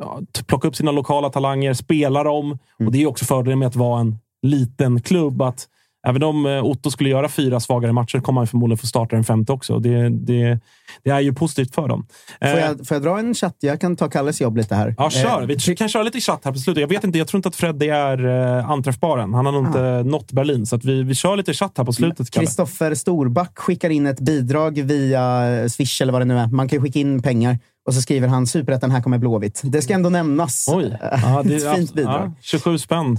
eh, 0.00 0.44
plocka 0.46 0.68
upp 0.68 0.76
sina 0.76 0.90
lokala 0.90 1.30
talanger, 1.30 1.74
spela 1.74 2.22
dem. 2.22 2.58
Och 2.86 2.92
Det 2.92 3.02
är 3.02 3.06
också 3.06 3.24
fördelen 3.24 3.58
med 3.58 3.68
att 3.68 3.76
vara 3.76 4.00
en 4.00 4.16
liten 4.42 5.00
klubb. 5.02 5.42
att 5.42 5.68
Även 6.06 6.22
om 6.22 6.46
eh, 6.46 6.64
Otto 6.64 6.90
skulle 6.90 7.08
göra 7.08 7.28
fyra 7.28 7.60
svagare 7.60 7.92
matcher 7.92 8.20
kommer 8.20 8.40
han 8.40 8.46
förmodligen 8.48 8.78
få 8.78 8.86
starta 8.86 9.16
den 9.16 9.24
femte 9.24 9.52
också. 9.52 9.78
Det, 9.78 10.08
det, 10.08 10.60
det 11.04 11.10
är 11.10 11.20
ju 11.20 11.32
positivt 11.34 11.74
för 11.74 11.88
dem. 11.88 12.06
Får 12.40 12.46
Eh, 12.48 12.58
jag, 12.58 12.86
får 12.86 12.94
jag 12.94 13.02
dra 13.02 13.18
en 13.18 13.34
chatt? 13.34 13.56
Jag 13.60 13.80
kan 13.80 13.96
ta 13.96 14.08
Kalles 14.08 14.40
jobb 14.40 14.56
lite 14.56 14.74
här. 14.74 14.94
Ja, 14.98 15.10
kör. 15.10 15.42
Eh, 15.42 15.46
Vi 15.68 15.76
kan 15.76 15.88
köra 15.88 16.02
lite 16.02 16.20
chatt 16.20 16.40
här 16.44 16.52
på 16.52 16.58
slutet. 16.58 16.80
Jag 16.80 16.88
vet 16.88 17.04
inte, 17.04 17.18
jag 17.18 17.28
tror 17.28 17.38
inte 17.38 17.48
att 17.48 17.56
Freddy 17.56 17.88
är 17.88 18.26
anträffbar 18.72 19.18
än. 19.18 19.34
Han 19.34 19.46
har 19.46 19.52
nog 19.52 19.66
inte 19.66 20.02
nått 20.02 20.32
Berlin, 20.32 20.66
så 20.66 20.76
att 20.76 20.84
vi, 20.84 21.02
vi 21.02 21.14
kör 21.14 21.36
lite 21.36 21.54
chatt 21.54 21.72
här 21.78 21.84
på 21.84 21.92
slutet. 21.92 22.30
Kristoffer 22.30 22.94
Storback 22.94 23.58
skickar 23.58 23.90
in 23.90 24.06
ett 24.06 24.20
bidrag 24.20 24.82
via 24.82 25.42
Swish 25.68 26.02
eller 26.02 26.12
vad 26.12 26.20
det 26.20 26.24
nu 26.26 26.38
är. 26.38 26.46
Man 26.46 26.68
kan 26.68 26.76
ju 26.78 26.82
skicka 26.82 26.98
in 26.98 27.22
pengar 27.22 27.58
och 27.86 27.94
så 27.94 28.02
skriver 28.02 28.28
han 28.28 28.46
superettan, 28.46 28.90
här 28.90 29.02
kommer 29.02 29.18
Blåvitt. 29.18 29.60
Det 29.64 29.82
ska 29.82 29.94
ändå 29.94 30.10
nämnas. 30.10 30.66
Oj. 30.68 30.98
Ja, 31.22 31.42
det, 31.44 31.54
Ett 31.66 31.76
fint 31.76 31.94
bidrag. 31.94 32.22
Ja, 32.26 32.32
27 32.40 32.78
spänn. 32.78 33.18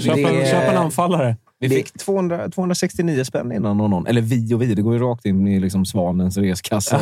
Köp, 0.00 0.16
en, 0.16 0.46
köp 0.46 0.70
en 0.70 0.76
anfallare. 0.76 1.36
Vi 1.58 1.68
fick 1.68 1.92
200, 1.98 2.48
269 2.50 3.24
spänn 3.24 3.52
innan 3.52 3.76
någon. 3.76 4.06
Eller 4.06 4.20
vi 4.20 4.54
och 4.54 4.62
vi. 4.62 4.74
Det 4.74 4.82
går 4.82 4.94
ju 4.94 5.00
rakt 5.00 5.26
in 5.26 5.48
i 5.48 5.60
liksom 5.60 5.84
Svanens 5.86 6.36
reskassa. 6.36 6.96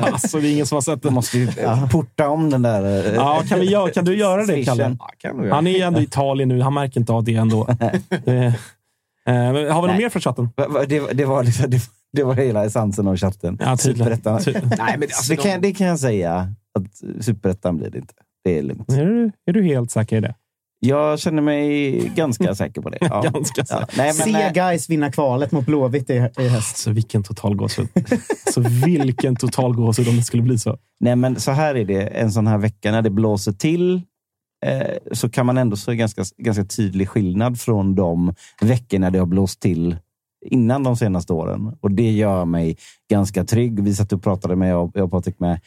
alltså, 0.00 0.40
det 0.40 0.48
är 0.48 0.52
ingen 0.52 0.66
som 0.66 0.76
har 0.76 0.80
sett 0.82 1.02
det. 1.02 1.10
Måste 1.10 1.38
ju 1.38 1.48
porta 1.92 2.28
om 2.28 2.50
den 2.50 2.62
där... 2.62 3.06
eh, 3.08 3.14
Ja, 3.14 3.42
kan, 3.48 3.60
vi 3.60 3.70
göra, 3.70 3.90
kan 3.90 4.04
du 4.04 4.16
göra 4.16 4.46
det. 4.46 4.64
Kalle? 4.64 4.96
Ja, 4.98 5.10
kan 5.18 5.42
du. 5.42 5.50
Han 5.50 5.66
är 5.66 5.70
ju 5.70 5.80
ändå 5.80 6.00
i 6.00 6.02
Italien 6.02 6.48
nu. 6.48 6.60
Han 6.60 6.74
märker 6.74 7.00
inte 7.00 7.12
av 7.12 7.24
det 7.24 7.34
ändå. 7.34 7.66
Det, 8.24 9.32
eh, 9.32 9.34
har 9.34 9.52
vi 9.52 9.68
något 9.68 9.86
Nej. 9.86 9.98
mer 9.98 10.08
från 10.08 10.22
chatten? 10.22 10.48
Det, 10.88 11.12
det, 11.12 11.24
var 11.24 11.44
liksom, 11.44 11.70
det, 11.70 11.80
det 12.12 12.22
var 12.24 12.34
hela 12.34 12.64
essensen 12.64 13.08
av 13.08 13.16
chatten. 13.16 13.58
Ja, 13.60 13.76
tydligen. 13.76 14.16
Superettan. 14.16 14.42
Ty- 14.42 14.52
Nej, 14.78 14.94
men 14.98 15.02
alltså, 15.02 15.30
det, 15.34 15.36
kan, 15.36 15.60
det 15.60 15.72
kan 15.74 15.86
jag 15.86 15.98
säga. 15.98 16.52
att 16.78 17.24
Superettan 17.24 17.76
blir 17.76 17.90
det 17.90 17.98
inte. 17.98 18.14
Det 18.44 18.58
är 18.58 18.62
lugnt. 18.62 18.92
Är 18.92 19.06
du, 19.06 19.32
är 19.46 19.52
du 19.52 19.62
helt 19.62 19.90
säker 19.90 20.16
i 20.16 20.20
det? 20.20 20.34
Jag 20.86 21.18
känner 21.18 21.42
mig 21.42 21.92
ganska 22.14 22.54
säker 22.54 22.80
på 22.82 22.90
det. 22.90 22.98
Ja. 23.00 23.22
Ganska 23.22 23.64
säker. 23.64 23.80
Ja. 23.80 23.86
Nej, 23.96 24.06
men, 24.06 24.14
Se 24.14 24.42
eh, 24.42 24.52
guys 24.52 24.90
vinna 24.90 25.12
kvalet 25.12 25.52
mot 25.52 25.66
Blåvitt 25.66 26.10
i, 26.10 26.14
i 26.14 26.18
höst. 26.18 26.38
Alltså, 26.54 26.90
vilken 26.90 27.22
total 27.22 27.56
gåshud. 27.56 27.88
alltså, 28.46 28.60
vilken 28.86 29.36
total 29.36 29.74
gåshud 29.74 30.08
om 30.08 30.16
det 30.16 30.22
skulle 30.22 30.42
bli 30.42 30.58
så. 30.58 30.78
nej, 31.00 31.16
men 31.16 31.40
så 31.40 31.50
här 31.50 31.74
är 31.74 31.84
det. 31.84 32.02
En 32.02 32.32
sån 32.32 32.46
här 32.46 32.58
vecka 32.58 32.90
när 32.90 33.02
det 33.02 33.10
blåser 33.10 33.52
till 33.52 34.02
eh, 34.66 34.96
så 35.12 35.28
kan 35.28 35.46
man 35.46 35.58
ändå 35.58 35.76
se 35.76 35.96
ganska, 35.96 36.22
ganska 36.38 36.64
tydlig 36.64 37.08
skillnad 37.08 37.60
från 37.60 37.94
de 37.94 38.34
veckor 38.60 38.98
när 38.98 39.10
det 39.10 39.18
har 39.18 39.26
blåst 39.26 39.60
till 39.60 39.96
innan 40.46 40.82
de 40.82 40.96
senaste 40.96 41.32
åren. 41.32 41.76
Och 41.80 41.90
det 41.90 42.10
gör 42.10 42.44
mig 42.44 42.76
ganska 43.10 43.44
trygg. 43.44 43.80
Vi 43.80 43.94
satt 43.94 44.12
och 44.12 44.22
pratade 44.22 44.56
med, 44.56 44.70
jag 44.70 44.92
jag 44.94 45.04
och 45.04 45.10
Patrik 45.10 45.40
med 45.40 45.60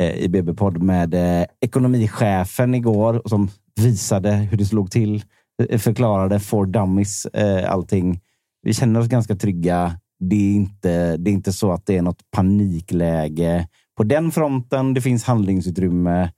eh, 0.00 0.16
i 0.16 0.28
BB-podd 0.28 0.82
med 0.82 1.14
eh, 1.14 1.46
ekonomichefen 1.60 2.74
igår 2.74 3.22
som 3.24 3.50
visade 3.80 4.32
hur 4.32 4.56
det 4.56 4.66
slog 4.66 4.90
till. 4.90 5.24
Eh, 5.68 5.78
Förklarade 5.78 6.40
for 6.40 6.66
dummies 6.66 7.26
eh, 7.26 7.72
allting. 7.72 8.20
Vi 8.62 8.74
känner 8.74 9.00
oss 9.00 9.08
ganska 9.08 9.36
trygga. 9.36 10.00
Det 10.18 10.36
är, 10.36 10.54
inte, 10.54 11.16
det 11.16 11.30
är 11.30 11.32
inte 11.32 11.52
så 11.52 11.72
att 11.72 11.86
det 11.86 11.96
är 11.96 12.02
något 12.02 12.30
panikläge 12.30 13.68
på 13.96 14.04
den 14.04 14.32
fronten. 14.32 14.94
Det 14.94 15.00
finns 15.00 15.24
handlingsutrymme. 15.24 16.30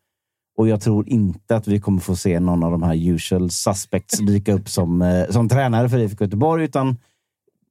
Och 0.58 0.68
jag 0.68 0.80
tror 0.80 1.08
inte 1.08 1.56
att 1.56 1.68
vi 1.68 1.80
kommer 1.80 2.00
få 2.00 2.16
se 2.16 2.40
någon 2.40 2.62
av 2.62 2.70
de 2.70 2.82
här 2.82 3.08
usual 3.08 3.50
suspects 3.50 4.18
dyka 4.26 4.52
upp 4.52 4.68
som, 4.68 5.02
eh, 5.02 5.28
som 5.30 5.48
tränare 5.48 5.88
för 5.88 5.98
IFK 5.98 6.24
Göteborg. 6.24 6.64
Utan 6.64 6.96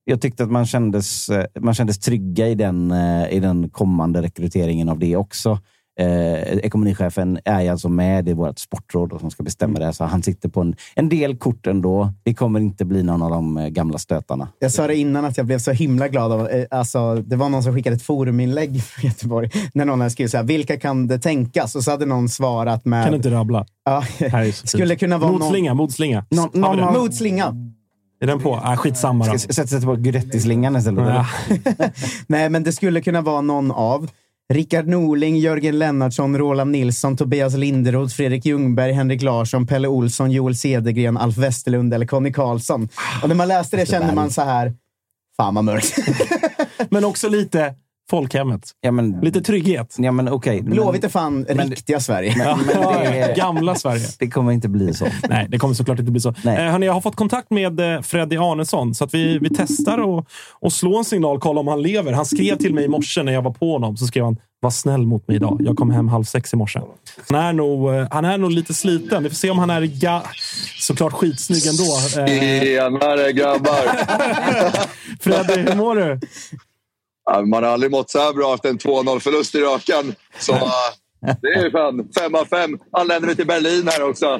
jag 0.04 0.22
tyckte 0.22 0.44
att 0.44 0.52
man 0.52 0.66
kändes, 0.66 1.30
eh, 1.30 1.46
man 1.60 1.74
kändes 1.74 2.00
trygga 2.00 2.48
i 2.48 2.56
den, 2.56 2.92
eh, 2.92 3.30
i 3.30 3.40
den 3.40 3.70
kommande 3.70 4.22
rekryteringen 4.22 4.90
av 4.90 5.00
det 5.00 5.16
också. 5.16 5.60
Eh, 6.00 6.58
ekonomichefen 6.58 7.40
är 7.46 7.72
alltså 7.72 7.90
med 7.90 8.30
i 8.30 8.34
vårt 8.34 8.60
sportråd 8.60 9.14
och 9.14 9.20
som 9.20 9.32
ska 9.32 9.44
bestämma 9.44 9.80
det. 9.80 9.94
Så 9.94 10.04
han 10.04 10.24
sitter 10.24 10.50
på 10.50 10.62
en, 10.62 10.76
en 10.96 11.10
del 11.10 11.38
kort 11.38 11.68
ändå. 11.68 12.14
Det 12.24 12.34
kommer 12.34 12.60
inte 12.60 12.86
bli 12.86 13.04
någon 13.04 13.22
av 13.22 13.30
de 13.32 13.58
eh, 13.58 13.68
gamla 13.68 13.98
stötarna. 13.98 14.48
Jag 14.60 14.72
sa 14.72 14.88
det 14.88 14.96
innan 14.96 15.26
att 15.26 15.38
jag 15.38 15.46
blev 15.46 15.60
så 15.60 15.72
himla 15.72 16.08
glad 16.08 16.32
av... 16.32 16.48
eh, 16.50 16.66
Alltså, 16.72 17.16
det 17.16 17.36
var 17.36 17.50
någon 17.50 17.64
som 17.64 17.74
skickade 17.76 17.96
ett 17.96 18.02
foruminlägg 18.04 18.84
från 18.84 19.10
Göteborg. 19.10 19.50
När 19.74 19.86
någon 19.86 20.00
hade 20.00 20.12
skrivit 20.12 20.32
så 20.32 20.38
här, 20.38 20.44
vilka 20.44 20.80
kan 20.80 21.08
det 21.08 21.20
tänkas? 21.20 21.76
Och 21.76 21.84
så 21.84 21.92
hade 21.92 22.06
någon 22.06 22.30
svarat 22.30 22.86
med... 22.86 23.04
Kan 23.04 23.12
du 23.12 23.18
inte 23.18 23.32
rabbla? 23.32 23.66
Ja, 23.86 24.04
Här 24.20 24.52
skulle 24.68 24.96
kunna 24.96 25.18
vara 25.18 25.32
Modslinga, 25.32 25.70
någon... 25.72 25.78
modslinga. 25.78 26.26
Någon- 26.30 26.64
Har 26.64 26.76
vi 26.76 26.82
någon 26.82 26.94
Modslinga. 26.94 27.54
Är 28.22 28.28
den 28.28 28.40
på? 28.40 28.56
Ah, 28.64 28.76
skitsamma 28.78 29.26
då. 29.26 29.38
Ska 29.38 29.54
sätta 29.54 29.68
sig 29.68 29.82
på 29.82 29.96
Guidetti-slingan 29.96 30.78
istället. 30.78 31.06
Ja. 31.08 31.26
Nej, 32.28 32.50
men 32.50 32.64
det 32.64 32.72
skulle 32.72 33.02
kunna 33.02 33.22
vara 33.22 33.42
någon 33.42 33.72
av 33.72 34.10
Rickard 34.54 34.88
Norling, 34.88 35.38
Jörgen 35.38 35.80
Lennartsson, 35.80 36.38
Roland 36.38 36.72
Nilsson, 36.72 37.18
Tobias 37.18 37.54
Linderoth, 37.54 38.16
Fredrik 38.16 38.46
Ljungberg, 38.46 38.92
Henrik 38.92 39.22
Larsson, 39.22 39.68
Pelle 39.68 39.88
Olsson, 39.88 40.32
Joel 40.32 40.56
Cedergren, 40.56 41.18
Alf 41.18 41.38
Westerlund 41.38 41.94
eller 41.94 42.06
Conny 42.06 42.34
Karlsson. 42.34 42.90
Och 43.24 43.28
när 43.28 43.36
man 43.36 43.48
läste 43.48 43.78
det 43.78 43.86
kände 43.86 44.14
man 44.14 44.32
så 44.32 44.42
här, 44.42 44.74
fan 45.38 45.56
vad 45.56 45.64
mörkt. 45.64 45.96
Men 46.90 47.06
också 47.06 47.30
lite 47.30 47.76
folkhemmet. 48.10 48.72
Ja, 48.82 48.92
men, 48.92 49.20
Lite 49.22 49.42
trygghet. 49.42 49.96
ja, 49.98 50.12
men 50.12 50.26
men- 50.26 50.66
Blåvitt 50.66 51.04
är 51.04 51.10
fan 51.10 51.46
riktiga 51.46 52.00
Sverige. 52.00 52.34
men, 52.38 52.58
men 52.58 53.12
det, 53.14 53.34
Gamla 53.38 53.76
Sverige. 53.76 54.08
det 54.20 54.28
kommer 54.30 54.52
inte 54.52 54.70
bli 54.70 54.94
så. 54.94 55.08
Nej, 55.30 55.48
det 55.50 55.58
kommer 55.60 55.74
såklart 55.74 56.00
inte 56.00 56.12
bli 56.12 56.22
så. 56.22 56.34
Nej. 56.44 56.66
Eh, 56.66 56.72
hörni, 56.72 56.86
jag 56.86 56.94
har 56.94 57.02
fått 57.02 57.16
kontakt 57.16 57.50
med 57.52 57.80
eh, 57.96 58.02
Freddy 58.02 58.38
Arnesson, 58.38 58.96
så 58.96 59.04
att 59.04 59.14
vi, 59.14 59.40
vi 59.40 59.50
testar 59.50 59.98
och, 59.98 60.26
och 60.60 60.74
slå 60.74 60.98
en 60.98 61.06
signal, 61.06 61.40
kolla 61.40 61.60
om 61.60 61.68
han 61.68 61.82
lever. 61.82 62.12
Han 62.14 62.26
skrev 62.26 62.58
till 62.58 62.74
mig 62.74 62.84
i 62.86 62.88
morse 62.88 63.24
när 63.24 63.32
jag 63.34 63.42
var 63.42 63.52
på 63.52 63.72
honom, 63.72 63.98
så 63.98 64.06
skrev 64.08 64.24
han 64.26 64.38
var 64.60 64.70
snäll 64.72 65.06
mot 65.08 65.28
mig 65.28 65.38
idag. 65.38 65.62
Jag 65.64 65.76
kom 65.78 65.92
hem 65.92 66.08
halv 66.08 66.24
sex 66.24 66.54
i 66.54 66.56
morse. 66.56 66.80
Han 67.30 67.40
är 67.40 67.54
nog, 67.54 67.94
eh, 67.94 68.08
han 68.12 68.26
är 68.26 68.38
nog 68.38 68.52
lite 68.52 68.74
sliten. 68.74 69.24
Vi 69.24 69.30
får 69.30 69.36
se 69.36 69.50
om 69.50 69.60
han 69.60 69.70
är 69.70 69.82
ga- 69.82 70.22
såklart 70.80 71.14
skitsnygg 71.14 71.62
ändå. 71.68 71.84
Eh, 72.32 72.40
Tjenare 72.62 73.32
grabbar! 73.32 73.88
Freddy, 75.20 75.62
hur 75.62 75.76
mår 75.76 75.96
du? 75.96 76.20
Man 77.46 77.64
har 77.64 77.70
aldrig 77.72 77.92
mått 77.92 78.10
så 78.10 78.20
här 78.20 78.34
bra 78.34 78.54
efter 78.54 78.70
en 78.70 78.78
2-0-förlust 78.78 79.56
i 79.56 79.60
rakan. 79.62 80.16
Så 80.40 80.54
äh, 80.54 80.62
det 81.42 81.48
är 81.48 81.64
ju 81.64 81.72
fan 81.72 82.10
fem 82.20 82.36
av 82.36 82.46
fem. 82.46 82.80
Anländer 82.92 83.28
vi 83.28 83.36
till 83.36 83.48
Berlin 83.48 83.88
här 83.88 84.10
också. 84.10 84.40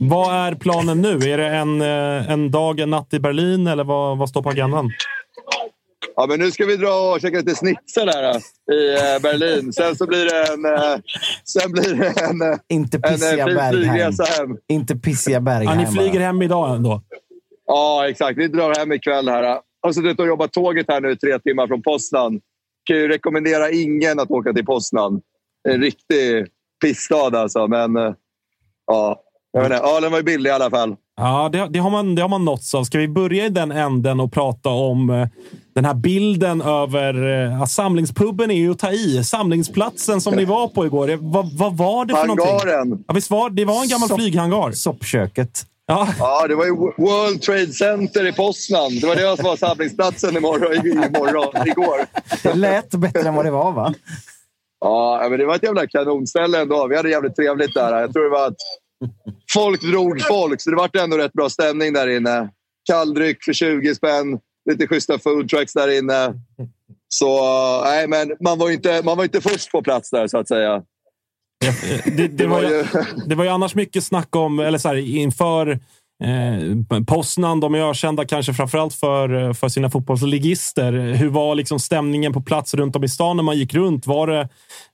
Vad 0.00 0.34
är 0.34 0.54
planen 0.54 1.02
nu? 1.02 1.16
Är 1.32 1.38
det 1.38 1.46
en, 1.48 1.80
eh, 1.82 2.30
en 2.32 2.50
dag, 2.50 2.80
en 2.80 2.90
natt 2.90 3.14
i 3.14 3.20
Berlin 3.20 3.66
eller 3.66 3.84
vad, 3.84 4.18
vad 4.18 4.28
står 4.28 4.42
på 4.42 4.48
agendan? 4.50 4.90
Ja, 6.16 6.26
men 6.28 6.38
nu 6.40 6.50
ska 6.50 6.66
vi 6.66 6.76
dra 6.76 7.12
och 7.14 7.20
käka 7.20 7.36
lite 7.36 7.54
schnitzel 7.54 8.08
här 8.08 8.22
äh, 8.24 8.36
i 8.36 9.20
Berlin. 9.22 9.72
Sen 9.72 9.96
så 9.96 10.06
blir 10.06 10.24
det 10.24 10.40
en, 10.52 10.62
sen 11.44 11.72
blir 11.72 11.94
det 11.94 12.06
en, 12.20 12.58
Inte 12.68 12.96
en 12.96 13.02
pissiga 13.02 13.46
fin 13.46 13.54
Bergheim. 13.54 13.72
flygresa 13.72 14.24
hem. 14.24 14.56
Inte 14.68 14.96
pissiga 14.96 15.40
Bergheim. 15.40 15.80
Ja, 15.80 15.86
ni 15.86 15.96
flyger 15.96 16.20
hem 16.20 16.42
idag 16.42 16.76
ändå? 16.76 17.02
Ja, 17.66 18.08
exakt. 18.08 18.38
Vi 18.38 18.48
drar 18.48 18.74
hem 18.74 18.92
ikväll 18.92 19.28
här. 19.28 19.58
Jag 19.86 19.88
har 19.88 19.94
suttit 19.94 20.20
och 20.20 20.26
jobbat 20.26 20.52
tåget 20.52 20.86
här 20.88 21.00
nu 21.00 21.16
tre 21.16 21.38
timmar 21.38 21.66
från 21.66 21.82
Poznan. 21.82 22.40
Kan 22.84 22.96
ju 22.96 23.08
rekommendera 23.08 23.70
ingen 23.70 24.20
att 24.20 24.30
åka 24.30 24.52
till 24.52 24.64
Poznan. 24.64 25.20
En 25.68 25.80
riktig 25.80 26.46
pissstad 26.84 27.36
alltså, 27.36 27.66
men 27.66 27.96
äh, 27.96 28.14
ja. 28.86 29.20
Jag 29.52 29.62
vet 29.62 29.72
inte, 29.72 29.84
ölen 29.84 30.10
var 30.10 30.18
ju 30.18 30.24
billig 30.24 30.50
i 30.50 30.52
alla 30.52 30.70
fall. 30.70 30.96
Ja, 31.16 31.48
det, 31.52 31.68
det, 31.70 31.78
har 31.78 31.90
man, 31.90 32.14
det 32.14 32.22
har 32.22 32.28
man 32.28 32.44
nåtts 32.44 32.74
av. 32.74 32.84
Ska 32.84 32.98
vi 32.98 33.08
börja 33.08 33.46
i 33.46 33.48
den 33.48 33.72
änden 33.72 34.20
och 34.20 34.32
prata 34.32 34.68
om 34.68 35.10
eh, 35.10 35.28
den 35.74 35.84
här 35.84 35.94
bilden 35.94 36.62
över... 36.62 37.14
Eh, 37.14 37.58
ja, 37.58 37.66
samlingspubben 37.66 38.50
är 38.50 38.54
ju 38.54 38.70
att 38.70 38.78
ta 38.78 38.92
i. 38.92 39.24
Samlingsplatsen 39.24 40.20
som 40.20 40.34
ni 40.34 40.44
var 40.44 40.68
på 40.68 40.86
igår. 40.86 41.18
Vad, 41.20 41.52
vad 41.52 41.76
var 41.76 42.04
det 42.04 42.14
för 42.14 42.26
någonting? 42.26 42.46
Hangaren. 42.46 43.04
Ja, 43.08 43.14
visst 43.14 43.30
var, 43.30 43.50
det 43.50 43.64
var 43.64 43.82
en 43.82 43.88
gammal 43.88 44.08
Sopp- 44.08 44.18
flyghangar. 44.18 44.72
Soppköket. 44.72 45.66
Ja, 45.86 46.08
Ja, 46.18 46.46
det 46.48 46.54
var 46.54 46.64
ju 46.64 46.72
World 46.74 47.42
Trade 47.42 47.72
Center 47.72 48.26
i 48.26 48.32
Poznan. 48.32 48.98
Det 49.00 49.06
var 49.06 49.16
det 49.16 49.36
som 49.36 49.44
var 49.44 49.56
samlingsplatsen 49.56 50.36
imorgon, 50.36 50.86
imorgon, 50.86 51.66
igår. 51.68 52.06
Det 52.42 52.54
lät 52.54 52.90
bättre 52.90 53.28
än 53.28 53.34
vad 53.34 53.44
det 53.44 53.50
var, 53.50 53.72
va? 53.72 53.94
Ja, 54.80 55.26
men 55.30 55.38
det 55.38 55.46
var 55.46 55.54
ett 55.54 55.62
jävla 55.62 55.86
kanonställe 55.86 56.60
ändå. 56.60 56.86
Vi 56.86 56.96
hade 56.96 57.10
jävligt 57.10 57.36
trevligt 57.36 57.74
där. 57.74 58.00
Jag 58.00 58.12
tror 58.12 58.24
det 58.24 58.30
var 58.30 58.46
att 58.46 58.56
folk 59.52 59.80
drog 59.80 60.20
folk, 60.22 60.60
så 60.60 60.70
det 60.70 60.76
var 60.76 60.96
ändå 60.96 61.18
rätt 61.18 61.32
bra 61.32 61.48
stämning 61.48 61.92
där 61.92 62.08
inne. 62.08 62.48
Kalldryck 62.90 63.44
för 63.44 63.52
20 63.52 63.94
spänn, 63.94 64.38
lite 64.70 64.86
schyssta 64.86 65.18
foodtrucks 65.18 65.72
där 65.72 65.98
inne. 65.98 66.34
Så 67.08 67.40
nej, 67.84 68.08
men 68.08 68.32
man 68.40 68.58
var 68.58 68.68
ju 68.68 68.74
inte, 68.74 69.02
man 69.04 69.16
var 69.16 69.24
inte 69.24 69.40
först 69.40 69.72
på 69.72 69.82
plats 69.82 70.10
där, 70.10 70.28
så 70.28 70.38
att 70.38 70.48
säga. 70.48 70.82
Det, 72.04 72.28
det, 72.28 72.46
var 72.46 72.62
ju, 72.62 72.84
det 73.26 73.34
var 73.34 73.44
ju 73.44 73.50
annars 73.50 73.74
mycket 73.74 74.04
snack 74.04 74.36
om, 74.36 74.58
eller 74.58 74.78
så 74.78 74.88
här, 74.88 74.96
inför 74.96 75.70
eh, 76.24 77.04
Poznan. 77.06 77.60
De 77.60 77.74
är 77.74 77.90
ökända 77.90 78.24
kanske 78.24 78.54
framförallt 78.54 78.94
för, 78.94 79.52
för 79.52 79.68
sina 79.68 79.90
fotbollsligister. 79.90 80.92
Hur 80.92 81.28
var 81.28 81.54
liksom 81.54 81.80
stämningen 81.80 82.32
på 82.32 82.40
plats 82.40 82.74
runt 82.74 82.96
om 82.96 83.04
i 83.04 83.08
stan 83.08 83.36
när 83.36 83.44
man 83.44 83.58
gick 83.58 83.74
runt? 83.74 84.06
Var 84.06 84.26
det, 84.26 84.40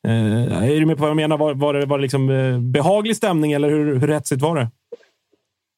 eh, 0.09 0.71
är 0.71 0.81
du 0.81 0.87
med 0.87 0.97
på 0.97 1.01
vad 1.01 1.11
jag 1.11 1.17
menar? 1.17 1.39
Var, 1.39 1.55
var 1.55 1.75
det, 1.75 1.87
var 1.87 1.99
det 1.99 2.03
liksom, 2.03 2.31
eh, 2.31 2.59
behaglig 2.59 3.17
stämning 3.17 3.53
eller 3.53 3.71
hur, 3.71 3.97
hur 3.99 4.09
hetsigt 4.09 4.43
var 4.43 4.57
det? 4.57 4.69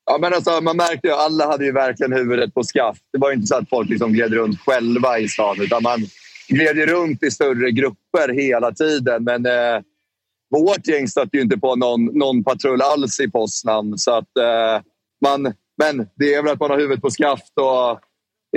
Ja, 0.07 0.19
men 0.21 0.35
alltså, 0.35 0.61
man 0.61 0.77
märkte 0.77 1.09
ju 1.09 1.15
alla 1.15 1.47
hade 1.47 1.65
ju 1.65 1.73
verkligen 1.73 2.13
huvudet 2.13 2.55
på 2.55 2.63
skaft. 2.63 3.03
Det 3.13 3.19
var 3.19 3.33
inte 3.33 3.47
så 3.47 3.57
att 3.57 3.69
folk 3.69 3.91
liksom 3.91 4.13
gled 4.13 4.33
runt 4.33 4.61
själva 4.61 5.19
i 5.19 5.29
stan, 5.29 5.57
utan 5.61 5.83
man 5.83 6.07
gled 6.49 6.77
runt 6.89 7.23
i 7.23 7.31
större 7.31 7.71
grupper 7.71 8.33
hela 8.35 8.73
tiden. 8.73 9.25
Men 9.25 9.47
eh, 9.47 9.83
vårt 10.63 10.87
gäng 10.87 11.09
stötte 11.09 11.37
ju 11.37 11.43
inte 11.43 11.59
på 11.59 11.77
någon, 11.77 12.05
någon 12.05 12.45
patrull 12.45 12.83
alls 12.83 13.21
i 13.21 13.31
Poznan. 13.31 13.99
Så 13.99 14.11
att, 14.17 14.37
eh, 14.39 14.83
man, 15.25 15.53
men 15.79 16.07
det 16.17 16.35
är 16.35 16.43
väl 16.43 16.53
att 16.53 16.61
man 16.61 16.71
har 16.71 16.79
huvudet 16.79 17.03
på 17.03 17.11
skaft 17.11 17.53
och 17.61 18.01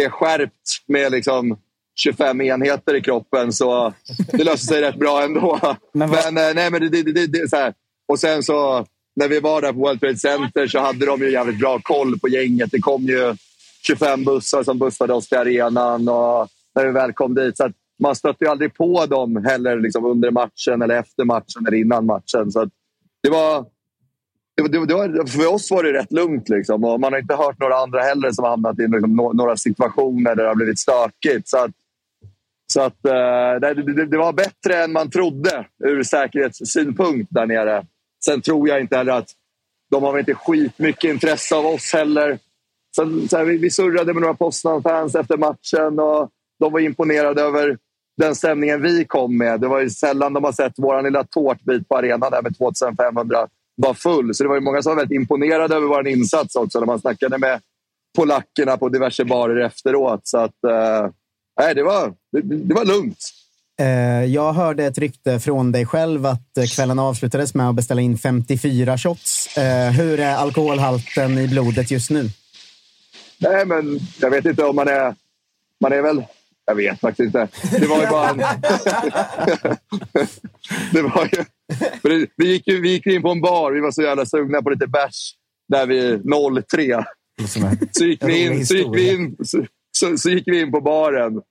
är 0.06 0.10
skärpt 0.10 0.54
med 0.88 1.12
liksom 1.12 1.58
25 2.00 2.42
enheter 2.42 2.96
i 2.96 3.02
kroppen. 3.02 3.54
Så 3.54 3.94
det 4.32 4.44
löser 4.44 4.68
sig 4.68 4.82
rätt 4.82 4.96
bra 5.00 5.24
ändå. 5.24 5.60
Men 5.94 6.10
vad- 6.10 6.34
Men, 6.34 6.50
eh, 6.50 6.56
nej, 6.56 6.72
men 6.72 6.82
det, 6.82 6.90
det, 6.90 7.12
det, 7.14 7.28
det, 7.28 7.50
så 7.50 7.56
här. 7.56 7.74
Och 8.08 8.20
sen 8.20 8.44
så 8.44 8.86
när 9.16 9.28
vi 9.28 9.40
var 9.40 9.62
där 9.62 9.74
på 9.74 9.80
World 9.80 10.00
Trade 10.00 10.18
Center 10.18 10.68
så 10.68 10.80
hade 10.80 11.06
de 11.06 11.22
ju 11.22 11.32
jävligt 11.32 11.60
bra 11.60 11.80
koll 11.84 12.20
på 12.20 12.28
gänget. 12.30 12.72
Det 12.72 12.80
kom 12.80 13.04
ju 13.04 13.36
25 13.88 14.24
bussar 14.24 14.64
som 14.64 14.80
bussade 14.80 15.14
oss 15.14 15.28
till 15.30 15.38
arenan 15.38 16.10
och 16.10 16.48
när 16.76 16.86
vi 16.86 16.92
väl 16.92 17.14
kom 17.14 17.36
dit. 17.36 17.58
Så 17.58 17.72
man 18.00 18.16
stötte 18.16 18.46
ju 18.46 18.52
aldrig 18.52 18.74
på 18.74 19.06
dem 19.06 19.46
heller 19.46 19.80
liksom 19.80 20.06
under 20.06 20.32
matchen 20.32 20.82
eller 20.82 20.96
efter 21.00 21.26
matchen 21.26 21.68
eller 21.68 21.78
innan 21.78 22.06
matchen. 22.06 22.52
Så 22.52 22.60
att 22.62 22.70
det 23.24 23.30
var... 23.30 23.66
Det, 24.56 24.62
var- 24.64 24.86
det, 24.88 24.94
var- 24.94 25.26
för 25.28 25.54
oss 25.54 25.72
var 25.72 25.84
det 25.84 25.94
rätt 25.94 26.12
lugnt. 26.12 26.50
Liksom. 26.50 26.84
Och 26.84 27.00
man 27.00 27.14
har 27.14 27.20
inte 27.20 27.36
hört 27.36 27.60
några 27.60 27.76
andra 27.76 28.02
heller 28.02 28.32
som 28.32 28.44
har 28.44 28.52
hamnat 28.52 28.80
i 28.80 28.88
liksom, 28.88 29.16
några 29.34 29.58
situationer 29.58 30.36
där 30.36 30.44
det 30.44 30.50
har 30.50 30.56
blivit 30.56 30.80
stökigt. 30.80 31.48
Så 31.50 31.58
att, 31.58 31.72
så 32.74 32.82
att, 32.82 33.06
eh, 33.06 33.60
det, 33.62 33.74
det, 33.74 34.06
det 34.06 34.18
var 34.18 34.34
bättre 34.34 34.84
än 34.84 34.92
man 34.92 35.10
trodde 35.10 35.66
ur 35.84 36.04
säkerhetssynpunkt 36.04 37.28
där 37.32 37.46
nere. 37.46 37.86
Sen 38.26 38.42
tror 38.42 38.70
jag 38.70 38.82
inte 38.82 38.98
heller 38.98 39.14
att 39.14 39.30
de 39.92 40.04
har 40.04 40.20
inte 40.20 40.34
skitmycket 40.34 41.04
intresse 41.04 41.56
av 41.56 41.66
oss 41.66 41.94
heller. 41.94 42.40
Sen, 42.96 43.28
så 43.30 43.38
här, 43.38 43.46
vi, 43.46 43.58
vi 43.58 43.70
surrade 43.70 44.14
med 44.14 44.22
några 44.22 44.34
Poznan-fans 44.34 45.16
efter 45.16 45.38
matchen 45.38 46.00
och 46.00 46.30
de 46.60 46.74
var 46.74 46.80
imponerade 46.80 47.42
över 47.42 47.78
den 48.18 48.36
stämningen 48.36 48.82
vi 48.82 49.06
kom 49.06 49.38
med. 49.38 49.60
Det 49.62 49.68
var 49.68 49.80
ju 49.82 49.90
sällan 49.90 50.34
de 50.34 50.44
har 50.44 50.52
sett 50.52 50.74
vår 50.78 51.02
lilla 51.04 51.24
tårtbit 51.24 51.88
på 51.90 51.98
arenan 51.98 52.32
där 52.32 52.42
med 52.42 52.58
2500 52.58 53.48
var 53.76 53.94
full. 53.94 54.36
Så 54.36 54.44
det 54.44 54.50
var 54.50 54.56
ju 54.56 54.62
många 54.62 54.82
som 54.82 54.90
var 54.90 54.98
väldigt 54.98 55.16
imponerade 55.16 55.76
över 55.76 55.88
vår 55.88 56.08
insats 56.08 56.56
också 56.56 56.80
när 56.80 56.86
man 56.86 57.00
snackade 57.00 57.38
med 57.38 57.62
polackerna 58.18 58.78
på 58.78 58.90
diverse 58.90 59.26
barer 59.26 59.66
efteråt. 59.66 60.22
Så 60.24 60.38
att, 60.38 60.64
eh, 61.62 61.74
det, 61.76 61.84
var, 61.84 62.14
det, 62.32 62.42
det 62.42 62.74
var 62.74 62.86
lugnt. 62.86 63.20
Eh, 63.80 64.26
Jag 64.26 64.54
hörde 64.54 64.86
ett 64.86 64.98
rykte 64.98 65.40
från 65.40 65.72
dig 65.72 65.86
själv 65.86 66.26
att 66.26 66.58
eh, 66.58 66.66
kvällen 66.66 67.00
avslutades 67.00 67.54
med 67.54 67.70
att 67.70 67.76
beställa 67.76 68.02
in 68.02 68.18
54 68.18 68.98
shots. 68.98 69.58
Eh, 69.58 69.92
Hur 69.92 70.20
är 70.20 70.36
alkoholhalten 70.36 71.38
i 71.38 71.48
blodet 71.48 71.92
just 71.92 72.10
nu? 72.10 72.30
Nej, 73.40 73.66
men 73.66 74.00
jag 74.22 74.30
vet 74.30 74.46
inte 74.46 74.64
om 74.64 74.76
man 74.76 74.88
är... 74.88 75.16
Man 75.82 75.94
är 75.94 76.02
väl... 76.02 76.24
Jag 76.70 76.76
vet 76.76 77.00
faktiskt 77.00 77.26
inte. 77.26 77.48
Det 77.80 77.88
var 77.88 78.02
ju 78.02 78.08
bara 78.08 78.30
en... 78.30 78.38
det 80.94 81.02
var 81.02 81.30
ju... 81.34 81.44
det- 82.04 82.28
Vi 82.38 82.48
gick, 82.52 82.68
ju, 82.68 82.82
vi 82.82 82.90
gick 82.90 83.06
in 83.06 83.22
på 83.22 83.30
en 83.30 83.42
bar. 83.42 83.72
Vi 83.72 83.80
var 83.80 83.92
så 83.92 84.02
jävla 84.02 84.26
sugna 84.26 84.62
på 84.62 84.70
lite 84.70 84.88
bärs 84.88 85.34
där 85.70 85.86
vid 85.88 86.22
03. 86.68 87.04
Så 87.92 88.06
gick 88.06 88.24
vi 88.24 88.42
in, 88.42 88.66
så 88.66 88.76
gick 88.76 88.88
vi 88.96 89.14
in, 89.14 89.38
så, 89.44 89.66
så, 89.98 90.18
så 90.18 90.30
gick 90.30 90.44
vi 90.48 90.62
in 90.62 90.72
på 90.72 90.82
baren. 90.82 91.42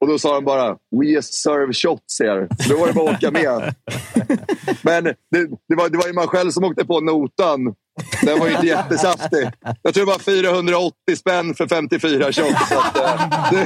Och 0.00 0.08
då 0.08 0.18
sa 0.18 0.34
de 0.34 0.44
bara 0.44 0.70
“We 0.70 1.22
serve 1.22 1.72
shots 1.72 2.20
here”. 2.20 2.48
Då 2.68 2.76
var 2.76 2.86
det 2.86 2.92
bara 2.92 3.10
att 3.10 3.16
åka 3.16 3.30
med. 3.30 3.74
Men 4.82 5.04
det, 5.04 5.46
det, 5.68 5.74
var, 5.74 5.88
det 5.88 5.98
var 5.98 6.06
ju 6.06 6.12
man 6.12 6.28
själv 6.28 6.50
som 6.50 6.64
åkte 6.64 6.84
på 6.84 7.00
notan. 7.00 7.74
Den 8.22 8.38
var 8.38 8.46
ju 8.46 8.54
inte 8.54 8.66
jättesaftig. 8.66 9.50
Jag 9.82 9.94
tror 9.94 10.06
det 10.06 10.12
var 10.12 10.18
480 10.18 10.94
spänn 11.16 11.54
för 11.54 11.66
54 11.66 12.24
shots. 12.24 12.68
Så 12.68 12.78
att, 12.78 12.96
eh, 12.96 13.28
det, 13.50 13.56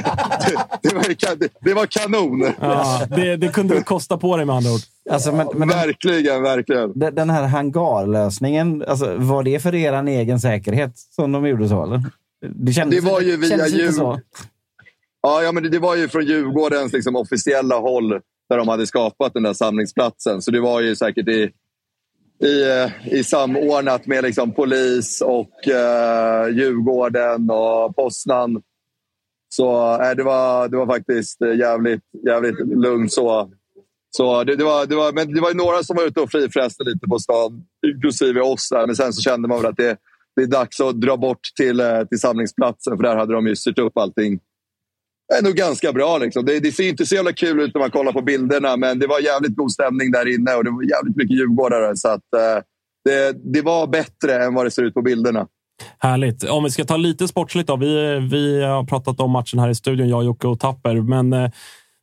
det, 0.81 0.89
det, 0.89 0.95
var, 0.95 1.37
det, 1.61 1.73
var 1.73 1.85
kanon. 1.85 2.53
Ja, 2.61 3.01
det, 3.09 3.37
det 3.37 3.47
kunde 3.47 3.75
du 3.75 3.83
kosta 3.83 4.17
på 4.17 4.37
dig 4.37 4.45
med 4.45 4.55
andra 4.55 4.71
ord. 4.71 4.79
Alltså, 5.09 5.31
men, 5.31 5.47
men 5.55 5.67
verkligen, 5.67 6.41
verkligen. 6.41 6.91
Den 6.95 7.29
här 7.29 7.43
hangarlösningen, 7.47 8.83
alltså, 8.87 9.15
var 9.17 9.43
det 9.43 9.59
för 9.59 9.75
er 9.75 10.07
egen 10.07 10.39
säkerhet 10.39 10.97
som 10.97 11.31
de 11.31 11.47
gjorde 11.47 11.69
så? 11.69 11.83
Eller? 11.83 12.03
Det, 12.55 12.73
kändes, 12.73 13.03
Det 13.03 13.11
var 13.11 13.21
ju 13.21 13.37
via 13.37 13.91
så. 13.91 14.19
Ja, 15.25 15.43
ja 15.43 15.51
men 15.51 15.63
det, 15.63 15.69
det 15.69 15.79
var 15.79 15.95
ju 15.95 16.07
från 16.07 16.25
Djurgårdens 16.25 16.93
liksom, 16.93 17.15
officiella 17.15 17.79
håll 17.79 18.09
där 18.49 18.57
de 18.57 18.67
hade 18.67 18.87
skapat 18.87 19.33
den 19.33 19.43
där 19.43 19.53
samlingsplatsen. 19.53 20.41
Så 20.41 20.51
det 20.51 20.59
var 20.59 20.81
ju 20.81 20.95
säkert 20.95 21.27
i, 21.27 21.51
i, 22.45 22.63
eh, 22.63 23.13
i 23.13 23.23
samordnat 23.23 24.07
med 24.07 24.23
liksom, 24.23 24.51
polis 24.51 25.21
och 25.21 25.67
eh, 25.67 26.47
Djurgården 26.49 27.49
och 27.49 27.95
Poznan. 27.95 28.61
Så 29.49 29.93
eh, 30.01 30.11
det, 30.11 30.23
var, 30.23 30.67
det 30.67 30.77
var 30.77 30.85
faktiskt 30.85 31.41
jävligt, 31.41 32.03
jävligt 32.25 32.59
lugnt 32.59 33.13
så. 33.13 33.51
Så 34.17 34.43
det, 34.43 34.55
det, 34.55 34.63
var, 34.63 34.85
det, 34.85 34.95
var, 34.95 35.13
men 35.13 35.33
det 35.33 35.41
var 35.41 35.49
ju 35.49 35.57
några 35.57 35.83
som 35.83 35.95
var 35.95 36.03
ute 36.03 36.21
och 36.21 36.31
frifräste 36.31 36.83
lite 36.83 37.07
på 37.07 37.19
stan, 37.19 37.63
inklusive 37.87 38.41
oss. 38.41 38.69
Där. 38.69 38.87
Men 38.87 38.95
sen 38.95 39.13
så 39.13 39.21
kände 39.21 39.47
man 39.47 39.61
väl 39.61 39.71
att 39.71 39.77
det, 39.77 39.97
det 40.35 40.41
är 40.41 40.47
dags 40.47 40.79
att 40.79 41.01
dra 41.01 41.17
bort 41.17 41.39
till, 41.55 41.79
eh, 41.79 42.03
till 42.03 42.19
samlingsplatsen 42.19 42.97
för 42.97 43.03
där 43.03 43.15
hade 43.15 43.33
de 43.33 43.47
ju 43.47 43.55
styrt 43.55 43.79
upp 43.79 43.97
allting 43.97 44.39
är 45.33 45.41
nog 45.43 45.55
ganska 45.55 45.93
bra. 45.93 46.17
Liksom. 46.17 46.45
Det, 46.45 46.59
det 46.59 46.71
ser 46.71 46.89
inte 46.89 47.05
så 47.05 47.15
jävla 47.15 47.33
kul 47.33 47.59
ut 47.59 47.73
när 47.73 47.81
man 47.81 47.91
kollar 47.91 48.11
på 48.11 48.21
bilderna, 48.21 48.77
men 48.77 48.99
det 48.99 49.07
var 49.07 49.19
jävligt 49.19 49.55
god 49.55 49.71
stämning 49.71 50.11
där 50.11 50.35
inne 50.35 50.53
och 50.53 50.63
det 50.63 50.71
var 50.71 50.83
jävligt 50.83 51.15
mycket 51.15 51.37
djurgårdare. 51.37 51.95
Så 51.95 52.07
att, 52.07 52.33
eh, 52.35 52.63
det, 53.05 53.53
det 53.53 53.61
var 53.61 53.87
bättre 53.87 54.45
än 54.45 54.53
vad 54.53 54.65
det 54.65 54.71
ser 54.71 54.83
ut 54.83 54.93
på 54.93 55.01
bilderna. 55.01 55.47
Härligt. 55.99 56.49
Om 56.49 56.63
vi 56.63 56.69
ska 56.69 56.85
ta 56.85 56.97
lite 56.97 57.27
sportsligt 57.27 57.67
då. 57.67 57.75
Vi, 57.75 58.19
vi 58.31 58.63
har 58.63 58.83
pratat 58.83 59.19
om 59.19 59.31
matchen 59.31 59.59
här 59.59 59.69
i 59.69 59.75
studion, 59.75 60.09
jag, 60.09 60.23
Jocke 60.23 60.47
och 60.47 60.59
Tapper. 60.59 61.01
Men 61.01 61.33
eh, 61.33 61.51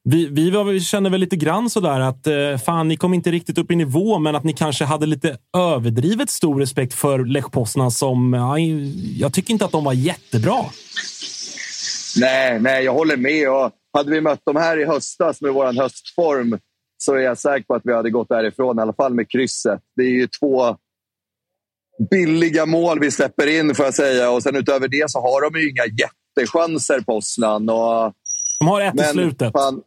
vi, 0.05 0.27
vi, 0.27 0.51
var, 0.51 0.65
vi 0.65 0.81
känner 0.81 1.11
väl 1.11 1.21
lite 1.21 1.37
grann 1.37 1.71
sådär 1.71 2.01
att 2.01 2.27
eh, 2.27 2.59
fan, 2.65 2.89
ni 2.89 2.97
kom 2.97 3.15
inte 3.15 3.31
riktigt 3.31 3.59
upp 3.59 3.71
i 3.71 3.77
nivå, 3.77 4.19
men 4.19 4.37
att 4.37 4.45
ni 4.45 4.53
kanske 4.53 4.85
hade 4.85 5.07
lite 5.07 5.37
överdrivet 5.57 6.31
stor 6.31 6.61
respekt 6.61 6.95
för 6.95 7.25
Lech 7.25 7.51
Poznan 7.51 7.91
som... 7.91 8.33
Ja, 8.33 8.59
jag 9.19 9.33
tycker 9.33 9.53
inte 9.53 9.65
att 9.65 9.73
de 9.73 9.85
var 9.85 9.93
jättebra. 9.93 10.65
Nej, 12.21 12.61
nej, 12.61 12.85
jag 12.85 12.93
håller 12.93 13.17
med. 13.17 13.51
Och 13.51 13.71
hade 13.93 14.11
vi 14.11 14.21
mött 14.21 14.41
dem 14.45 14.57
här 14.57 14.79
i 14.81 14.85
höstas 14.85 15.41
med 15.41 15.53
vår 15.53 15.73
höstform 15.83 16.59
så 16.99 17.15
är 17.15 17.19
jag 17.19 17.39
säker 17.39 17.65
på 17.67 17.75
att 17.75 17.83
vi 17.85 17.93
hade 17.95 18.11
gått 18.11 18.29
därifrån, 18.29 18.79
i 18.79 18.83
alla 18.83 18.93
fall 18.93 19.15
med 19.15 19.31
krysset. 19.31 19.81
Det 19.97 20.03
är 20.03 20.11
ju 20.11 20.27
två 20.41 20.77
billiga 22.11 22.67
mål 22.67 23.01
vi 23.01 23.11
släpper 23.11 23.47
in, 23.47 23.75
får 23.75 23.85
jag 23.85 23.95
säga. 23.95 24.31
Och 24.31 24.43
sen 24.43 24.57
utöver 24.57 24.89
det 24.89 25.11
så 25.11 25.21
har 25.21 25.51
de 25.51 25.61
ju 25.61 25.71
inga 25.71 25.85
jättechanser, 25.87 27.01
Poznan. 27.01 27.69
Och... 27.69 28.13
De 28.59 28.69
har 28.69 28.81
ett 28.81 28.95
i 28.95 28.97
Men 28.97 29.13
slutet. 29.13 29.53
fan, 29.53 29.83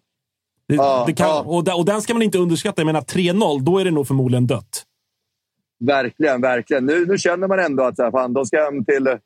Det, 0.68 0.76
Ja, 0.76 1.03
det 1.07 1.14
kan, 1.14 1.27
ja. 1.27 1.43
och, 1.47 1.64
den- 1.64 1.76
och 1.76 1.85
den 1.85 2.02
ska 2.02 2.14
man 2.14 2.22
inte 2.23 2.38
underskatta. 2.38 2.81
Jag 2.81 2.85
menar 2.85 3.02
3-0, 3.02 3.60
då 3.61 3.77
är 3.80 3.85
det 3.85 3.91
nog 3.91 4.07
förmodligen 4.07 4.47
dött. 4.47 4.84
Verkligen, 5.85 6.41
verkligen. 6.41 6.85
Nu, 6.85 7.06
nu 7.06 7.18
känner 7.18 7.47
man 7.47 7.60
ändå 7.60 7.84
att 7.84 7.95
så 7.95 8.03
här, 8.03 8.11
fan, 8.11 8.34
de 8.34 8.45
ska 8.45 8.64
hem 8.64 8.85
till, 8.85 9.18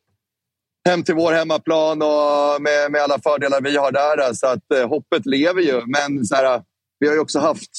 hem 0.90 1.04
till 1.04 1.16
vår 1.16 1.34
hemmaplan 1.34 2.02
och 2.02 2.62
med, 2.62 2.92
med 2.92 3.02
alla 3.02 3.20
fördelar 3.20 3.62
vi 3.62 3.78
har 3.78 3.92
där. 3.92 4.34
Så 4.34 4.48
att 4.48 4.72
eh, 4.74 4.90
hoppet 4.90 5.26
lever 5.26 5.62
ju. 5.62 5.82
Men 5.86 6.26
så 6.26 6.36
här, 6.36 6.62
vi 7.00 7.08
har 7.08 7.16
ju 7.16 7.22
också 7.22 7.40
haft 7.40 7.72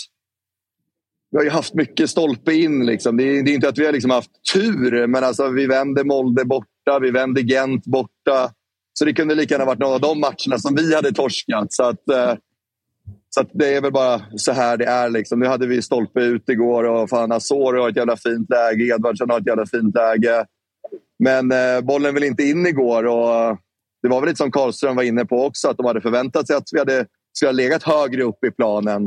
vi 1.30 1.36
har 1.36 1.44
ju 1.44 1.50
haft 1.50 1.74
mycket 1.74 2.10
stolpe 2.10 2.54
in. 2.54 2.86
Liksom. 2.86 3.16
Det, 3.16 3.22
är, 3.22 3.42
det 3.42 3.50
är 3.50 3.54
inte 3.54 3.68
att 3.68 3.78
vi 3.78 3.86
har 3.86 3.92
liksom 3.92 4.10
haft 4.10 4.30
tur, 4.52 5.06
men 5.06 5.24
alltså, 5.24 5.48
vi 5.48 5.66
vände 5.66 6.04
Molde 6.04 6.44
borta, 6.44 6.98
vi 7.00 7.10
vände 7.10 7.40
Gent 7.42 7.84
borta. 7.84 8.50
Så 8.92 9.04
det 9.04 9.12
kunde 9.12 9.34
lika 9.34 9.54
gärna 9.54 9.64
varit 9.64 9.78
någon 9.78 9.94
av 9.94 10.00
de 10.00 10.20
matcherna 10.20 10.58
som 10.58 10.74
vi 10.74 10.94
hade 10.94 11.12
torskat. 11.12 11.72
Så 11.72 11.84
att, 11.84 12.08
eh, 12.08 12.34
så 13.30 13.40
att 13.40 13.50
det 13.52 13.74
är 13.74 13.80
väl 13.80 13.92
bara 13.92 14.20
så 14.36 14.52
här 14.52 14.76
det 14.76 14.84
är. 14.84 15.10
Liksom. 15.10 15.40
Nu 15.40 15.46
hade 15.46 15.66
vi 15.66 15.82
stolpe 15.82 16.20
ut 16.20 16.48
igår 16.48 16.84
och 16.84 17.08
fan 17.10 17.32
Azor 17.32 17.74
har 17.74 17.88
ett 17.88 17.96
jävla 17.96 18.16
fint 18.16 18.50
läge. 18.50 18.94
Edvardsen 18.94 19.30
har 19.30 19.40
ett 19.40 19.46
jävla 19.46 19.66
fint 19.66 19.94
läge. 19.94 20.46
Men 21.20 21.52
eh, 21.52 21.80
bollen 21.80 22.14
vill 22.14 22.24
inte 22.24 22.42
in 22.42 22.66
igår. 22.66 23.06
Och 23.06 23.34
eh, 23.34 23.56
det 24.02 24.09
var 24.09 24.20
väl 24.20 24.28
lite 24.28 24.38
som 24.38 24.51
Karlström 24.51 24.97
var 24.97 25.02
inne 25.02 25.24
på 25.24 25.44
också. 25.44 25.68
Att 25.68 25.76
de 25.76 25.86
hade 25.86 26.01
förväntat 26.01 26.47
sig 26.47 26.56
att 26.56 26.68
vi 26.72 26.78
hade, 26.78 27.06
skulle 27.32 27.48
ha 27.48 27.52
legat 27.52 27.82
högre 27.82 28.22
upp 28.22 28.44
i 28.44 28.51
planen. 28.51 29.06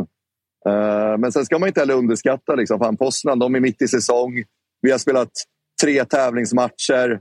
Eh, 0.66 1.18
men 1.18 1.32
sen 1.32 1.46
ska 1.46 1.60
man 1.60 1.68
inte 1.68 1.80
heller 1.80 1.94
underskatta. 1.94 2.56
Liksom. 2.56 2.80
Fan, 2.80 2.98
Poznan, 2.98 3.40
de 3.40 3.56
är 3.56 3.60
mitt 3.60 3.82
i 3.82 3.88
säsong. 3.88 4.44
Vi 4.82 4.92
har 4.92 4.98
spelat 4.98 5.32
tre 5.82 6.06
tävlingsmatcher 6.06 7.20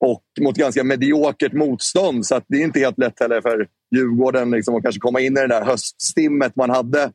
och 0.00 0.24
mot 0.40 0.56
ganska 0.56 0.84
mediokert 0.84 1.52
motstånd. 1.52 2.26
Så 2.26 2.34
att 2.34 2.44
det 2.48 2.56
är 2.56 2.64
inte 2.64 2.80
helt 2.80 2.98
lätt 2.98 3.20
heller 3.20 3.40
för 3.40 3.68
Djurgården 3.96 4.50
liksom, 4.50 4.74
att 4.74 4.82
kanske 4.82 5.00
komma 5.00 5.20
in 5.20 5.36
i 5.36 5.40
det 5.40 5.46
där 5.48 5.64
höststimmet 5.64 6.56
man 6.56 6.70
hade 6.70 7.12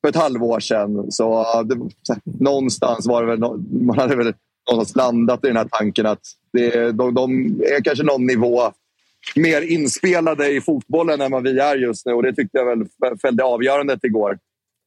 för 0.00 0.08
ett 0.08 0.16
halvår 0.16 0.60
sedan. 0.60 1.12
Så, 1.12 1.40
eh, 1.40 1.62
det, 1.62 1.78
någonstans 2.24 3.06
var 3.06 3.22
det 3.22 3.28
väl, 3.28 3.40
man 3.86 3.98
hade 3.98 4.16
väl 4.16 4.34
någonstans 4.70 4.96
landat 4.96 5.44
i 5.44 5.46
den 5.46 5.56
här 5.56 5.68
tanken 5.70 6.06
att 6.06 6.20
det, 6.52 6.92
de, 6.92 7.14
de 7.14 7.46
är 7.62 7.84
kanske 7.84 8.04
någon 8.04 8.26
nivå 8.26 8.72
mer 9.36 9.62
inspelade 9.62 10.50
i 10.50 10.60
fotbollen 10.60 11.20
än 11.20 11.32
vad 11.32 11.42
vi 11.42 11.58
är 11.58 11.76
just 11.76 12.06
nu. 12.06 12.12
Och 12.12 12.22
det 12.22 12.34
tyckte 12.34 12.58
jag 12.58 12.66
väl 12.66 13.18
fällde 13.22 13.44
avgörandet 13.44 14.04
igår. 14.04 14.38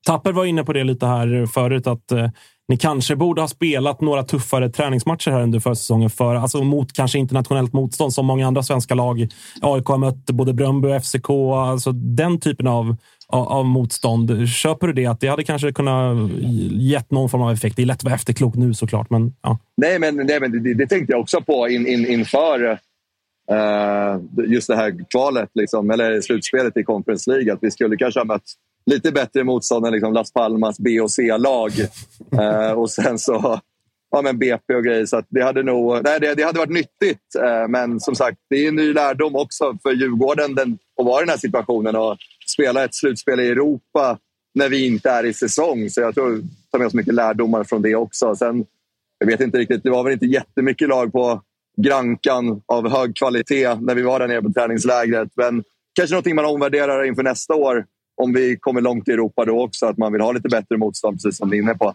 Tapper 0.07 0.31
var 0.31 0.45
inne 0.45 0.63
på 0.63 0.73
det 0.73 0.83
lite 0.83 1.05
här 1.05 1.45
förut, 1.45 1.87
att 1.87 2.11
eh, 2.11 2.27
ni 2.67 2.77
kanske 2.77 3.15
borde 3.15 3.41
ha 3.41 3.47
spelat 3.47 4.01
några 4.01 4.23
tuffare 4.23 4.69
träningsmatcher 4.69 5.31
här 5.31 5.41
under 5.41 5.59
försäsongen 5.59 6.09
för, 6.09 6.35
alltså 6.35 6.63
mot 6.63 6.93
kanske 6.93 7.19
internationellt 7.19 7.73
motstånd 7.73 8.13
som 8.13 8.25
många 8.25 8.47
andra 8.47 8.63
svenska 8.63 8.95
lag. 8.95 9.27
AIK 9.61 9.85
har 9.85 9.97
mött 9.97 10.25
både 10.25 10.53
Bröndby 10.53 10.87
och 10.87 11.03
FCK. 11.03 11.29
Alltså 11.29 11.91
den 11.91 12.39
typen 12.39 12.67
av, 12.67 12.95
av, 13.27 13.65
motstånd. 13.65 14.49
Köper 14.49 14.87
du 14.87 14.93
det? 14.93 15.05
Att 15.05 15.19
det 15.19 15.27
hade 15.27 15.43
kanske 15.43 15.73
kunnat 15.73 16.31
gett 16.71 17.11
någon 17.11 17.29
form 17.29 17.41
av 17.41 17.51
effekt? 17.51 17.75
Det 17.75 17.81
är 17.81 17.85
lätt 17.85 17.97
att 17.97 18.03
vara 18.03 18.15
efterklok 18.15 18.55
nu 18.55 18.73
såklart, 18.73 19.09
men 19.09 19.35
ja. 19.41 19.59
Nej, 19.77 19.99
men, 19.99 20.15
nej, 20.15 20.39
men 20.39 20.63
det, 20.63 20.73
det 20.73 20.87
tänkte 20.87 21.13
jag 21.13 21.21
också 21.21 21.41
på 21.41 21.69
in, 21.69 21.87
in, 21.87 22.07
inför 22.07 22.79
eh, 23.51 24.19
just 24.47 24.67
det 24.67 24.75
här 24.75 25.11
kvalet, 25.11 25.49
liksom, 25.53 25.91
eller 25.91 26.21
slutspelet 26.21 26.77
i 26.77 26.83
Conference 26.83 27.31
League. 27.31 27.53
Att 27.53 27.59
vi 27.61 27.71
skulle 27.71 27.97
kanske 27.97 28.19
ha 28.19 28.25
mött 28.25 28.43
lite 28.85 29.11
bättre 29.11 29.43
motstånd 29.43 29.85
än 29.85 29.93
liksom 29.93 30.13
Las 30.13 30.33
Palmas 30.33 30.79
B 30.79 31.01
och 31.01 31.11
C-lag. 31.11 31.71
Eh, 32.41 32.71
och 32.71 32.89
sen 32.89 33.19
så 33.19 33.59
ja, 34.13 34.21
men 34.21 34.37
BP 34.37 34.75
och 34.75 34.83
grejer. 34.83 35.05
Så 35.05 35.17
att 35.17 35.25
det, 35.29 35.43
hade 35.43 35.63
nog, 35.63 36.03
nej, 36.03 36.19
det, 36.19 36.35
det 36.35 36.43
hade 36.43 36.59
varit 36.59 36.69
nyttigt. 36.69 37.35
Eh, 37.43 37.67
men 37.67 37.99
som 37.99 38.15
sagt, 38.15 38.37
det 38.49 38.55
är 38.55 38.67
en 38.67 38.75
ny 38.75 38.93
lärdom 38.93 39.35
också 39.35 39.77
för 39.83 39.91
Djurgården 39.91 40.55
den, 40.55 40.77
att 40.99 41.05
vara 41.05 41.21
i 41.21 41.25
den 41.25 41.29
här 41.29 41.37
situationen 41.37 41.95
och 41.95 42.17
spela 42.47 42.83
ett 42.83 42.95
slutspel 42.95 43.39
i 43.39 43.47
Europa 43.47 44.17
när 44.53 44.69
vi 44.69 44.87
inte 44.87 45.09
är 45.09 45.23
i 45.23 45.33
säsong. 45.33 45.89
Så 45.89 46.01
jag 46.01 46.15
tror 46.15 46.29
vi 46.29 46.41
tar 46.71 46.79
med 46.79 46.87
oss 46.87 46.93
mycket 46.93 47.13
lärdomar 47.13 47.63
från 47.63 47.81
det 47.81 47.95
också. 47.95 48.35
Sen, 48.35 48.65
jag 49.19 49.27
vet 49.27 49.41
inte 49.41 49.57
riktigt, 49.57 49.83
det 49.83 49.89
var 49.89 50.03
väl 50.03 50.13
inte 50.13 50.25
jättemycket 50.25 50.89
lag 50.89 51.11
på 51.11 51.41
Grankan 51.77 52.61
av 52.65 52.89
hög 52.89 53.15
kvalitet 53.15 53.75
när 53.81 53.95
vi 53.95 54.01
var 54.01 54.19
där 54.19 54.27
nere 54.27 54.41
på 54.41 54.53
träningslägret. 54.53 55.29
Men 55.35 55.63
kanske 55.93 56.13
någonting 56.13 56.35
man 56.35 56.45
omvärderar 56.45 57.03
inför 57.03 57.23
nästa 57.23 57.55
år 57.55 57.85
om 58.21 58.33
vi 58.33 58.57
kommer 58.59 58.81
långt 58.81 59.07
i 59.07 59.11
Europa 59.11 59.45
då 59.45 59.63
också. 59.63 59.85
Att 59.85 59.97
man 59.97 60.11
vill 60.13 60.21
ha 60.21 60.31
lite 60.31 60.49
bättre 60.49 60.77
motstånd, 60.77 61.17
precis 61.17 61.37
som 61.37 61.49
ni 61.49 61.57
är 61.57 61.61
inne 61.61 61.75
på. 61.75 61.93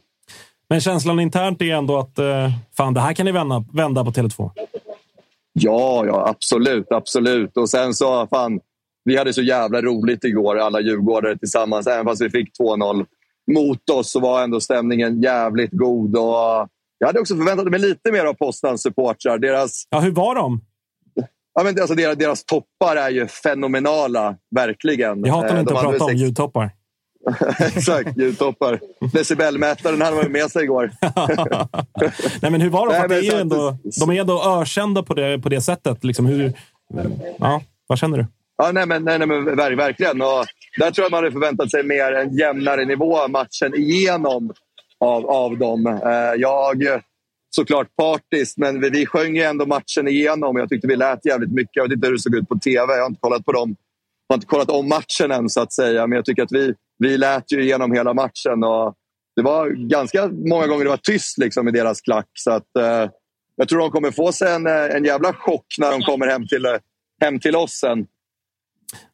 Men 0.70 0.80
känslan 0.80 1.20
internt 1.20 1.62
är 1.62 1.74
ändå 1.74 1.98
att 1.98 2.18
eh, 2.18 2.50
fan, 2.76 2.94
det 2.94 3.00
här 3.00 3.12
kan 3.12 3.26
ni 3.26 3.32
vända, 3.32 3.64
vända 3.72 4.04
på 4.04 4.10
Tele2. 4.10 4.50
Ja, 5.52 6.06
ja, 6.06 6.28
absolut, 6.28 6.92
absolut. 6.92 7.56
Och 7.56 7.70
sen 7.70 7.94
så, 7.94 8.26
fan, 8.26 8.60
vi 9.04 9.16
hade 9.16 9.32
så 9.32 9.42
jävla 9.42 9.82
roligt 9.82 10.24
igår, 10.24 10.58
alla 10.58 10.80
djurgårdare 10.80 11.38
tillsammans. 11.38 11.86
Även 11.86 12.04
fast 12.06 12.22
vi 12.22 12.30
fick 12.30 12.48
2-0 12.60 13.06
mot 13.52 13.90
oss 13.90 14.10
så 14.10 14.20
var 14.20 14.42
ändå 14.42 14.60
stämningen 14.60 15.22
jävligt 15.22 15.70
god. 15.72 16.16
Och 16.16 16.68
jag 16.98 17.06
hade 17.06 17.20
också 17.20 17.36
förväntat 17.36 17.66
mig 17.66 17.80
lite 17.80 18.12
mer 18.12 18.24
av 18.24 18.34
Postans 18.34 18.82
supportrar. 18.82 19.38
Deras, 19.38 19.84
Ja, 19.90 20.00
hur 20.00 20.10
var 20.12 20.34
de? 20.34 20.60
ja, 21.54 21.64
men 21.64 21.80
alltså 21.80 21.94
deras, 21.94 22.16
deras 22.16 22.44
toppar 22.44 22.96
är 22.96 23.10
ju 23.10 23.26
fenomenala, 23.26 24.36
verkligen. 24.54 25.24
Jag 25.24 25.32
hatar 25.34 25.54
Eh, 25.54 25.60
inte 25.60 25.72
de 25.74 25.76
att 25.78 25.84
prata 25.84 26.04
om 26.04 26.14
ljudtoppar. 26.14 26.70
Exakt, 27.58 28.16
ljudtoppar. 28.16 28.80
Decibelmätaren 29.12 30.00
hade 30.02 30.16
man 30.16 30.24
ju 30.24 30.30
med 30.30 30.50
sig 30.50 30.62
igår. 30.64 30.90
Nej, 32.42 32.50
men 32.50 32.60
hur 32.60 32.70
var 32.70 32.86
de? 32.86 32.92
Nej, 32.98 33.08
det 33.08 33.28
är 33.28 33.40
ändå, 33.40 33.76
de 34.00 34.10
är 34.10 34.20
ändå 34.20 34.60
ökända 34.60 35.02
på 35.02 35.14
det, 35.14 35.38
på 35.38 35.48
det 35.48 35.60
sättet. 35.60 36.04
Liksom 36.04 36.26
hur, 36.26 36.52
ja, 37.38 37.62
vad 37.86 37.98
känner 37.98 38.18
du? 38.18 38.26
Ja, 38.56 38.72
nej, 38.72 38.86
men, 38.86 39.04
nej, 39.04 39.18
nej, 39.18 39.28
men 39.28 39.48
ver- 39.48 39.76
verkligen. 39.76 40.22
Och 40.22 40.44
där 40.78 40.90
tror 40.90 41.04
jag 41.04 41.10
man 41.10 41.18
hade 41.18 41.32
förväntat 41.32 41.70
sig 41.70 41.82
mer 41.82 42.12
en 42.12 42.36
jämnare 42.36 42.84
nivå 42.84 43.28
matchen 43.28 43.74
igenom 43.74 44.52
av, 45.00 45.26
av 45.26 45.58
dem. 45.58 45.86
Eh, 45.86 46.40
jag 46.40 47.02
såklart 47.50 47.96
partiskt, 47.96 48.58
men 48.58 48.80
vi, 48.80 48.90
vi 48.90 49.06
sjöng 49.06 49.36
ju 49.36 49.42
ändå 49.42 49.66
matchen 49.66 50.08
igenom. 50.08 50.56
Jag 50.56 50.68
tyckte 50.68 50.86
vi 50.88 50.96
lät 50.96 51.26
jävligt 51.26 51.52
mycket. 51.52 51.76
Jag 51.76 51.82
vet 51.82 51.92
inte 51.92 52.06
hur 52.06 52.14
det 52.14 52.20
såg 52.20 52.34
ut 52.34 52.48
på 52.48 52.58
tv. 52.58 52.94
Jag 52.94 53.00
har 53.02 53.06
inte 53.06 53.20
kollat 53.20 53.44
på 53.44 53.52
de 53.52 53.76
har 54.28 54.34
inte 54.36 54.46
kollat 54.46 54.70
om 54.70 54.88
matchen 54.88 55.30
än 55.30 55.48
så 55.48 55.60
att 55.60 55.72
säga, 55.72 56.06
men 56.06 56.16
jag 56.16 56.24
tycker 56.24 56.42
att 56.42 56.52
vi, 56.52 56.74
vi 56.98 57.18
lät 57.18 57.52
ju 57.52 57.62
igenom 57.62 57.92
hela 57.92 58.14
matchen. 58.14 58.64
Och 58.64 58.94
det 59.36 59.42
var 59.42 59.68
ganska 59.68 60.26
många 60.26 60.66
gånger 60.66 60.84
det 60.84 60.90
var 60.90 60.96
tyst 60.96 61.38
liksom, 61.38 61.68
i 61.68 61.70
deras 61.70 62.00
klack. 62.00 62.28
Så 62.34 62.50
att, 62.50 62.76
eh, 62.78 63.10
jag 63.56 63.68
tror 63.68 63.78
de 63.78 63.90
kommer 63.90 64.10
få 64.10 64.32
sig 64.32 64.52
en, 64.54 64.66
eh, 64.66 64.96
en 64.96 65.04
jävla 65.04 65.32
chock 65.32 65.66
när 65.78 65.90
de 65.90 66.00
kommer 66.00 66.26
hem 66.26 66.48
till, 66.48 66.66
eh, 66.66 66.72
hem 67.20 67.40
till 67.40 67.56
oss 67.56 67.72
sen. 67.72 68.06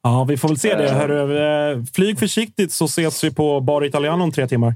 Ja, 0.03 0.27
vi 0.29 0.37
får 0.37 0.49
väl 0.49 0.59
se 0.59 0.75
det. 0.75 0.91
Hörru, 0.91 1.39
eh, 1.39 1.85
flyg 1.95 2.19
försiktigt 2.19 2.73
så 2.73 2.85
ses 2.85 3.25
vi 3.25 3.35
på 3.35 3.61
Bar 3.61 3.85
Italiano 3.85 4.25
om 4.25 4.33
tre 4.33 4.47
timmar. 4.49 4.75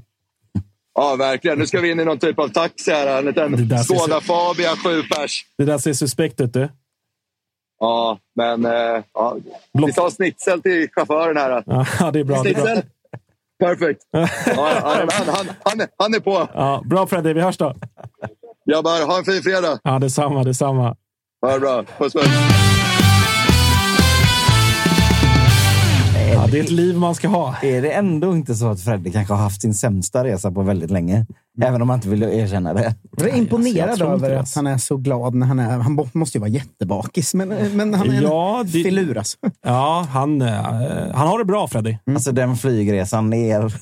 Ja, 0.93 1.15
verkligen. 1.15 1.59
Nu 1.59 1.67
ska 1.67 1.81
vi 1.81 1.91
in 1.91 1.99
i 1.99 2.05
någon 2.05 2.19
typ 2.19 2.39
av 2.39 2.47
taxi 2.47 2.91
här. 2.91 3.17
En 3.17 3.25
liten 3.25 3.83
Skoda 3.83 4.21
Fabia, 4.21 4.69
sju 4.69 5.01
pers. 5.01 5.45
Det 5.57 5.65
där 5.65 5.77
ser 5.77 5.93
suspekt 5.93 6.41
ut 6.41 6.53
du. 6.53 6.69
Ja, 7.79 8.19
men 8.35 8.63
ja. 9.13 9.37
vi 9.73 9.93
tar 9.93 10.09
snitsel 10.09 10.61
till 10.61 10.89
chauffören 10.91 11.37
här. 11.37 11.63
Ja, 11.65 12.11
det 12.13 12.19
är 12.19 12.23
bra. 12.23 12.43
Det 12.43 12.49
är 12.49 12.53
bra. 12.53 12.65
Snitsel? 12.65 12.83
Perfekt. 13.59 14.01
Ja, 14.11 14.69
han, 14.83 15.09
han, 15.11 15.47
han, 15.63 15.87
han, 15.97 16.13
är, 16.13 16.19
på. 16.19 16.47
Ja, 16.53 16.83
bra 16.85 17.07
Freddy, 17.07 17.33
vi 17.33 17.41
hörs 17.41 17.57
då. 17.57 17.75
Grabbar, 18.69 19.05
ha 19.07 19.17
en 19.17 19.25
fin 19.25 19.43
fredag. 19.43 19.79
Ja, 19.83 19.99
detsamma, 19.99 20.43
detsamma. 20.43 20.95
Ha 21.41 21.53
det 21.53 21.59
bra. 21.59 21.83
Puss, 21.97 22.13
puss. 22.13 22.68
Det 26.51 26.59
är 26.59 26.63
ett 26.63 26.69
liv 26.71 26.97
man 26.97 27.15
ska 27.15 27.27
ha. 27.27 27.55
Är 27.61 27.81
det 27.81 27.91
ändå 27.91 28.31
inte 28.35 28.55
så 28.55 28.67
att 28.69 28.81
Freddy 28.81 29.11
kanske 29.11 29.33
har 29.33 29.41
haft 29.43 29.61
sin 29.61 29.73
sämsta 29.73 30.23
resa 30.23 30.51
på 30.51 30.61
väldigt 30.61 30.91
länge? 30.91 31.25
Även 31.61 31.81
om 31.81 31.89
han 31.89 31.97
inte 31.97 32.09
vill 32.09 32.23
erkänna 32.23 32.73
det. 32.73 32.95
Jag 33.17 33.29
är 33.29 33.35
imponerad 33.35 33.99
jag 33.99 34.09
över 34.11 34.31
att 34.35 34.55
han 34.55 34.67
är 34.67 34.77
så 34.77 34.97
glad 34.97 35.35
när 35.35 35.47
han 35.47 35.59
är... 35.59 35.77
Han 35.79 36.09
måste 36.13 36.37
ju 36.37 36.39
vara 36.39 36.49
jättebakis, 36.49 37.33
men, 37.33 37.47
men 37.77 37.93
han 37.93 38.09
är 38.09 38.21
Ja, 38.21 38.59
en 38.59 38.65
det- 38.65 38.83
filuras. 38.83 39.37
Ja, 39.65 40.07
han, 40.11 40.41
eh, 40.41 40.53
han 41.13 41.27
har 41.27 41.39
det 41.39 41.45
bra 41.45 41.67
Freddy. 41.67 41.97
Alltså 42.13 42.31
den 42.31 42.55
flygresan 42.57 43.29
ner, 43.29 43.73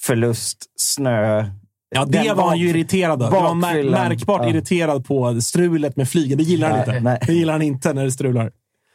förlust, 0.00 0.58
snö. 0.76 1.44
Ja, 1.90 2.04
det 2.04 2.18
Den 2.22 2.36
var 2.36 2.48
han 2.48 2.58
ju 2.58 2.68
irriterad 2.68 3.22
av. 3.22 3.30
Det 3.30 3.36
var 3.40 3.54
märkbart 3.90 4.40
Ja. 4.42 4.48
irriterad 4.50 5.04
på 5.06 5.40
strulet 5.40 5.96
med 5.96 6.08
flygen. 6.08 6.38
Det 6.38 6.44
gillar 6.44 6.68
han 6.70 6.78
Nej, 6.78 6.88
inte. 6.96 7.00
nej. 7.00 7.18
Det 7.26 7.32
gillar 7.32 7.52
han 7.52 7.62
inte 7.62 7.92
när 7.92 8.04
det 8.04 8.12
strular. 8.12 8.50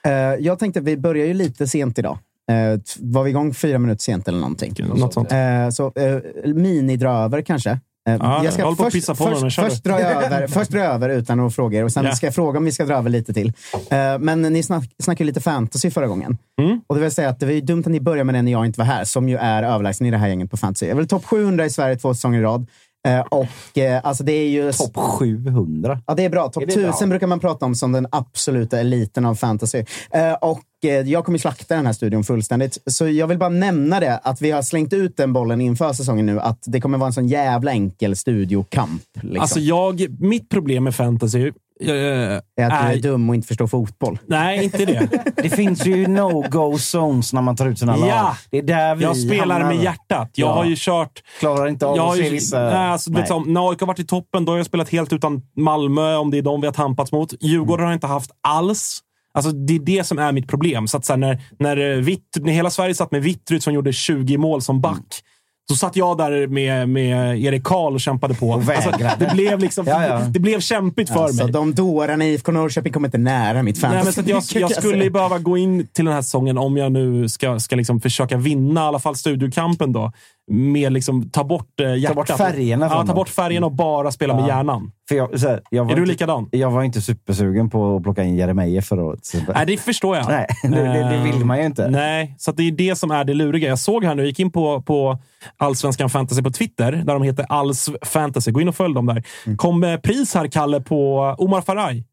Eh, 0.06 0.12
jag 0.40 0.60
tänkte, 0.60 0.82
vi 0.82 0.98
börjar 0.98 1.26
ju 1.26 1.34
lite 1.34 1.68
sent 1.68 2.00
idag. 2.00 2.18
Uh, 2.52 2.80
var 3.00 3.24
vi 3.24 3.30
igång 3.30 3.54
fyra 3.54 3.80
minuter 3.80 4.02
sent 4.04 4.28
eller 4.28 4.40
någonting? 4.40 4.74
Något 4.80 5.14
sånt. 5.14 5.32
Eh, 5.32 5.70
så 5.72 5.86
uh, 5.88 6.54
mini-dra 6.54 7.10
över 7.12 7.42
kanske. 7.42 7.70
Eh, 8.10 8.16
Ja, 8.20 8.44
jag 8.58 8.78
på 8.78 8.86
att 8.86 8.94
pissa 8.94 9.16
på 9.16 9.24
först, 9.24 9.56
kör 9.56 9.70
först, 9.70 9.86
jag 9.86 10.02
över, 10.24 10.48
först 10.48 10.74
jag 10.74 10.86
över 10.86 11.10
utan 11.10 11.40
att 11.40 11.56
fråga 11.56 11.80
er 11.80 11.84
och 11.84 11.92
sen 11.92 12.06
Ja. 12.06 12.16
ska 12.16 12.28
jag 12.28 12.36
fråga 12.36 12.58
om 12.60 12.66
vi 12.66 12.72
ska 12.72 12.86
dra 12.86 12.96
över 12.96 13.10
lite 13.10 13.34
till. 13.34 13.54
Eh, 13.90 14.20
men 14.20 14.42
ni 14.42 14.64
snack, 14.64 14.84
snackade 15.04 15.26
lite 15.26 15.42
fantasy 15.42 15.92
förra 15.92 16.08
gången. 16.08 16.38
Mm. 16.62 16.82
Och 16.88 16.96
det 16.96 17.02
vill 17.02 17.12
säga 17.12 17.30
att 17.30 17.40
det 17.40 17.46
var 17.46 17.54
ju 17.54 17.62
dumt 17.62 17.80
att 17.86 17.92
ni 17.92 18.00
började 18.00 18.24
med 18.24 18.36
den 18.36 18.46
när 18.46 18.52
jag 18.52 18.66
inte 18.66 18.80
var 18.80 18.86
här, 18.86 19.04
som 19.04 19.30
ju 19.30 19.38
är 19.38 19.64
överlägsen 19.64 20.08
i 20.08 20.12
det 20.12 20.18
här 20.18 20.28
gänget 20.28 20.52
på 20.52 20.58
fantasy. 20.58 20.86
Jag 20.86 20.96
väl 20.96 21.08
topp 21.08 21.26
700 21.26 21.66
i 21.66 21.70
Sverige 21.70 21.96
två 21.96 22.14
säsonger 22.14 22.40
i 22.40 22.44
rad. 22.44 22.66
Eh, 23.08 23.20
och 23.20 23.78
eh, 23.78 24.02
alltså 24.04 24.24
det 24.24 24.32
är 24.32 24.50
ju... 24.50 24.72
Topp 24.72 24.98
700. 24.98 26.00
Ja, 26.08 26.14
det 26.14 26.26
är 26.26 26.30
bra. 26.30 26.50
Topp 26.50 26.64
Är 26.64 26.68
det 26.68 26.74
1000 26.74 26.92
bra? 27.00 27.08
brukar 27.08 27.28
man 27.28 27.40
prata 27.40 27.66
om 27.66 27.76
som 27.76 27.92
den 27.92 28.08
absoluta 28.12 28.80
eliten 28.80 29.26
av 29.26 29.36
fantasy. 29.36 29.78
Eh, 30.12 30.34
och 30.34 30.58
eh, 30.58 30.64
jag 30.88 31.26
kommer 31.26 31.38
slakta 31.38 31.76
den 31.76 31.86
här 31.86 31.94
studion 31.94 32.24
fullständigt. 32.24 32.78
Så 32.86 33.08
jag 33.08 33.28
vill 33.28 33.38
bara 33.38 33.50
nämna 33.50 34.00
det, 34.00 34.18
att 34.18 34.42
vi 34.42 34.52
har 34.52 34.62
slängt 34.62 34.94
ut 34.94 35.18
den 35.18 35.34
bollen 35.34 35.62
inför 35.62 35.94
säsongen 35.94 36.26
nu, 36.26 36.40
att 36.40 36.64
det 36.66 36.82
kommer 36.82 36.98
vara 36.98 37.08
en 37.08 37.14
sån 37.14 37.28
jävla 37.28 37.72
enkel 37.72 38.16
studiokamp. 38.16 39.02
Liksom. 39.22 39.42
Alltså 39.42 39.60
jag, 39.60 40.08
mitt 40.20 40.50
problem 40.50 40.84
med 40.84 40.96
fantasy 40.96 41.52
eh, 41.82 41.92
är 41.92 42.42
att 42.58 42.88
du 42.92 42.98
är 42.98 43.02
dum 43.02 43.30
och 43.30 43.36
inte 43.36 43.48
förstår 43.48 43.68
fotboll. 43.68 44.20
Nej, 44.26 44.64
inte 44.64 44.86
det. 44.86 45.10
Det 45.36 45.50
finns 45.50 45.86
ju 45.86 46.08
no-go 46.08 46.78
zones 46.78 47.34
när 47.34 47.42
man 47.42 47.56
tar 47.56 47.68
ut 47.68 47.80
sina 47.80 47.96
lag. 47.96 48.10
Ja. 48.10 48.38
Det 48.52 48.58
är 48.58 48.62
där 48.62 48.96
vi 48.96 49.04
Jag 49.04 49.18
spelar 49.18 49.60
hamnar. 49.60 49.76
med 49.76 49.84
hjärtat. 49.84 50.32
Jag 50.36 50.48
Ja. 50.50 50.54
har 50.54 50.66
ju 50.66 50.76
kört... 50.78 51.22
Klarar 51.40 51.68
inte 51.68 51.86
av 51.86 51.98
Jag 51.98 52.08
att 52.10 52.18
se 52.18 52.30
vissa... 52.30 52.60
nej, 52.60 52.74
alltså, 52.76 53.12
Nej. 53.12 53.28
som, 53.28 53.54
när 53.54 53.70
AIK 53.70 53.80
har 53.80 53.88
varit 53.88 54.00
i 54.00 54.06
toppen, 54.06 54.46
då 54.46 54.52
har 54.52 54.58
jag 54.58 54.66
spelat 54.66 54.90
helt 54.90 55.14
utan 55.14 55.42
Malmö, 55.58 56.16
om 56.16 56.32
det 56.32 56.38
är 56.38 56.42
de 56.42 56.62
vi 56.62 56.68
har 56.68 56.74
tampats 56.74 57.12
mot. 57.12 57.34
Djurgården 57.44 57.84
har 57.86 57.92
jag 57.92 57.96
inte 57.98 58.08
haft 58.08 58.32
alls. 58.42 59.00
Alltså, 59.34 59.52
det 59.52 59.76
är 59.76 59.80
det 59.80 60.04
som 60.04 60.20
är 60.20 60.32
mitt 60.32 60.48
problem. 60.48 60.88
Så 60.88 60.98
att, 60.98 61.06
så 61.06 61.14
här, 61.14 61.18
när, 61.18 61.42
när, 61.60 61.92
eh, 61.92 61.98
Vitt, 61.98 62.38
när 62.42 62.54
hela 62.54 62.70
Sverige 62.70 62.96
satt 62.96 63.12
med 63.12 63.24
Vittryd 63.24 63.64
som 63.64 63.74
gjorde 63.74 63.94
20 63.94 64.38
mål 64.38 64.62
som 64.62 64.82
back, 64.82 65.24
så 65.70 65.76
satt 65.76 65.96
jag 65.96 66.18
där 66.18 66.48
med, 66.48 66.90
med 66.90 67.42
Erik 67.42 67.64
Karl 67.64 67.94
och 67.94 68.02
kämpade 68.02 68.34
på. 68.34 68.50
Och 68.50 68.70
alltså, 68.70 68.92
det, 69.20 69.30
blev 69.34 69.60
liksom, 69.60 69.86
Ja, 69.88 70.06
ja. 70.08 70.20
det 70.20 70.40
blev 70.40 70.60
kämpigt 70.60 71.10
för 71.10 71.24
Alltså, 71.24 71.44
mig. 71.44 71.54
de 71.54 71.74
dårarna 71.74 72.26
i 72.26 72.34
IFK 72.34 72.52
Norrköping 72.52 72.94
kommer 72.94 73.08
inte 73.08 73.18
nära 73.18 73.64
mitt 73.64 73.78
fantasy. 73.80 74.22
Nej, 74.22 74.34
men 74.34 74.42
så 74.42 74.58
jag, 74.60 74.70
jag 74.70 74.78
skulle 74.84 75.10
behöva 75.10 75.40
gå 75.40 75.58
in 75.58 75.88
till 75.88 76.06
den 76.06 76.14
här 76.14 76.22
säsongen, 76.22 76.58
om 76.58 76.78
jag 76.78 76.92
nu 76.92 77.30
ska, 77.30 77.60
ska 77.60 77.76
liksom 77.76 78.02
försöka 78.02 78.38
vinna 78.38 78.82
i 78.82 78.84
alla 78.84 79.00
fall 79.00 79.16
studiokampen, 79.16 79.92
då, 79.92 80.12
med 80.52 80.94
liksom, 80.94 81.30
ta 81.30 81.44
bort 81.44 81.80
eh, 81.80 81.96
hjärtat. 81.96 82.16
bort 82.16 82.30
färgerna 82.30 82.88
Ja, 82.92 83.06
ta 83.06 83.14
bort 83.14 83.30
färgerna 83.30 83.66
och 83.66 83.72
bara 83.72 84.12
spela 84.12 84.34
med 84.36 84.44
Ja. 84.44 84.48
hjärnan. 84.48 84.92
För 85.10 85.16
jag, 85.16 85.28
här, 85.40 85.62
jag 85.70 85.84
var 85.84 85.92
Är 85.92 85.96
du 85.96 86.02
inte, 86.02 86.12
likadan? 86.12 86.50
Jag 86.52 86.72
var 86.72 86.84
inte 86.84 87.02
supersugen 87.02 87.70
på 87.70 87.96
att 87.96 88.04
plocka 88.04 88.24
in 88.24 88.36
Jeremejeff 88.36 88.86
förra 88.86 89.04
året. 89.04 89.20
Nej, 89.56 89.66
det 89.66 89.78
förstår 89.78 90.18
jag. 90.18 90.28
Nej, 90.28 90.48
det, 90.64 90.70
det, 90.70 91.10
det 91.10 91.24
vill 91.24 91.46
man 91.46 91.58
ju 91.60 91.66
inte. 91.66 91.90
Nej, 91.90 92.36
så 92.38 92.52
det 92.52 92.64
är 92.64 92.72
det 92.72 92.96
som 92.96 93.12
är 93.12 93.24
det 93.24 93.34
luriga. 93.34 93.70
Jag 93.70 93.80
såg 93.80 94.06
här 94.06 94.16
nu, 94.16 94.26
gick 94.26 94.40
in 94.40 94.52
på, 94.52 94.82
på 94.82 95.18
Allsvenskan 95.58 96.10
Fantasy 96.10 96.42
på 96.44 96.52
Twitter, 96.52 96.92
där 96.92 97.14
de 97.14 97.24
heter 97.24 97.46
Alls 97.50 97.90
Fantasy. 98.02 98.52
Gå 98.52 98.62
in 98.62 98.68
och 98.68 98.76
följ 98.76 98.94
dem 98.94 99.06
där. 99.06 99.24
Mm. 99.46 99.58
Kom 99.58 99.98
pris 100.04 100.36
här, 100.36 100.48
Kalle, 100.48 100.80
på 100.82 101.20
Omar 101.38 101.62
Faraj. 101.62 102.04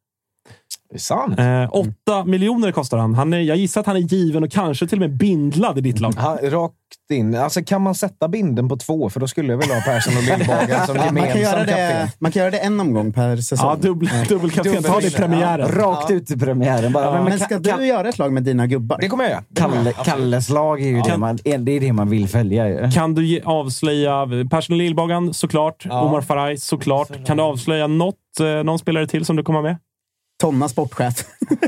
Det 0.90 0.96
är 0.96 0.98
sant. 0.98 1.38
Eh, 1.38 1.68
åtta 1.72 2.24
miljoner 2.24 2.72
kostar 2.72 2.98
han. 2.98 3.14
han 3.14 3.34
är, 3.34 3.38
jag 3.40 3.56
gissar 3.56 3.80
att 3.80 3.86
han 3.86 3.96
är 3.96 4.00
given 4.00 4.42
och 4.44 4.50
kanske 4.50 4.86
till 4.86 4.98
och 4.98 5.00
med 5.10 5.16
bindlad 5.16 5.78
i 5.78 5.80
ditt 5.80 6.00
lag. 6.00 6.14
Han, 6.16 6.38
rakt 6.38 6.74
in. 7.12 7.34
Alltså, 7.36 7.62
kan 7.62 7.82
man 7.82 7.94
sätta 7.94 8.28
binden 8.28 8.68
på 8.68 8.76
två? 8.76 9.10
För 9.10 9.20
då 9.20 9.28
skulle 9.28 9.52
jag 9.52 9.58
vilja 9.58 9.74
ha 9.74 9.82
Persson 9.82 10.16
och 10.16 10.22
Lindbagen 10.22 10.86
som 10.86 10.96
Ja, 10.96 11.02
man, 11.12 11.14
kan 11.14 11.16
gemensam 11.16 11.40
göra 11.40 11.58
kapten. 11.66 11.76
det, 11.76 12.10
man 12.18 12.32
kan 12.32 12.40
göra 12.40 12.50
det 12.50 12.58
en 12.58 12.80
omgång 12.80 13.12
per 13.12 13.36
säsong. 13.36 13.68
Ja, 13.68 13.76
dubbel, 13.88 14.08
dubbelkapten. 14.28 14.82
Ta 14.82 15.00
det 15.00 15.06
i 15.06 15.10
premiären. 15.10 15.68
Rakt 15.68 16.10
ut 16.10 16.30
i 16.30 16.38
premiären. 16.38 16.92
Bara, 16.92 17.12
Men, 17.12 17.24
men, 17.24 17.38
ska 17.38 17.56
Ka- 17.58 17.78
du 17.78 17.86
göra 17.86 18.08
ett 18.08 18.18
lag 18.18 18.32
med 18.32 18.42
dina 18.42 18.66
gubbar? 18.66 18.98
Det 19.00 19.08
kommer 19.08 19.24
jag 19.24 19.30
göra. 19.30 19.44
Kalle. 19.54 19.92
Kalles 19.92 20.48
lag 20.48 20.82
är 20.82 20.88
ju 20.88 21.00
det, 21.00 21.16
man, 21.16 21.38
det 21.44 21.52
är 21.76 21.80
det 21.80 21.92
man 21.92 22.10
vill 22.10 22.28
följa. 22.28 22.68
ju. 22.68 22.90
Kan 22.90 23.14
du 23.14 23.26
ge, 23.26 23.40
avslöja 23.44 24.26
Persson 24.50 24.78
Lillbagan 24.78 25.34
såklart. 25.34 25.84
Ja. 25.88 26.00
Omar 26.02 26.20
Faraj 26.20 26.56
såklart. 26.56 27.26
Kan 27.26 27.36
du 27.36 27.42
avslöja 27.42 27.86
något, 27.86 28.14
eh, 28.40 28.46
någon 28.64 28.78
spelare 28.78 29.06
till 29.06 29.24
som 29.24 29.36
du 29.36 29.42
kommer 29.42 29.62
med? 29.62 29.76
Tonna 30.40 30.68
sportchef. 30.68 31.24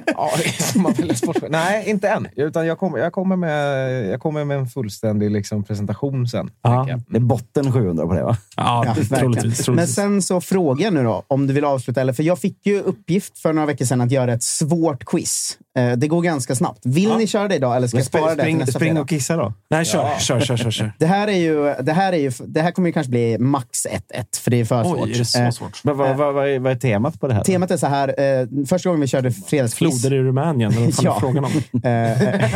Ja, 0.06 0.30
det 0.36 0.62
som 0.62 0.82
man 0.82 0.92
väljer 0.92 1.14
sportchef. 1.14 1.48
Nej, 1.50 1.90
inte 1.90 2.08
än. 2.08 2.28
Utan 2.36 2.66
jag 2.66 2.78
kommer, 2.78 2.98
jag 2.98 3.12
kommer, 3.12 3.36
med, 3.36 4.06
jag 4.10 4.20
kommer 4.20 4.44
med 4.44 4.56
en 4.58 4.66
fullständig 4.66 5.30
liksom, 5.30 5.64
presentation 5.64 6.28
sen. 6.28 6.50
Ja. 6.62 6.88
Det 7.08 7.16
är 7.16 7.20
botten 7.20 7.72
700 7.72 8.06
på 8.06 8.14
det 8.14 8.22
va? 8.24 8.36
Ja, 8.56 8.84
Ja, 8.86 8.92
verkligen. 8.94 9.20
troligtvis. 9.20 9.58
Men 9.58 9.64
troligtvis. 9.64 9.94
sen 9.94 10.22
så 10.22 10.40
frågar 10.40 10.84
jag 10.84 10.94
nu 10.94 11.02
då, 11.02 11.22
om 11.26 11.46
du 11.46 11.54
vill 11.54 11.64
avsluta. 11.64 12.00
Eller, 12.00 12.12
för 12.12 12.22
jag 12.22 12.38
fick 12.38 12.66
ju 12.66 12.80
uppgift 12.80 13.38
för 13.38 13.52
några 13.52 13.66
veckor 13.66 13.84
sedan 13.84 14.00
att 14.00 14.10
göra 14.10 14.32
ett 14.32 14.42
svårt 14.42 15.04
quiz. 15.04 15.58
Eh, 15.78 15.92
det 15.92 16.08
går 16.08 16.22
ganska 16.22 16.54
snabbt. 16.54 16.80
Vill 16.86 17.16
ni 17.16 17.26
köra 17.26 17.48
det 17.48 17.54
idag 17.54 17.76
eller 17.76 17.88
ska 17.88 17.96
jag 17.96 18.06
spara 18.06 18.24
det 18.24 18.30
till 18.34 18.40
spring, 18.42 18.58
nästa 18.58 18.72
spring 18.72 18.88
fredag? 18.90 19.00
och 19.00 19.08
kissa 19.08 19.36
då. 19.36 19.52
Nej, 19.70 19.84
kör, 19.84 20.18
kör, 20.18 20.40
kör, 20.40 20.56
kör, 20.56 20.70
kör. 20.70 20.92
Det 20.98 21.06
här, 21.06 21.28
är 21.28 21.32
ju, 21.36 21.74
det, 21.80 21.92
här 21.92 22.12
är 22.12 22.16
ju, 22.16 22.32
det 22.46 22.62
här 22.62 22.70
kommer 22.70 22.88
ju 22.88 22.92
kanske 22.92 23.10
bli 23.10 23.38
max 23.38 23.86
1-1, 23.86 23.98
för 24.40 24.50
det 24.50 24.60
är 24.60 24.64
för 24.64 24.84
svårt. 24.84 24.98
Oj, 25.02 25.12
är 25.12 25.18
det 25.18 25.24
så 25.24 25.38
Eh, 25.40 25.50
svårt? 25.50 25.84
Men 25.84 25.96
vad, 25.96 26.16
vad, 26.16 26.34
vad, 26.34 26.48
är, 26.48 26.58
vad 26.58 26.72
är 26.72 26.76
temat 26.76 27.20
på 27.20 27.28
det 27.28 27.34
här? 27.34 27.44
Temat 27.44 27.70
är 27.70 27.76
så 27.76 27.86
här, 27.86 28.08
eh, 28.40 28.46
första 28.66 28.88
gången 28.88 29.00
vi 29.00 29.06
körde 29.06 29.30
fredagsquiz. 29.30 30.00
Floder 30.02 30.16
i 30.16 30.22
Rumänien, 30.22 30.72
eller 30.72 30.84
vad 30.84 30.94
fan 30.94 31.04
Ja. 31.10 31.16
är 31.16 31.20
frågan 31.20 31.44
om? 31.44 31.52
Eh, 31.84 32.50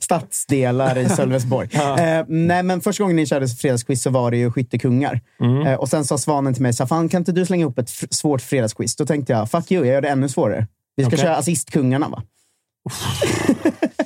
Stadsdelar 0.00 0.98
i 0.98 1.08
Sölvesborg. 1.08 1.68
Eh, 1.74 2.24
nej, 2.28 2.62
men 2.62 2.80
första 2.80 3.02
gången 3.04 3.16
ni 3.16 3.26
körde 3.26 3.48
fredagsquiz 3.48 4.02
så 4.02 4.10
var 4.10 4.30
det 4.30 4.36
ju 4.36 4.50
skyttekungar. 4.52 5.20
Mm. 5.40 5.66
Eh, 5.66 5.74
och 5.74 5.88
sen 5.88 6.04
sa 6.04 6.18
Svanen 6.18 6.54
till 6.54 6.62
mig, 6.62 6.72
så 6.72 6.86
fan 6.86 7.08
kan 7.08 7.20
inte 7.20 7.32
du 7.32 7.46
slänga 7.46 7.66
upp 7.66 7.78
ett 7.78 7.90
f- 7.90 8.08
svårt 8.10 8.42
fredagsquiz? 8.42 8.96
Då 8.96 9.06
tänkte 9.06 9.32
jag, 9.32 9.50
fuck 9.50 9.72
you, 9.72 9.86
jag 9.86 9.94
gör 9.94 10.00
det 10.02 10.08
ännu 10.08 10.28
svårare. 10.28 10.66
Vi 11.00 11.04
ska 11.04 11.08
Okej. 11.16 11.18
köra 11.18 11.36
assistkungarna 11.36 12.08
va? 12.08 12.22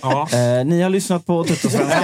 Ja. 0.03 0.29
Eh, 0.33 0.65
ni 0.67 0.83
har 0.83 0.91
lyssnat 0.91 1.27
på 1.27 1.45
Tuttosvenskan. 1.45 2.03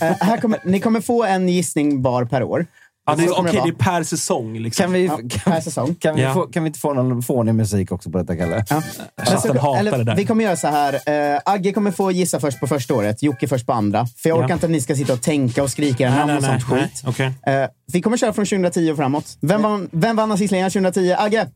Eh, 0.00 0.16
här 0.20 0.40
kommer, 0.40 0.58
ni 0.64 0.80
kommer 0.80 1.00
få 1.00 1.24
en 1.24 1.48
gissning 1.48 2.02
var 2.02 2.24
per 2.24 2.42
år. 2.42 2.66
Ja, 3.06 3.14
det 3.14 3.30
okej, 3.30 3.52
det 3.52 3.60
det 3.62 3.68
är 3.68 3.72
per 3.72 4.02
säsong. 4.02 4.58
Liksom. 4.58 4.82
Kan 4.84 4.92
vi, 4.92 5.06
Ja, 5.06 5.16
kan, 5.16 5.52
per 5.52 5.60
säsong. 5.60 5.94
kan, 5.94 6.14
vi 6.14 6.22
Ja. 6.22 6.34
få, 6.34 6.42
kan 6.42 6.62
vi 6.62 6.66
inte 6.66 6.78
få 6.78 6.92
någon 6.94 7.22
fånig 7.22 7.54
musik 7.54 7.92
också 7.92 8.10
på 8.10 8.18
detta, 8.18 8.36
Kalle? 8.36 8.64
Ja. 8.70 8.82
Chatten 9.24 9.58
hatar 9.58 9.80
eller, 9.80 9.98
det 9.98 10.04
där. 10.04 10.16
Vi 10.16 10.24
kommer 10.26 10.44
göra 10.44 10.56
så 10.56 10.66
här. 10.68 10.94
Eh, 11.34 11.40
Agge 11.44 11.72
kommer 11.72 11.90
få 11.90 12.10
gissa 12.10 12.40
först 12.40 12.60
på 12.60 12.66
första 12.66 12.94
året, 12.94 13.22
Jocke 13.22 13.48
först 13.48 13.66
på 13.66 13.72
andra. 13.72 14.06
För 14.16 14.28
jag 14.28 14.38
orkar 14.38 14.48
Ja. 14.48 14.54
inte 14.54 14.66
att 14.66 14.72
ni 14.72 14.80
ska 14.80 14.94
sitta 14.96 15.12
och 15.12 15.22
tänka 15.22 15.62
och 15.62 15.70
skrika 15.70 16.04
era 16.04 16.14
namn 16.26 16.36
och 16.36 16.42
nej. 16.42 16.60
sånt 16.60 16.70
nej. 16.72 16.82
skit. 16.82 17.02
Okej. 17.06 17.32
Eh, 17.46 17.68
vi 17.92 18.02
kommer 18.02 18.16
köra 18.16 18.32
från 18.32 18.46
2010 18.46 18.90
och 18.90 18.96
framåt. 18.96 19.38
Vem 19.40 19.62
vann, 19.62 19.88
vem 19.92 20.16
vann 20.16 20.32
assistligan 20.32 20.70
2010? 20.70 21.14
Agge? 21.18 21.46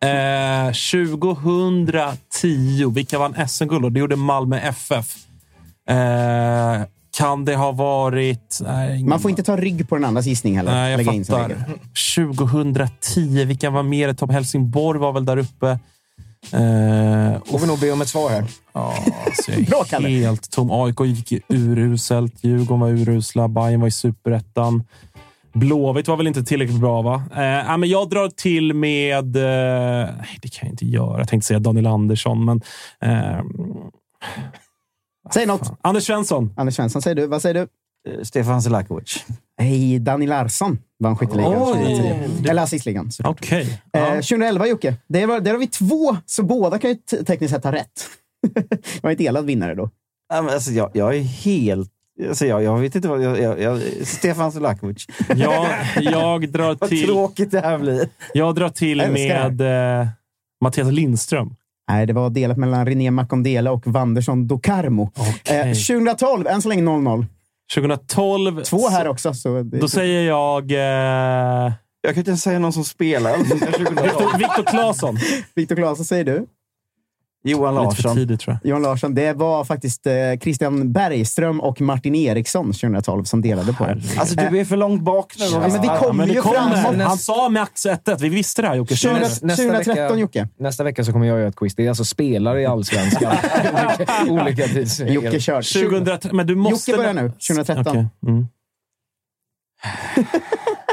Eh, 0.00 0.72
2010, 0.72 2.90
vilka 2.94 3.18
vann 3.18 3.48
SM-guld? 3.48 3.92
Det 3.92 4.00
gjorde 4.00 4.16
Malmö 4.16 4.56
FF. 4.58 5.16
Eh, 5.90 6.82
kan 7.18 7.44
det 7.44 7.54
ha 7.56 7.72
varit... 7.72 8.58
Nej, 8.62 8.94
ingen- 8.96 9.08
Man 9.08 9.20
får 9.20 9.30
inte 9.30 9.42
ta 9.42 9.56
rygg 9.56 9.88
på 9.88 9.94
den 9.94 10.04
andras 10.04 10.26
gissning 10.26 10.56
heller. 10.56 10.72
Nej, 10.72 10.90
jag 10.90 10.98
Lägga 10.98 11.24
fattar. 11.24 11.48
regel. 11.48 11.62
2010, 12.16 13.44
vilka 13.44 13.70
var 13.70 13.82
mer? 13.82 14.12
Top 14.14 14.32
Helsingborg 14.32 14.98
var 15.00 15.12
väl 15.12 15.24
där 15.24 15.36
uppe. 15.36 15.68
Eh, 16.52 17.42
Får 17.50 17.58
vi 17.58 17.66
nog 17.66 17.80
be 17.80 17.92
om 17.92 18.00
ett 18.00 18.08
svar 18.08 18.30
här. 18.30 18.44
Ja, 18.72 18.94
alltså 19.26 19.50
jag 19.52 19.60
är 19.60 19.66
Bra, 19.70 19.84
Kalle. 19.84 20.08
helt 20.08 20.50
tom. 20.50 20.70
AIK 20.70 21.00
gick 21.00 21.32
uruselt. 21.48 22.44
Djurgården 22.44 22.80
var 22.80 22.88
urusla. 22.88 23.48
Bayern 23.48 23.80
var 23.80 23.88
i 23.88 23.90
superettan. 23.90 24.84
Blåvitt 25.54 26.08
var 26.08 26.16
väl 26.16 26.26
inte 26.26 26.44
tillräckligt 26.44 26.80
bra, 26.80 27.02
va? 27.02 27.22
Eh, 27.36 27.42
ja, 27.44 27.76
men 27.76 27.88
jag 27.88 28.10
drar 28.10 28.28
till 28.28 28.74
med... 28.74 29.36
Eh, 29.36 30.14
nej, 30.18 30.38
det 30.42 30.48
kan 30.48 30.66
jag 30.68 30.72
inte 30.72 30.86
göra. 30.86 31.18
Jag 31.18 31.28
tänkte 31.28 31.46
säga 31.46 31.58
Daniel 31.58 31.86
Andersson, 31.86 32.44
men... 32.44 32.60
Eh, 33.00 33.40
Säg 35.34 35.46
något. 35.46 35.78
Anders 35.80 36.04
Svensson. 36.06 36.54
Anders 36.56 36.74
Svensson 36.76 37.02
säger 37.02 37.14
du. 37.14 37.26
Vad 37.26 37.42
säger 37.42 37.54
du? 37.54 37.60
Eh, 38.12 38.22
Stefan 38.22 38.62
Selakovic. 38.62 39.24
Hej, 39.60 39.98
Dani 39.98 40.26
Larsson 40.26 40.78
vann 40.98 41.16
skytteligan 41.16 41.52
Oj. 41.56 41.72
2010. 41.72 42.48
Eller 42.50 42.62
assistligan. 42.62 43.10
såklart. 43.12 43.36
Okej. 43.40 43.80
Eh, 43.92 44.00
Ja. 44.00 44.06
2011 44.14 44.66
Jocke. 44.66 44.96
Det 45.08 45.26
var, 45.26 45.40
där 45.40 45.50
har 45.52 45.58
vi 45.58 45.66
två, 45.66 46.16
så 46.26 46.42
båda 46.42 46.78
kan 46.78 46.90
ju 46.90 46.96
te- 46.96 47.24
tekniskt 47.24 47.54
sett 47.54 47.64
ha 47.64 47.72
rätt. 47.72 48.08
det 48.54 49.02
var 49.02 49.10
en 49.10 49.16
delad 49.16 49.44
vinnare 49.46 49.74
då. 49.74 49.90
Ja, 50.34 50.42
men 50.42 50.54
Alltså, 50.54 50.70
jag, 50.70 50.90
jag 50.94 51.16
är 51.16 51.20
helt... 51.20 51.90
Alltså, 52.28 52.46
jag, 52.46 52.62
jag 52.62 52.78
vet 52.78 52.94
inte 52.94 53.08
vad... 53.08 53.22
Jag, 53.22 53.40
jag, 53.40 53.60
jag, 53.60 53.80
Stefan 54.06 54.52
Selakovic. 54.52 55.06
Jag, 55.36 55.66
jag, 56.00 56.48
drar 56.48 56.76
Vad 56.80 56.88
till, 56.88 57.06
tråkigt 57.06 57.50
det 57.50 57.60
här 57.60 57.78
blir. 57.78 58.08
jag 58.34 58.54
drar 58.54 58.68
till 58.68 58.98
med 58.98 59.60
eh, 60.00 60.06
Mattias 60.64 60.92
Lindström. 60.92 61.54
Nej, 61.90 62.06
det 62.06 62.12
var 62.12 62.30
delat 62.30 62.56
mellan 62.58 62.86
René 62.86 63.10
Makondela 63.10 63.72
och 63.72 63.86
Wanderson 63.86 64.46
Dokarmo. 64.46 65.10
Okej. 65.16 65.60
Eh, 65.60 65.66
2012, 65.66 66.46
än 66.46 66.62
så 66.62 66.68
länge 66.68 66.82
0-0. 66.82 67.26
2012. 67.74 68.62
Två 68.62 68.88
här 68.88 69.08
också. 69.08 69.34
Så 69.34 69.62
det, 69.62 69.78
Då 69.78 69.88
säger 69.88 70.26
jag 70.28 70.70
eh, 70.72 71.72
Jag 72.00 72.14
kan 72.14 72.18
inte 72.18 72.36
säga 72.36 72.58
någon 72.58 72.72
som 72.72 72.84
spelar. 72.84 73.36
Viktor 74.38 74.62
Claesson. 74.62 75.18
Viktor 75.54 75.76
Claesson 75.76 76.04
säger 76.04 76.24
du. 76.24 76.46
Johan 77.46 77.74
Lite 77.74 77.96
för 77.96 78.02
Larsson. 78.02 78.16
tidigt, 78.16 78.40
tror 78.40 78.58
jag. 78.62 78.70
Johan 78.70 78.82
Larsson. 78.82 79.14
Det 79.14 79.32
var 79.32 79.64
faktiskt 79.64 80.06
eh, 80.06 80.12
Christian 80.42 80.92
Bergström 80.92 81.60
och 81.60 81.80
Martin 81.80 82.14
Eriksson 82.14 82.66
2012 82.72 83.24
som 83.24 83.42
delade 83.42 83.72
på 83.72 83.86
det. 83.86 84.00
Alltså, 84.18 84.36
du 84.36 84.58
är 84.60 84.64
för 84.64 84.76
långt 84.76 85.02
bak 85.02 85.32
nu. 85.38 85.44
Ja, 85.44 85.60
men 85.60 85.70
vi 85.82 85.86
Ja, 85.86 85.96
kommer 85.98 86.26
ju 86.26 86.40
kommer. 86.42 86.82
framåt. 86.82 87.02
Han 87.06 87.18
sa 87.18 87.48
max 87.48 87.86
1 87.86 88.08
Vi 88.20 88.28
visste 88.28 88.62
det 88.62 88.68
här, 88.68 88.74
Jocke. 88.74 88.96
20, 88.96 89.12
Nästa- 89.12 89.46
nästa 89.46 89.62
2013 89.62 89.94
vecka- 90.04 90.16
Jocke. 90.20 90.48
Nästa 90.58 90.84
vecka 90.84 91.04
så 91.04 91.12
kommer 91.12 91.26
jag 91.26 91.38
göra 91.38 91.48
ett 91.48 91.56
quiz. 91.56 91.74
Det 91.74 91.84
är 91.84 91.88
alltså 91.88 92.04
spelare 92.04 92.62
i 92.62 92.66
Allsvenskan. 92.66 93.36
olika, 94.28 94.42
olika 94.44 94.64
tids... 94.68 95.00
Jocke 95.00 95.40
kör. 95.40 95.82
2013. 95.84 96.36
Men 96.36 96.46
du 96.46 96.54
måste... 96.54 96.90
Jocke 96.90 96.98
börjar 97.02 97.14
nu. 97.14 97.28
2013. 97.30 97.86
Okej. 97.86 98.06
Mm. 98.26 98.46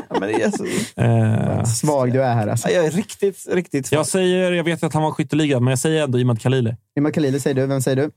Ja, 0.09 0.19
men 0.19 0.29
det 0.29 0.41
är 0.41 0.51
så... 0.51 0.65
Eh, 1.01 1.63
Svag 1.81 2.13
du 2.13 2.23
är 2.23 2.33
här 2.33 2.47
alltså. 2.47 2.67
Ja, 2.69 2.73
Jag 2.73 2.85
är 2.85 2.91
riktigt, 2.91 3.47
riktigt 3.51 3.87
svag. 3.87 3.99
jag 3.99 4.07
säger, 4.07 4.51
jag 4.51 4.63
vet 4.63 4.83
att 4.83 4.93
han 4.93 5.03
var 5.03 5.11
skytteligan, 5.11 5.63
men 5.63 5.71
jag 5.71 5.79
säger 5.79 6.03
ändå 6.03 6.19
Imad 6.19 6.41
Khalili. 6.41 6.75
Imad 6.97 7.13
Khalili 7.13 7.39
säger 7.39 7.55
du. 7.55 7.65
Vem 7.65 7.81
säger 7.81 7.97
du? 7.97 8.11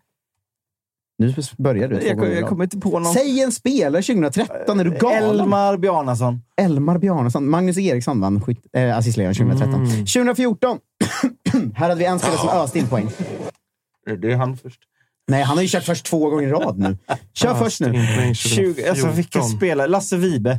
Nu 1.19 1.35
börjar 1.59 1.89
du. 1.89 1.95
jag, 2.07 2.19
jag 2.19 2.43
rad. 2.43 2.49
kommer 2.49 2.65
inte 2.65 2.79
på 2.79 2.99
någon. 2.99 3.13
Säg 3.13 3.43
en 3.43 3.53
spelare 3.53 4.03
2013. 4.03 4.81
Är 4.81 4.85
du 4.85 4.91
galen? 4.91 5.41
Elmar 5.41 5.77
Bjarnason. 5.77 6.43
Elmar 6.57 6.99
Bjarnason. 6.99 7.51
Magnus 7.51 7.79
Eriksson 7.79 8.21
vann 8.21 8.43
äh, 8.73 8.97
assistligan 8.97 9.35
2013. 9.35 9.75
Mm. 9.75 9.91
2014. 9.91 10.79
här 11.75 11.89
hade 11.89 11.95
vi 11.95 12.05
en 12.05 12.19
spelare 12.19 12.39
som 12.39 12.49
öste 12.49 12.79
in 12.79 12.89
poäng. 12.89 13.09
Det 14.19 14.33
är 14.33 14.37
han 14.37 14.57
först. 14.57 14.81
Nej, 15.29 15.43
han 15.43 15.57
har 15.57 15.63
ju 15.63 15.69
kört 15.69 15.85
först 15.85 16.07
två 16.07 16.31
gånger 16.31 16.49
i 16.49 16.51
rad 16.51 16.79
nu. 16.79 16.97
Kör 17.35 17.55
först 17.55 17.81
nu. 17.81 18.35
20, 18.35 18.89
alltså, 18.89 19.09
vilken 19.11 19.43
spelare? 19.45 19.89
Lasse 19.89 20.17
Vibe. 20.17 20.51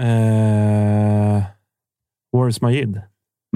Eh, 0.00 1.42
Waris 2.32 2.60
Majid. 2.60 3.00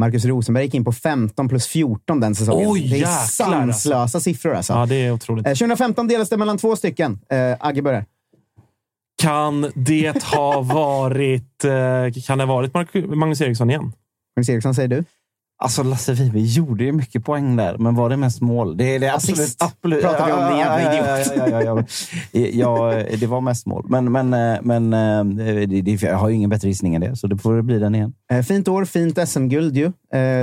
Marcus 0.01 0.25
Rosenberg 0.25 0.65
gick 0.65 0.75
in 0.75 0.85
på 0.85 0.93
15 0.93 1.49
plus 1.49 1.67
14 1.67 2.21
den 2.21 2.35
säsongen. 2.35 2.69
Oj, 2.71 2.81
det 2.81 2.87
är 2.87 2.99
jäklar, 2.99 3.13
sanslösa 3.13 3.97
alltså. 3.97 4.21
siffror 4.21 4.55
alltså. 4.55 4.73
Ja, 4.73 4.87
det 4.87 4.95
är 4.95 5.11
otroligt. 5.13 5.47
Eh, 5.47 5.51
2015 5.53 6.09
delades 6.09 6.29
det 6.29 6.37
mellan 6.37 6.59
två 6.59 6.77
stycken. 6.77 7.19
Eh, 7.31 7.57
Agge 7.61 7.83
börjar. 7.83 8.05
Kan 9.23 9.73
det 9.75 10.25
ha 10.25 10.61
varit, 10.63 11.65
eh, 11.65 12.23
kan 12.27 12.39
det 12.39 12.45
ha 12.45 12.55
varit 12.55 12.75
Magnus 13.09 13.41
Eriksson 13.41 13.71
igen? 13.71 13.93
Magnus 14.37 14.49
Eriksson 14.49 14.75
säger 14.75 14.89
du. 14.89 15.05
Alltså 15.59 15.83
Lasse 15.83 16.13
Vibe 16.13 16.41
gjorde 16.41 16.85
ju 16.85 16.93
mycket 16.93 17.25
poäng 17.25 17.57
där, 17.57 17.79
men 17.79 17.95
var 17.95 18.11
det 18.11 18.17
mest 18.17 18.41
mål? 18.41 18.77
Det 18.77 18.95
är 18.95 19.01
det 19.01 19.15
absolut. 19.15 19.41
Assist 19.41 19.63
absolut. 19.63 20.03
pratar 20.03 20.27
vi 20.27 20.33
om, 20.33 20.49
din 20.49 20.59
jävla 20.59 20.93
idiot. 20.93 21.33
Ja, 21.37 21.49
ja, 21.49 21.63
ja, 21.63 21.85
ja, 22.33 22.95
ja, 22.95 23.17
det 23.17 23.27
var 23.27 23.41
mest 23.41 23.67
mål. 23.67 23.87
Men, 23.89 24.13
men, 24.13 24.35
eh, 24.35 24.59
men 24.63 24.93
eh, 24.93 25.25
det, 25.67 25.83
det, 25.83 26.03
jag 26.03 26.17
har 26.17 26.29
ju 26.29 26.35
ingen 26.35 26.51
bättre 26.51 26.69
gissning 26.69 26.95
än 26.95 27.01
det, 27.01 27.17
så 27.17 27.27
det 27.27 27.39
får 27.39 27.63
bli 27.63 27.79
den 27.79 27.95
igen. 27.95 28.13
Eh, 28.33 28.43
fint 28.43 28.69
år, 28.69 28.85
fint 28.85 29.29
SM-guld 29.29 29.77
ju. 29.77 29.93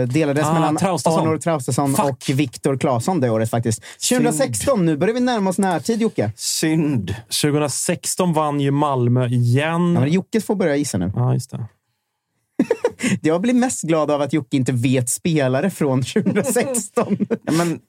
Delades 0.08 0.46
Ah, 0.46 0.54
mellan 0.54 0.78
Traustason. 0.78 1.28
Arnor 1.28 1.38
Traustason 1.38 1.96
Fuck. 1.96 2.06
och 2.06 2.30
Viktor 2.30 2.78
Claesson 2.78 3.20
det 3.20 3.30
året 3.30 3.50
faktiskt. 3.50 3.84
2016, 4.10 4.86
nu 4.86 4.98
börjar 4.98 5.14
vi 5.14 5.20
närma 5.20 5.50
oss 5.50 5.58
närtid 5.58 6.02
Jocke. 6.02 6.32
Synd. 6.36 7.16
2016 7.42 8.34
vann 8.34 8.60
ju 8.60 8.72
Malmö 8.72 9.28
igen. 9.28 9.94
Ja, 9.94 10.00
men 10.00 10.12
Jocke 10.12 10.42
får 10.42 10.56
börja 10.56 10.76
gissa 10.76 10.98
nu. 10.98 11.12
Ja, 11.16 11.34
just 11.34 11.52
det. 11.52 11.66
Jag 13.22 13.42
blir 13.42 13.54
mest 13.54 13.82
glad 13.82 14.12
av 14.12 14.22
att 14.22 14.34
Jocke 14.34 14.58
inte 14.58 14.72
vet 14.72 15.10
spelare 15.10 15.70
från 15.70 16.04
2016. 16.14 17.18
Ja, 17.44 17.52
men, 17.52 17.80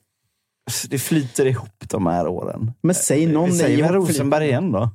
det 0.89 0.99
flyter 0.99 1.45
ihop 1.45 1.83
de 1.89 2.07
här 2.07 2.27
åren. 2.27 2.71
Men 2.83 2.95
säg 2.95 3.27
någon 3.27 3.49
Vi 3.49 3.55
säger 3.57 3.93
Rosenberg 3.93 4.45
igen 4.47 4.71
då? 4.71 4.89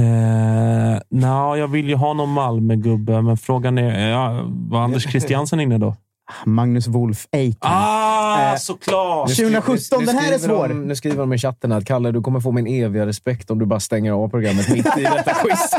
Eh, 0.00 1.00
Nja, 1.10 1.56
jag 1.56 1.68
vill 1.68 1.88
ju 1.88 1.94
ha 1.94 2.12
någon 2.14 2.32
Malmö-gubbe, 2.32 3.22
men 3.22 3.36
frågan 3.36 3.78
är... 3.78 4.08
Ja, 4.08 4.44
var 4.48 4.80
Anders 4.80 5.02
Christiansen 5.10 5.60
inne 5.60 5.78
då? 5.78 5.96
Magnus 6.44 6.86
Wolf 6.86 7.26
Eiken. 7.32 7.58
Ah, 7.60 8.18
Eh, 8.52 8.56
såklart! 8.56 9.28
2017, 9.28 10.04
den 10.04 10.18
här 10.18 10.32
är 10.32 10.38
svår. 10.38 10.68
De, 10.68 10.74
nu 10.88 10.96
skriver 10.96 11.16
de 11.16 11.32
i 11.32 11.38
chatten 11.38 11.72
att 11.72 11.84
Kalle, 11.84 12.12
du 12.12 12.20
kommer 12.22 12.40
få 12.40 12.52
min 12.52 12.66
eviga 12.66 13.06
respekt 13.06 13.50
om 13.50 13.58
du 13.58 13.66
bara 13.66 13.80
stänger 13.80 14.12
av 14.12 14.28
programmet 14.28 14.68
mitt 14.68 14.98
i 14.98 15.02
detta 15.02 15.34
quiz. 15.34 15.70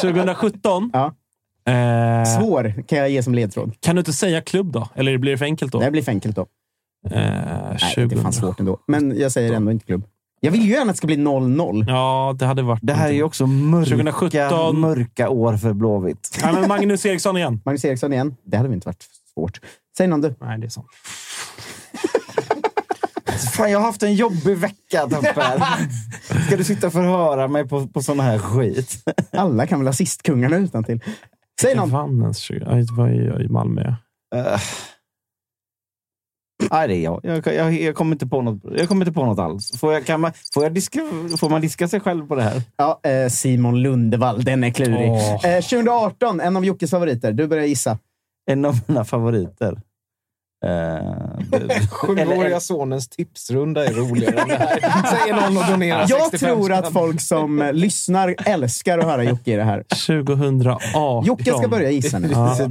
2017? 0.00 0.90
Ja. 0.92 1.12
Eh, 1.66 2.24
Svår 2.40 2.82
kan 2.88 2.98
jag 2.98 3.10
ge 3.10 3.22
som 3.22 3.34
ledtråd. 3.34 3.72
kan 3.80 3.96
du 3.96 4.00
inte 4.00 4.12
säga 4.12 4.40
klubb 4.40 4.72
då? 4.72 4.88
Eller 4.94 5.18
blir 5.18 5.32
det 5.32 5.38
för 5.38 5.44
enkelt 5.44 5.72
då? 5.72 5.80
Det 5.80 5.90
blir 5.90 6.02
för 6.02 6.12
enkelt 6.12 6.36
då. 6.36 6.46
Eh, 7.10 7.20
Nej, 7.20 7.78
20. 7.94 8.06
det 8.06 8.14
är 8.14 8.22
fan 8.22 8.32
svårt 8.32 8.60
ändå. 8.60 8.78
Men 8.86 9.18
jag 9.18 9.32
säger 9.32 9.52
ändå 9.52 9.70
inte 9.72 9.86
klubb. 9.86 10.04
Jag 10.40 10.50
vill 10.50 10.62
ju 10.62 10.70
gärna 10.70 10.82
att 10.82 10.88
det 10.88 10.96
ska 10.96 11.06
bli 11.06 11.16
0-0. 11.16 11.84
Ja, 11.88 12.34
det 12.38 12.46
hade 12.46 12.62
varit... 12.62 12.80
Det 12.82 12.92
här 12.92 13.08
är 13.08 13.12
ju 13.12 13.22
också 13.22 13.46
mörka, 13.46 13.90
2017. 13.90 14.80
mörka 14.80 15.28
år 15.28 15.56
för 15.56 15.72
Blåvitt. 15.72 16.38
Nej, 16.42 16.52
men 16.54 16.68
Magnus 16.68 17.06
Eriksson 17.06 17.36
igen. 17.36 17.60
Magnus 17.64 17.84
Eriksson 17.84 18.12
igen. 18.12 18.36
Det 18.44 18.56
hade 18.56 18.68
väl 18.68 18.74
inte 18.74 18.88
varit 18.88 19.04
svårt. 19.34 19.60
Säg 19.96 20.06
någon 20.06 20.20
du. 20.20 20.34
Nej, 20.40 20.58
det 20.58 20.66
är 20.66 20.70
sant. 20.70 20.86
Fan, 23.56 23.70
jag 23.70 23.78
har 23.78 23.86
haft 23.86 24.02
en 24.02 24.14
jobbig 24.14 24.56
vecka, 24.58 25.02
Topper. 25.10 25.62
Ska 26.46 26.56
du 26.56 26.64
sitta 26.64 26.86
och 26.86 26.92
förhöra 26.92 27.48
mig 27.48 27.68
på, 27.68 27.86
på 27.86 28.02
sån 28.02 28.20
här 28.20 28.38
skit? 28.38 28.96
Alla 29.32 29.66
kan 29.66 29.78
väl 29.78 29.88
assistkungarna 29.88 30.56
utan 30.56 30.84
till. 30.84 31.00
Säg 31.60 31.74
någon. 31.74 31.90
vann 31.90 32.22
ens 32.22 32.38
20? 32.38 32.64
Ja, 32.66 32.74
Det 32.74 32.92
var 32.92 33.40
i, 33.40 33.48
Malmö. 33.48 33.82
Uh, 34.34 34.58
nej, 36.70 36.88
det 36.88 36.96
är 36.96 37.00
jag. 37.02 37.20
Jag, 37.22 37.46
jag. 37.46 37.72
jag 37.74 37.94
kommer 37.94 38.12
inte 38.12 38.26
på 38.26 38.42
något, 38.42 38.62
jag 38.76 38.88
kommer 38.88 39.06
inte 39.06 39.12
på 39.12 39.24
något 39.24 39.38
alls. 39.38 39.80
Får, 39.80 39.92
jag, 39.92 40.06
kan 40.06 40.20
man, 40.20 40.32
får, 40.54 40.62
jag 40.62 40.74
diska, 40.74 41.00
får 41.38 41.50
man 41.50 41.60
diska 41.60 41.88
sig 41.88 42.00
själv 42.00 42.28
på 42.28 42.34
det 42.34 42.42
här? 42.42 42.62
Ja, 42.76 43.00
eh, 43.02 43.28
Simon 43.28 43.82
Lundevall. 43.82 44.44
Den 44.44 44.64
är 44.64 44.70
klurig. 44.70 45.10
Åh. 45.10 45.46
Eh, 45.46 45.60
2018, 45.62 46.40
en 46.40 46.56
av 46.56 46.64
Jockes 46.64 46.90
favoriter. 46.90 47.32
Du 47.32 47.46
börjar 47.46 47.64
gissa. 47.64 47.98
En 48.50 48.64
av 48.64 48.74
mina 48.86 49.04
favoriter. 49.04 49.80
Uh, 50.64 51.88
Sjuåriga 51.90 52.60
sonens 52.60 53.08
tipsrunda 53.08 53.86
är 53.86 53.92
roligare 53.92 54.40
än 54.40 54.48
det 54.48 54.54
här. 54.56 54.78
Säger 55.18 55.34
någon 55.34 55.56
och 55.56 55.70
donerar 55.70 56.06
Jag 56.08 56.30
65 56.30 56.56
tror 56.56 56.72
att 56.72 56.92
folk 56.92 57.20
som 57.20 57.62
eh, 57.62 57.72
lyssnar 57.72 58.34
älskar 58.46 58.98
att 58.98 59.04
höra 59.04 59.24
Jocke 59.24 59.52
i 59.52 59.56
det 59.56 59.64
här. 59.64 59.84
2018. 60.06 61.24
Jocke 61.24 61.44
ska 61.44 61.68
börja 61.68 61.90
gissa 61.90 62.18
nu. 62.18 62.28
Ja. 62.34 62.68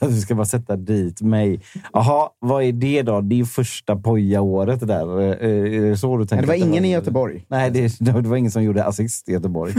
Du 0.00 0.20
ska 0.20 0.34
bara 0.34 0.46
sätta 0.46 0.76
dit 0.76 1.20
mig. 1.22 1.60
Jaha, 1.92 2.28
vad 2.38 2.64
är 2.64 2.72
det 2.72 3.02
då? 3.02 3.20
Det 3.20 3.40
är 3.40 3.44
första 3.44 3.96
poja-året 3.96 4.86
där. 4.86 5.20
Eh, 5.20 5.84
Är 5.84 5.90
det 5.90 5.96
så 5.96 6.16
du 6.16 6.26
tänker? 6.26 6.42
Det 6.42 6.48
var 6.48 6.54
ingen 6.54 6.84
i 6.84 6.92
Göteborg. 6.92 7.44
Nej, 7.48 7.70
det, 7.70 7.96
det 8.00 8.28
var 8.28 8.36
ingen 8.36 8.50
som 8.50 8.62
gjorde 8.62 8.84
assist 8.84 9.28
i 9.28 9.32
Göteborg. 9.32 9.74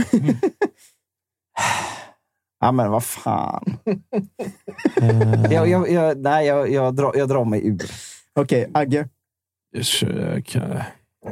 Ja, 2.64 2.72
men 2.72 2.90
vad 2.90 3.04
fan. 3.04 3.76
Jag, 5.50 5.68
jag, 5.68 5.90
jag, 5.90 6.18
nej, 6.18 6.46
jag, 6.46 6.70
jag, 6.70 6.94
drar, 6.96 7.12
jag 7.16 7.28
drar 7.28 7.44
mig 7.44 7.66
ur. 7.66 7.90
Okej, 8.34 8.70
Agge. 8.74 9.08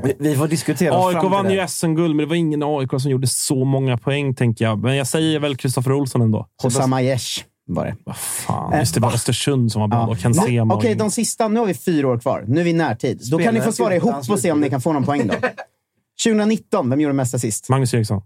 Vi, 0.04 0.14
vi 0.18 0.36
får 0.36 0.48
diskutera 0.48 0.98
oss 0.98 1.06
AIK 1.06 1.12
fram 1.12 1.20
till 1.22 1.30
vann 1.30 1.44
det. 1.44 1.54
ju 1.54 1.68
SM-guld, 1.68 2.16
men 2.16 2.24
det 2.24 2.28
var 2.28 2.36
ingen 2.36 2.62
AIK 2.62 2.90
som 3.00 3.10
gjorde 3.10 3.26
så 3.26 3.64
många 3.64 3.96
poäng, 3.98 4.34
tänker 4.34 4.64
jag. 4.64 4.78
Men 4.82 4.96
jag 4.96 5.06
säger 5.06 5.38
väl 5.40 5.56
Kristoffer 5.56 5.92
Olsson 5.92 6.22
ändå. 6.22 6.46
Hossam 6.62 6.92
Aiesh 6.92 7.44
var 7.66 7.84
det. 7.86 7.96
Vad 8.04 8.16
fan, 8.16 8.72
Eh, 8.72 8.78
just 8.78 8.94
det 8.94 9.00
var 9.00 9.08
va? 9.08 9.14
Östersund 9.14 9.72
som 9.72 9.80
var 9.80 9.88
bra 9.88 10.16
Ja. 10.22 10.28
Nu- 10.28 10.34
Sema. 10.34 10.74
Okej, 10.74 10.94
de 10.94 11.10
sista. 11.10 11.48
Nu 11.48 11.60
har 11.60 11.66
vi 11.66 11.74
fyra 11.74 12.08
år 12.08 12.18
kvar. 12.18 12.44
Nu 12.48 12.60
är 12.60 12.64
vi 12.64 12.70
i 12.70 12.72
närtid. 12.72 13.20
Då 13.30 13.38
kan 13.38 13.54
ni 13.54 13.60
få 13.60 13.72
svara 13.72 13.96
ihop 13.96 14.14
och 14.30 14.38
se 14.38 14.52
om 14.52 14.60
ni 14.60 14.70
kan 14.70 14.80
få 14.80 14.92
någon 14.92 15.04
poäng 15.04 15.26
då. 15.26 15.34
2019, 16.24 16.90
vem 16.90 17.00
gjorde 17.00 17.14
mest 17.14 17.34
assist? 17.34 17.68
Magnus 17.68 17.94
Eriksson. 17.94 18.22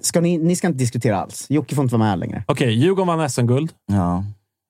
Ska 0.00 0.20
ni, 0.20 0.38
ni 0.38 0.56
ska 0.56 0.66
inte 0.66 0.78
diskutera 0.78 1.20
alls. 1.20 1.46
Jocke 1.48 1.74
får 1.74 1.82
inte 1.84 1.96
vara 1.96 2.08
med 2.08 2.18
längre. 2.18 2.44
Okej, 2.48 2.72
Djurgården 2.72 3.18
vann 3.18 3.30
SM-guld. 3.30 3.72
Ja. 3.92 4.24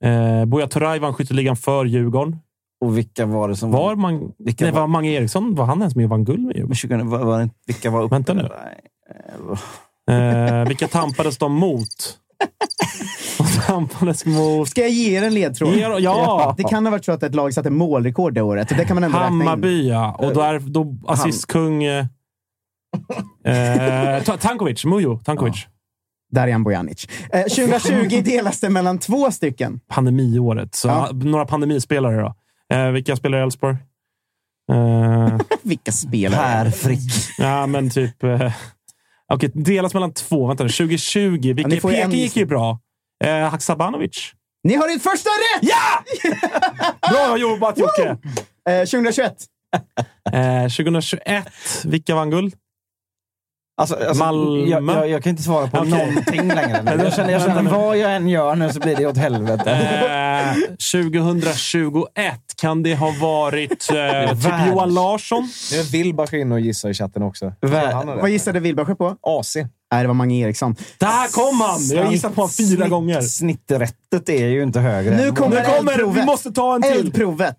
Eh, 0.09 0.44
Buya 0.44 0.66
Turay 0.66 0.99
vann 0.99 1.15
skytteligan 1.15 1.57
för 1.57 1.85
Djurgården. 1.85 2.36
Och 2.85 2.99
vilka 2.99 3.27
var 3.27 3.49
det 3.49 3.57
som 3.57 3.70
Var 3.70 3.97
man, 3.97 4.32
Vilka 4.39 4.65
nej, 4.65 4.73
var- 4.74 4.81
var 4.81 4.86
Mange 4.86 5.11
Eriksson, 5.11 5.55
var 5.55 5.65
han 5.65 5.78
ens 5.78 5.97
med 5.97 6.05
och 6.05 6.11
vann 6.11 6.24
guld 6.24 6.40
med 6.43 6.57
Djurgården? 6.57 6.74
20, 6.74 7.03
var, 7.05 7.24
var 7.24 7.51
vilka 7.66 7.90
var 7.90 8.03
uppe? 8.03 8.15
Vänta 8.15 8.35
nu. 8.35 8.43
Eh, 8.43 9.59
Eh, 10.11 10.65
vilka 10.69 10.89
tampades 10.89 11.39
de 11.39 11.53
mot? 11.53 12.19
Tampades 13.66 14.27
mot 14.27 14.69
Ska 14.69 14.81
jag 14.81 14.90
ge 14.90 15.16
er 15.19 15.23
en 15.23 15.35
ledtråd? 15.35 15.74
Ja, 15.77 15.99
ja. 15.99 16.55
Det 16.57 16.62
kan 16.65 16.86
ha 16.86 16.90
varit 16.90 17.05
så 17.05 17.12
att 17.12 17.23
ett 17.23 17.35
lag 17.35 17.55
satte 17.55 17.70
målrekord 17.70 18.35
det 18.35 18.43
året. 18.43 18.69
Det 18.69 18.85
kan 18.85 18.94
man 18.94 19.05
ändå 19.05 19.19
räkna 19.19 19.35
in. 19.35 19.40
Hammarby, 19.40 19.89
ja. 19.89 20.16
Och 20.19 20.35
då 20.35 20.40
är 20.40 20.59
då 20.59 20.97
assistkung... 21.07 21.85
Eh, 21.85 22.05
eh, 23.44 24.23
Ta- 24.24 24.36
Tankovic. 24.36 24.85
Mujo 24.85 25.19
Tankovic. 25.24 25.66
Darijan 26.32 26.62
Bojanic. 26.64 27.09
Eh, 27.32 27.43
2020 27.43 28.23
delas 28.24 28.60
det 28.60 28.70
mellan 28.70 28.98
två 28.98 29.31
stycken. 29.31 29.81
Pandemiåret. 29.89 30.74
Så, 30.74 30.89
Ja. 30.89 31.10
Några 31.12 31.47
pandemispelare 31.47 32.20
då. 32.20 32.35
Eh, 32.77 32.90
vilka 32.90 33.16
spelar 33.16 33.39
i 33.39 33.43
Elfsborg? 33.43 33.77
Eh, 34.73 35.36
Vilka 35.62 35.93
spelare? 35.93 36.64
Per 36.64 36.70
Frick. 36.70 37.01
ja, 37.39 37.66
men 37.66 37.90
typ... 37.90 38.23
Eh, 38.24 38.52
Okej, 39.32 39.51
delas 39.55 39.94
mellan 39.94 40.12
två. 40.14 40.47
Vänta 40.47 40.62
nu. 40.64 40.69
2020. 40.70 41.20
Ja, 41.20 41.28
ni 41.39 41.52
Vilka, 41.52 41.74
en 41.74 41.81
Peking 41.81 42.10
gick 42.20 42.36
ju 42.36 42.47
bra. 42.47 42.78
Eh, 43.24 43.48
Haksabanovic. 43.48 44.32
Ni 44.64 44.74
har 44.74 44.89
ert 44.97 45.02
första 45.02 45.31
rätt! 45.31 45.62
Ja! 45.70 46.05
Bra 47.10 47.36
jobbat 47.39 47.78
Jocke! 47.78 48.16
Eh, 48.69 48.78
2021. 48.85 49.35
Eh, 50.32 50.62
2021. 50.62 51.48
Vilka 51.85 52.14
vann 52.14 52.31
guld? 52.31 52.55
Alltså, 53.77 53.97
alltså, 53.97 54.15
Malmö? 54.24 54.66
Jag, 54.70 54.85
jag, 54.89 55.09
jag 55.09 55.23
kan 55.23 55.31
inte 55.31 55.43
svara 55.43 55.66
på 55.69 55.78
Okej. 55.78 55.90
någonting 55.90 56.49
längre. 56.49 56.82
Jag 57.05 57.15
känner, 57.15 57.31
jag 57.32 57.43
känner 57.43 57.62
vad 57.70 57.97
jag 57.99 58.16
än 58.16 58.28
gör 58.28 58.55
nu 58.57 58.73
så 58.73 58.81
blir 58.81 58.97
det 58.97 59.07
åt 59.07 59.16
helvete. 59.16 59.70
Eh, 59.73 60.55
2021 60.93 62.35
kan 62.61 62.82
det 62.82 62.94
ha 62.94 63.15
varit 63.20 63.70
eh, 63.90 64.35
typ. 64.43 64.53
Johan 64.69 64.94
Larsson. 64.94 65.49
Nu 65.73 65.82
vill 65.82 66.15
bara 66.15 66.36
in 66.39 66.53
och 66.53 66.61
gissa 66.61 66.90
i 66.90 66.94
chatten 66.94 67.23
också. 67.23 67.53
Vä- 67.61 67.93
Han 67.93 68.09
har 68.09 68.16
Vad 68.16 68.31
gissade 68.31 68.61
Wilbacher 68.61 68.94
på? 68.94 69.16
AC. 69.23 69.57
Nej, 69.93 70.03
det 70.03 70.07
var 70.07 70.15
Mange 70.15 70.35
Eriksson. 70.47 70.77
Där 70.99 71.32
kom 71.32 71.61
han! 71.61 71.81
Jag 71.97 72.05
har 72.05 72.12
gissat 72.12 72.35
på 72.35 72.40
honom 72.40 72.51
fyra 72.51 72.77
Snitt- 72.85 72.90
gånger. 72.90 73.20
Snitträttet 73.20 74.28
är 74.28 74.47
ju 74.47 74.62
inte 74.62 74.81
högre. 74.81 75.16
Nu 75.16 75.32
kommer, 75.32 75.57
Nu 75.57 75.62
kommer. 75.78 76.15
Vi 76.20 76.24
måste 76.27 76.51
ta 76.53 76.74
en 76.74 76.82
till. 76.82 76.93
Eldprovet. 76.93 77.57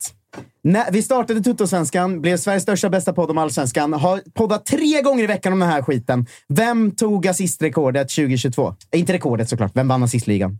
När 0.63 0.91
vi 0.91 1.01
startade 1.03 1.41
Tuttosvenskan, 1.41 2.21
blev 2.21 2.37
Sveriges 2.37 2.63
största 2.63 2.89
bästa 2.89 3.13
podd 3.13 3.29
om 3.29 3.37
allsvenskan, 3.37 3.93
har 3.93 4.21
poddat 4.33 4.65
tre 4.65 5.01
gånger 5.01 5.23
i 5.23 5.27
veckan 5.27 5.53
om 5.53 5.59
den 5.59 5.69
här 5.69 5.81
skiten. 5.81 6.25
Vem 6.49 6.91
tog 6.91 7.27
assistrekordet 7.27 8.09
2022? 8.09 8.75
Eh, 8.91 8.99
inte 8.99 9.13
rekordet 9.13 9.49
såklart. 9.49 9.71
Vem 9.75 9.87
vann 9.87 10.03
assistligan? 10.03 10.59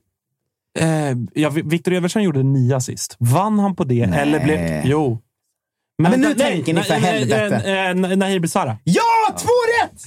Eh, 0.80 0.88
ja, 1.34 1.50
Vi- 1.50 1.62
Victor 1.62 1.94
Eversen 1.94 2.24
gjorde 2.24 2.44
nio 2.44 2.76
assist. 2.76 3.16
Vann 3.20 3.60
han 3.60 3.76
på 3.76 3.84
det? 3.84 4.02
Eller 4.02 4.40
blev... 4.44 4.82
Jo. 4.86 5.20
men 5.98 6.12
nu 6.22 6.28
nej, 6.28 6.36
tänker 6.38 6.74
ni 6.74 6.80
nej, 6.80 6.84
för 6.84 7.00
nej, 7.00 7.02
helvete. 7.02 7.56
eh, 7.72 8.12
eh, 8.12 8.18
Nahir 8.18 8.40
Besara. 8.40 8.78
Ja! 8.84 9.02
Två 9.38 9.84
rätt! 9.84 10.02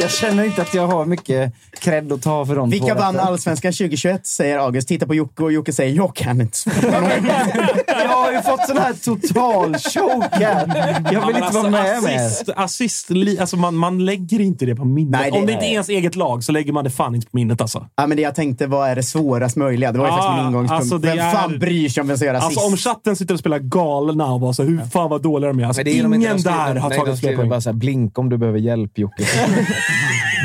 Jag 0.00 0.10
känner 0.10 0.44
inte 0.44 0.62
att 0.62 0.74
jag 0.74 0.86
har 0.86 1.04
mycket 1.04 1.52
cred 1.78 2.12
att 2.12 2.22
ta 2.22 2.46
för 2.46 2.56
de 2.56 2.70
Vilka 2.70 2.86
två 2.86 2.94
vann 2.94 3.14
rätten. 3.14 3.28
allsvenskan 3.28 3.72
2021? 3.72 4.26
Säger 4.26 4.58
August. 4.58 4.88
Titta 4.88 5.06
på 5.06 5.14
Jocke 5.14 5.42
och 5.42 5.52
Jocke 5.52 5.72
säger 5.72 5.96
jag 5.96 6.16
kan 6.16 6.40
inte. 6.40 6.58
Jag 7.86 8.08
har 8.08 8.32
ju 8.32 8.42
fått 8.42 8.66
sån 8.66 8.76
här 8.78 8.92
total 9.04 9.74
choke 9.74 10.28
här. 10.44 11.02
Jag 11.12 11.26
vill 11.26 11.34
men 11.34 11.44
inte 11.44 11.54
vara 11.56 11.70
med 11.70 12.02
mer. 12.02 12.16
assist, 12.16 12.48
assist, 12.56 13.10
li, 13.10 13.38
alltså 13.38 13.56
man, 13.56 13.74
man 13.76 14.04
lägger 14.04 14.40
inte 14.40 14.66
det 14.66 14.76
på 14.76 14.84
minnet. 14.84 15.20
Nej, 15.20 15.30
det- 15.30 15.38
Om 15.38 15.46
det 15.46 15.52
inte 15.52 15.64
är 15.64 15.70
ens 15.72 15.88
eget 15.88 16.16
lag 16.16 16.44
så 16.44 16.52
lägger 16.52 16.72
man 16.72 16.84
det 16.84 16.90
fan 16.90 17.14
inte 17.14 17.26
på 17.26 17.36
minnet. 17.36 17.60
Alltså. 17.60 17.86
Ja, 17.96 18.06
men 18.06 18.16
det 18.16 18.22
jag 18.22 18.34
tänkte, 18.34 18.66
vad 18.66 18.88
är 18.90 18.96
det 18.96 19.02
svårast 19.02 19.56
möjliga? 19.56 19.92
Det 19.92 19.98
var 19.98 20.06
ju 20.06 20.12
Ah, 20.12 20.16
faktiskt 20.16 20.36
min 20.36 20.46
ingångspunkt. 20.46 20.80
alltså, 20.80 20.98
det 20.98 21.08
Vem 21.08 21.18
är- 21.18 21.32
fan 21.32 21.58
bryr 21.58 21.88
sig 21.88 22.00
om 22.00 22.08
vem 22.08 22.18
som 22.18 22.26
gör 22.26 22.34
assist? 22.34 22.46
Alltså 22.46 22.66
om 22.72 22.76
chatten 22.76 23.16
sitter 23.16 23.34
och 23.34 23.40
spelar 23.40 23.58
galna 23.58 24.32
och 24.32 24.40
bara 24.40 24.52
så 24.52 24.62
hur 24.62 24.78
fan 24.92 25.10
vad 25.10 25.22
dåliga 25.22 25.48
de 25.48 25.60
är. 25.60 25.64
Alltså, 25.66 25.82
det 25.82 25.90
är 25.90 25.94
ingen 25.94 26.20
de 26.36 26.42
där 26.42 26.74
har 26.76 26.90
tagit 26.90 27.20
fler 27.20 27.36
poäng. 27.36 27.48
bara 27.48 27.60
så 27.60 27.68
här, 27.70 27.74
blink 27.76 28.18
om 28.18 28.28
du 28.28 28.36
behöver 28.38 28.58
hjälp 28.58 28.98
Jocke. 28.98 29.09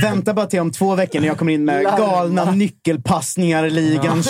Vänta 0.02 0.34
bara 0.34 0.46
till 0.46 0.60
om 0.60 0.72
två 0.72 0.96
veckor 0.96 1.20
när 1.20 1.28
jag 1.28 1.38
kommer 1.38 1.54
in 1.54 1.66
med 1.66 1.84
galna 1.84 2.52
nyckelpassningar-ligan. 2.52 4.24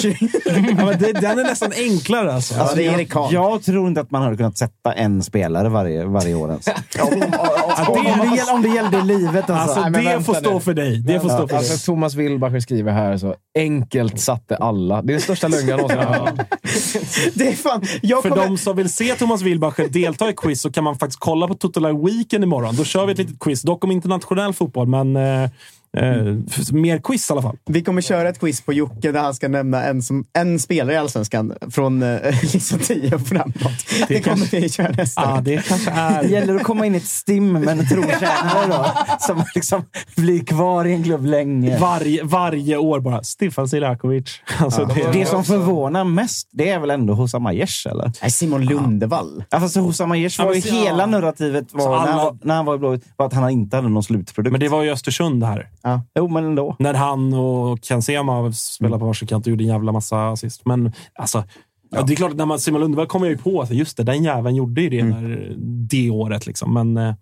Ja, 0.46 0.86
men 0.86 1.00
det, 1.00 1.14
den 1.14 1.40
är 1.40 1.44
nästan 1.44 1.72
enklare 1.76 2.34
alltså. 2.34 2.56
Ja, 2.56 2.72
det 2.76 2.86
är 2.86 3.06
Karl. 3.06 3.34
Jag 3.34 3.64
tror 3.64 3.88
inte 3.88 4.02
att 4.02 4.12
man 4.12 4.22
hade 4.22 4.38
kunnat 4.38 4.58
sätta 4.58 4.94
en 4.94 5.24
spelare 5.24 5.70
varje, 5.70 6.06
varje 6.06 6.36
år 6.36 6.50
ens. 6.50 6.68
om, 7.02 7.24
om, 7.80 7.98
om, 7.98 8.04
det, 8.30 8.36
gäll- 8.36 8.54
om 8.54 8.62
det 8.62 8.70
gällde 8.70 9.02
livet 9.02 9.50
alltså. 9.50 9.80
Alltså, 9.80 10.02
det 10.02 10.24
får 10.24 10.34
stå 10.34 10.54
nu. 10.54 10.60
för 10.60 10.74
dig. 10.74 10.98
Det 10.98 11.20
får 11.20 11.30
stå 11.30 11.38
för 11.38 11.48
dig. 11.48 11.58
Alltså, 11.58 11.92
Thomas 11.92 12.16
Wilbacher 12.16 12.60
skriver 12.60 12.92
här 12.92 13.18
så 13.18 13.36
enkelt 13.56 14.20
satte 14.20 14.56
alla. 14.56 15.02
Det 15.02 15.12
är 15.12 15.14
den 15.14 15.22
största 15.22 15.48
lögnen 15.48 15.70
jag 15.70 15.78
någonsin 15.78 16.00
har 16.00 16.14
hört. 16.14 16.36
Det 17.34 17.48
är 17.48 17.54
fan... 17.56 17.82
Jag 18.02 18.22
För 18.22 18.30
kommer... 18.30 18.46
de 18.46 18.58
som 18.58 18.76
vill 18.76 18.90
se 18.94 19.16
Thomas 19.16 19.42
Wilbacher 19.42 19.88
delta 19.88 20.30
i 20.30 20.34
quiz 20.34 20.62
så 20.62 20.72
kan 20.72 20.84
man 20.84 21.00
faktiskt 21.00 21.20
kolla 21.20 21.48
på 21.48 21.54
Total 21.54 22.06
Weekend 22.06 22.44
imorgon. 22.44 22.76
Då 22.76 22.84
kör 22.84 23.06
vi 23.06 23.12
ett 23.12 23.18
litet 23.18 23.40
quiz. 23.40 23.62
Dock 23.62 23.84
om 23.84 23.92
internationell 23.92 24.54
fotboll, 24.54 24.88
men 24.88 25.16
f- 26.50 26.72
mer 26.72 26.98
quiz 27.04 27.30
i 27.30 27.34
alla 27.34 27.42
fall. 27.42 27.58
Vi 27.66 27.82
kommer 27.82 28.02
köra 28.02 28.30
ett 28.30 28.40
quiz 28.40 28.62
på 28.62 28.74
Jocke 28.74 29.12
där 29.12 29.20
han 29.22 29.34
ska 29.34 29.48
nämna 29.48 29.84
en, 29.84 30.02
som, 30.02 30.26
en 30.34 30.60
spelare 30.60 30.94
i 30.94 30.98
Allsvenskan 30.98 31.54
från 31.72 32.04
eh, 32.04 32.20
liksom 32.54 32.80
10 32.80 33.16
och 33.16 33.22
framåt. 33.28 33.56
Det, 34.08 34.22
kommer 34.22 34.38
kanske- 34.38 34.60
vi 34.60 34.70
köra 34.70 34.90
nästa 34.90 35.22
Ja, 35.22 35.42
det 35.42 35.68
kanske 35.68 35.92
Det 35.92 35.98
är... 35.98 36.24
gäller 36.24 36.56
att 36.56 36.64
komma 36.64 36.86
in 36.86 36.94
i 36.96 36.98
ett 36.98 37.06
stim 37.06 37.52
med 37.54 37.68
en 37.80 37.88
trotjänare 37.90 38.68
då. 38.68 38.86
Som 39.20 39.44
liksom 39.56 39.84
blir 40.16 40.44
kvar 40.46 40.86
i 40.86 40.94
en 40.94 41.04
klubb 41.04 41.26
länge. 41.26 41.80
Varje, 41.80 42.24
varje 42.24 42.78
år 42.78 43.00
bara. 43.00 43.24
Stefan 43.24 43.68
Silakovic. 43.70 44.26
Alltså, 44.60 44.86
det, 44.86 45.08
Det 45.14 45.26
som 45.26 45.44
förvånar 45.44 46.04
mest, 46.04 46.50
det 46.52 46.70
är 46.70 46.80
väl 46.80 46.90
ändå 46.90 47.14
Hosam 47.14 47.46
Aiesh, 47.46 47.88
eller? 47.88 48.12
Nej, 48.22 48.32
Simon 48.32 48.66
Lundevall. 48.66 49.44
Ja, 49.50 49.60
fast 49.60 49.76
Hosam 49.78 50.12
Aiesh 50.12 50.36
Ja, 50.40 50.46
var 50.46 50.54
ju 50.54 50.62
så- 50.62 50.74
hela 50.76 51.00
ja. 51.00 51.06
narrativet 51.06 51.66
var, 51.72 51.96
alla- 51.96 52.06
när, 52.06 52.12
han 52.12 52.26
var, 52.26 52.38
när 52.42 52.56
han 52.56 52.66
var 52.66 52.76
i 52.76 52.78
Blåvitt 52.78 53.04
var 53.18 53.26
att 53.26 53.34
han 53.34 53.50
inte 53.50 53.76
hade 53.76 53.90
någon 53.90 54.04
slutprodukt. 54.04 54.52
men 54.52 54.60
det 54.60 54.70
var 54.70 54.84
ju 54.84 54.92
Östersund 54.92 55.42
det 55.42 55.46
här. 55.86 56.02
Jo, 56.16 56.28
men 56.28 56.46
ändå. 56.46 56.76
När 56.80 56.94
han 56.94 57.34
och 57.34 57.82
Ken 57.82 58.02
Sema 58.02 58.52
spelade 58.52 59.00
på 59.00 59.06
varsin 59.06 59.28
kant 59.28 59.46
och 59.46 59.52
gjorde 59.52 59.64
en 59.64 59.68
jävla 59.68 59.92
massa 59.92 60.28
assist. 60.28 60.66
Men 60.66 60.92
alltså, 61.14 61.44
ja. 61.92 62.02
det 62.02 62.14
är 62.14 62.16
klart 62.16 62.32
att 62.32 62.38
när 62.38 62.46
man 62.46 62.60
Simon 62.60 62.82
Lundevall 62.82 63.08
kommer 63.08 63.26
jag 63.26 63.32
ju 63.32 63.38
på 63.38 63.62
att 63.62 63.72
just 63.72 63.98
det, 63.98 64.04
den 64.04 64.24
jäveln 64.24 64.56
gjorde 64.56 64.82
ju 64.82 64.90
det 64.90 65.04
när, 65.04 65.54
det 65.90 66.10
året. 66.10 66.48
Liksom. 66.48 66.74
Men, 66.74 66.98
eh, 66.98 67.14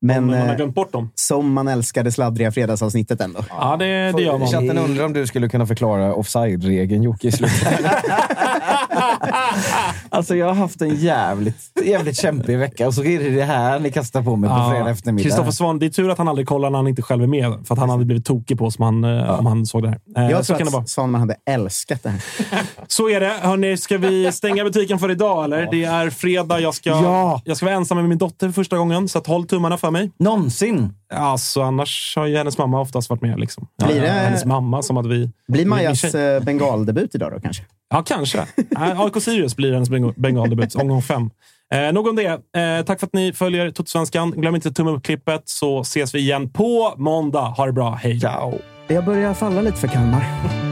Men 0.00 0.26
man 0.26 0.34
har 0.34 0.48
eh, 0.48 0.56
glömt 0.56 0.74
bort 0.74 0.92
dem. 0.92 1.10
som 1.14 1.52
man 1.52 1.68
älskade 1.68 2.12
sladdriga 2.12 2.52
fredagsavsnittet 2.52 3.20
ändå. 3.20 3.40
Ja, 3.48 3.76
det, 3.76 4.12
det 4.16 4.22
gör 4.22 4.38
man. 4.38 4.48
Chatten 4.48 4.78
undrar 4.78 5.04
om 5.04 5.12
du 5.12 5.26
skulle 5.26 5.48
kunna 5.48 5.66
förklara 5.66 6.14
offside-regeln 6.14 7.02
Jocke 7.02 7.28
i 7.28 7.32
slutet. 7.32 7.68
Alltså, 10.10 10.36
jag 10.36 10.46
har 10.46 10.54
haft 10.54 10.82
en 10.82 10.96
jävligt, 10.96 11.56
jävligt 11.84 12.16
kämpig 12.16 12.58
vecka 12.58 12.86
och 12.86 12.94
så 12.94 13.04
är 13.04 13.18
det 13.18 13.30
det 13.30 13.44
här 13.44 13.78
ni 13.80 13.92
kastar 13.92 14.22
på 14.22 14.36
mig 14.36 14.50
på 14.50 14.70
fredag 14.70 14.90
eftermiddag. 14.90 15.24
Kristoffer 15.28 15.50
Svan, 15.50 15.78
det 15.78 15.86
är 15.86 15.90
tur 15.90 16.10
att 16.10 16.18
han 16.18 16.28
aldrig 16.28 16.48
kollar 16.48 16.70
när 16.70 16.78
han 16.78 16.88
inte 16.88 17.02
själv 17.02 17.22
är 17.22 17.26
med. 17.26 17.66
För 17.66 17.74
att 17.74 17.78
han 17.78 17.90
hade 17.90 18.04
blivit 18.04 18.24
tokig 18.24 18.58
på 18.58 18.64
oss 18.64 18.78
om 18.78 18.84
han, 18.84 19.04
eh, 19.18 19.38
om 19.40 19.46
han 19.46 19.66
såg 19.66 19.82
det 19.82 19.88
här. 19.88 19.98
Eh, 20.24 20.30
Jag 20.30 20.38
så 20.38 20.44
tror 20.44 20.58
kan 20.58 20.66
det 20.66 20.72
vara. 20.72 20.82
att 20.82 20.88
Svanman 20.88 21.20
hade 21.20 21.36
älskat 21.50 22.02
det 22.02 22.08
här. 22.08 22.20
Så 22.88 23.08
är 23.08 23.20
det. 23.20 23.32
Hörrni, 23.42 23.76
ska 23.76 23.98
vi 23.98 24.32
stänga 24.32 24.64
butiken 24.64 24.98
för 24.98 25.10
idag 25.10 25.44
eller? 25.44 25.68
Det 25.70 25.84
är 25.84 26.10
fredag. 26.10 26.60
Jag 26.60 26.74
ska, 26.74 26.90
Ja. 26.90 27.42
jag 27.44 27.56
ska 27.56 27.66
vara 27.66 27.76
ensam 27.76 27.96
med 27.98 28.08
min 28.08 28.18
dotter 28.18 28.46
för 28.46 28.52
första 28.52 28.76
gången, 28.76 29.08
så 29.08 29.18
att 29.18 29.26
håll 29.26 29.46
tummarna 29.46 29.76
för 29.78 29.90
mig. 29.90 30.10
Någonsin? 30.18 30.94
Alltså, 31.14 31.62
annars 31.62 32.12
har 32.16 32.26
ju 32.26 32.36
hennes 32.36 32.58
mamma 32.58 32.80
oftast 32.80 33.10
varit 33.10 33.22
med. 33.22 33.40
Liksom. 33.40 33.66
Ja, 33.76 33.86
Blir 33.86 34.00
det- 34.00 34.08
Hennes 34.08 34.44
mamma, 34.44 34.82
som 34.82 34.96
att 34.96 35.06
vi... 35.06 35.30
Blir 35.48 35.66
Majas 35.66 36.04
eh, 36.04 36.42
bengaldebut 36.42 37.14
idag 37.14 37.32
då 37.32 37.40
kanske? 37.40 37.62
Ja, 37.92 38.02
kanske. 38.06 38.46
AIK 38.76 39.22
Sirius 39.22 39.56
blir 39.56 39.72
hennes 39.72 40.16
bengaldebut, 40.16 40.74
omgång 40.74 41.02
fem. 41.02 41.30
Eh, 41.74 41.92
nog 41.92 42.06
om 42.08 42.16
det. 42.16 42.26
Eh, 42.26 42.84
tack 42.84 43.00
för 43.00 43.06
att 43.06 43.14
ni 43.14 43.32
följer 43.32 43.70
Totosvenskan. 43.70 44.30
Glöm 44.30 44.54
inte 44.54 44.68
att 44.68 44.76
tumma 44.76 44.90
upp 44.90 45.02
klippet 45.02 45.42
så 45.44 45.80
ses 45.80 46.14
vi 46.14 46.18
igen 46.18 46.50
på 46.50 46.94
måndag. 46.96 47.40
Ha 47.40 47.66
det 47.66 47.72
bra. 47.72 47.90
Hej! 47.90 48.20
Ciao. 48.20 48.58
Jag 48.88 49.04
börjar 49.04 49.34
falla 49.34 49.60
lite 49.62 49.76
för 49.76 49.88
Kalmar. 49.88 50.71